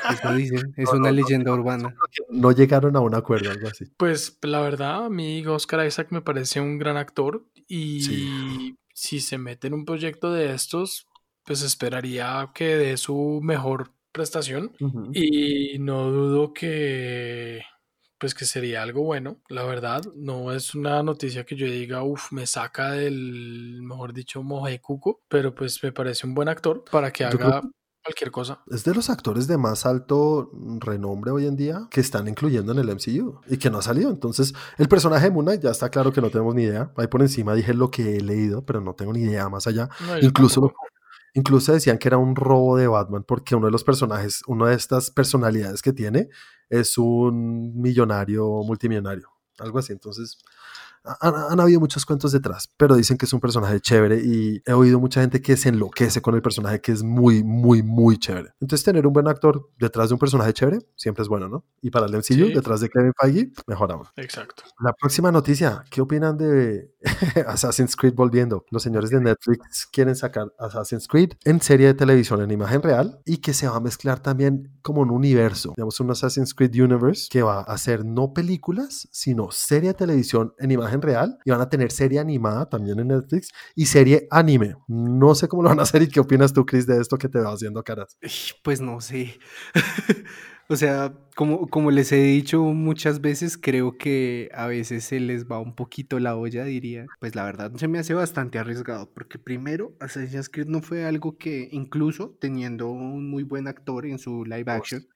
Eso 0.10 0.34
dicen, 0.34 0.74
es 0.78 0.86
No, 0.86 1.00
una 1.00 1.10
no, 1.10 1.16
leyenda 1.16 1.52
urbana. 1.54 1.96
No 2.30 2.52
llegaron 2.52 2.96
a 2.96 3.02
un 3.02 3.14
acuerdo, 3.14 3.52
algo 3.52 3.68
así. 3.68 3.86
Pues 3.98 4.38
la 4.42 4.62
verdad, 4.62 5.06
a 5.06 5.10
mí 5.10 5.46
Oscar 5.46 5.86
Isaac 5.86 6.08
me 6.12 6.22
parece 6.22 6.62
un 6.62 6.78
gran 6.78 6.96
actor 6.98 7.46
y 7.68 8.02
Sí. 8.02 8.78
si 8.94 9.20
se 9.20 9.38
mete 9.38 9.68
en 9.68 9.74
un 9.74 9.86
proyecto 9.86 10.32
de 10.32 10.54
estos, 10.54 11.08
pues 11.44 11.62
esperaría 11.62 12.50
que 12.54 12.78
dé 12.78 12.98
su 12.98 13.40
mejor 13.44 13.92
prestación 14.14 14.72
y 15.14 15.78
no 15.80 16.10
dudo 16.10 16.54
que 16.54 17.62
pues 18.18 18.34
que 18.34 18.46
sería 18.46 18.82
algo 18.82 19.04
bueno, 19.04 19.42
la 19.50 19.64
verdad, 19.64 20.04
no 20.16 20.52
es 20.52 20.74
una 20.76 21.04
noticia 21.04 21.46
que 21.46 21.56
yo 21.56 21.68
diga, 21.68 22.04
uff, 22.04 22.32
me 22.32 22.48
saca 22.48 22.92
del, 22.92 23.82
mejor 23.82 24.14
dicho, 24.14 24.44
moje 24.44 24.80
cuco, 24.82 25.22
pero 25.28 25.54
pues 25.54 25.82
me 25.84 25.92
parece 25.92 26.26
un 26.26 26.34
buen 26.34 26.50
actor 26.50 26.84
para 26.92 27.12
que 27.12 27.26
haga 27.26 27.62
cualquier 28.08 28.32
cosa. 28.32 28.64
Es 28.68 28.84
de 28.86 28.96
los 28.96 29.10
actores 29.10 29.48
de 29.48 29.58
más 29.58 29.86
alto 29.86 30.50
renombre 30.80 31.32
hoy 31.32 31.46
en 31.46 31.56
día 31.56 31.88
que 31.92 32.00
están 32.00 32.28
incluyendo 32.28 32.72
en 32.72 32.80
el 32.80 32.90
MCU 32.90 33.42
y 33.48 33.58
que 33.58 33.70
no 33.70 33.80
ha 33.80 33.82
salido. 33.82 34.10
Entonces, 34.10 34.54
el 34.78 34.88
personaje 34.88 35.26
de 35.26 35.32
Moon 35.32 35.46
Knight 35.46 35.62
ya 35.62 35.72
está 35.72 35.90
claro 35.90 36.14
que 36.14 36.22
no 36.22 36.30
tenemos 36.30 36.56
ni 36.56 36.64
idea. 36.64 36.92
Ahí 36.96 37.08
por 37.08 37.22
encima 37.22 37.54
dije 37.54 37.74
lo 37.74 37.92
que 37.92 38.18
he 38.18 38.22
leído, 38.22 38.66
pero 38.66 38.80
no 38.80 38.94
tengo 38.94 39.14
ni 39.14 39.22
idea 39.22 39.50
más 39.50 39.68
allá. 39.68 39.90
No, 40.08 40.18
Incluso, 40.20 40.74
incluso 41.34 41.74
decían 41.74 41.98
que 41.98 42.08
era 42.08 42.18
un 42.18 42.36
robo 42.36 42.78
de 42.78 42.88
Batman 42.88 43.24
porque 43.28 43.56
uno 43.56 43.66
de 43.66 43.72
los 43.72 43.84
personajes, 43.84 44.42
una 44.48 44.70
de 44.70 44.76
estas 44.76 45.12
personalidades 45.12 45.82
que 45.82 45.92
tiene 45.92 46.30
es 46.70 46.98
un 46.98 47.80
millonario 47.80 48.48
multimillonario, 48.64 49.30
algo 49.60 49.80
así. 49.80 49.94
Entonces, 49.94 50.38
han, 51.22 51.34
han 51.50 51.60
habido 51.60 51.80
muchos 51.80 52.06
cuentos 52.06 52.32
detrás, 52.32 52.70
pero 52.78 52.96
dicen 52.96 53.18
que 53.18 53.26
es 53.26 53.34
un 53.34 53.40
personaje 53.40 53.80
chévere 53.80 54.22
y 54.24 54.62
he 54.66 54.74
oído 54.74 55.00
mucha 55.00 55.22
gente 55.22 55.42
que 55.42 55.58
se 55.58 55.70
enloquece 55.70 56.22
con 56.22 56.36
el 56.36 56.42
personaje 56.42 56.82
que 56.82 56.92
es 56.92 57.04
muy, 57.04 57.44
muy, 57.44 57.84
muy 57.84 58.18
chévere. 58.18 58.50
Entonces, 58.60 58.84
tener 58.84 59.06
un 59.08 59.14
buen 59.14 59.28
actor 59.28 59.70
detrás 59.80 60.10
de 60.10 60.14
un 60.16 60.20
personaje 60.20 60.54
chévere 60.54 60.80
siempre 60.96 61.24
es 61.24 61.30
bueno, 61.30 61.48
¿no? 61.50 61.66
Y 61.82 61.90
para 61.90 62.06
el 62.08 62.14
MCU, 62.16 62.24
Sí. 62.48 62.54
detrás 62.54 62.80
de 62.82 62.90
Kevin 62.90 63.12
Feige, 63.20 63.52
mejor 63.68 63.92
aún. 63.92 64.06
Exacto. 64.16 64.64
La 64.84 64.94
próxima 64.94 65.32
noticia, 65.32 65.84
¿qué 65.90 66.02
opinan 66.02 66.38
de 66.38 66.92
Assassin's 67.48 67.96
Creed 67.96 68.14
volviendo? 68.14 68.66
Los 68.72 68.84
señores 68.84 69.10
de 69.10 69.20
Netflix 69.22 69.88
quieren 69.92 70.16
sacar 70.16 70.54
Assassin's 70.60 71.08
Creed 71.08 71.34
en 71.46 71.62
serie 71.62 71.88
de 71.88 71.94
televisión 71.94 72.42
en 72.42 72.52
imagen 72.52 72.82
real 72.82 73.20
y 73.26 73.38
que 73.38 73.54
se 73.54 73.68
va 73.68 73.76
a 73.78 73.80
mezclar 73.80 74.20
también 74.20 74.78
como 74.82 75.02
un 75.02 75.12
universo, 75.12 75.74
digamos 75.76 76.00
un 76.00 76.12
Assassin's 76.12 76.54
Creed 76.54 76.74
Universe 76.82 77.28
que 77.30 77.42
va 77.42 77.60
a 77.60 77.64
hacer 77.64 78.06
no 78.06 78.34
películas, 78.34 79.08
sino 79.12 79.52
serie 79.52 79.90
de 79.90 79.94
televisión 79.96 80.54
en 80.60 80.72
imagen 80.72 80.97
real 81.02 81.38
y 81.46 81.52
van 81.52 81.62
a 81.62 81.70
tener 81.70 81.92
serie 81.92 82.20
animada 82.20 82.70
también 82.70 83.00
en 83.00 83.08
Netflix 83.10 83.50
y 83.76 83.86
serie 83.88 84.28
anime. 84.32 84.76
No 84.88 85.36
sé 85.36 85.48
cómo 85.48 85.64
lo 85.64 85.70
van 85.70 85.80
a 85.80 85.84
hacer 85.84 86.02
y 86.04 86.10
qué 86.10 86.20
opinas 86.20 86.54
tú, 86.54 86.66
Chris, 86.66 86.88
de 86.88 87.00
esto 87.02 87.18
que 87.18 87.30
te 87.30 87.40
va 87.40 87.54
haciendo 87.54 87.84
caras. 87.84 88.18
Pues 88.64 88.82
no 88.82 89.02
sé. 89.02 89.40
O 90.70 90.76
sea, 90.76 91.14
como, 91.38 91.68
como 91.70 91.92
les 91.92 92.12
he 92.12 92.18
dicho 92.18 92.62
muchas 92.62 93.22
veces, 93.22 93.58
creo 93.58 93.98
que 93.98 94.50
a 94.54 94.68
veces 94.68 95.06
se 95.06 95.22
les 95.22 95.46
va 95.50 95.60
un 95.60 95.74
poquito 95.76 96.20
la 96.20 96.36
olla, 96.36 96.66
diría. 96.66 97.06
Pues 97.20 97.36
la 97.36 97.46
verdad 97.46 97.72
se 97.78 97.88
me 97.88 98.00
hace 98.00 98.14
bastante 98.14 98.60
arriesgado, 98.60 99.10
porque 99.14 99.40
primero 99.40 99.96
Assassin's 100.02 100.50
Creed 100.50 100.68
no 100.68 100.82
fue 100.82 101.06
algo 101.06 101.38
que, 101.38 101.70
incluso 101.72 102.36
teniendo 102.42 102.90
un 102.90 103.30
muy 103.30 103.44
buen 103.44 103.70
actor 103.70 104.06
en 104.06 104.20
su 104.20 104.44
live 104.44 104.70
action, 104.70 105.08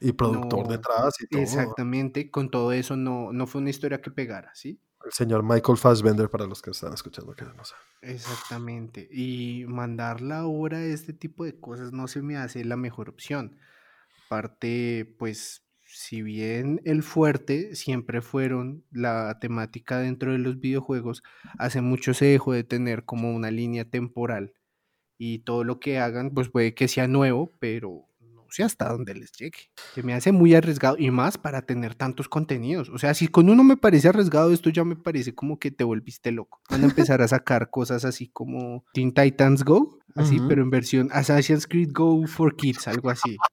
Y 0.00 0.12
productor 0.12 0.66
No, 0.66 0.72
detrás 0.72 1.14
y 1.20 1.26
todo. 1.28 1.42
exactamente, 1.42 2.30
con 2.30 2.50
todo 2.50 2.72
eso 2.72 2.96
no, 2.96 3.32
no 3.32 3.46
fue 3.46 3.60
una 3.62 3.70
historia 3.70 4.00
que 4.02 4.10
pegara, 4.10 4.52
¿sí? 4.54 4.80
El 5.06 5.12
señor 5.12 5.44
Michael 5.44 5.78
Fassbender 5.78 6.28
para 6.28 6.46
los 6.46 6.60
que 6.60 6.72
están 6.72 6.92
escuchando 6.92 7.32
que 7.36 7.44
no. 7.44 7.52
Exactamente. 8.02 9.08
Y 9.08 9.64
mandarla 9.68 10.38
ahora 10.38 10.82
este 10.82 11.12
tipo 11.12 11.44
de 11.44 11.60
cosas 11.60 11.92
no 11.92 12.08
se 12.08 12.22
me 12.22 12.36
hace 12.36 12.64
la 12.64 12.76
mejor 12.76 13.08
opción. 13.08 13.56
Aparte, 14.26 15.14
pues, 15.16 15.64
si 15.84 16.22
bien 16.22 16.80
el 16.84 17.04
fuerte 17.04 17.76
siempre 17.76 18.20
fueron 18.20 18.84
la 18.90 19.38
temática 19.38 20.00
dentro 20.00 20.32
de 20.32 20.38
los 20.38 20.58
videojuegos, 20.58 21.22
hace 21.56 21.82
mucho 21.82 22.12
se 22.12 22.24
dejó 22.24 22.52
de 22.52 22.64
tener 22.64 23.04
como 23.04 23.32
una 23.32 23.52
línea 23.52 23.88
temporal. 23.88 24.54
Y 25.18 25.38
todo 25.44 25.62
lo 25.62 25.78
que 25.78 26.00
hagan, 26.00 26.30
pues 26.32 26.48
puede 26.48 26.74
que 26.74 26.88
sea 26.88 27.06
nuevo, 27.06 27.52
pero 27.60 28.08
hasta 28.64 28.88
dónde 28.88 29.14
les 29.14 29.32
llegue. 29.32 29.70
Se 29.94 30.02
me 30.02 30.14
hace 30.14 30.32
muy 30.32 30.54
arriesgado 30.54 30.96
y 30.98 31.10
más 31.10 31.38
para 31.38 31.62
tener 31.62 31.94
tantos 31.94 32.28
contenidos. 32.28 32.88
O 32.90 32.98
sea, 32.98 33.14
si 33.14 33.28
con 33.28 33.50
uno 33.50 33.64
me 33.64 33.76
parece 33.76 34.08
arriesgado, 34.08 34.52
esto 34.52 34.70
ya 34.70 34.84
me 34.84 34.96
parece 34.96 35.34
como 35.34 35.58
que 35.58 35.70
te 35.70 35.84
volviste 35.84 36.32
loco. 36.32 36.60
Van 36.70 36.82
a 36.82 36.86
empezar 36.86 37.22
a 37.22 37.28
sacar 37.28 37.70
cosas 37.70 38.04
así 38.04 38.28
como 38.28 38.84
Teen 38.92 39.12
Titans 39.12 39.64
Go, 39.64 39.98
así, 40.14 40.40
pero 40.48 40.62
en 40.62 40.70
versión 40.70 41.08
Assassin's 41.12 41.66
Creed 41.66 41.90
Go 41.92 42.26
for 42.26 42.56
Kids, 42.56 42.88
algo 42.88 43.10
así. 43.10 43.36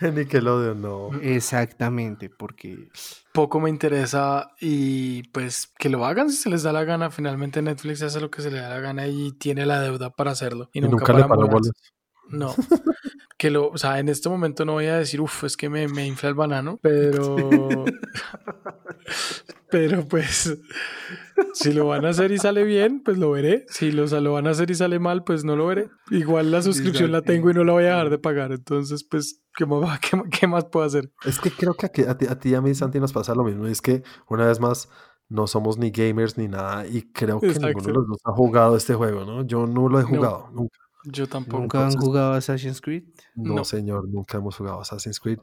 En 0.00 0.14
Nickelodeon, 0.14 0.80
no. 0.80 1.10
Exactamente, 1.20 2.30
porque 2.30 2.88
Poco 3.32 3.60
me 3.60 3.70
interesa 3.70 4.52
y 4.60 5.24
pues 5.28 5.72
que 5.78 5.88
lo 5.88 6.04
hagan 6.04 6.30
si 6.30 6.36
se 6.36 6.50
les 6.50 6.62
da 6.62 6.72
la 6.72 6.84
gana. 6.84 7.10
Finalmente 7.10 7.62
Netflix 7.62 8.02
hace 8.02 8.20
lo 8.20 8.30
que 8.30 8.42
se 8.42 8.50
le 8.50 8.60
da 8.60 8.68
la 8.68 8.80
gana 8.80 9.06
y 9.06 9.32
tiene 9.32 9.66
la 9.66 9.80
deuda 9.80 10.10
para 10.10 10.32
hacerlo. 10.32 10.70
Y, 10.72 10.78
Y 10.78 10.82
nunca, 10.82 11.12
nunca 11.12 11.12
le 11.14 11.24
paró 11.24 11.48
bolas. 11.48 11.72
No. 12.28 12.54
Que 13.38 13.50
lo, 13.50 13.68
o 13.68 13.78
sea, 13.78 13.98
en 14.00 14.08
este 14.08 14.28
momento 14.28 14.64
no 14.64 14.72
voy 14.74 14.86
a 14.86 14.98
decir, 14.98 15.20
uff, 15.20 15.44
es 15.44 15.56
que 15.56 15.70
me, 15.70 15.88
me 15.88 16.06
infla 16.06 16.28
el 16.28 16.34
banano, 16.34 16.78
pero. 16.82 17.36
pero 19.70 20.06
pues. 20.06 20.58
Si 21.54 21.72
lo 21.72 21.86
van 21.86 22.04
a 22.04 22.08
hacer 22.08 22.32
y 22.32 22.38
sale 22.38 22.64
bien, 22.64 23.02
pues 23.04 23.16
lo 23.16 23.30
veré. 23.30 23.64
Si 23.68 23.92
lo, 23.92 24.06
lo 24.06 24.32
van 24.32 24.48
a 24.48 24.50
hacer 24.50 24.70
y 24.70 24.74
sale 24.74 24.98
mal, 24.98 25.22
pues 25.24 25.44
no 25.44 25.54
lo 25.54 25.66
veré. 25.66 25.88
Igual 26.10 26.50
la 26.50 26.62
suscripción 26.62 27.12
la 27.12 27.22
tengo 27.22 27.50
y 27.50 27.54
no 27.54 27.64
la 27.64 27.72
voy 27.72 27.84
a 27.84 27.90
dejar 27.90 28.10
de 28.10 28.18
pagar. 28.18 28.52
Entonces, 28.52 29.04
pues, 29.04 29.42
¿qué 29.56 29.66
más, 29.66 30.00
qué, 30.10 30.20
qué 30.30 30.46
más 30.48 30.64
puedo 30.64 30.84
hacer? 30.84 31.12
Es 31.24 31.38
que 31.38 31.50
creo 31.50 31.74
que 31.74 31.86
a, 31.86 31.90
ti, 31.90 32.26
a 32.26 32.38
ti 32.38 32.48
y 32.50 32.54
a 32.54 32.60
mí, 32.60 32.74
Santi, 32.74 32.98
nos 32.98 33.12
pasa 33.12 33.34
lo 33.34 33.44
mismo. 33.44 33.66
Es 33.66 33.80
que 33.80 34.02
una 34.28 34.46
vez 34.46 34.58
más 34.58 34.88
no 35.28 35.46
somos 35.46 35.78
ni 35.78 35.90
gamers 35.90 36.38
ni 36.38 36.48
nada 36.48 36.86
y 36.86 37.02
creo 37.12 37.40
que 37.40 37.48
ninguno 37.48 37.86
de 37.86 37.92
los 37.92 38.06
dos 38.08 38.18
ha 38.24 38.32
jugado 38.32 38.76
este 38.76 38.94
juego, 38.94 39.24
¿no? 39.24 39.46
Yo 39.46 39.66
no 39.66 39.88
lo 39.88 40.00
he 40.00 40.02
No. 40.02 40.08
jugado 40.08 40.48
nunca. 40.52 40.78
Yo 41.04 41.26
tampoco. 41.28 41.60
¿Nunca 41.60 41.86
han 41.86 41.96
jugado 41.96 42.32
Assassin's 42.32 42.80
Creed? 42.80 43.04
No, 43.34 43.54
No. 43.54 43.64
señor, 43.64 44.08
nunca 44.08 44.38
hemos 44.38 44.56
jugado 44.56 44.80
Assassin's 44.80 45.20
Creed. 45.20 45.38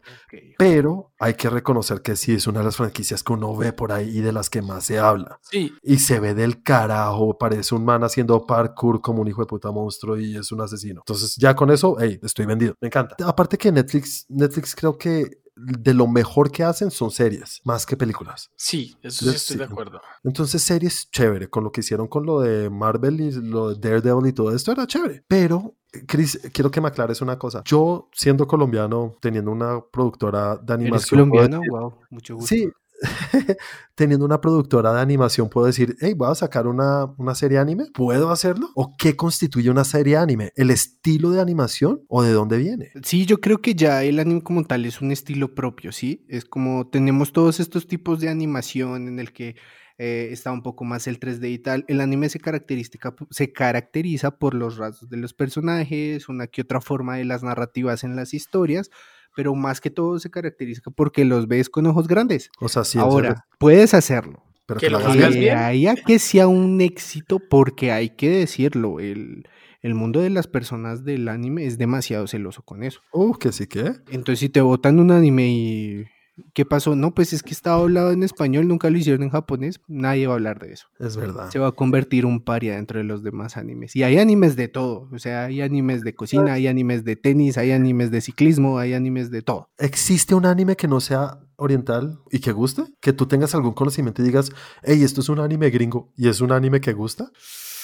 Pero 0.57 1.11
hay 1.19 1.33
que 1.35 1.49
reconocer 1.49 2.01
que 2.01 2.15
sí 2.15 2.33
es 2.33 2.47
una 2.47 2.59
de 2.59 2.65
las 2.65 2.75
franquicias 2.75 3.23
que 3.23 3.33
uno 3.33 3.55
ve 3.55 3.73
por 3.73 3.91
ahí 3.91 4.17
y 4.17 4.21
de 4.21 4.31
las 4.31 4.49
que 4.49 4.61
más 4.61 4.85
se 4.85 4.99
habla. 4.99 5.39
Sí, 5.41 5.73
Y 5.81 5.97
se 5.99 6.19
ve 6.19 6.33
del 6.33 6.61
carajo, 6.63 7.37
parece 7.37 7.73
un 7.75 7.85
man 7.85 8.03
haciendo 8.03 8.45
parkour 8.45 9.01
como 9.01 9.21
un 9.21 9.27
hijo 9.27 9.41
de 9.41 9.47
puta 9.47 9.71
monstruo 9.71 10.17
y 10.19 10.35
es 10.37 10.51
un 10.51 10.61
asesino. 10.61 11.01
Entonces 11.01 11.35
ya 11.37 11.55
con 11.55 11.71
eso, 11.71 11.95
hey, 11.99 12.19
estoy 12.21 12.45
vendido. 12.45 12.75
Me 12.81 12.87
encanta. 12.87 13.15
Aparte 13.25 13.57
que 13.57 13.71
Netflix, 13.71 14.25
Netflix 14.29 14.75
creo 14.75 14.97
que 14.97 15.41
de 15.55 15.93
lo 15.93 16.05
mejor 16.07 16.51
que 16.51 16.63
hacen 16.63 16.91
son 16.91 17.11
series, 17.11 17.61
más 17.63 17.85
que 17.85 17.95
películas. 17.95 18.49
sí, 18.55 18.95
eso 19.01 19.25
sí 19.25 19.35
estoy 19.35 19.57
de 19.57 19.63
acuerdo. 19.65 20.01
Entonces 20.23 20.61
series 20.61 21.09
chévere, 21.11 21.49
con 21.49 21.63
lo 21.63 21.71
que 21.71 21.79
hicieron 21.81 22.07
con 22.07 22.25
lo 22.25 22.41
de 22.41 22.69
Marvel 22.69 23.21
y 23.21 23.31
lo 23.31 23.73
de 23.73 23.79
Daredevil 23.89 24.27
y 24.27 24.33
todo 24.33 24.53
esto 24.53 24.71
era 24.71 24.85
chévere. 24.85 25.23
Pero, 25.27 25.75
Chris, 26.07 26.39
quiero 26.51 26.69
que 26.71 26.81
me 26.81 26.89
aclares 26.89 27.21
una 27.21 27.39
cosa. 27.39 27.61
Yo, 27.65 28.09
siendo 28.13 28.47
colombiano, 28.47 29.17
teniendo 29.21 29.51
una 29.51 29.79
productora 29.81 30.57
de 30.57 30.73
¿Eres 30.73 30.81
animación... 30.81 31.29
puedo 31.29 31.41
colombiano? 31.43 31.61
decir- 31.61 31.71
Wow, 31.71 31.99
mucho 32.09 32.35
gusto. 32.35 32.47
Sí, 32.53 32.69
teniendo 33.95 34.25
una 34.25 34.41
productora 34.41 34.93
de 34.93 35.01
animación, 35.01 35.49
puedo 35.49 35.67
decir, 35.67 35.95
hey, 35.99 36.13
voy 36.13 36.31
a 36.31 36.35
sacar 36.35 36.67
una, 36.67 37.05
una 37.17 37.35
serie 37.35 37.57
anime. 37.57 37.85
¿Puedo 37.93 38.29
hacerlo? 38.29 38.69
¿O 38.75 38.95
qué 38.97 39.15
constituye 39.15 39.69
una 39.69 39.83
serie 39.83 40.17
anime? 40.17 40.51
¿El 40.55 40.71
estilo 40.71 41.31
de 41.31 41.41
animación 41.41 42.01
o 42.07 42.23
de 42.23 42.31
dónde 42.31 42.57
viene? 42.57 42.91
Sí, 43.03 43.25
yo 43.25 43.39
creo 43.39 43.61
que 43.61 43.75
ya 43.75 44.03
el 44.03 44.19
anime 44.19 44.43
como 44.43 44.63
tal 44.65 44.85
es 44.85 45.01
un 45.01 45.11
estilo 45.11 45.53
propio, 45.55 45.91
¿sí? 45.91 46.25
Es 46.27 46.45
como 46.45 46.87
tenemos 46.87 47.33
todos 47.33 47.59
estos 47.59 47.87
tipos 47.87 48.19
de 48.19 48.29
animación 48.29 49.07
en 49.07 49.19
el 49.19 49.33
que 49.33 49.55
eh, 49.97 50.29
está 50.31 50.51
un 50.51 50.61
poco 50.61 50.83
más 50.83 51.07
el 51.07 51.19
3D 51.19 51.51
y 51.51 51.59
tal. 51.59 51.85
El 51.87 52.01
anime 52.01 52.29
se, 52.29 52.39
característica, 52.39 53.15
se 53.29 53.53
caracteriza 53.53 54.37
por 54.37 54.53
los 54.53 54.77
rasgos 54.77 55.09
de 55.09 55.17
los 55.17 55.33
personajes, 55.33 56.27
una 56.27 56.47
que 56.47 56.61
otra 56.61 56.81
forma 56.81 57.15
de 57.15 57.25
las 57.25 57.43
narrativas 57.43 58.03
en 58.03 58.15
las 58.15 58.33
historias, 58.33 58.89
pero 59.35 59.53
más 59.53 59.81
que 59.81 59.91
todo 59.91 60.17
se 60.19 60.31
caracteriza 60.31 60.81
porque 60.95 61.25
los 61.25 61.47
ves 61.47 61.69
con 61.69 61.85
ojos 61.85 62.07
grandes. 62.07 62.49
O 62.59 62.69
sea, 62.69 62.83
sí, 62.83 62.97
es 62.97 63.03
Ahora, 63.03 63.45
puedes 63.59 63.93
hacerlo. 63.93 64.43
pero 64.65 64.79
que 64.79 64.87
que 64.87 64.91
lo 64.91 64.97
hagas 64.97 65.33
bien. 65.33 65.41
De 65.41 65.51
ahí 65.51 65.87
a 65.87 65.95
que 65.95 66.17
sea 66.19 66.47
un 66.47 66.81
éxito, 66.81 67.39
porque 67.49 67.91
hay 67.91 68.09
que 68.11 68.29
decirlo, 68.29 68.99
el, 68.99 69.47
el 69.81 69.93
mundo 69.93 70.21
de 70.21 70.29
las 70.31 70.47
personas 70.47 71.03
del 71.03 71.27
anime 71.27 71.65
es 71.65 71.77
demasiado 71.77 72.25
celoso 72.27 72.63
con 72.63 72.81
eso. 72.83 73.01
Uh, 73.13 73.33
que 73.33 73.51
sí 73.51 73.67
que. 73.67 73.93
Entonces, 74.09 74.39
si 74.39 74.49
te 74.49 74.61
botan 74.61 74.99
un 74.99 75.11
anime 75.11 75.47
y. 75.47 76.05
¿Qué 76.53 76.65
pasó? 76.65 76.95
No, 76.95 77.13
pues 77.13 77.31
es 77.31 77.43
que 77.43 77.51
estaba 77.51 77.81
hablado 77.81 78.11
en 78.11 78.21
español, 78.21 78.67
nunca 78.67 78.89
lo 78.89 78.97
hicieron 78.97 79.23
en 79.23 79.29
japonés, 79.29 79.79
nadie 79.87 80.27
va 80.27 80.33
a 80.33 80.35
hablar 80.35 80.59
de 80.59 80.73
eso. 80.73 80.87
Es 80.99 81.15
verdad. 81.15 81.49
Se 81.49 81.59
va 81.59 81.67
a 81.67 81.71
convertir 81.71 82.25
un 82.25 82.41
paria 82.41 82.75
dentro 82.75 82.99
de 82.99 83.05
los 83.05 83.23
demás 83.23 83.55
animes. 83.55 83.95
Y 83.95 84.03
hay 84.03 84.17
animes 84.17 84.57
de 84.57 84.67
todo, 84.67 85.07
o 85.13 85.19
sea, 85.19 85.45
hay 85.45 85.61
animes 85.61 86.01
de 86.01 86.13
cocina, 86.13 86.53
hay 86.53 86.67
animes 86.67 87.05
de 87.05 87.15
tenis, 87.15 87.57
hay 87.57 87.71
animes 87.71 88.11
de 88.11 88.19
ciclismo, 88.19 88.79
hay 88.79 88.93
animes 88.93 89.31
de 89.31 89.41
todo. 89.43 89.69
¿Existe 89.77 90.35
un 90.35 90.45
anime 90.45 90.75
que 90.75 90.89
no 90.89 90.99
sea 90.99 91.39
oriental 91.55 92.19
y 92.31 92.39
que 92.39 92.51
guste? 92.51 92.83
Que 92.99 93.13
tú 93.13 93.27
tengas 93.27 93.55
algún 93.55 93.73
conocimiento 93.73 94.21
y 94.21 94.25
digas, 94.25 94.51
hey, 94.83 95.03
esto 95.03 95.21
es 95.21 95.29
un 95.29 95.39
anime 95.39 95.69
gringo 95.69 96.11
y 96.17 96.27
es 96.27 96.41
un 96.41 96.51
anime 96.51 96.81
que 96.81 96.91
gusta? 96.91 97.31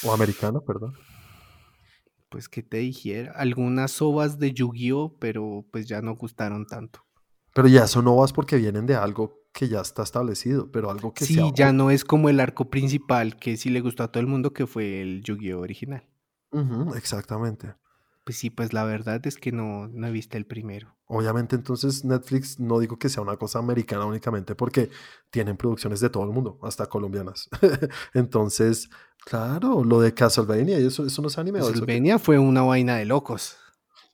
O 0.04 0.12
americano, 0.12 0.60
perdón. 0.60 0.92
Pues 2.28 2.48
que 2.48 2.62
te 2.62 2.78
dijera, 2.78 3.32
algunas 3.32 4.00
ovas 4.02 4.38
de 4.38 4.52
Yu-Gi-Oh, 4.52 5.16
pero 5.18 5.64
pues 5.70 5.86
ya 5.86 6.02
no 6.02 6.16
gustaron 6.16 6.66
tanto. 6.66 7.04
Pero 7.54 7.68
ya 7.68 7.86
son 7.86 8.06
ovas 8.08 8.32
porque 8.32 8.56
vienen 8.56 8.86
de 8.86 8.94
algo 8.94 9.42
que 9.52 9.68
ya 9.68 9.80
está 9.80 10.02
establecido, 10.02 10.70
pero 10.72 10.90
algo 10.90 11.12
que 11.12 11.24
Sí, 11.24 11.34
sea 11.34 11.52
ya 11.54 11.72
no 11.72 11.90
es 11.90 12.04
como 12.04 12.28
el 12.28 12.40
arco 12.40 12.70
principal 12.70 13.36
que 13.36 13.56
sí 13.56 13.68
le 13.68 13.80
gustó 13.80 14.02
a 14.04 14.08
todo 14.10 14.20
el 14.20 14.26
mundo, 14.26 14.52
que 14.52 14.66
fue 14.66 15.02
el 15.02 15.22
Yu-Gi-Oh 15.22 15.60
original. 15.60 16.08
Exactamente. 16.96 17.74
Pues 18.24 18.38
sí, 18.38 18.50
pues 18.50 18.72
la 18.72 18.84
verdad 18.84 19.26
es 19.26 19.36
que 19.36 19.50
no, 19.50 19.88
no 19.88 20.06
he 20.06 20.10
visto 20.10 20.36
el 20.36 20.46
primero. 20.46 20.96
Obviamente 21.06 21.56
entonces 21.56 22.04
Netflix 22.04 22.60
no 22.60 22.78
digo 22.78 22.98
que 22.98 23.08
sea 23.08 23.22
una 23.22 23.36
cosa 23.36 23.58
americana 23.58 24.06
únicamente 24.06 24.54
porque 24.54 24.90
tienen 25.30 25.56
producciones 25.56 26.00
de 26.00 26.08
todo 26.08 26.24
el 26.24 26.30
mundo, 26.30 26.58
hasta 26.62 26.86
colombianas. 26.86 27.48
entonces, 28.14 28.88
claro, 29.24 29.82
lo 29.84 30.00
de 30.00 30.14
Castlevania, 30.14 30.78
eso, 30.78 31.04
eso 31.04 31.20
no 31.20 31.28
es 31.28 31.36
anime. 31.36 31.58
Castlevania 31.58 32.18
fue 32.18 32.38
una 32.38 32.62
vaina 32.62 32.96
de 32.96 33.06
locos. 33.06 33.56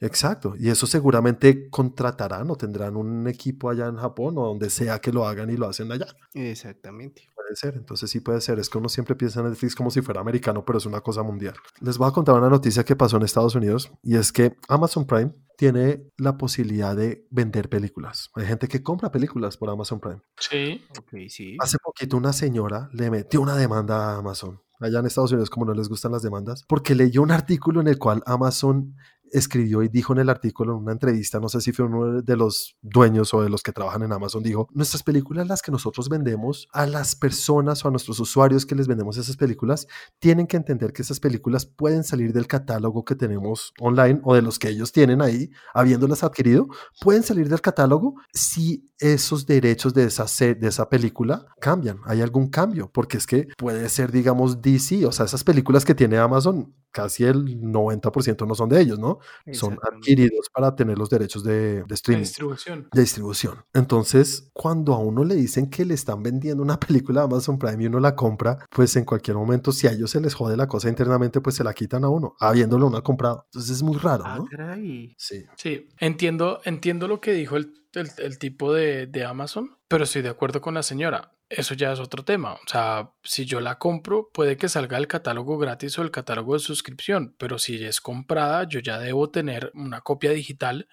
Exacto, 0.00 0.54
y 0.56 0.68
eso 0.68 0.86
seguramente 0.86 1.68
contratarán 1.70 2.50
o 2.50 2.56
tendrán 2.56 2.96
un 2.96 3.26
equipo 3.26 3.68
allá 3.68 3.86
en 3.86 3.96
Japón 3.96 4.38
o 4.38 4.46
donde 4.46 4.70
sea 4.70 5.00
que 5.00 5.12
lo 5.12 5.26
hagan 5.26 5.50
y 5.50 5.56
lo 5.56 5.68
hacen 5.68 5.90
allá. 5.90 6.06
Exactamente. 6.34 7.28
Puede 7.34 7.56
ser, 7.56 7.74
entonces 7.74 8.10
sí 8.10 8.20
puede 8.20 8.40
ser. 8.40 8.58
Es 8.58 8.68
que 8.68 8.78
uno 8.78 8.88
siempre 8.88 9.16
piensa 9.16 9.40
en 9.40 9.48
Netflix 9.48 9.74
como 9.74 9.90
si 9.90 10.02
fuera 10.02 10.20
americano, 10.20 10.64
pero 10.64 10.78
es 10.78 10.86
una 10.86 11.00
cosa 11.00 11.22
mundial. 11.22 11.54
Les 11.80 11.98
voy 11.98 12.08
a 12.08 12.12
contar 12.12 12.36
una 12.36 12.48
noticia 12.48 12.84
que 12.84 12.94
pasó 12.94 13.16
en 13.16 13.24
Estados 13.24 13.54
Unidos 13.54 13.90
y 14.02 14.16
es 14.16 14.32
que 14.32 14.56
Amazon 14.68 15.06
Prime 15.06 15.32
tiene 15.56 16.12
la 16.16 16.38
posibilidad 16.38 16.94
de 16.94 17.26
vender 17.30 17.68
películas. 17.68 18.30
Hay 18.34 18.46
gente 18.46 18.68
que 18.68 18.82
compra 18.82 19.10
películas 19.10 19.56
por 19.56 19.68
Amazon 19.68 19.98
Prime. 19.98 20.20
Sí. 20.38 20.84
Ok, 20.96 21.28
sí. 21.28 21.56
Hace 21.58 21.78
poquito 21.82 22.16
una 22.16 22.32
señora 22.32 22.88
le 22.92 23.10
metió 23.10 23.40
una 23.40 23.56
demanda 23.56 24.12
a 24.12 24.18
Amazon. 24.18 24.60
Allá 24.80 25.00
en 25.00 25.06
Estados 25.06 25.32
Unidos, 25.32 25.50
como 25.50 25.66
no 25.66 25.74
les 25.74 25.88
gustan 25.88 26.12
las 26.12 26.22
demandas, 26.22 26.64
porque 26.68 26.94
leyó 26.94 27.22
un 27.22 27.32
artículo 27.32 27.80
en 27.80 27.88
el 27.88 27.98
cual 27.98 28.22
Amazon 28.26 28.94
escribió 29.32 29.82
y 29.82 29.88
dijo 29.88 30.12
en 30.12 30.20
el 30.20 30.30
artículo, 30.30 30.72
en 30.72 30.82
una 30.82 30.92
entrevista, 30.92 31.40
no 31.40 31.48
sé 31.48 31.60
si 31.60 31.72
fue 31.72 31.86
uno 31.86 32.22
de 32.22 32.36
los 32.36 32.76
dueños 32.82 33.32
o 33.34 33.42
de 33.42 33.48
los 33.48 33.62
que 33.62 33.72
trabajan 33.72 34.02
en 34.02 34.12
Amazon, 34.12 34.42
dijo, 34.42 34.68
nuestras 34.72 35.02
películas, 35.02 35.46
las 35.46 35.62
que 35.62 35.72
nosotros 35.72 36.08
vendemos 36.08 36.68
a 36.72 36.86
las 36.86 37.16
personas 37.16 37.84
o 37.84 37.88
a 37.88 37.90
nuestros 37.90 38.20
usuarios 38.20 38.66
que 38.66 38.74
les 38.74 38.88
vendemos 38.88 39.16
esas 39.16 39.36
películas, 39.36 39.86
tienen 40.18 40.46
que 40.46 40.56
entender 40.56 40.92
que 40.92 41.02
esas 41.02 41.20
películas 41.20 41.66
pueden 41.66 42.04
salir 42.04 42.32
del 42.32 42.46
catálogo 42.46 43.04
que 43.04 43.14
tenemos 43.14 43.72
online 43.80 44.20
o 44.24 44.34
de 44.34 44.42
los 44.42 44.58
que 44.58 44.68
ellos 44.68 44.92
tienen 44.92 45.22
ahí, 45.22 45.50
habiéndolas 45.74 46.24
adquirido, 46.24 46.68
pueden 47.00 47.22
salir 47.22 47.48
del 47.48 47.60
catálogo 47.60 48.14
si 48.32 48.90
esos 48.98 49.46
derechos 49.46 49.94
de 49.94 50.04
esa, 50.04 50.24
de 50.24 50.68
esa 50.68 50.88
película 50.88 51.46
cambian, 51.60 52.00
hay 52.04 52.20
algún 52.20 52.48
cambio, 52.48 52.90
porque 52.92 53.16
es 53.16 53.26
que 53.26 53.48
puede 53.56 53.88
ser, 53.88 54.10
digamos, 54.10 54.60
DC, 54.60 55.06
o 55.06 55.12
sea, 55.12 55.26
esas 55.26 55.44
películas 55.44 55.84
que 55.84 55.94
tiene 55.94 56.18
Amazon, 56.18 56.74
casi 56.90 57.24
el 57.24 57.60
90% 57.60 58.46
no 58.46 58.54
son 58.54 58.68
de 58.68 58.80
ellos, 58.80 58.98
¿no? 58.98 59.17
Son 59.52 59.78
adquiridos 59.82 60.48
para 60.52 60.74
tener 60.76 60.98
los 60.98 61.08
derechos 61.10 61.42
de, 61.44 61.82
de 61.84 61.94
streaming 61.94 62.22
distribución. 62.24 62.88
de 62.92 63.00
distribución. 63.00 63.54
Entonces, 63.74 64.50
cuando 64.52 64.94
a 64.94 64.98
uno 64.98 65.24
le 65.24 65.34
dicen 65.34 65.70
que 65.70 65.84
le 65.84 65.94
están 65.94 66.22
vendiendo 66.22 66.62
una 66.62 66.78
película 66.80 67.20
de 67.20 67.26
Amazon 67.26 67.58
Prime 67.58 67.82
y 67.82 67.86
uno 67.86 68.00
la 68.00 68.14
compra, 68.14 68.58
pues 68.70 68.94
en 68.96 69.04
cualquier 69.04 69.36
momento, 69.36 69.72
si 69.72 69.86
a 69.86 69.92
ellos 69.92 70.10
se 70.10 70.20
les 70.20 70.34
jode 70.34 70.56
la 70.56 70.68
cosa 70.68 70.88
internamente, 70.88 71.40
pues 71.40 71.56
se 71.56 71.64
la 71.64 71.72
quitan 71.74 72.04
a 72.04 72.08
uno, 72.08 72.34
habiéndolo 72.40 72.86
uno 72.86 73.02
comprado. 73.02 73.44
Entonces 73.46 73.70
es 73.76 73.82
muy 73.82 73.96
raro, 73.96 74.24
Ah, 74.26 74.36
¿no? 74.38 74.44
caray. 74.46 75.14
Sí. 75.18 75.44
Sí, 75.56 75.88
entiendo, 75.98 76.60
entiendo 76.64 77.08
lo 77.08 77.20
que 77.20 77.32
dijo 77.32 77.56
el, 77.56 77.72
el- 78.00 78.38
tipo 78.38 78.72
de, 78.72 79.06
de 79.06 79.24
Amazon, 79.24 79.76
pero 79.88 80.04
estoy 80.04 80.22
de 80.22 80.28
acuerdo 80.30 80.60
con 80.60 80.74
la 80.74 80.82
señora. 80.82 81.32
Eso 81.50 81.74
ya 81.74 81.92
es 81.92 81.98
otro 82.00 82.24
tema. 82.24 82.54
O 82.54 82.60
sea, 82.66 83.12
si 83.22 83.46
yo 83.46 83.60
la 83.60 83.78
compro, 83.78 84.30
puede 84.34 84.56
que 84.58 84.68
salga 84.68 84.98
el 84.98 85.06
catálogo 85.06 85.56
gratis 85.58 85.98
o 85.98 86.02
el 86.02 86.10
catálogo 86.10 86.52
de 86.54 86.60
suscripción, 86.60 87.34
pero 87.38 87.58
si 87.58 87.82
es 87.84 88.00
comprada, 88.02 88.64
yo 88.68 88.80
ya 88.80 88.98
debo 88.98 89.30
tener 89.30 89.70
una 89.74 90.02
copia 90.02 90.30
digital 90.32 90.88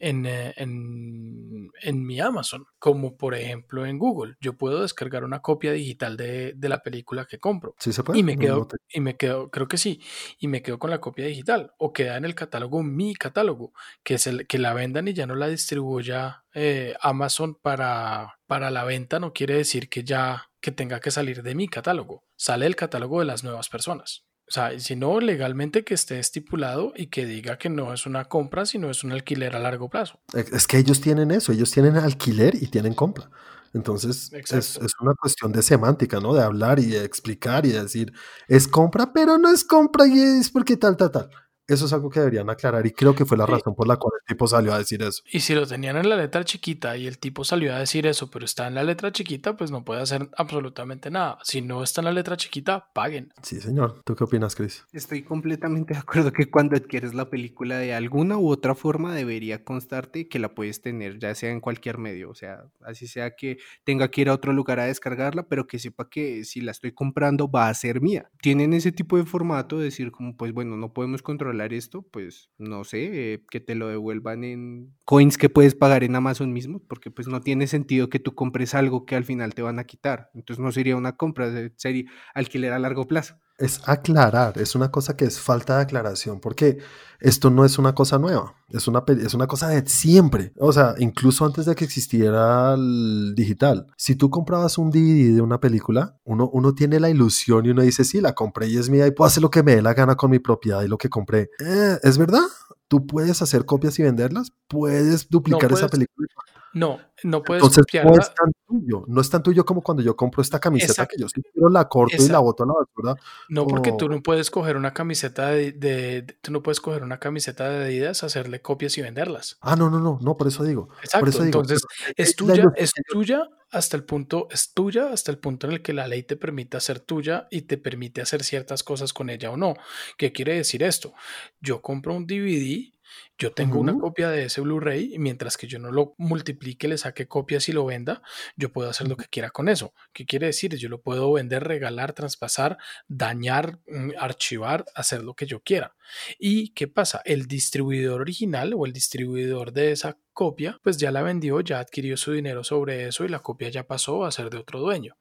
en, 0.00 0.26
eh, 0.26 0.52
en, 0.56 1.70
en 1.82 2.04
mi 2.04 2.18
Amazon, 2.20 2.66
como 2.80 3.16
por 3.16 3.34
ejemplo 3.34 3.86
en 3.86 3.98
Google. 3.98 4.34
Yo 4.40 4.56
puedo 4.56 4.82
descargar 4.82 5.22
una 5.22 5.40
copia 5.42 5.70
digital 5.72 6.16
de, 6.16 6.54
de 6.56 6.68
la 6.68 6.82
película 6.82 7.26
que 7.26 7.38
compro. 7.38 7.76
Sí 7.78 7.92
se 7.92 8.02
puede. 8.02 8.18
Y 8.18 8.22
me 8.24 8.36
quedo, 8.36 8.58
no 8.58 8.66
te- 8.66 8.78
y 8.88 9.00
me 9.00 9.16
quedo, 9.16 9.50
creo 9.50 9.68
que 9.68 9.76
sí, 9.78 10.00
y 10.38 10.48
me 10.48 10.62
quedo 10.62 10.78
con 10.78 10.90
la 10.90 11.00
copia 11.00 11.26
digital. 11.26 11.72
O 11.78 11.92
queda 11.92 12.16
en 12.16 12.24
el 12.24 12.34
catálogo 12.34 12.82
mi 12.82 13.14
catálogo, 13.14 13.72
que 14.02 14.14
es 14.14 14.26
el 14.26 14.46
que 14.48 14.58
la 14.58 14.74
vendan 14.74 15.06
y 15.06 15.12
ya 15.14 15.26
no 15.26 15.36
la 15.36 15.46
distribuya 15.48 16.44
eh, 16.54 16.94
Amazon 17.00 17.54
para, 17.54 18.38
para 18.46 18.70
la 18.70 18.84
venta, 18.84 19.20
no 19.20 19.32
quiere 19.32 19.54
decir 19.54 19.88
que 19.88 20.02
ya 20.02 20.46
que 20.60 20.72
tenga 20.72 21.00
que 21.00 21.10
salir 21.10 21.42
de 21.42 21.54
mi 21.54 21.68
catálogo. 21.68 22.24
Sale 22.36 22.66
el 22.66 22.76
catálogo 22.76 23.20
de 23.20 23.26
las 23.26 23.44
nuevas 23.44 23.68
personas. 23.68 24.26
O 24.50 24.52
sea, 24.52 24.80
si 24.80 24.96
no, 24.96 25.20
legalmente 25.20 25.84
que 25.84 25.94
esté 25.94 26.18
estipulado 26.18 26.92
y 26.96 27.06
que 27.06 27.24
diga 27.24 27.56
que 27.56 27.68
no 27.68 27.94
es 27.94 28.04
una 28.04 28.24
compra, 28.24 28.66
sino 28.66 28.90
es 28.90 29.04
un 29.04 29.12
alquiler 29.12 29.54
a 29.54 29.60
largo 29.60 29.88
plazo. 29.88 30.18
Es 30.34 30.66
que 30.66 30.76
ellos 30.76 31.00
tienen 31.00 31.30
eso, 31.30 31.52
ellos 31.52 31.70
tienen 31.70 31.96
alquiler 31.96 32.60
y 32.60 32.66
tienen 32.66 32.94
compra. 32.94 33.30
Entonces, 33.74 34.32
es, 34.32 34.76
una 35.00 35.14
cuestión 35.14 35.52
de 35.52 35.62
semántica, 35.62 36.18
¿no? 36.18 36.34
De 36.34 36.42
hablar 36.42 36.80
y 36.80 36.86
de 36.86 37.04
explicar 37.04 37.64
y 37.64 37.68
de 37.68 37.82
decir, 37.82 38.12
es 38.48 38.66
compra, 38.66 39.12
pero 39.12 39.38
no 39.38 39.52
es 39.52 39.62
compra 39.62 40.08
y 40.08 40.18
es 40.18 40.50
porque 40.50 40.76
tal, 40.76 40.96
tal, 40.96 41.12
tal. 41.12 41.30
Eso 41.70 41.86
es 41.86 41.92
algo 41.92 42.10
que 42.10 42.18
deberían 42.18 42.50
aclarar 42.50 42.84
y 42.84 42.90
creo 42.90 43.14
que 43.14 43.24
fue 43.24 43.38
la 43.38 43.46
razón 43.46 43.76
por 43.76 43.86
la 43.86 43.96
cual 43.96 44.14
el 44.20 44.26
tipo 44.26 44.48
salió 44.48 44.74
a 44.74 44.78
decir 44.78 45.02
eso. 45.02 45.22
Y 45.30 45.38
si 45.38 45.54
lo 45.54 45.68
tenían 45.68 45.96
en 45.96 46.08
la 46.08 46.16
letra 46.16 46.44
chiquita 46.44 46.96
y 46.96 47.06
el 47.06 47.18
tipo 47.18 47.44
salió 47.44 47.72
a 47.72 47.78
decir 47.78 48.08
eso, 48.08 48.28
pero 48.28 48.44
está 48.44 48.66
en 48.66 48.74
la 48.74 48.82
letra 48.82 49.12
chiquita, 49.12 49.56
pues 49.56 49.70
no 49.70 49.84
puede 49.84 50.02
hacer 50.02 50.28
absolutamente 50.36 51.12
nada. 51.12 51.38
Si 51.44 51.62
no 51.62 51.84
está 51.84 52.00
en 52.00 52.06
la 52.06 52.12
letra 52.12 52.36
chiquita, 52.36 52.88
paguen. 52.92 53.32
Sí, 53.42 53.60
señor. 53.60 54.00
¿Tú 54.04 54.16
qué 54.16 54.24
opinas, 54.24 54.56
Chris? 54.56 54.84
Estoy 54.92 55.22
completamente 55.22 55.94
de 55.94 56.00
acuerdo 56.00 56.32
que 56.32 56.50
cuando 56.50 56.74
adquieres 56.74 57.14
la 57.14 57.30
película 57.30 57.78
de 57.78 57.94
alguna 57.94 58.36
u 58.36 58.50
otra 58.50 58.74
forma 58.74 59.14
debería 59.14 59.62
constarte 59.62 60.26
que 60.26 60.40
la 60.40 60.56
puedes 60.56 60.82
tener 60.82 61.20
ya 61.20 61.36
sea 61.36 61.50
en 61.50 61.60
cualquier 61.60 61.98
medio, 61.98 62.30
o 62.30 62.34
sea, 62.34 62.64
así 62.84 63.06
sea 63.06 63.36
que 63.36 63.58
tenga 63.84 64.10
que 64.10 64.22
ir 64.22 64.28
a 64.28 64.34
otro 64.34 64.52
lugar 64.52 64.80
a 64.80 64.86
descargarla, 64.86 65.44
pero 65.44 65.68
que 65.68 65.78
sepa 65.78 66.10
que 66.10 66.42
si 66.42 66.62
la 66.62 66.72
estoy 66.72 66.90
comprando 66.90 67.48
va 67.48 67.68
a 67.68 67.74
ser 67.74 68.00
mía. 68.00 68.28
Tienen 68.42 68.72
ese 68.72 68.90
tipo 68.90 69.16
de 69.16 69.24
formato 69.24 69.78
de 69.78 69.84
decir 69.84 70.10
como 70.10 70.36
pues 70.36 70.52
bueno, 70.52 70.76
no 70.76 70.92
podemos 70.92 71.22
controlar 71.22 71.59
esto, 71.72 72.02
pues 72.02 72.50
no 72.58 72.84
sé, 72.84 73.34
eh, 73.34 73.44
que 73.50 73.60
te 73.60 73.74
lo 73.74 73.88
devuelvan 73.88 74.44
en 74.44 74.94
coins 75.04 75.38
que 75.38 75.48
puedes 75.48 75.74
pagar 75.74 76.04
en 76.04 76.16
Amazon 76.16 76.52
mismo, 76.52 76.82
porque 76.88 77.10
pues 77.10 77.28
no 77.28 77.40
tiene 77.40 77.66
sentido 77.66 78.08
que 78.08 78.18
tú 78.18 78.34
compres 78.34 78.74
algo 78.74 79.04
que 79.06 79.16
al 79.16 79.24
final 79.24 79.54
te 79.54 79.62
van 79.62 79.78
a 79.78 79.84
quitar. 79.84 80.30
Entonces 80.34 80.62
no 80.62 80.72
sería 80.72 80.96
una 80.96 81.16
compra, 81.16 81.50
sería 81.76 82.04
alquiler 82.34 82.72
a 82.72 82.78
largo 82.78 83.06
plazo 83.06 83.36
es 83.60 83.80
aclarar, 83.84 84.58
es 84.58 84.74
una 84.74 84.90
cosa 84.90 85.16
que 85.16 85.26
es 85.26 85.38
falta 85.38 85.76
de 85.76 85.82
aclaración, 85.82 86.40
porque 86.40 86.78
esto 87.20 87.50
no 87.50 87.66
es 87.66 87.78
una 87.78 87.94
cosa 87.94 88.18
nueva, 88.18 88.54
es 88.70 88.88
una, 88.88 89.04
es 89.06 89.34
una 89.34 89.46
cosa 89.46 89.68
de 89.68 89.86
siempre, 89.86 90.52
o 90.58 90.72
sea, 90.72 90.94
incluso 90.98 91.44
antes 91.44 91.66
de 91.66 91.74
que 91.74 91.84
existiera 91.84 92.72
el 92.74 93.34
digital. 93.36 93.86
Si 93.96 94.16
tú 94.16 94.30
comprabas 94.30 94.78
un 94.78 94.90
DVD 94.90 95.34
de 95.34 95.42
una 95.42 95.60
película, 95.60 96.16
uno, 96.24 96.48
uno 96.52 96.74
tiene 96.74 96.98
la 96.98 97.10
ilusión 97.10 97.66
y 97.66 97.70
uno 97.70 97.82
dice, 97.82 98.04
sí, 98.04 98.20
la 98.20 98.34
compré 98.34 98.68
y 98.68 98.78
es 98.78 98.88
mía 98.88 99.06
y 99.06 99.10
puedo 99.10 99.26
hacer 99.26 99.42
lo 99.42 99.50
que 99.50 99.62
me 99.62 99.76
dé 99.76 99.82
la 99.82 99.92
gana 99.94 100.16
con 100.16 100.30
mi 100.30 100.38
propiedad 100.38 100.82
y 100.82 100.88
lo 100.88 100.96
que 100.96 101.10
compré. 101.10 101.50
Eh, 101.60 101.98
¿Es 102.02 102.16
verdad? 102.16 102.46
Tú 102.88 103.06
puedes 103.06 103.42
hacer 103.42 103.66
copias 103.66 103.98
y 103.98 104.02
venderlas, 104.02 104.52
puedes 104.66 105.28
duplicar 105.28 105.70
esa 105.70 105.88
película. 105.88 106.26
No, 106.72 107.00
no 107.24 107.42
puedes 107.42 107.64
Entonces, 107.64 108.04
No 108.04 108.12
es 108.12 108.34
tan 108.34 108.52
tuyo, 108.66 109.04
no 109.08 109.20
es 109.20 109.30
tan 109.30 109.42
tuyo 109.42 109.64
como 109.64 109.82
cuando 109.82 110.02
yo 110.02 110.14
compro 110.16 110.42
esta 110.42 110.60
camiseta 110.60 111.06
que 111.06 111.16
yo 111.18 111.28
sí 111.28 111.42
quiero 111.52 111.68
la 111.68 111.88
corto 111.88 112.22
y 112.22 112.28
la 112.28 112.38
boto 112.38 112.62
a 112.62 112.66
la 112.66 112.74
basura. 112.74 113.22
No, 113.48 113.66
porque 113.66 113.92
tú 113.92 114.08
no 114.08 114.22
puedes 114.22 114.50
coger 114.50 114.76
una 114.76 114.92
camiseta 114.92 115.48
de, 115.48 116.36
tú 116.40 116.52
no 116.52 116.62
puedes 116.62 116.80
coger 116.80 117.02
una 117.02 117.18
camiseta 117.18 117.68
de 117.68 117.84
Adidas, 117.84 118.22
hacerle 118.22 118.62
copias 118.62 118.96
y 118.98 119.02
venderlas. 119.02 119.58
Ah, 119.60 119.74
no, 119.74 119.90
no, 119.90 119.98
no, 120.00 120.18
no, 120.20 120.36
por 120.36 120.46
eso 120.46 120.62
digo. 120.62 120.88
Exacto. 121.02 121.20
Por 121.20 121.28
eso 121.28 121.42
digo, 121.42 121.60
Entonces, 121.60 121.82
es 122.16 122.36
tuya, 122.36 122.64
es 122.76 122.92
tuya 123.08 123.48
hasta 123.70 123.96
el 123.96 124.04
punto, 124.04 124.48
es 124.50 124.72
tuya 124.72 125.12
hasta 125.12 125.30
el 125.30 125.38
punto 125.38 125.66
en 125.66 125.74
el 125.74 125.82
que 125.82 125.92
la 125.92 126.08
ley 126.08 126.22
te 126.22 126.36
permite 126.36 126.76
hacer 126.76 127.00
tuya 127.00 127.46
y 127.50 127.62
te 127.62 127.78
permite 127.78 128.20
hacer 128.20 128.44
ciertas 128.44 128.82
cosas 128.82 129.12
con 129.12 129.30
ella 129.30 129.50
o 129.50 129.56
no. 129.56 129.74
¿Qué 130.16 130.32
quiere 130.32 130.56
decir 130.56 130.82
esto? 130.82 131.14
Yo 131.60 131.80
compro 131.80 132.14
un 132.14 132.26
DVD 132.26 132.92
yo 133.38 133.52
tengo 133.52 133.78
una 133.78 133.96
copia 133.98 134.28
de 134.30 134.44
ese 134.44 134.60
Blu-ray 134.60 135.14
y 135.14 135.18
mientras 135.18 135.56
que 135.56 135.66
yo 135.66 135.78
no 135.78 135.90
lo 135.90 136.14
multiplique, 136.18 136.88
le 136.88 136.98
saque 136.98 137.26
copias 137.26 137.68
y 137.68 137.72
lo 137.72 137.86
venda, 137.86 138.22
yo 138.56 138.72
puedo 138.72 138.90
hacer 138.90 139.08
lo 139.08 139.16
que 139.16 139.26
quiera 139.26 139.50
con 139.50 139.68
eso. 139.68 139.94
¿Qué 140.12 140.26
quiere 140.26 140.46
decir? 140.46 140.76
Yo 140.76 140.88
lo 140.88 141.00
puedo 141.00 141.32
vender, 141.32 141.64
regalar, 141.64 142.12
traspasar, 142.12 142.78
dañar, 143.08 143.78
mm, 143.86 144.10
archivar, 144.18 144.84
hacer 144.94 145.22
lo 145.22 145.34
que 145.34 145.46
yo 145.46 145.60
quiera. 145.60 145.94
¿Y 146.38 146.70
qué 146.70 146.88
pasa? 146.88 147.22
El 147.24 147.46
distribuidor 147.46 148.20
original 148.20 148.74
o 148.76 148.86
el 148.86 148.92
distribuidor 148.92 149.72
de 149.72 149.92
esa 149.92 150.18
copia, 150.32 150.78
pues 150.82 150.96
ya 150.96 151.10
la 151.10 151.22
vendió, 151.22 151.60
ya 151.60 151.80
adquirió 151.80 152.16
su 152.16 152.32
dinero 152.32 152.64
sobre 152.64 153.06
eso 153.08 153.24
y 153.24 153.28
la 153.28 153.40
copia 153.40 153.68
ya 153.68 153.86
pasó 153.86 154.24
a 154.24 154.32
ser 154.32 154.50
de 154.50 154.58
otro 154.58 154.80
dueño. 154.80 155.16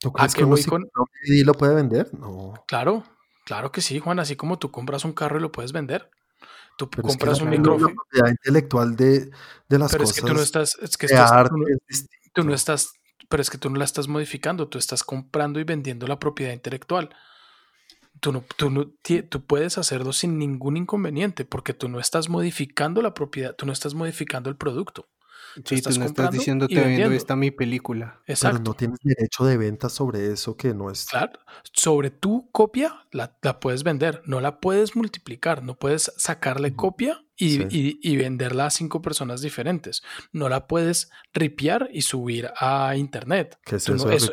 ¿Tú 0.00 0.12
crees 0.12 0.34
que 0.34 0.44
voy 0.44 0.62
con... 0.64 0.82
DVD 0.82 1.44
lo 1.44 1.54
puede 1.54 1.74
vender? 1.74 2.12
No. 2.12 2.54
Claro, 2.66 3.04
claro 3.46 3.72
que 3.72 3.80
sí, 3.80 3.98
Juan. 4.00 4.18
Así 4.18 4.36
como 4.36 4.58
tú 4.58 4.70
compras 4.70 5.04
un 5.04 5.12
carro 5.12 5.38
y 5.38 5.42
lo 5.42 5.50
puedes 5.50 5.72
vender. 5.72 6.10
Tú 6.76 6.90
compras 6.90 7.40
un 7.40 7.50
micrófono. 7.50 7.88
La 7.88 7.94
propiedad 7.94 8.28
intelectual 8.30 8.96
de, 8.96 9.30
de 9.68 9.78
las 9.78 9.92
pero 9.92 10.04
cosas. 10.04 10.16
es 10.16 10.22
que 10.22 10.28
tú 10.28 10.34
no 10.34 10.40
estás. 10.42 10.78
Es 10.80 10.96
que 10.96 11.06
tú, 12.32 12.44
no, 12.44 12.54
estás. 12.54 12.92
Pero 13.28 13.40
es 13.40 13.50
que 13.50 13.58
tú 13.58 13.70
no 13.70 13.78
la 13.78 13.84
estás 13.84 14.08
modificando. 14.08 14.68
Tú 14.68 14.78
estás 14.78 15.02
comprando 15.02 15.60
y 15.60 15.64
vendiendo 15.64 16.06
la 16.06 16.18
propiedad 16.18 16.52
intelectual. 16.52 17.10
Tú, 18.20 18.32
no, 18.32 18.44
tú, 18.56 18.70
no, 18.70 18.86
tú 19.28 19.44
puedes 19.44 19.76
hacerlo 19.76 20.12
sin 20.12 20.38
ningún 20.38 20.76
inconveniente 20.76 21.44
porque 21.44 21.74
tú 21.74 21.88
no 21.88 21.98
estás 21.98 22.28
modificando 22.28 23.02
la 23.02 23.12
propiedad, 23.12 23.54
tú 23.54 23.66
no 23.66 23.72
estás 23.72 23.94
modificando 23.94 24.48
el 24.50 24.56
producto. 24.56 25.08
Sí, 25.64 25.80
tú 25.82 25.98
no 25.98 26.04
estás 26.06 26.30
diciendo 26.30 26.68
te 26.68 26.80
vendo 26.80 27.12
esta 27.12 27.36
mi 27.36 27.50
película. 27.50 28.20
Exacto. 28.26 28.58
Pero 28.58 28.70
no 28.70 28.74
tienes 28.74 28.98
derecho 29.02 29.44
de 29.44 29.56
venta 29.56 29.88
sobre 29.88 30.32
eso 30.32 30.56
que 30.56 30.74
no 30.74 30.90
es. 30.90 31.06
Claro, 31.06 31.38
sobre 31.72 32.10
tu 32.10 32.50
copia 32.50 33.06
la, 33.12 33.36
la 33.42 33.60
puedes 33.60 33.84
vender, 33.84 34.22
no 34.26 34.40
la 34.40 34.60
puedes 34.60 34.96
multiplicar, 34.96 35.62
no 35.62 35.76
puedes 35.76 36.12
sacarle 36.16 36.74
copia 36.74 37.24
y, 37.36 37.62
y, 37.64 37.98
y, 38.00 38.16
venderla 38.16 38.66
a 38.66 38.70
cinco 38.70 39.02
personas 39.02 39.40
diferentes. 39.40 40.02
No 40.32 40.48
la 40.48 40.68
puedes 40.68 41.10
ripiar 41.32 41.88
y 41.92 42.02
subir 42.02 42.50
a 42.56 42.94
internet. 42.96 43.58
¿Qué 43.64 43.76
es 43.76 43.88
eso, 43.88 44.10
eso, 44.10 44.32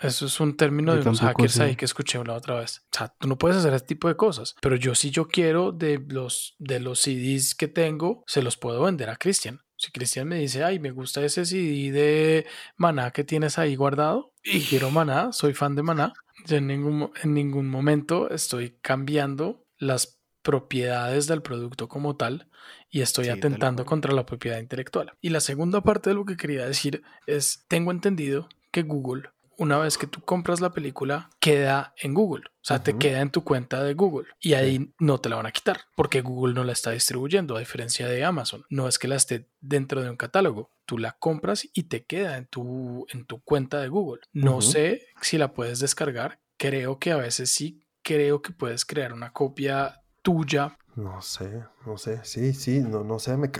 eso, 0.00 0.26
es 0.26 0.40
un 0.40 0.56
término 0.56 0.94
de 0.94 1.00
unos 1.00 1.20
hackers 1.20 1.58
ahí 1.58 1.74
que 1.74 1.84
escuché 1.84 2.22
la 2.22 2.34
otra 2.34 2.60
vez. 2.60 2.86
O 2.94 2.96
sea, 2.96 3.08
tú 3.18 3.26
no 3.26 3.36
puedes 3.36 3.56
hacer 3.56 3.74
ese 3.74 3.86
tipo 3.86 4.08
de 4.08 4.16
cosas. 4.16 4.54
Pero 4.60 4.76
yo 4.76 4.94
si 4.94 5.10
yo 5.10 5.26
quiero 5.26 5.72
de 5.72 6.04
los, 6.08 6.54
de 6.58 6.78
los 6.78 7.00
CDs 7.00 7.54
que 7.54 7.68
tengo, 7.68 8.22
se 8.26 8.42
los 8.42 8.56
puedo 8.56 8.82
vender 8.82 9.10
a 9.10 9.16
Cristian. 9.16 9.60
Si 9.76 9.92
Cristian 9.92 10.28
me 10.28 10.38
dice, 10.38 10.64
ay, 10.64 10.78
me 10.78 10.90
gusta 10.90 11.24
ese 11.24 11.44
CD 11.44 11.92
de 11.92 12.46
Maná 12.76 13.10
que 13.10 13.24
tienes 13.24 13.58
ahí 13.58 13.76
guardado 13.76 14.32
y 14.42 14.60
quiero 14.60 14.90
Maná, 14.90 15.32
soy 15.32 15.54
fan 15.54 15.74
de 15.74 15.82
Maná, 15.82 16.14
yo 16.46 16.56
en 16.56 16.66
ningún, 16.66 17.10
en 17.22 17.34
ningún 17.34 17.68
momento 17.68 18.30
estoy 18.30 18.78
cambiando 18.80 19.64
las 19.78 20.18
propiedades 20.42 21.26
del 21.26 21.42
producto 21.42 21.88
como 21.88 22.16
tal 22.16 22.48
y 22.88 23.00
estoy 23.00 23.28
atentando 23.28 23.84
contra 23.84 24.12
la 24.12 24.24
propiedad 24.24 24.60
intelectual. 24.60 25.12
Y 25.20 25.30
la 25.30 25.40
segunda 25.40 25.82
parte 25.82 26.10
de 26.10 26.14
lo 26.14 26.24
que 26.24 26.36
quería 26.36 26.66
decir 26.66 27.02
es, 27.26 27.64
tengo 27.68 27.90
entendido 27.90 28.48
que 28.70 28.82
Google 28.82 29.30
una 29.58 29.78
vez 29.78 29.98
que 29.98 30.06
tú 30.06 30.20
compras 30.20 30.60
la 30.60 30.72
película, 30.72 31.30
queda 31.40 31.94
en 31.98 32.14
Google. 32.14 32.44
O 32.48 32.64
sea, 32.66 32.82
te 32.82 32.96
queda 32.96 33.20
en 33.20 33.30
tu 33.30 33.44
cuenta 33.44 33.82
de 33.82 33.94
Google 33.94 34.28
y 34.40 34.54
ahí 34.54 34.92
no 34.98 35.18
te 35.18 35.28
la 35.28 35.36
van 35.36 35.46
a 35.46 35.52
quitar 35.52 35.80
porque 35.94 36.20
Google 36.20 36.54
no 36.54 36.64
la 36.64 36.72
está 36.72 36.90
distribuyendo, 36.90 37.56
a 37.56 37.60
diferencia 37.60 38.08
de 38.08 38.24
Amazon. 38.24 38.64
No 38.70 38.88
es 38.88 38.98
que 38.98 39.08
la 39.08 39.16
esté 39.16 39.48
dentro 39.60 40.02
de 40.02 40.10
un 40.10 40.16
catálogo. 40.16 40.72
Tú 40.84 40.98
la 40.98 41.12
compras 41.12 41.68
y 41.72 41.84
te 41.84 42.04
queda 42.04 42.36
en 42.36 42.46
tu, 42.46 43.06
en 43.12 43.24
tu 43.24 43.40
cuenta 43.42 43.80
de 43.80 43.88
Google. 43.88 44.22
No 44.32 44.60
sé 44.60 45.06
si 45.20 45.38
la 45.38 45.52
puedes 45.52 45.78
descargar. 45.78 46.40
Creo 46.56 46.98
que 46.98 47.12
a 47.12 47.16
veces 47.16 47.50
sí. 47.50 47.82
Creo 48.02 48.40
que 48.40 48.52
puedes 48.52 48.84
crear 48.84 49.12
una 49.12 49.32
copia 49.32 50.02
tuya 50.22 50.78
no 50.96 51.20
sé, 51.20 51.62
no 51.84 51.98
sé, 51.98 52.20
sí, 52.24 52.54
sí, 52.54 52.80
no, 52.80 53.04
no 53.04 53.18
sé, 53.18 53.36
me, 53.36 53.50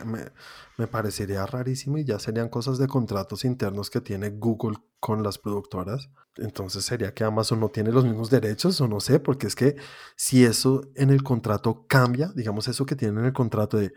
me, 0.78 0.86
parecería 0.86 1.44
rarísimo 1.44 1.98
y 1.98 2.04
ya 2.04 2.18
serían 2.18 2.48
cosas 2.48 2.78
de 2.78 2.88
contratos 2.88 3.44
internos 3.44 3.90
que 3.90 4.00
tiene 4.00 4.30
Google 4.30 4.78
con 5.00 5.22
las 5.22 5.36
productoras. 5.38 6.08
Entonces 6.36 6.84
sería 6.84 7.12
que 7.12 7.24
Amazon 7.24 7.60
no 7.60 7.68
tiene 7.68 7.92
los 7.92 8.04
mismos 8.04 8.30
derechos 8.30 8.80
o 8.80 8.88
no 8.88 9.00
sé, 9.00 9.20
porque 9.20 9.46
es 9.46 9.54
que 9.54 9.76
si 10.16 10.44
eso 10.44 10.82
en 10.94 11.10
el 11.10 11.22
contrato 11.22 11.86
cambia, 11.86 12.32
digamos 12.34 12.68
eso 12.68 12.86
que 12.86 12.96
tiene 12.96 13.20
en 13.20 13.26
el 13.26 13.32
contrato 13.34 13.76
de 13.76 13.92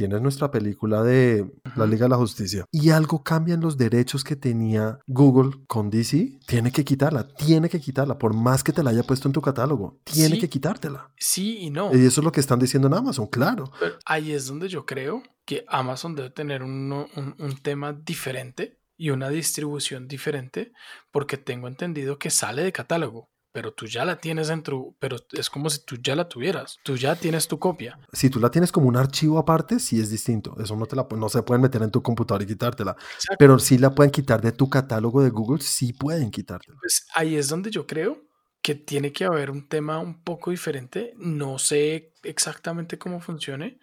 tienes 0.00 0.22
nuestra 0.22 0.50
película 0.50 1.02
de 1.02 1.52
la 1.76 1.84
Liga 1.84 2.06
de 2.06 2.08
la 2.08 2.16
Justicia 2.16 2.64
y 2.72 2.88
algo 2.88 3.22
cambia 3.22 3.52
en 3.52 3.60
los 3.60 3.76
derechos 3.76 4.24
que 4.24 4.34
tenía 4.34 4.98
Google 5.06 5.58
con 5.66 5.90
DC, 5.90 6.38
tiene 6.46 6.72
que 6.72 6.86
quitarla, 6.86 7.28
tiene 7.28 7.68
que 7.68 7.78
quitarla, 7.78 8.16
por 8.16 8.32
más 8.32 8.64
que 8.64 8.72
te 8.72 8.82
la 8.82 8.92
haya 8.92 9.02
puesto 9.02 9.28
en 9.28 9.34
tu 9.34 9.42
catálogo, 9.42 10.00
tiene 10.04 10.38
que 10.38 10.48
quitártela. 10.48 11.12
Sí 11.18 11.58
y 11.58 11.68
no. 11.68 11.94
Y 11.94 12.06
eso 12.06 12.22
es 12.22 12.24
lo 12.24 12.32
que 12.32 12.40
están 12.40 12.58
diciendo 12.58 12.88
en 12.88 12.94
Amazon, 12.94 13.26
claro. 13.26 13.70
ahí 14.06 14.32
es 14.32 14.46
donde 14.46 14.70
yo 14.70 14.86
creo 14.86 15.22
que 15.44 15.66
Amazon 15.68 16.14
debe 16.14 16.30
tener 16.30 16.62
un, 16.62 16.90
un 17.14 17.56
tema 17.62 17.92
diferente 17.92 18.80
y 18.96 19.10
una 19.10 19.28
distribución 19.28 20.08
diferente 20.08 20.72
porque 21.10 21.36
tengo 21.36 21.68
entendido 21.68 22.18
que 22.18 22.30
sale 22.30 22.62
de 22.62 22.72
catálogo 22.72 23.28
pero 23.52 23.72
tú 23.72 23.86
ya 23.86 24.04
la 24.04 24.16
tienes 24.16 24.48
dentro, 24.48 24.94
pero 24.98 25.16
es 25.32 25.50
como 25.50 25.70
si 25.70 25.84
tú 25.84 25.96
ya 25.96 26.14
la 26.14 26.28
tuvieras, 26.28 26.78
tú 26.82 26.96
ya 26.96 27.16
tienes 27.16 27.48
tu 27.48 27.58
copia. 27.58 27.98
Si 28.12 28.30
tú 28.30 28.38
la 28.38 28.50
tienes 28.50 28.70
como 28.70 28.88
un 28.88 28.96
archivo 28.96 29.38
aparte, 29.38 29.78
sí 29.78 30.00
es 30.00 30.10
distinto, 30.10 30.56
eso 30.62 30.76
no, 30.76 30.86
te 30.86 30.96
la, 30.96 31.06
no 31.16 31.28
se 31.28 31.42
pueden 31.42 31.62
meter 31.62 31.82
en 31.82 31.90
tu 31.90 32.02
computador 32.02 32.42
y 32.42 32.46
quitártela, 32.46 32.96
pero 33.38 33.58
sí 33.58 33.78
la 33.78 33.94
pueden 33.94 34.10
quitar 34.10 34.40
de 34.40 34.52
tu 34.52 34.70
catálogo 34.70 35.22
de 35.22 35.30
Google, 35.30 35.62
sí 35.62 35.92
pueden 35.92 36.30
quitártela. 36.30 36.78
Pues 36.80 37.06
ahí 37.14 37.36
es 37.36 37.48
donde 37.48 37.70
yo 37.70 37.86
creo 37.86 38.22
que 38.62 38.74
tiene 38.74 39.12
que 39.12 39.24
haber 39.24 39.50
un 39.50 39.68
tema 39.68 39.98
un 39.98 40.22
poco 40.22 40.50
diferente, 40.50 41.14
no 41.16 41.58
sé 41.58 42.14
exactamente 42.22 42.98
cómo 42.98 43.20
funcione, 43.20 43.80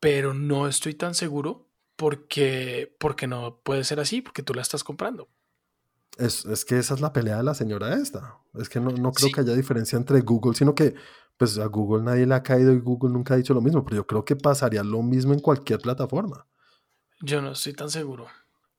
pero 0.00 0.32
no 0.32 0.68
estoy 0.68 0.94
tan 0.94 1.14
seguro 1.14 1.68
porque, 1.96 2.94
porque 2.98 3.26
no 3.26 3.60
puede 3.62 3.84
ser 3.84 4.00
así, 4.00 4.22
porque 4.22 4.42
tú 4.42 4.54
la 4.54 4.62
estás 4.62 4.84
comprando. 4.84 5.28
Es, 6.18 6.44
es, 6.44 6.64
que 6.64 6.78
esa 6.78 6.94
es 6.94 7.00
la 7.00 7.12
pelea 7.12 7.38
de 7.38 7.42
la 7.42 7.54
señora 7.54 7.94
esta. 7.94 8.38
Es 8.54 8.68
que 8.68 8.80
no, 8.80 8.90
no 8.90 9.12
creo 9.12 9.30
que 9.32 9.40
haya 9.40 9.54
diferencia 9.54 9.96
entre 9.96 10.20
Google, 10.20 10.54
sino 10.54 10.74
que 10.74 10.94
pues 11.36 11.58
a 11.58 11.66
Google 11.66 12.04
nadie 12.04 12.26
le 12.26 12.34
ha 12.34 12.42
caído 12.42 12.72
y 12.72 12.78
Google 12.78 13.12
nunca 13.12 13.34
ha 13.34 13.36
dicho 13.36 13.54
lo 13.54 13.60
mismo, 13.60 13.84
pero 13.84 13.96
yo 13.96 14.06
creo 14.06 14.24
que 14.24 14.36
pasaría 14.36 14.84
lo 14.84 15.02
mismo 15.02 15.32
en 15.32 15.40
cualquier 15.40 15.80
plataforma. 15.80 16.46
Yo 17.20 17.42
no 17.42 17.52
estoy 17.52 17.72
tan 17.72 17.90
seguro. 17.90 18.26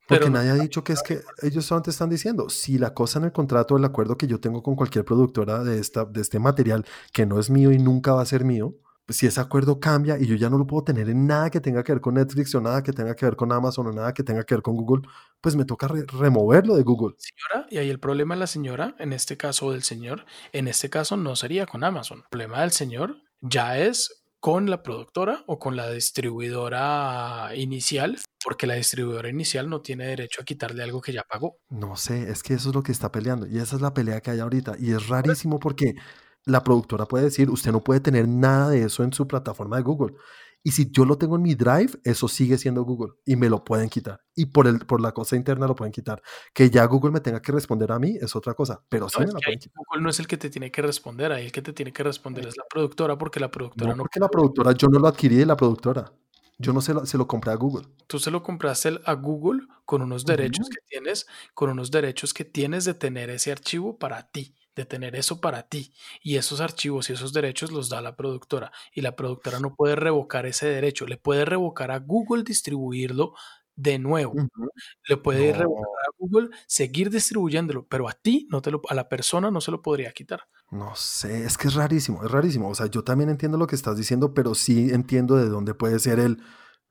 Porque 0.08 0.30
nadie 0.30 0.52
ha 0.52 0.56
dicho 0.56 0.84
que 0.84 0.94
es 0.94 1.02
que 1.02 1.22
ellos 1.42 1.66
solamente 1.66 1.90
están 1.90 2.10
diciendo, 2.10 2.50
si 2.50 2.78
la 2.78 2.94
cosa 2.94 3.18
en 3.18 3.26
el 3.26 3.32
contrato, 3.32 3.76
el 3.76 3.86
acuerdo 3.86 4.18
que 4.18 4.28
yo 4.28 4.40
tengo 4.40 4.62
con 4.62 4.76
cualquier 4.76 5.04
productora 5.04 5.64
de, 5.64 5.80
esta, 5.80 6.06
de 6.06 6.22
este 6.22 6.38
material 6.38 6.86
que 7.12 7.26
no 7.26 7.40
es 7.40 7.50
mío 7.50 7.72
y 7.72 7.80
nunca 7.80 8.14
va 8.14 8.22
a 8.22 8.26
ser 8.26 8.46
mío, 8.46 8.76
si 9.10 9.28
ese 9.28 9.39
acuerdo 9.39 9.80
cambia 9.80 10.18
y 10.20 10.26
yo 10.26 10.36
ya 10.36 10.49
no 10.49 10.58
lo 10.58 10.66
puedo 10.66 10.84
tener 10.84 11.10
en 11.10 11.28
nada 11.28 11.49
que 11.49 11.62
tenga 11.62 11.84
que 11.84 11.91
ver 11.93 12.01
con 12.01 12.16
Netflix 12.16 12.56
o 12.56 12.62
nada 12.62 12.82
que 12.82 12.91
tenga 12.91 13.16
que 13.16 13.26
ver 13.26 13.36
con 13.36 13.51
Amazon 13.51 13.88
o 13.88 13.91
nada 13.91 14.14
que 14.14 14.24
tenga 14.24 14.43
que 14.43 14.56
ver 14.56 14.62
con 14.62 14.76
Google, 14.76 15.08
pues 15.41 15.56
me 15.56 15.66
toca 15.66 15.88
removerlo 15.88 16.76
de 16.76 16.84
Google. 16.84 17.16
Señora, 17.18 17.68
y 17.70 17.78
ahí 17.78 17.89
el 17.89 17.99
problema 17.99 18.36
de 18.36 18.39
la 18.39 18.47
señora, 18.47 18.95
en 18.99 19.14
este 19.14 19.38
caso 19.38 19.72
del 19.72 19.84
señor, 19.84 20.26
en 20.53 20.68
este 20.68 20.89
caso 20.89 21.18
no 21.18 21.36
sería 21.36 21.66
con 21.66 21.84
Amazon. 21.84 22.20
El 22.20 22.30
problema 22.30 22.62
del 22.62 22.72
señor 22.72 23.18
ya 23.41 23.78
es 23.78 24.26
con 24.39 24.70
la 24.70 24.84
productora 24.84 25.43
o 25.47 25.58
con 25.58 25.76
la 25.76 25.89
distribuidora 25.89 27.49
inicial, 27.56 28.20
porque 28.43 28.68
la 28.68 28.76
distribuidora 28.76 29.28
inicial 29.28 29.68
no 29.70 29.82
tiene 29.82 30.06
derecho 30.06 30.41
a 30.41 30.45
quitarle 30.45 30.84
algo 30.84 31.01
que 31.01 31.14
ya 31.14 31.24
pagó. 31.24 31.58
No 31.70 31.95
sé, 31.95 32.30
es 32.30 32.43
que 32.43 32.53
eso 32.53 32.70
es 32.70 32.76
lo 32.76 32.84
que 32.84 32.91
está 32.91 33.12
peleando 33.12 33.47
y 33.47 33.58
esa 33.58 33.76
es 33.76 33.82
la 33.82 33.95
pelea 33.95 34.22
que 34.22 34.30
hay 34.30 34.39
ahorita 34.39 34.76
y 34.78 34.91
es 34.91 35.08
rarísimo 35.08 35.60
porque 35.60 35.95
la 36.46 36.64
productora 36.64 37.06
puede 37.06 37.26
decir, 37.26 37.50
usted 37.50 37.72
no 37.72 37.84
puede 37.84 38.00
tener 38.00 38.28
nada 38.28 38.70
de 38.70 38.84
eso 38.84 39.04
en 39.04 39.14
su 39.14 39.28
plataforma 39.28 39.78
de 39.78 39.84
Google. 39.84 40.16
Y 40.64 40.72
si 40.72 40.89
yo 40.89 41.06
lo 41.06 41.18
tengo 41.18 41.36
en 41.36 41.43
mi 41.43 41.54
Drive, 41.54 41.91
eso 42.04 42.28
sigue 42.28 42.58
siendo 42.58 42.84
Google 42.84 43.14
y 43.24 43.36
me 43.36 43.50
lo 43.50 43.64
pueden 43.64 43.88
quitar. 43.88 44.22
Y 44.34 44.48
por, 44.48 44.66
el, 44.66 44.80
por 44.80 45.00
la 45.00 45.12
cosa 45.12 45.36
interna 45.36 45.68
lo 45.68 45.76
pueden 45.76 45.91
quitar. 45.91 46.24
Que 46.56 46.72
ya 46.72 46.84
Google 46.86 47.12
me 47.12 47.20
tenga 47.20 47.39
que 47.39 47.52
responder 47.52 47.91
a 47.91 47.99
mí 47.99 48.18
es 48.19 48.36
otra 48.36 48.56
cosa, 48.56 48.84
pero 48.90 49.07
sí 49.07 49.18
No, 49.19 49.26
me 49.26 49.28
es 49.28 49.34
la 49.36 49.40
pueden 49.41 49.60
quitar. 49.60 49.84
Google 49.86 50.02
no 50.03 50.10
es 50.10 50.19
el 50.19 50.26
que 50.28 50.38
te 50.38 50.49
tiene 50.49 50.72
que 50.72 50.82
responder, 50.82 51.32
ahí 51.32 51.45
el 51.45 51.52
que 51.52 51.61
te 51.61 51.72
tiene 51.72 51.94
que 51.94 52.02
responder 52.02 52.48
es 52.48 52.57
la 52.57 52.64
productora 52.68 53.15
porque 53.15 53.40
la 53.40 53.52
productora 53.52 53.91
No, 53.91 53.98
no, 53.98 54.03
porque 54.03 54.19
la 54.19 54.28
productora, 54.28 54.72
yo 54.72 54.88
no 54.88 54.98
lo 54.98 55.07
adquirí 55.07 55.36
de 55.36 55.45
la 55.45 55.56
productora. 55.56 56.11
Yo 56.57 56.74
no 56.74 56.82
se 56.82 56.94
lo, 56.94 57.06
se 57.06 57.18
lo 57.18 57.28
compré 57.28 57.52
a 57.52 57.56
Google. 57.56 57.86
tú 58.07 58.18
se 58.18 58.32
lo 58.32 58.41
compraste 58.41 58.99
a 59.06 59.14
Google 59.14 59.68
con 59.84 60.02
unos 60.02 60.26
derechos 60.26 60.68
Ujú. 60.68 60.69
que 60.69 60.82
tienes, 60.88 61.28
con 61.53 61.69
unos 61.69 61.91
derechos 61.91 62.34
que 62.34 62.45
tienes 62.45 62.86
de 62.86 62.94
tener 62.94 63.30
ese 63.30 63.52
archivo 63.52 63.99
para 63.99 64.32
ti, 64.32 64.56
de 64.76 64.85
tener 64.85 65.15
eso 65.15 65.39
para 65.41 65.64
ti. 65.64 65.93
Y 66.22 66.35
esos 66.35 66.61
archivos 66.61 67.10
y 67.10 67.14
esos 67.14 67.34
derechos 67.34 67.72
los 67.72 67.89
da 67.89 68.02
la 68.02 68.15
productora. 68.15 68.72
Y 68.93 69.02
la 69.02 69.15
productora 69.15 69.60
no 69.60 69.76
puede 69.76 69.95
revocar 69.95 70.45
ese 70.45 70.68
derecho, 70.68 71.07
le 71.07 71.18
puede 71.18 71.45
revocar 71.45 71.91
a 71.91 71.99
Google 71.99 72.43
distribuirlo 72.43 73.34
de 73.76 73.99
nuevo. 73.99 74.34
Le 75.07 75.18
puede 75.18 75.52
No. 75.52 75.60
revocar 75.60 75.84
a 76.07 76.11
Google 76.18 76.49
seguir 76.65 77.10
distribuyéndolo, 77.10 77.85
pero 77.88 78.07
a 78.07 78.14
ti 78.14 78.47
no 78.49 78.61
te 78.61 78.72
lo, 78.72 78.81
a 78.88 78.93
la 78.95 79.10
persona 79.10 79.52
no 79.52 79.60
se 79.61 79.72
lo 79.72 79.81
podría 79.81 80.11
quitar. 80.14 80.41
No 80.72 80.95
sé, 80.95 81.43
es 81.45 81.57
que 81.57 81.68
es 81.68 81.73
rarísimo, 81.76 82.23
es 82.23 82.31
rarísimo. 82.31 82.69
O 82.69 82.76
sea, 82.76 82.88
yo 82.88 83.03
también 83.03 83.30
entiendo 83.30 83.57
lo 83.57 83.68
que 83.68 83.76
estás 83.76 83.97
diciendo, 83.97 84.34
pero 84.34 84.56
sí 84.56 84.89
entiendo 84.91 85.35
de 85.35 85.49
dónde 85.49 85.73
puede 85.73 85.99
ser 85.99 86.19
el... 86.19 86.41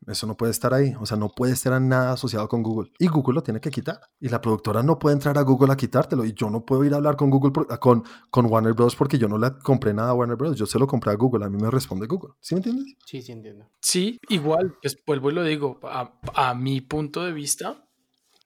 Eso 0.07 0.27
no 0.27 0.37
puede 0.37 0.51
estar 0.53 0.73
ahí, 0.75 0.95
o 1.01 1.07
sea, 1.07 1.17
no 1.17 1.29
puede 1.31 1.53
estar 1.53 1.81
nada 1.81 2.13
asociado 2.13 2.49
con 2.49 2.63
Google. 2.63 2.91
Y 2.99 3.07
Google 3.09 3.35
lo 3.37 3.43
tiene 3.43 3.61
que 3.61 3.71
quitar. 3.71 4.01
Y 4.21 4.29
la 4.29 4.41
productora 4.41 4.83
no 4.83 4.99
puede 4.99 5.15
entrar 5.15 5.37
a 5.39 5.43
Google 5.43 5.73
a 5.73 5.77
quitártelo. 5.77 6.25
Y 6.25 6.33
yo 6.35 6.51
no 6.51 6.65
puedo 6.65 6.85
ir 6.85 6.93
a 6.95 6.97
hablar 6.97 7.17
con 7.17 7.31
Google, 7.31 7.53
por- 7.53 7.79
con, 7.79 8.05
con 8.31 8.47
Warner 8.47 8.73
Bros. 8.75 8.97
porque 8.97 9.19
yo 9.19 9.29
no 9.29 9.39
le 9.39 9.53
compré 9.63 9.95
nada 9.95 10.11
a 10.11 10.15
Warner 10.15 10.37
Bros. 10.37 10.57
Yo 10.57 10.67
se 10.67 10.79
lo 10.79 10.87
compré 10.87 11.13
a 11.13 11.15
Google, 11.15 11.45
a 11.45 11.49
mí 11.51 11.57
me 11.61 11.71
responde 11.71 12.07
Google. 12.07 12.35
¿Sí 12.41 12.55
me 12.55 12.59
entiendes? 12.61 12.95
Sí, 13.07 13.23
sí, 13.23 13.33
entiendo. 13.33 13.71
Sí, 13.81 14.19
igual, 14.29 14.75
pues 14.83 14.97
vuelvo 15.07 15.31
y 15.31 15.35
lo 15.35 15.43
digo, 15.45 15.81
a, 15.85 16.13
a 16.35 16.55
mi 16.55 16.81
punto 16.81 17.25
de 17.25 17.33
vista 17.33 17.81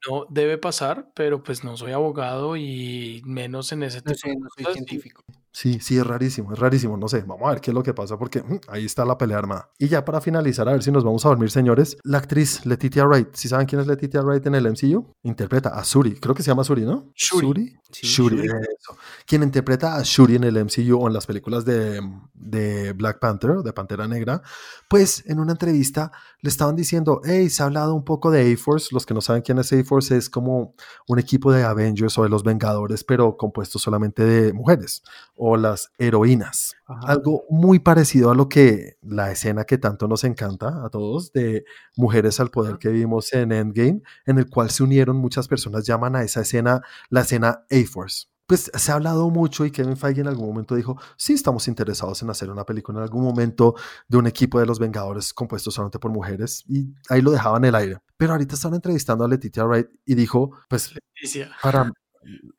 no 0.09 0.25
debe 0.29 0.57
pasar, 0.57 1.11
pero 1.13 1.43
pues 1.43 1.63
no 1.63 1.75
soy 1.75 1.91
abogado 1.91 2.55
y 2.55 3.21
menos 3.25 3.71
en 3.73 3.83
ese 3.83 4.01
No 4.05 4.11
no 4.11 4.47
soy 4.55 4.73
científico. 4.73 5.23
Sí, 5.51 5.79
sí, 5.81 5.97
es 5.97 6.05
rarísimo, 6.05 6.53
es 6.53 6.59
rarísimo. 6.59 6.97
No 6.97 7.07
sé, 7.07 7.21
vamos 7.21 7.47
a 7.47 7.51
ver 7.51 7.61
qué 7.61 7.71
es 7.71 7.75
lo 7.75 7.83
que 7.83 7.93
pasa 7.93 8.17
porque 8.17 8.41
mm, 8.41 8.59
ahí 8.67 8.85
está 8.85 9.05
la 9.05 9.17
pelea 9.17 9.37
armada. 9.37 9.71
Y 9.77 9.87
ya 9.87 10.05
para 10.05 10.21
finalizar, 10.21 10.67
a 10.69 10.73
ver 10.73 10.83
si 10.83 10.91
nos 10.91 11.03
vamos 11.03 11.25
a 11.25 11.29
dormir, 11.29 11.51
señores. 11.51 11.97
La 12.03 12.19
actriz 12.19 12.65
Letitia 12.65 13.05
Wright, 13.05 13.29
¿sí 13.33 13.47
saben 13.47 13.67
quién 13.67 13.81
es 13.81 13.87
Letitia 13.87 14.21
Wright 14.21 14.45
en 14.45 14.55
el 14.55 14.67
MCU? 14.67 15.13
Interpreta 15.23 15.69
a 15.69 15.83
Shuri, 15.83 16.15
creo 16.19 16.35
que 16.35 16.43
se 16.43 16.51
llama 16.51 16.63
Shuri, 16.63 16.83
¿no? 16.83 17.11
Shuri. 17.15 17.77
Sí, 17.91 18.05
Shuri, 18.05 18.37
Shuri. 18.37 18.49
Quien 19.25 19.43
interpreta 19.43 19.95
a 19.95 20.01
Shuri 20.03 20.35
en 20.35 20.43
el 20.43 20.63
MCU 20.63 20.97
o 20.97 21.07
en 21.07 21.13
las 21.13 21.25
películas 21.25 21.65
de, 21.65 22.01
de 22.33 22.93
Black 22.93 23.19
Panther, 23.19 23.57
de 23.57 23.73
Pantera 23.73 24.07
Negra, 24.07 24.41
pues 24.87 25.23
en 25.27 25.39
una 25.39 25.53
entrevista 25.53 26.11
le 26.41 26.49
estaban 26.49 26.75
diciendo, 26.75 27.21
hey, 27.23 27.49
se 27.49 27.63
ha 27.63 27.65
hablado 27.67 27.93
un 27.93 28.03
poco 28.03 28.31
de 28.31 28.51
A-Force. 28.53 28.89
Los 28.91 29.05
que 29.05 29.13
no 29.13 29.21
saben 29.21 29.41
quién 29.41 29.59
es 29.59 29.71
A-Force 29.73 30.15
es 30.15 30.29
como 30.29 30.73
un 31.07 31.19
equipo 31.19 31.51
de 31.51 31.63
Avengers 31.63 32.17
o 32.17 32.23
de 32.23 32.29
los 32.29 32.43
Vengadores, 32.43 33.03
pero 33.03 33.37
compuesto 33.37 33.79
solamente 33.79 34.23
de 34.23 34.53
mujeres 34.53 35.03
o 35.35 35.57
las 35.57 35.91
heroínas. 35.97 36.75
Ajá. 36.87 37.01
Algo 37.07 37.43
muy 37.49 37.79
parecido 37.79 38.31
a 38.31 38.35
lo 38.35 38.49
que 38.49 38.97
la 39.01 39.31
escena 39.31 39.65
que 39.65 39.77
tanto 39.77 40.07
nos 40.07 40.23
encanta 40.23 40.83
a 40.85 40.89
todos 40.89 41.31
de 41.33 41.65
Mujeres 41.95 42.39
al 42.39 42.49
Poder 42.49 42.77
que 42.77 42.89
vimos 42.89 43.33
en 43.33 43.51
Endgame, 43.51 44.01
en 44.25 44.37
el 44.37 44.49
cual 44.49 44.69
se 44.69 44.83
unieron 44.83 45.17
muchas 45.17 45.47
personas, 45.47 45.85
llaman 45.85 46.15
a 46.15 46.23
esa 46.23 46.41
escena 46.41 46.81
la 47.09 47.21
escena 47.21 47.65
A-Force. 47.69 48.27
Pues 48.49 48.71
se 48.73 48.91
ha 48.91 48.95
hablado 48.95 49.29
mucho 49.29 49.63
y 49.63 49.69
Kevin 49.69 49.95
Feige 49.95 50.21
en 50.21 50.27
algún 50.27 50.47
momento 50.47 50.73
dijo, 50.73 50.99
sí, 51.15 51.33
estamos 51.33 51.67
interesados 51.67 52.19
en 52.23 52.31
hacer 52.31 52.49
una 52.49 52.65
película 52.65 52.97
en 52.97 53.03
algún 53.03 53.23
momento 53.23 53.75
de 54.07 54.17
un 54.17 54.25
equipo 54.25 54.59
de 54.59 54.65
los 54.65 54.79
Vengadores 54.79 55.35
compuesto 55.35 55.69
solamente 55.69 55.99
por 55.99 56.09
mujeres 56.09 56.63
y 56.67 56.87
ahí 57.09 57.21
lo 57.21 57.29
dejaban 57.29 57.63
en 57.63 57.69
el 57.69 57.75
aire. 57.75 57.97
Pero 58.17 58.31
ahorita 58.31 58.55
están 58.55 58.73
entrevistando 58.73 59.23
a 59.23 59.27
Letitia 59.27 59.65
Wright 59.65 59.89
y 60.03 60.15
dijo, 60.15 60.49
pues 60.67 60.95
Leticia, 60.95 61.51
para 61.61 61.91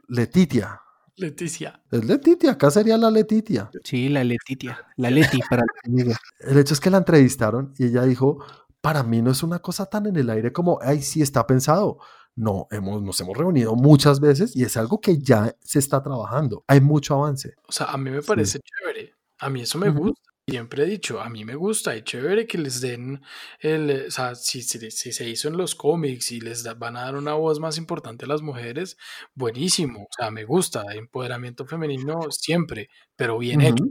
Letitia, 0.06 0.80
Leticia. 1.16 1.82
es 1.90 2.04
Letitia, 2.04 2.52
acá 2.52 2.70
sería 2.70 2.96
la 2.96 3.10
Letitia. 3.10 3.68
Sí, 3.82 4.08
la 4.08 4.22
Letitia. 4.22 4.86
La 4.96 5.10
Leti 5.10 5.40
para. 5.50 5.64
El 5.82 6.56
hecho 6.56 6.74
es 6.74 6.78
que 6.78 6.90
la 6.90 6.98
entrevistaron 6.98 7.74
y 7.78 7.86
ella 7.86 8.04
dijo, 8.04 8.38
para 8.80 9.02
mí 9.02 9.22
no 9.22 9.32
es 9.32 9.42
una 9.42 9.58
cosa 9.58 9.86
tan 9.86 10.06
en 10.06 10.14
el 10.14 10.30
aire 10.30 10.52
como, 10.52 10.78
ay, 10.82 11.02
sí 11.02 11.20
está 11.20 11.48
pensado. 11.48 11.98
No, 12.36 12.68
hemos, 12.70 13.02
nos 13.02 13.20
hemos 13.20 13.36
reunido 13.36 13.74
muchas 13.74 14.20
veces 14.20 14.56
y 14.56 14.62
es 14.64 14.76
algo 14.76 15.00
que 15.00 15.18
ya 15.18 15.54
se 15.60 15.78
está 15.78 16.02
trabajando. 16.02 16.64
Hay 16.66 16.80
mucho 16.80 17.14
avance. 17.14 17.54
O 17.68 17.72
sea, 17.72 17.86
a 17.86 17.96
mí 17.98 18.10
me 18.10 18.22
Sí. 18.22 18.28
parece 18.28 18.60
chévere. 18.60 19.14
A 19.38 19.50
mí 19.50 19.62
eso 19.62 19.78
me 19.78 19.90
gusta. 19.90 20.20
Siempre 20.48 20.82
he 20.82 20.86
dicho, 20.86 21.20
a 21.20 21.28
mí 21.28 21.44
me 21.44 21.54
gusta 21.54 21.96
y 21.96 22.02
chévere 22.02 22.46
que 22.46 22.58
les 22.58 22.80
den 22.80 23.20
el, 23.60 24.06
o 24.08 24.10
sea, 24.10 24.34
si, 24.34 24.62
si- 24.62 24.90
si 24.90 25.12
se 25.12 25.28
hizo 25.28 25.46
en 25.48 25.56
los 25.56 25.74
cómics 25.76 26.32
y 26.32 26.40
les 26.40 26.64
da- 26.64 26.74
van 26.74 26.96
a 26.96 27.02
dar 27.02 27.14
una 27.16 27.34
voz 27.34 27.60
más 27.60 27.78
importante 27.78 28.24
a 28.24 28.28
las 28.28 28.42
mujeres, 28.42 28.96
buenísimo. 29.34 30.02
O 30.04 30.08
sea, 30.16 30.30
me 30.32 30.44
gusta, 30.44 30.84
empoderamiento 30.94 31.66
femenino 31.66 32.20
siempre, 32.30 32.88
pero 33.16 33.38
bien 33.38 33.60
hecho 33.60 33.84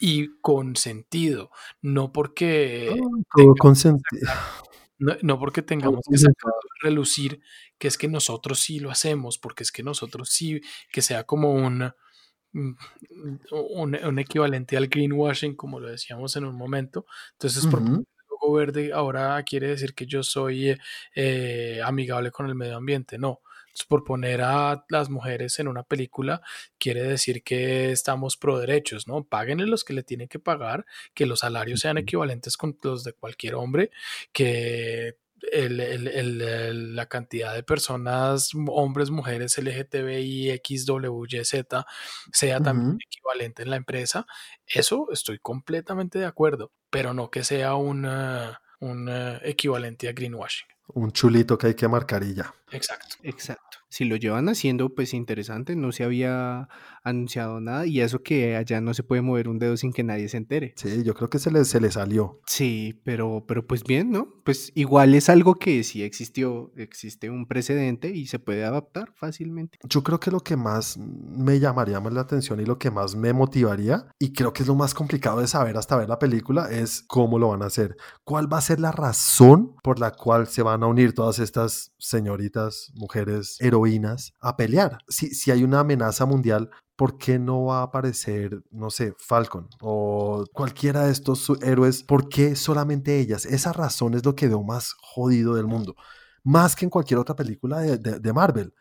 y 0.00 0.38
con 0.42 0.76
sentido, 0.76 1.50
no 1.80 2.12
porque 2.12 2.86
Todo 2.98 3.08
tengamos 3.34 3.58
con 3.58 3.72
que 3.74 3.80
senti- 3.80 4.18
sacar- 4.20 4.36
no, 4.98 5.16
no 5.22 5.38
porque 5.38 5.62
tengamos 5.62 6.00
que 6.10 6.18
sacar 6.18 6.52
relucir 6.82 7.40
que 7.78 7.88
es 7.88 7.98
que 7.98 8.08
nosotros 8.08 8.60
sí 8.60 8.80
lo 8.80 8.90
hacemos, 8.90 9.38
porque 9.38 9.62
es 9.62 9.72
que 9.72 9.82
nosotros 9.82 10.30
sí, 10.30 10.60
que 10.92 11.02
sea 11.02 11.24
como 11.24 11.52
un, 11.52 11.92
mm, 12.52 12.72
un, 13.52 13.94
un 14.04 14.18
equivalente 14.18 14.76
al 14.76 14.88
greenwashing, 14.88 15.54
como 15.56 15.80
lo 15.80 15.88
decíamos 15.88 16.36
en 16.36 16.44
un 16.44 16.56
momento. 16.56 17.06
Entonces, 17.32 17.66
por 17.66 17.80
el 17.80 18.04
logo 18.30 18.54
verde 18.54 18.92
ahora 18.92 19.42
quiere 19.44 19.68
decir 19.68 19.94
que 19.94 20.06
yo 20.06 20.22
soy 20.22 20.70
eh, 20.70 20.78
eh, 21.14 21.80
amigable 21.84 22.30
con 22.30 22.46
el 22.46 22.54
medio 22.54 22.76
ambiente. 22.76 23.18
No. 23.18 23.40
Entonces, 23.76 23.86
por 23.88 24.04
poner 24.04 24.40
a 24.40 24.86
las 24.88 25.10
mujeres 25.10 25.58
en 25.58 25.68
una 25.68 25.82
película 25.82 26.40
quiere 26.78 27.02
decir 27.02 27.42
que 27.42 27.92
estamos 27.92 28.38
pro 28.38 28.58
derechos, 28.58 29.06
¿no? 29.06 29.24
Páguenle 29.24 29.66
los 29.66 29.84
que 29.84 29.92
le 29.92 30.02
tienen 30.02 30.28
que 30.28 30.38
pagar, 30.38 30.86
que 31.12 31.26
los 31.26 31.40
salarios 31.40 31.80
sean 31.80 31.98
equivalentes 31.98 32.56
con 32.56 32.78
los 32.82 33.04
de 33.04 33.12
cualquier 33.12 33.54
hombre, 33.54 33.90
que 34.32 35.18
el- 35.52 35.80
el- 35.80 36.08
el- 36.08 36.40
el- 36.40 36.96
la 36.96 37.06
cantidad 37.06 37.54
de 37.54 37.62
personas, 37.62 38.52
hombres, 38.68 39.10
mujeres, 39.10 39.58
LGTBI, 39.58 40.50
X, 40.52 40.86
W, 40.86 41.26
Y, 41.38 41.44
Z, 41.44 41.84
sea 42.32 42.60
también 42.62 42.96
equivalente 43.06 43.62
en 43.62 43.68
la 43.70 43.76
empresa. 43.76 44.26
Eso 44.66 45.08
estoy 45.12 45.38
completamente 45.38 46.18
de 46.18 46.24
acuerdo, 46.24 46.72
pero 46.88 47.12
no 47.12 47.30
que 47.30 47.44
sea 47.44 47.74
un, 47.74 48.06
un 48.80 49.08
equivalente 49.42 50.08
a 50.08 50.12
greenwashing. 50.12 50.66
Un 50.88 51.12
chulito 51.12 51.58
que 51.58 51.68
hay 51.68 51.74
que 51.74 51.88
marcar 51.88 52.22
y 52.22 52.34
ya. 52.34 52.54
Exacto. 52.72 53.16
Exacto. 53.22 53.78
Si 53.88 54.04
lo 54.04 54.16
llevan 54.16 54.48
haciendo, 54.48 54.94
pues 54.94 55.14
interesante. 55.14 55.74
No 55.74 55.92
se 55.92 56.04
había 56.04 56.68
anunciado 57.02 57.60
nada 57.60 57.86
y 57.86 58.00
eso 58.00 58.22
que 58.22 58.56
allá 58.56 58.80
no 58.80 58.92
se 58.94 59.04
puede 59.04 59.22
mover 59.22 59.48
un 59.48 59.58
dedo 59.58 59.76
sin 59.76 59.92
que 59.92 60.02
nadie 60.02 60.28
se 60.28 60.36
entere. 60.36 60.74
Sí, 60.76 61.04
yo 61.04 61.14
creo 61.14 61.30
que 61.30 61.38
se 61.38 61.50
le, 61.50 61.64
se 61.64 61.80
le 61.80 61.90
salió. 61.90 62.40
Sí, 62.46 63.00
pero, 63.04 63.44
pero 63.46 63.66
pues 63.66 63.84
bien, 63.84 64.10
¿no? 64.10 64.28
Pues 64.44 64.72
igual 64.74 65.14
es 65.14 65.28
algo 65.28 65.54
que 65.54 65.84
sí 65.84 66.02
existió, 66.02 66.72
existe 66.76 67.30
un 67.30 67.46
precedente 67.46 68.10
y 68.10 68.26
se 68.26 68.38
puede 68.38 68.64
adaptar 68.64 69.12
fácilmente. 69.14 69.78
Yo 69.88 70.02
creo 70.02 70.18
que 70.18 70.30
lo 70.30 70.40
que 70.40 70.56
más 70.56 70.98
me 70.98 71.60
llamaría 71.60 72.00
más 72.00 72.12
la 72.12 72.22
atención 72.22 72.60
y 72.60 72.66
lo 72.66 72.78
que 72.78 72.90
más 72.90 73.14
me 73.14 73.32
motivaría, 73.32 74.08
y 74.18 74.32
creo 74.32 74.52
que 74.52 74.62
es 74.62 74.68
lo 74.68 74.74
más 74.74 74.94
complicado 74.94 75.40
de 75.40 75.46
saber 75.46 75.76
hasta 75.76 75.96
ver 75.96 76.08
la 76.08 76.18
película, 76.18 76.68
es 76.70 77.02
cómo 77.02 77.38
lo 77.38 77.48
van 77.48 77.62
a 77.62 77.66
hacer. 77.66 77.96
¿Cuál 78.24 78.52
va 78.52 78.58
a 78.58 78.62
ser 78.62 78.80
la 78.80 78.90
razón 78.92 79.76
por 79.82 80.00
la 80.00 80.10
cual 80.10 80.48
se 80.48 80.62
van 80.62 80.75
a 80.82 80.86
unir 80.86 81.14
todas 81.14 81.38
estas 81.38 81.92
señoritas, 81.98 82.90
mujeres, 82.94 83.56
heroínas 83.60 84.32
a 84.40 84.56
pelear? 84.56 84.98
Si, 85.08 85.28
si 85.34 85.50
hay 85.50 85.62
una 85.64 85.80
amenaza 85.80 86.26
mundial, 86.26 86.70
¿por 86.96 87.18
qué 87.18 87.38
no 87.38 87.64
va 87.66 87.80
a 87.80 87.82
aparecer, 87.84 88.62
no 88.70 88.90
sé, 88.90 89.14
Falcon 89.18 89.68
o 89.80 90.44
cualquiera 90.52 91.04
de 91.06 91.12
estos 91.12 91.50
héroes? 91.62 92.02
¿Por 92.02 92.28
qué 92.28 92.56
solamente 92.56 93.18
ellas? 93.20 93.44
Esa 93.46 93.72
razón 93.72 94.14
es 94.14 94.24
lo 94.24 94.34
que 94.34 94.48
veo 94.48 94.62
más 94.62 94.94
jodido 95.00 95.54
del 95.54 95.66
mundo. 95.66 95.94
Más 96.42 96.76
que 96.76 96.84
en 96.86 96.90
cualquier 96.90 97.18
otra 97.18 97.34
película 97.36 97.80
de- 97.80 97.98
de 97.98 98.32
Marvel. 98.32 98.72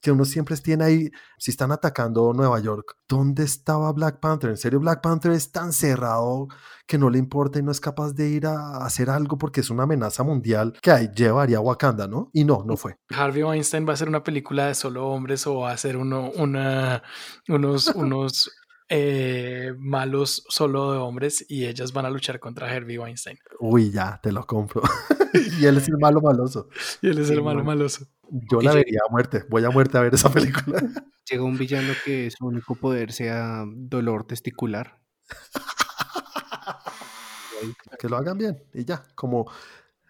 Que 0.00 0.12
uno 0.12 0.24
siempre 0.24 0.56
tiene 0.56 0.84
ahí, 0.84 1.10
si 1.38 1.50
están 1.50 1.72
atacando 1.72 2.32
Nueva 2.32 2.60
York, 2.60 2.96
¿dónde 3.08 3.44
estaba 3.44 3.92
Black 3.92 4.20
Panther? 4.20 4.50
En 4.50 4.56
serio, 4.56 4.80
Black 4.80 5.00
Panther 5.02 5.32
es 5.32 5.50
tan 5.50 5.72
cerrado 5.72 6.48
que 6.86 6.98
no 6.98 7.10
le 7.10 7.18
importa 7.18 7.58
y 7.58 7.62
no 7.62 7.70
es 7.70 7.80
capaz 7.80 8.12
de 8.12 8.28
ir 8.28 8.46
a 8.46 8.78
hacer 8.78 9.10
algo 9.10 9.36
porque 9.38 9.60
es 9.60 9.70
una 9.70 9.82
amenaza 9.82 10.22
mundial 10.22 10.74
que 10.80 10.90
ahí 10.90 11.10
llevaría 11.14 11.58
a 11.58 11.60
Wakanda, 11.60 12.06
¿no? 12.06 12.30
Y 12.32 12.44
no, 12.44 12.64
no 12.64 12.76
fue. 12.76 12.96
Harvey 13.10 13.42
Weinstein 13.42 13.86
va 13.86 13.90
a 13.90 13.94
hacer 13.94 14.08
una 14.08 14.22
película 14.22 14.66
de 14.66 14.74
solo 14.74 15.08
hombres 15.08 15.46
o 15.46 15.60
va 15.60 15.70
a 15.70 15.74
hacer 15.74 15.96
uno, 15.96 16.30
una, 16.36 17.02
unos, 17.48 17.88
unos 17.94 18.50
eh, 18.88 19.74
malos 19.78 20.44
solo 20.48 20.92
de 20.92 20.98
hombres 20.98 21.44
y 21.48 21.66
ellas 21.66 21.92
van 21.92 22.06
a 22.06 22.10
luchar 22.10 22.40
contra 22.40 22.70
Harvey 22.70 22.98
Weinstein. 22.98 23.38
Uy, 23.60 23.90
ya, 23.90 24.18
te 24.22 24.32
lo 24.32 24.46
compro. 24.46 24.82
y 25.60 25.66
él 25.66 25.76
es 25.76 25.88
el 25.88 25.98
malo 25.98 26.20
maloso. 26.20 26.68
Y 27.02 27.08
él 27.08 27.18
es 27.18 27.30
el 27.30 27.42
malo 27.42 27.64
maloso. 27.64 28.06
Yo 28.30 28.60
la 28.60 28.74
vería 28.74 29.00
a 29.06 29.10
muerte. 29.10 29.44
Voy 29.48 29.64
a 29.64 29.70
muerte 29.70 29.98
a 29.98 30.02
ver 30.02 30.14
esa 30.14 30.30
película. 30.30 30.80
Llega 31.30 31.42
un 31.42 31.58
villano 31.58 31.92
que 32.04 32.30
su 32.30 32.46
único 32.46 32.74
poder 32.74 33.12
sea 33.12 33.64
dolor 33.66 34.26
testicular. 34.26 35.00
que 37.98 38.08
lo 38.08 38.16
hagan 38.16 38.38
bien 38.38 38.62
y 38.72 38.84
ya, 38.84 39.02
como 39.14 39.50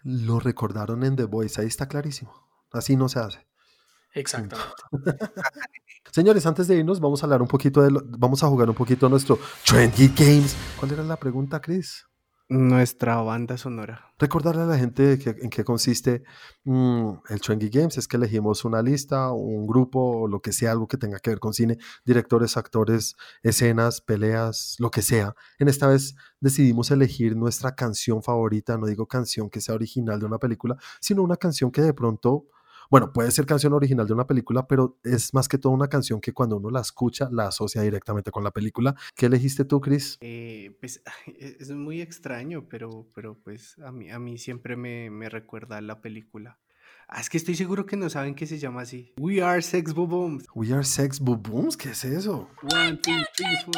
lo 0.05 0.39
recordaron 0.39 1.03
en 1.05 1.17
The 1.17 1.25
Voice, 1.25 1.61
ahí 1.61 1.67
está 1.67 1.89
clarísimo. 1.89 2.33
Así 2.73 2.97
no 2.97 3.09
se 3.09 3.19
hace. 3.19 3.47
Exactamente. 4.15 4.73
Señores, 6.13 6.47
antes 6.47 6.69
de 6.69 6.77
irnos, 6.77 7.01
vamos 7.01 7.23
a 7.23 7.27
hablar 7.27 7.43
un 7.43 7.49
poquito 7.49 7.83
de 7.83 7.91
vamos 8.19 8.43
a 8.43 8.49
jugar 8.49 8.69
un 8.69 8.75
poquito 8.75 9.09
nuestro 9.09 9.39
Trendy 9.65 10.09
Games. 10.09 10.57
¿Cuál 10.79 10.93
era 10.93 11.03
la 11.03 11.17
pregunta, 11.17 11.61
Chris? 11.61 12.08
Nuestra 12.51 13.17
banda 13.17 13.59
sonora. 13.59 14.15
Recordarle 14.19 14.63
a 14.63 14.65
la 14.65 14.79
gente 14.79 15.19
en 15.23 15.51
qué 15.51 15.65
consiste 15.65 16.23
mm, 16.65 17.11
el 17.29 17.41
Trendy 17.43 17.69
Games 17.69 17.99
es 17.99 18.09
que 18.09 18.17
elegimos 18.17 18.65
una 18.65 18.81
lista, 18.81 19.31
un 19.33 19.67
grupo, 19.67 20.27
lo 20.27 20.41
que 20.41 20.53
sea, 20.53 20.73
algo 20.73 20.89
que 20.89 20.97
tenga 20.97 21.19
que 21.19 21.29
ver 21.29 21.41
con 21.41 21.53
cine, 21.53 21.77
directores, 22.07 22.57
actores, 22.57 23.17
escenas, 23.43 24.01
peleas, 24.01 24.77
lo 24.79 24.91
que 24.91 25.03
sea. 25.03 25.35
En 25.59 25.69
esta 25.69 25.89
vez 25.89 26.15
decidimos 26.41 26.91
elegir 26.91 27.37
nuestra 27.37 27.75
canción 27.75 28.23
favorita, 28.23 28.79
no 28.79 28.87
digo 28.87 29.07
canción 29.07 29.51
que 29.51 29.61
sea 29.61 29.75
original 29.75 30.19
de 30.19 30.25
una 30.25 30.39
película, 30.39 30.79
sino 31.03 31.23
una 31.23 31.37
canción 31.37 31.71
que 31.71 31.83
de 31.83 31.93
pronto 31.93 32.47
bueno, 32.91 33.13
puede 33.13 33.31
ser 33.31 33.47
canción 33.47 33.73
original 33.73 34.07
de 34.07 34.15
una 34.15 34.27
película, 34.27 34.67
pero 34.67 34.99
es 35.05 35.35
más 35.35 35.49
que 35.49 35.59
todo 35.59 35.73
una 35.73 35.89
canción 35.89 36.21
que 36.21 36.33
cuando 36.33 36.57
uno 36.57 36.71
la 36.71 36.81
escucha 36.81 37.29
la 37.31 37.49
asocia 37.49 37.83
directamente 37.83 38.31
con 38.31 38.45
la 38.45 38.51
película. 38.51 38.95
¿Qué 39.15 39.27
elegiste 39.27 39.65
tú, 39.65 39.81
Chris? 39.81 40.17
Eh, 40.21 40.77
pues 40.81 41.03
e, 41.27 41.57
es 41.61 41.71
muy 41.71 42.01
extraño, 42.01 42.67
pero, 42.69 43.07
pero 43.15 43.39
pues 43.39 43.79
a 43.79 43.93
mí, 43.93 44.11
a 44.11 44.19
mí 44.19 44.39
siempre 44.39 44.77
me, 44.77 45.11
me 45.11 45.29
recuerda 45.29 45.81
la 45.81 46.01
película. 46.01 46.59
Ah, 47.11 47.21
es 47.21 47.31
que 47.31 47.39
estoy 47.39 47.55
seguro 47.55 47.87
que 47.87 47.97
no 47.97 48.11
saben 48.11 48.35
que 48.35 48.47
se 48.47 48.59
llama 48.59 48.83
así. 48.83 49.15
We 49.19 49.43
are 49.43 49.63
Sex 49.63 49.95
Booms. 49.95 50.45
We 50.55 50.73
are 50.73 50.85
Sex 50.85 51.21
Booms, 51.21 51.77
¿qué 51.77 51.91
es 51.91 52.05
eso? 52.05 52.51
One, 52.63 52.99
two, 52.99 53.13
three, 53.35 53.57
four. 53.65 53.73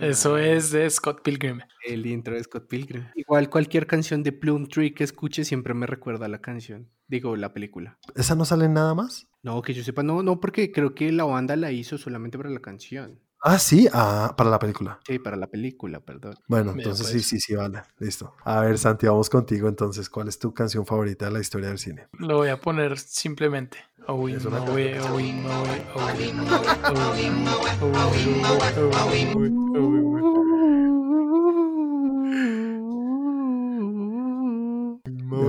Eso 0.00 0.38
es 0.38 0.70
de 0.70 0.88
Scott 0.88 1.22
Pilgrim. 1.22 1.60
El 1.86 2.06
intro 2.06 2.34
de 2.34 2.42
Scott 2.42 2.66
Pilgrim. 2.68 3.06
Igual 3.14 3.50
cualquier 3.50 3.86
canción 3.86 4.22
de 4.22 4.32
Plum 4.32 4.66
Tree 4.66 4.94
que 4.94 5.04
escuche 5.04 5.44
siempre 5.44 5.74
me 5.74 5.86
recuerda 5.86 6.26
a 6.26 6.28
la 6.28 6.40
canción. 6.40 6.88
Digo, 7.06 7.36
la 7.36 7.52
película. 7.52 7.98
¿Esa 8.14 8.34
no 8.34 8.44
sale 8.44 8.68
nada 8.68 8.94
más? 8.94 9.28
No, 9.42 9.60
que 9.62 9.74
yo 9.74 9.82
sepa, 9.82 10.02
no, 10.02 10.22
no, 10.22 10.40
porque 10.40 10.72
creo 10.72 10.94
que 10.94 11.12
la 11.12 11.24
banda 11.24 11.56
la 11.56 11.72
hizo 11.72 11.98
solamente 11.98 12.38
para 12.38 12.50
la 12.50 12.60
canción. 12.60 13.20
Ah, 13.42 13.58
sí, 13.58 13.88
ah, 13.92 14.34
para 14.36 14.50
la 14.50 14.58
película. 14.58 15.00
Sí, 15.06 15.18
para 15.18 15.36
la 15.36 15.46
película, 15.46 16.00
perdón. 16.00 16.34
Bueno, 16.46 16.72
entonces 16.72 17.06
sí, 17.06 17.12
pues. 17.14 17.26
sí, 17.26 17.40
sí, 17.40 17.54
vale, 17.54 17.82
listo. 17.98 18.34
A 18.44 18.60
ver, 18.60 18.76
Santi, 18.78 19.06
vamos 19.06 19.30
contigo 19.30 19.66
entonces. 19.66 20.10
¿Cuál 20.10 20.28
es 20.28 20.38
tu 20.38 20.52
canción 20.52 20.84
favorita 20.84 21.26
de 21.26 21.32
la 21.32 21.40
historia 21.40 21.68
del 21.68 21.78
cine? 21.78 22.08
Lo 22.18 22.36
voy 22.38 22.48
a 22.48 22.60
poner 22.60 22.98
simplemente. 22.98 23.78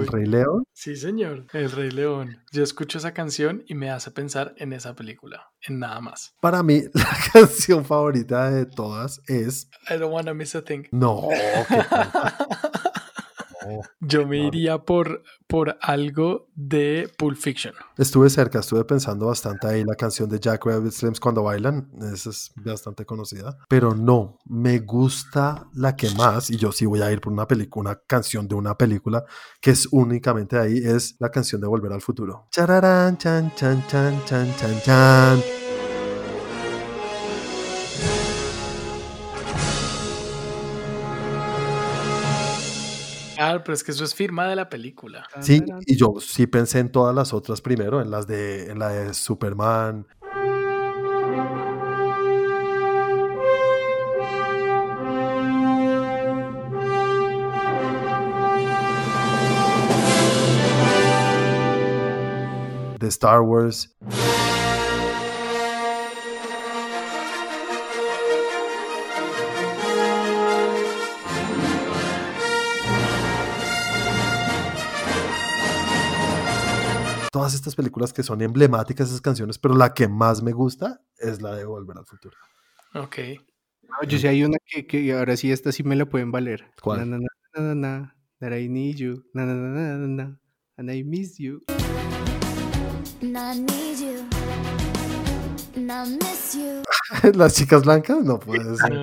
¿El 0.01 0.07
Rey 0.07 0.25
León? 0.25 0.63
Sí, 0.73 0.95
señor, 0.95 1.45
El 1.53 1.71
Rey 1.71 1.91
León. 1.91 2.43
Yo 2.51 2.63
escucho 2.63 2.97
esa 2.97 3.13
canción 3.13 3.63
y 3.67 3.75
me 3.75 3.91
hace 3.91 4.09
pensar 4.11 4.55
en 4.57 4.73
esa 4.73 4.95
película, 4.95 5.51
en 5.67 5.79
nada 5.79 6.01
más. 6.01 6.35
Para 6.41 6.63
mí, 6.63 6.81
la 6.93 7.17
canción 7.31 7.85
favorita 7.85 8.49
de 8.49 8.65
todas 8.65 9.21
es... 9.27 9.69
I 9.89 9.97
don't 9.97 10.13
wanna 10.13 10.33
miss 10.33 10.55
a 10.55 10.63
thing. 10.63 10.83
No. 10.91 11.29
Yo 13.99 14.25
me 14.27 14.39
iría 14.39 14.79
por, 14.79 15.23
por 15.47 15.77
algo 15.81 16.47
de 16.55 17.11
Pulp 17.17 17.37
Fiction. 17.37 17.73
Estuve 17.97 18.29
cerca, 18.29 18.59
estuve 18.59 18.83
pensando 18.85 19.27
bastante 19.27 19.67
ahí 19.67 19.83
la 19.83 19.95
canción 19.95 20.29
de 20.29 20.39
Jack 20.39 20.65
Rabbit 20.65 20.91
Slims 20.91 21.19
cuando 21.19 21.43
bailan, 21.43 21.89
esa 22.13 22.29
es 22.29 22.51
bastante 22.55 23.05
conocida, 23.05 23.57
pero 23.67 23.93
no, 23.93 24.39
me 24.45 24.79
gusta 24.79 25.67
la 25.73 25.95
que 25.95 26.09
más, 26.11 26.49
y 26.49 26.57
yo 26.57 26.71
sí 26.71 26.85
voy 26.85 27.01
a 27.01 27.11
ir 27.11 27.21
por 27.21 27.33
una 27.33 27.47
película, 27.47 27.91
una 27.91 28.01
canción 28.07 28.47
de 28.47 28.55
una 28.55 28.77
película 28.77 29.25
que 29.59 29.71
es 29.71 29.87
únicamente 29.91 30.57
ahí, 30.57 30.77
es 30.77 31.15
la 31.19 31.29
canción 31.29 31.61
de 31.61 31.67
Volver 31.67 31.93
al 31.93 32.01
Futuro. 32.01 32.47
Chararán, 32.51 33.17
chan, 33.17 33.53
chan, 33.55 33.83
chan, 33.87 34.21
chan, 34.25 34.55
chan, 34.57 34.81
chan. 34.81 35.60
Pero 43.59 43.73
es 43.73 43.83
que 43.83 43.91
eso 43.91 44.03
es 44.03 44.15
firma 44.15 44.47
de 44.47 44.55
la 44.55 44.69
película. 44.69 45.27
Sí, 45.41 45.61
y 45.85 45.97
yo 45.97 46.15
sí 46.19 46.47
pensé 46.47 46.79
en 46.79 46.91
todas 46.91 47.13
las 47.13 47.33
otras 47.33 47.61
primero, 47.61 48.01
en 48.01 48.09
las 48.11 48.27
de, 48.27 48.71
en 48.71 48.79
la 48.79 48.89
de 48.89 49.13
Superman. 49.13 50.07
De 62.99 63.07
Star 63.07 63.41
Wars. 63.41 63.95
Todas 77.51 77.59
estas 77.59 77.75
películas 77.75 78.13
que 78.13 78.23
son 78.23 78.41
emblemáticas, 78.41 79.09
esas 79.09 79.19
canciones, 79.19 79.57
pero 79.57 79.75
la 79.75 79.93
que 79.93 80.07
más 80.07 80.41
me 80.41 80.53
gusta 80.53 81.01
es 81.17 81.41
la 81.41 81.53
de 81.53 81.65
Volver 81.65 81.97
al 81.97 82.05
Futuro. 82.05 82.37
Ok. 82.93 83.17
yo 84.07 84.17
sí 84.17 84.27
hay 84.27 84.43
una 84.45 84.57
que, 84.65 84.87
que, 84.87 85.11
ahora 85.11 85.35
sí, 85.35 85.51
esta 85.51 85.73
sí 85.73 85.83
me 85.83 85.97
la 85.97 86.05
pueden 86.05 86.31
valer. 86.31 86.71
¿Cuál? 86.81 87.09
Na, 87.09 87.19
na, 87.57 87.75
na, 87.75 88.15
that 88.39 88.57
I 88.57 88.69
need 88.69 88.95
you. 88.95 89.25
Na, 89.33 89.45
na, 89.45 89.53
na, 89.53 89.97
na, 89.97 90.07
na, 90.07 90.39
and 90.77 90.89
I 90.89 91.03
miss 91.03 91.37
you. 91.37 91.61
I 93.21 93.59
need 93.59 93.99
you. 93.99 94.25
I 95.75 96.17
miss 96.17 96.55
you. 96.55 96.83
Las 97.37 97.55
chicas 97.55 97.83
blancas 97.83 98.23
no 98.23 98.39
puede 98.39 98.77
ser. 98.77 98.93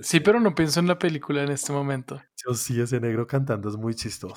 Sí, 0.00 0.18
pero 0.18 0.40
no 0.40 0.54
pienso 0.56 0.80
en 0.80 0.88
la 0.88 0.98
película 0.98 1.44
en 1.44 1.52
este 1.52 1.72
momento. 1.72 2.20
Yo 2.44 2.54
sí, 2.54 2.80
ese 2.80 3.00
negro 3.00 3.28
cantando 3.28 3.68
es 3.68 3.76
muy 3.76 3.94
chistoso. 3.94 4.34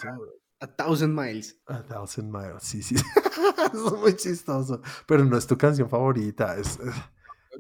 A 0.62 0.68
Thousand 0.68 1.18
Miles. 1.18 1.58
A 1.68 1.82
Thousand 1.82 2.32
Miles, 2.32 2.64
sí, 2.64 2.84
sí. 2.84 2.96
es 3.74 3.94
muy 3.94 4.16
chistoso. 4.16 4.82
Pero 5.08 5.24
no 5.24 5.38
es 5.38 5.48
tu 5.48 5.58
canción 5.58 5.90
favorita. 5.90 6.58
Es, 6.58 6.78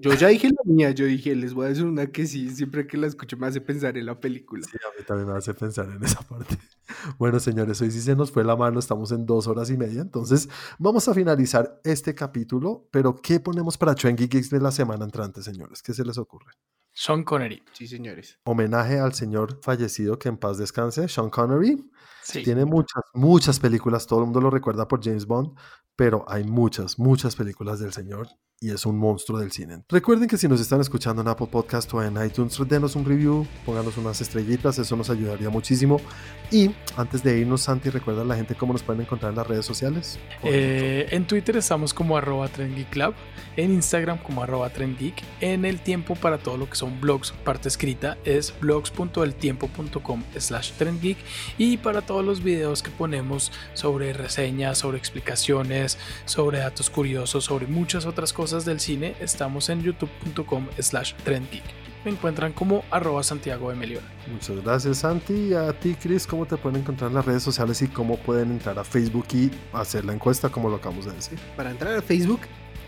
Yo 0.02 0.14
ya 0.14 0.28
dije 0.28 0.50
la 0.50 0.62
mía, 0.66 0.92
yo 0.92 1.06
dije, 1.06 1.34
les 1.34 1.54
voy 1.54 1.66
a 1.66 1.70
decir 1.70 1.86
una 1.86 2.08
que 2.08 2.26
sí, 2.26 2.50
siempre 2.50 2.88
que 2.88 2.98
la 2.98 3.08
escucho 3.08 3.38
me 3.38 3.48
hace 3.48 3.62
pensar 3.62 3.98
en 3.98 4.06
la 4.06 4.20
película. 4.20 4.66
Sí, 4.70 4.78
a 4.78 4.98
mí 4.98 5.06
también 5.06 5.30
me 5.30 5.38
hace 5.38 5.54
pensar 5.54 5.90
en 5.90 6.04
esa 6.04 6.22
parte. 6.22 6.58
Bueno, 7.18 7.40
señores, 7.40 7.82
hoy 7.82 7.92
sí 7.92 8.02
se 8.02 8.16
nos 8.16 8.32
fue 8.32 8.44
la 8.44 8.56
mano, 8.56 8.80
estamos 8.80 9.12
en 9.12 9.26
dos 9.26 9.48
horas 9.48 9.70
y 9.70 9.78
media, 9.78 10.02
entonces 10.02 10.50
vamos 10.78 11.08
a 11.08 11.14
finalizar 11.14 11.80
este 11.84 12.16
capítulo, 12.16 12.88
pero 12.92 13.16
¿qué 13.16 13.40
ponemos 13.40 13.78
para 13.78 13.96
Trendy 13.96 14.28
Geeks 14.28 14.50
de 14.50 14.60
la 14.60 14.72
semana 14.72 15.06
entrante, 15.06 15.42
señores? 15.42 15.82
¿Qué 15.82 15.94
se 15.94 16.04
les 16.04 16.18
ocurre? 16.18 16.52
Sean 16.94 17.24
Connery. 17.24 17.64
Sí, 17.74 17.88
señores. 17.88 18.40
Homenaje 18.44 19.00
al 19.00 19.14
señor 19.14 19.60
fallecido 19.62 20.20
que 20.20 20.28
en 20.28 20.38
paz 20.38 20.58
descanse, 20.58 21.08
Sean 21.08 21.30
Connery. 21.30 21.90
Tiene 22.32 22.66
muchas, 22.66 23.04
muchas 23.14 23.60
películas, 23.60 24.06
todo 24.06 24.20
el 24.20 24.26
mundo 24.26 24.42
lo 24.42 24.50
recuerda 24.50 24.88
por 24.88 25.04
James 25.04 25.26
Bond, 25.26 25.56
pero 25.96 26.26
hay 26.28 26.44
muchas, 26.44 27.00
muchas 27.00 27.36
películas 27.36 27.80
del 27.80 27.92
señor 27.92 28.28
y 28.62 28.72
es 28.72 28.86
un 28.86 28.98
monstruo 28.98 29.40
del 29.40 29.52
cine. 29.52 29.84
Recuerden 29.88 30.28
que 30.28 30.38
si 30.38 30.48
nos 30.48 30.60
están 30.60 30.82
escuchando 30.82 31.22
en 31.22 31.28
Apple 31.30 31.48
Podcast 31.50 31.94
o 31.94 32.04
en 32.04 32.22
iTunes, 32.24 32.60
denos 32.68 32.96
un 32.96 33.06
review, 33.06 33.48
pónganos 33.66 33.98
unas 33.98 34.20
estrellitas, 34.20 34.78
eso 34.80 34.96
nos 34.96 35.10
ayudaría 35.10 35.50
muchísimo. 35.50 36.02
Y 36.52 36.72
antes 36.98 37.24
de 37.24 37.40
irnos, 37.40 37.62
Santi, 37.62 37.90
recuerda 37.90 38.24
a 38.24 38.26
la 38.26 38.36
gente 38.36 38.56
cómo 38.56 38.74
nos 38.74 38.84
pueden 38.84 39.02
encontrar 39.02 39.32
en 39.32 39.38
las 39.38 39.48
redes 39.48 39.66
sociales. 39.66 40.20
Eh, 40.44 41.08
en 41.12 41.26
Twitter 41.26 41.56
estamos 41.56 41.94
como 41.94 42.18
arroba 42.18 42.50
Club, 42.50 43.14
en 43.56 43.72
Instagram 43.72 44.18
como 44.18 44.44
arroba 44.44 44.70
trendgeek, 44.70 45.24
en 45.40 45.64
el 45.64 45.82
tiempo 45.82 46.16
para 46.16 46.38
todo 46.38 46.58
lo 46.58 46.70
que 46.70 46.76
son 46.76 47.00
blogs, 47.00 47.32
parte 47.32 47.70
escrita 47.70 48.18
es 48.26 48.54
blogs.eltiempo.com 48.60 50.24
slash 50.38 50.74
trendgeek 50.74 51.18
y 51.58 51.78
para 51.78 51.89
todos 51.98 52.24
los 52.24 52.44
videos 52.44 52.84
que 52.84 52.92
ponemos 52.92 53.52
sobre 53.74 54.14
reseñas, 54.14 54.78
sobre 54.78 54.98
explicaciones, 54.98 55.98
sobre 56.26 56.60
datos 56.60 56.90
curiosos, 56.90 57.46
sobre 57.46 57.68
muchas 57.68 58.06
otras 58.06 58.32
cosas 58.32 58.64
del 58.64 58.80
cine, 58.80 59.16
estamos 59.20 59.70
en 59.70 59.82
youtube.com 59.82 60.68
slash 60.80 61.14
trendgeek. 61.24 61.64
Me 62.06 62.12
encuentran 62.12 62.54
como 62.54 62.86
arroba 62.92 63.24
Santiago 63.24 63.70
de 63.72 63.76
Melión. 63.76 64.04
Muchas 64.32 64.64
gracias 64.64 65.00
Santi. 65.00 65.54
A 65.54 65.74
ti 65.74 65.96
Chris, 66.02 66.26
¿cómo 66.26 66.46
te 66.46 66.56
pueden 66.56 66.82
encontrar 66.82 67.10
en 67.10 67.16
las 67.16 67.26
redes 67.26 67.44
sociales 67.44 67.82
y 67.82 67.88
cómo 67.88 68.18
pueden 68.18 68.52
entrar 68.52 68.80
a 68.80 68.84
Facebook 68.84 69.26
y 69.34 69.52
hacer 69.74 70.06
la 70.06 70.14
encuesta 70.14 70.50
como 70.50 70.70
lo 70.70 70.78
acabamos 70.78 71.06
de 71.06 71.12
decir? 71.12 71.38
Para 71.58 71.72
entrar 71.72 71.96
a 71.96 72.02
Facebook, 72.02 72.42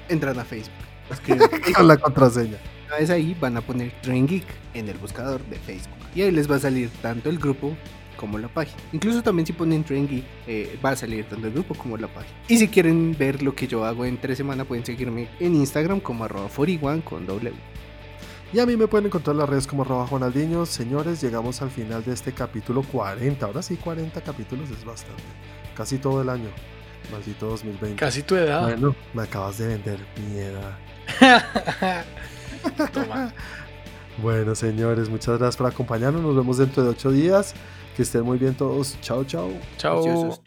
entran 0.08 0.40
a 0.40 0.46
Facebook. 0.46 0.72
Con 1.76 1.88
la 1.88 1.98
contraseña. 1.98 2.58
una 2.88 2.98
vez 2.98 3.10
ahí 3.10 3.36
van 3.40 3.58
a 3.58 3.62
poner 3.62 3.92
Tren 4.02 4.28
Geek 4.28 4.46
en 4.74 4.88
el 4.88 4.98
buscador 4.98 5.44
de 5.48 5.58
Facebook. 5.58 5.98
Y 6.16 6.22
ahí 6.22 6.32
les 6.32 6.50
va 6.50 6.56
a 6.56 6.60
salir 6.60 6.90
tanto 7.02 7.30
el 7.30 7.38
grupo 7.38 7.76
como 8.22 8.38
la 8.38 8.48
página. 8.48 8.78
Incluso 8.94 9.24
también 9.24 9.48
si 9.48 9.54
ponen 9.54 9.84
Tren 9.84 10.08
Geek 10.08 10.24
eh, 10.46 10.80
va 10.86 10.92
a 10.92 10.96
salir 10.96 11.26
tanto 11.26 11.48
el 11.48 11.54
grupo 11.54 11.74
como 11.74 11.98
la 11.98 12.08
página. 12.08 12.38
Y 12.48 12.58
si 12.58 12.68
quieren 12.68 13.16
ver 13.18 13.42
lo 13.42 13.56
que 13.56 13.68
yo 13.68 13.84
hago 13.84 14.06
en 14.06 14.22
tres 14.22 14.38
semanas 14.38 14.68
pueden 14.68 14.86
seguirme 14.86 15.28
en 15.40 15.56
Instagram 15.56 16.00
como 16.00 16.24
arroba 16.24 16.48
41 16.48 17.04
con 17.04 17.26
W. 17.26 17.52
Y 18.54 18.60
a 18.60 18.66
mí 18.68 18.78
me 18.78 18.88
pueden 18.88 19.08
encontrar 19.08 19.34
en 19.34 19.40
las 19.40 19.50
redes 19.50 19.66
como 19.66 19.82
arroba 19.82 20.06
Juanaldiño. 20.06 20.68
Señores, 20.68 21.20
llegamos 21.20 21.62
al 21.64 21.72
final 21.72 22.04
de 22.04 22.14
este 22.14 22.32
capítulo 22.32 22.84
40. 22.84 23.44
Ahora 23.44 23.64
sí, 23.64 23.76
40 23.76 24.22
capítulos 24.22 24.70
es 24.70 24.86
bastante. 24.86 25.24
Casi 25.76 25.98
todo 25.98 26.22
el 26.22 26.30
año. 26.30 26.50
Maldito 27.12 27.48
2020. 27.48 27.96
Casi 27.96 28.22
tu 28.22 28.36
edad. 28.36 28.62
Bueno, 28.62 28.96
me 29.14 29.24
acabas 29.24 29.58
de 29.58 29.68
vender 29.68 30.00
mi 30.30 30.38
edad. 30.38 30.78
Toma. 32.94 33.34
Bueno, 34.22 34.54
señores, 34.54 35.10
muchas 35.10 35.40
gracias 35.40 35.58
por 35.58 35.68
acompañarnos. 35.68 36.22
Nos 36.22 36.36
vemos 36.36 36.58
dentro 36.58 36.84
de 36.84 36.90
ocho 36.90 37.12
días. 37.12 37.56
Que 37.96 38.04
estén 38.04 38.24
muy 38.24 38.38
bien 38.38 38.54
todos. 38.54 38.98
Chao, 39.02 39.24
chao. 39.24 39.52
Chao. 39.78 40.42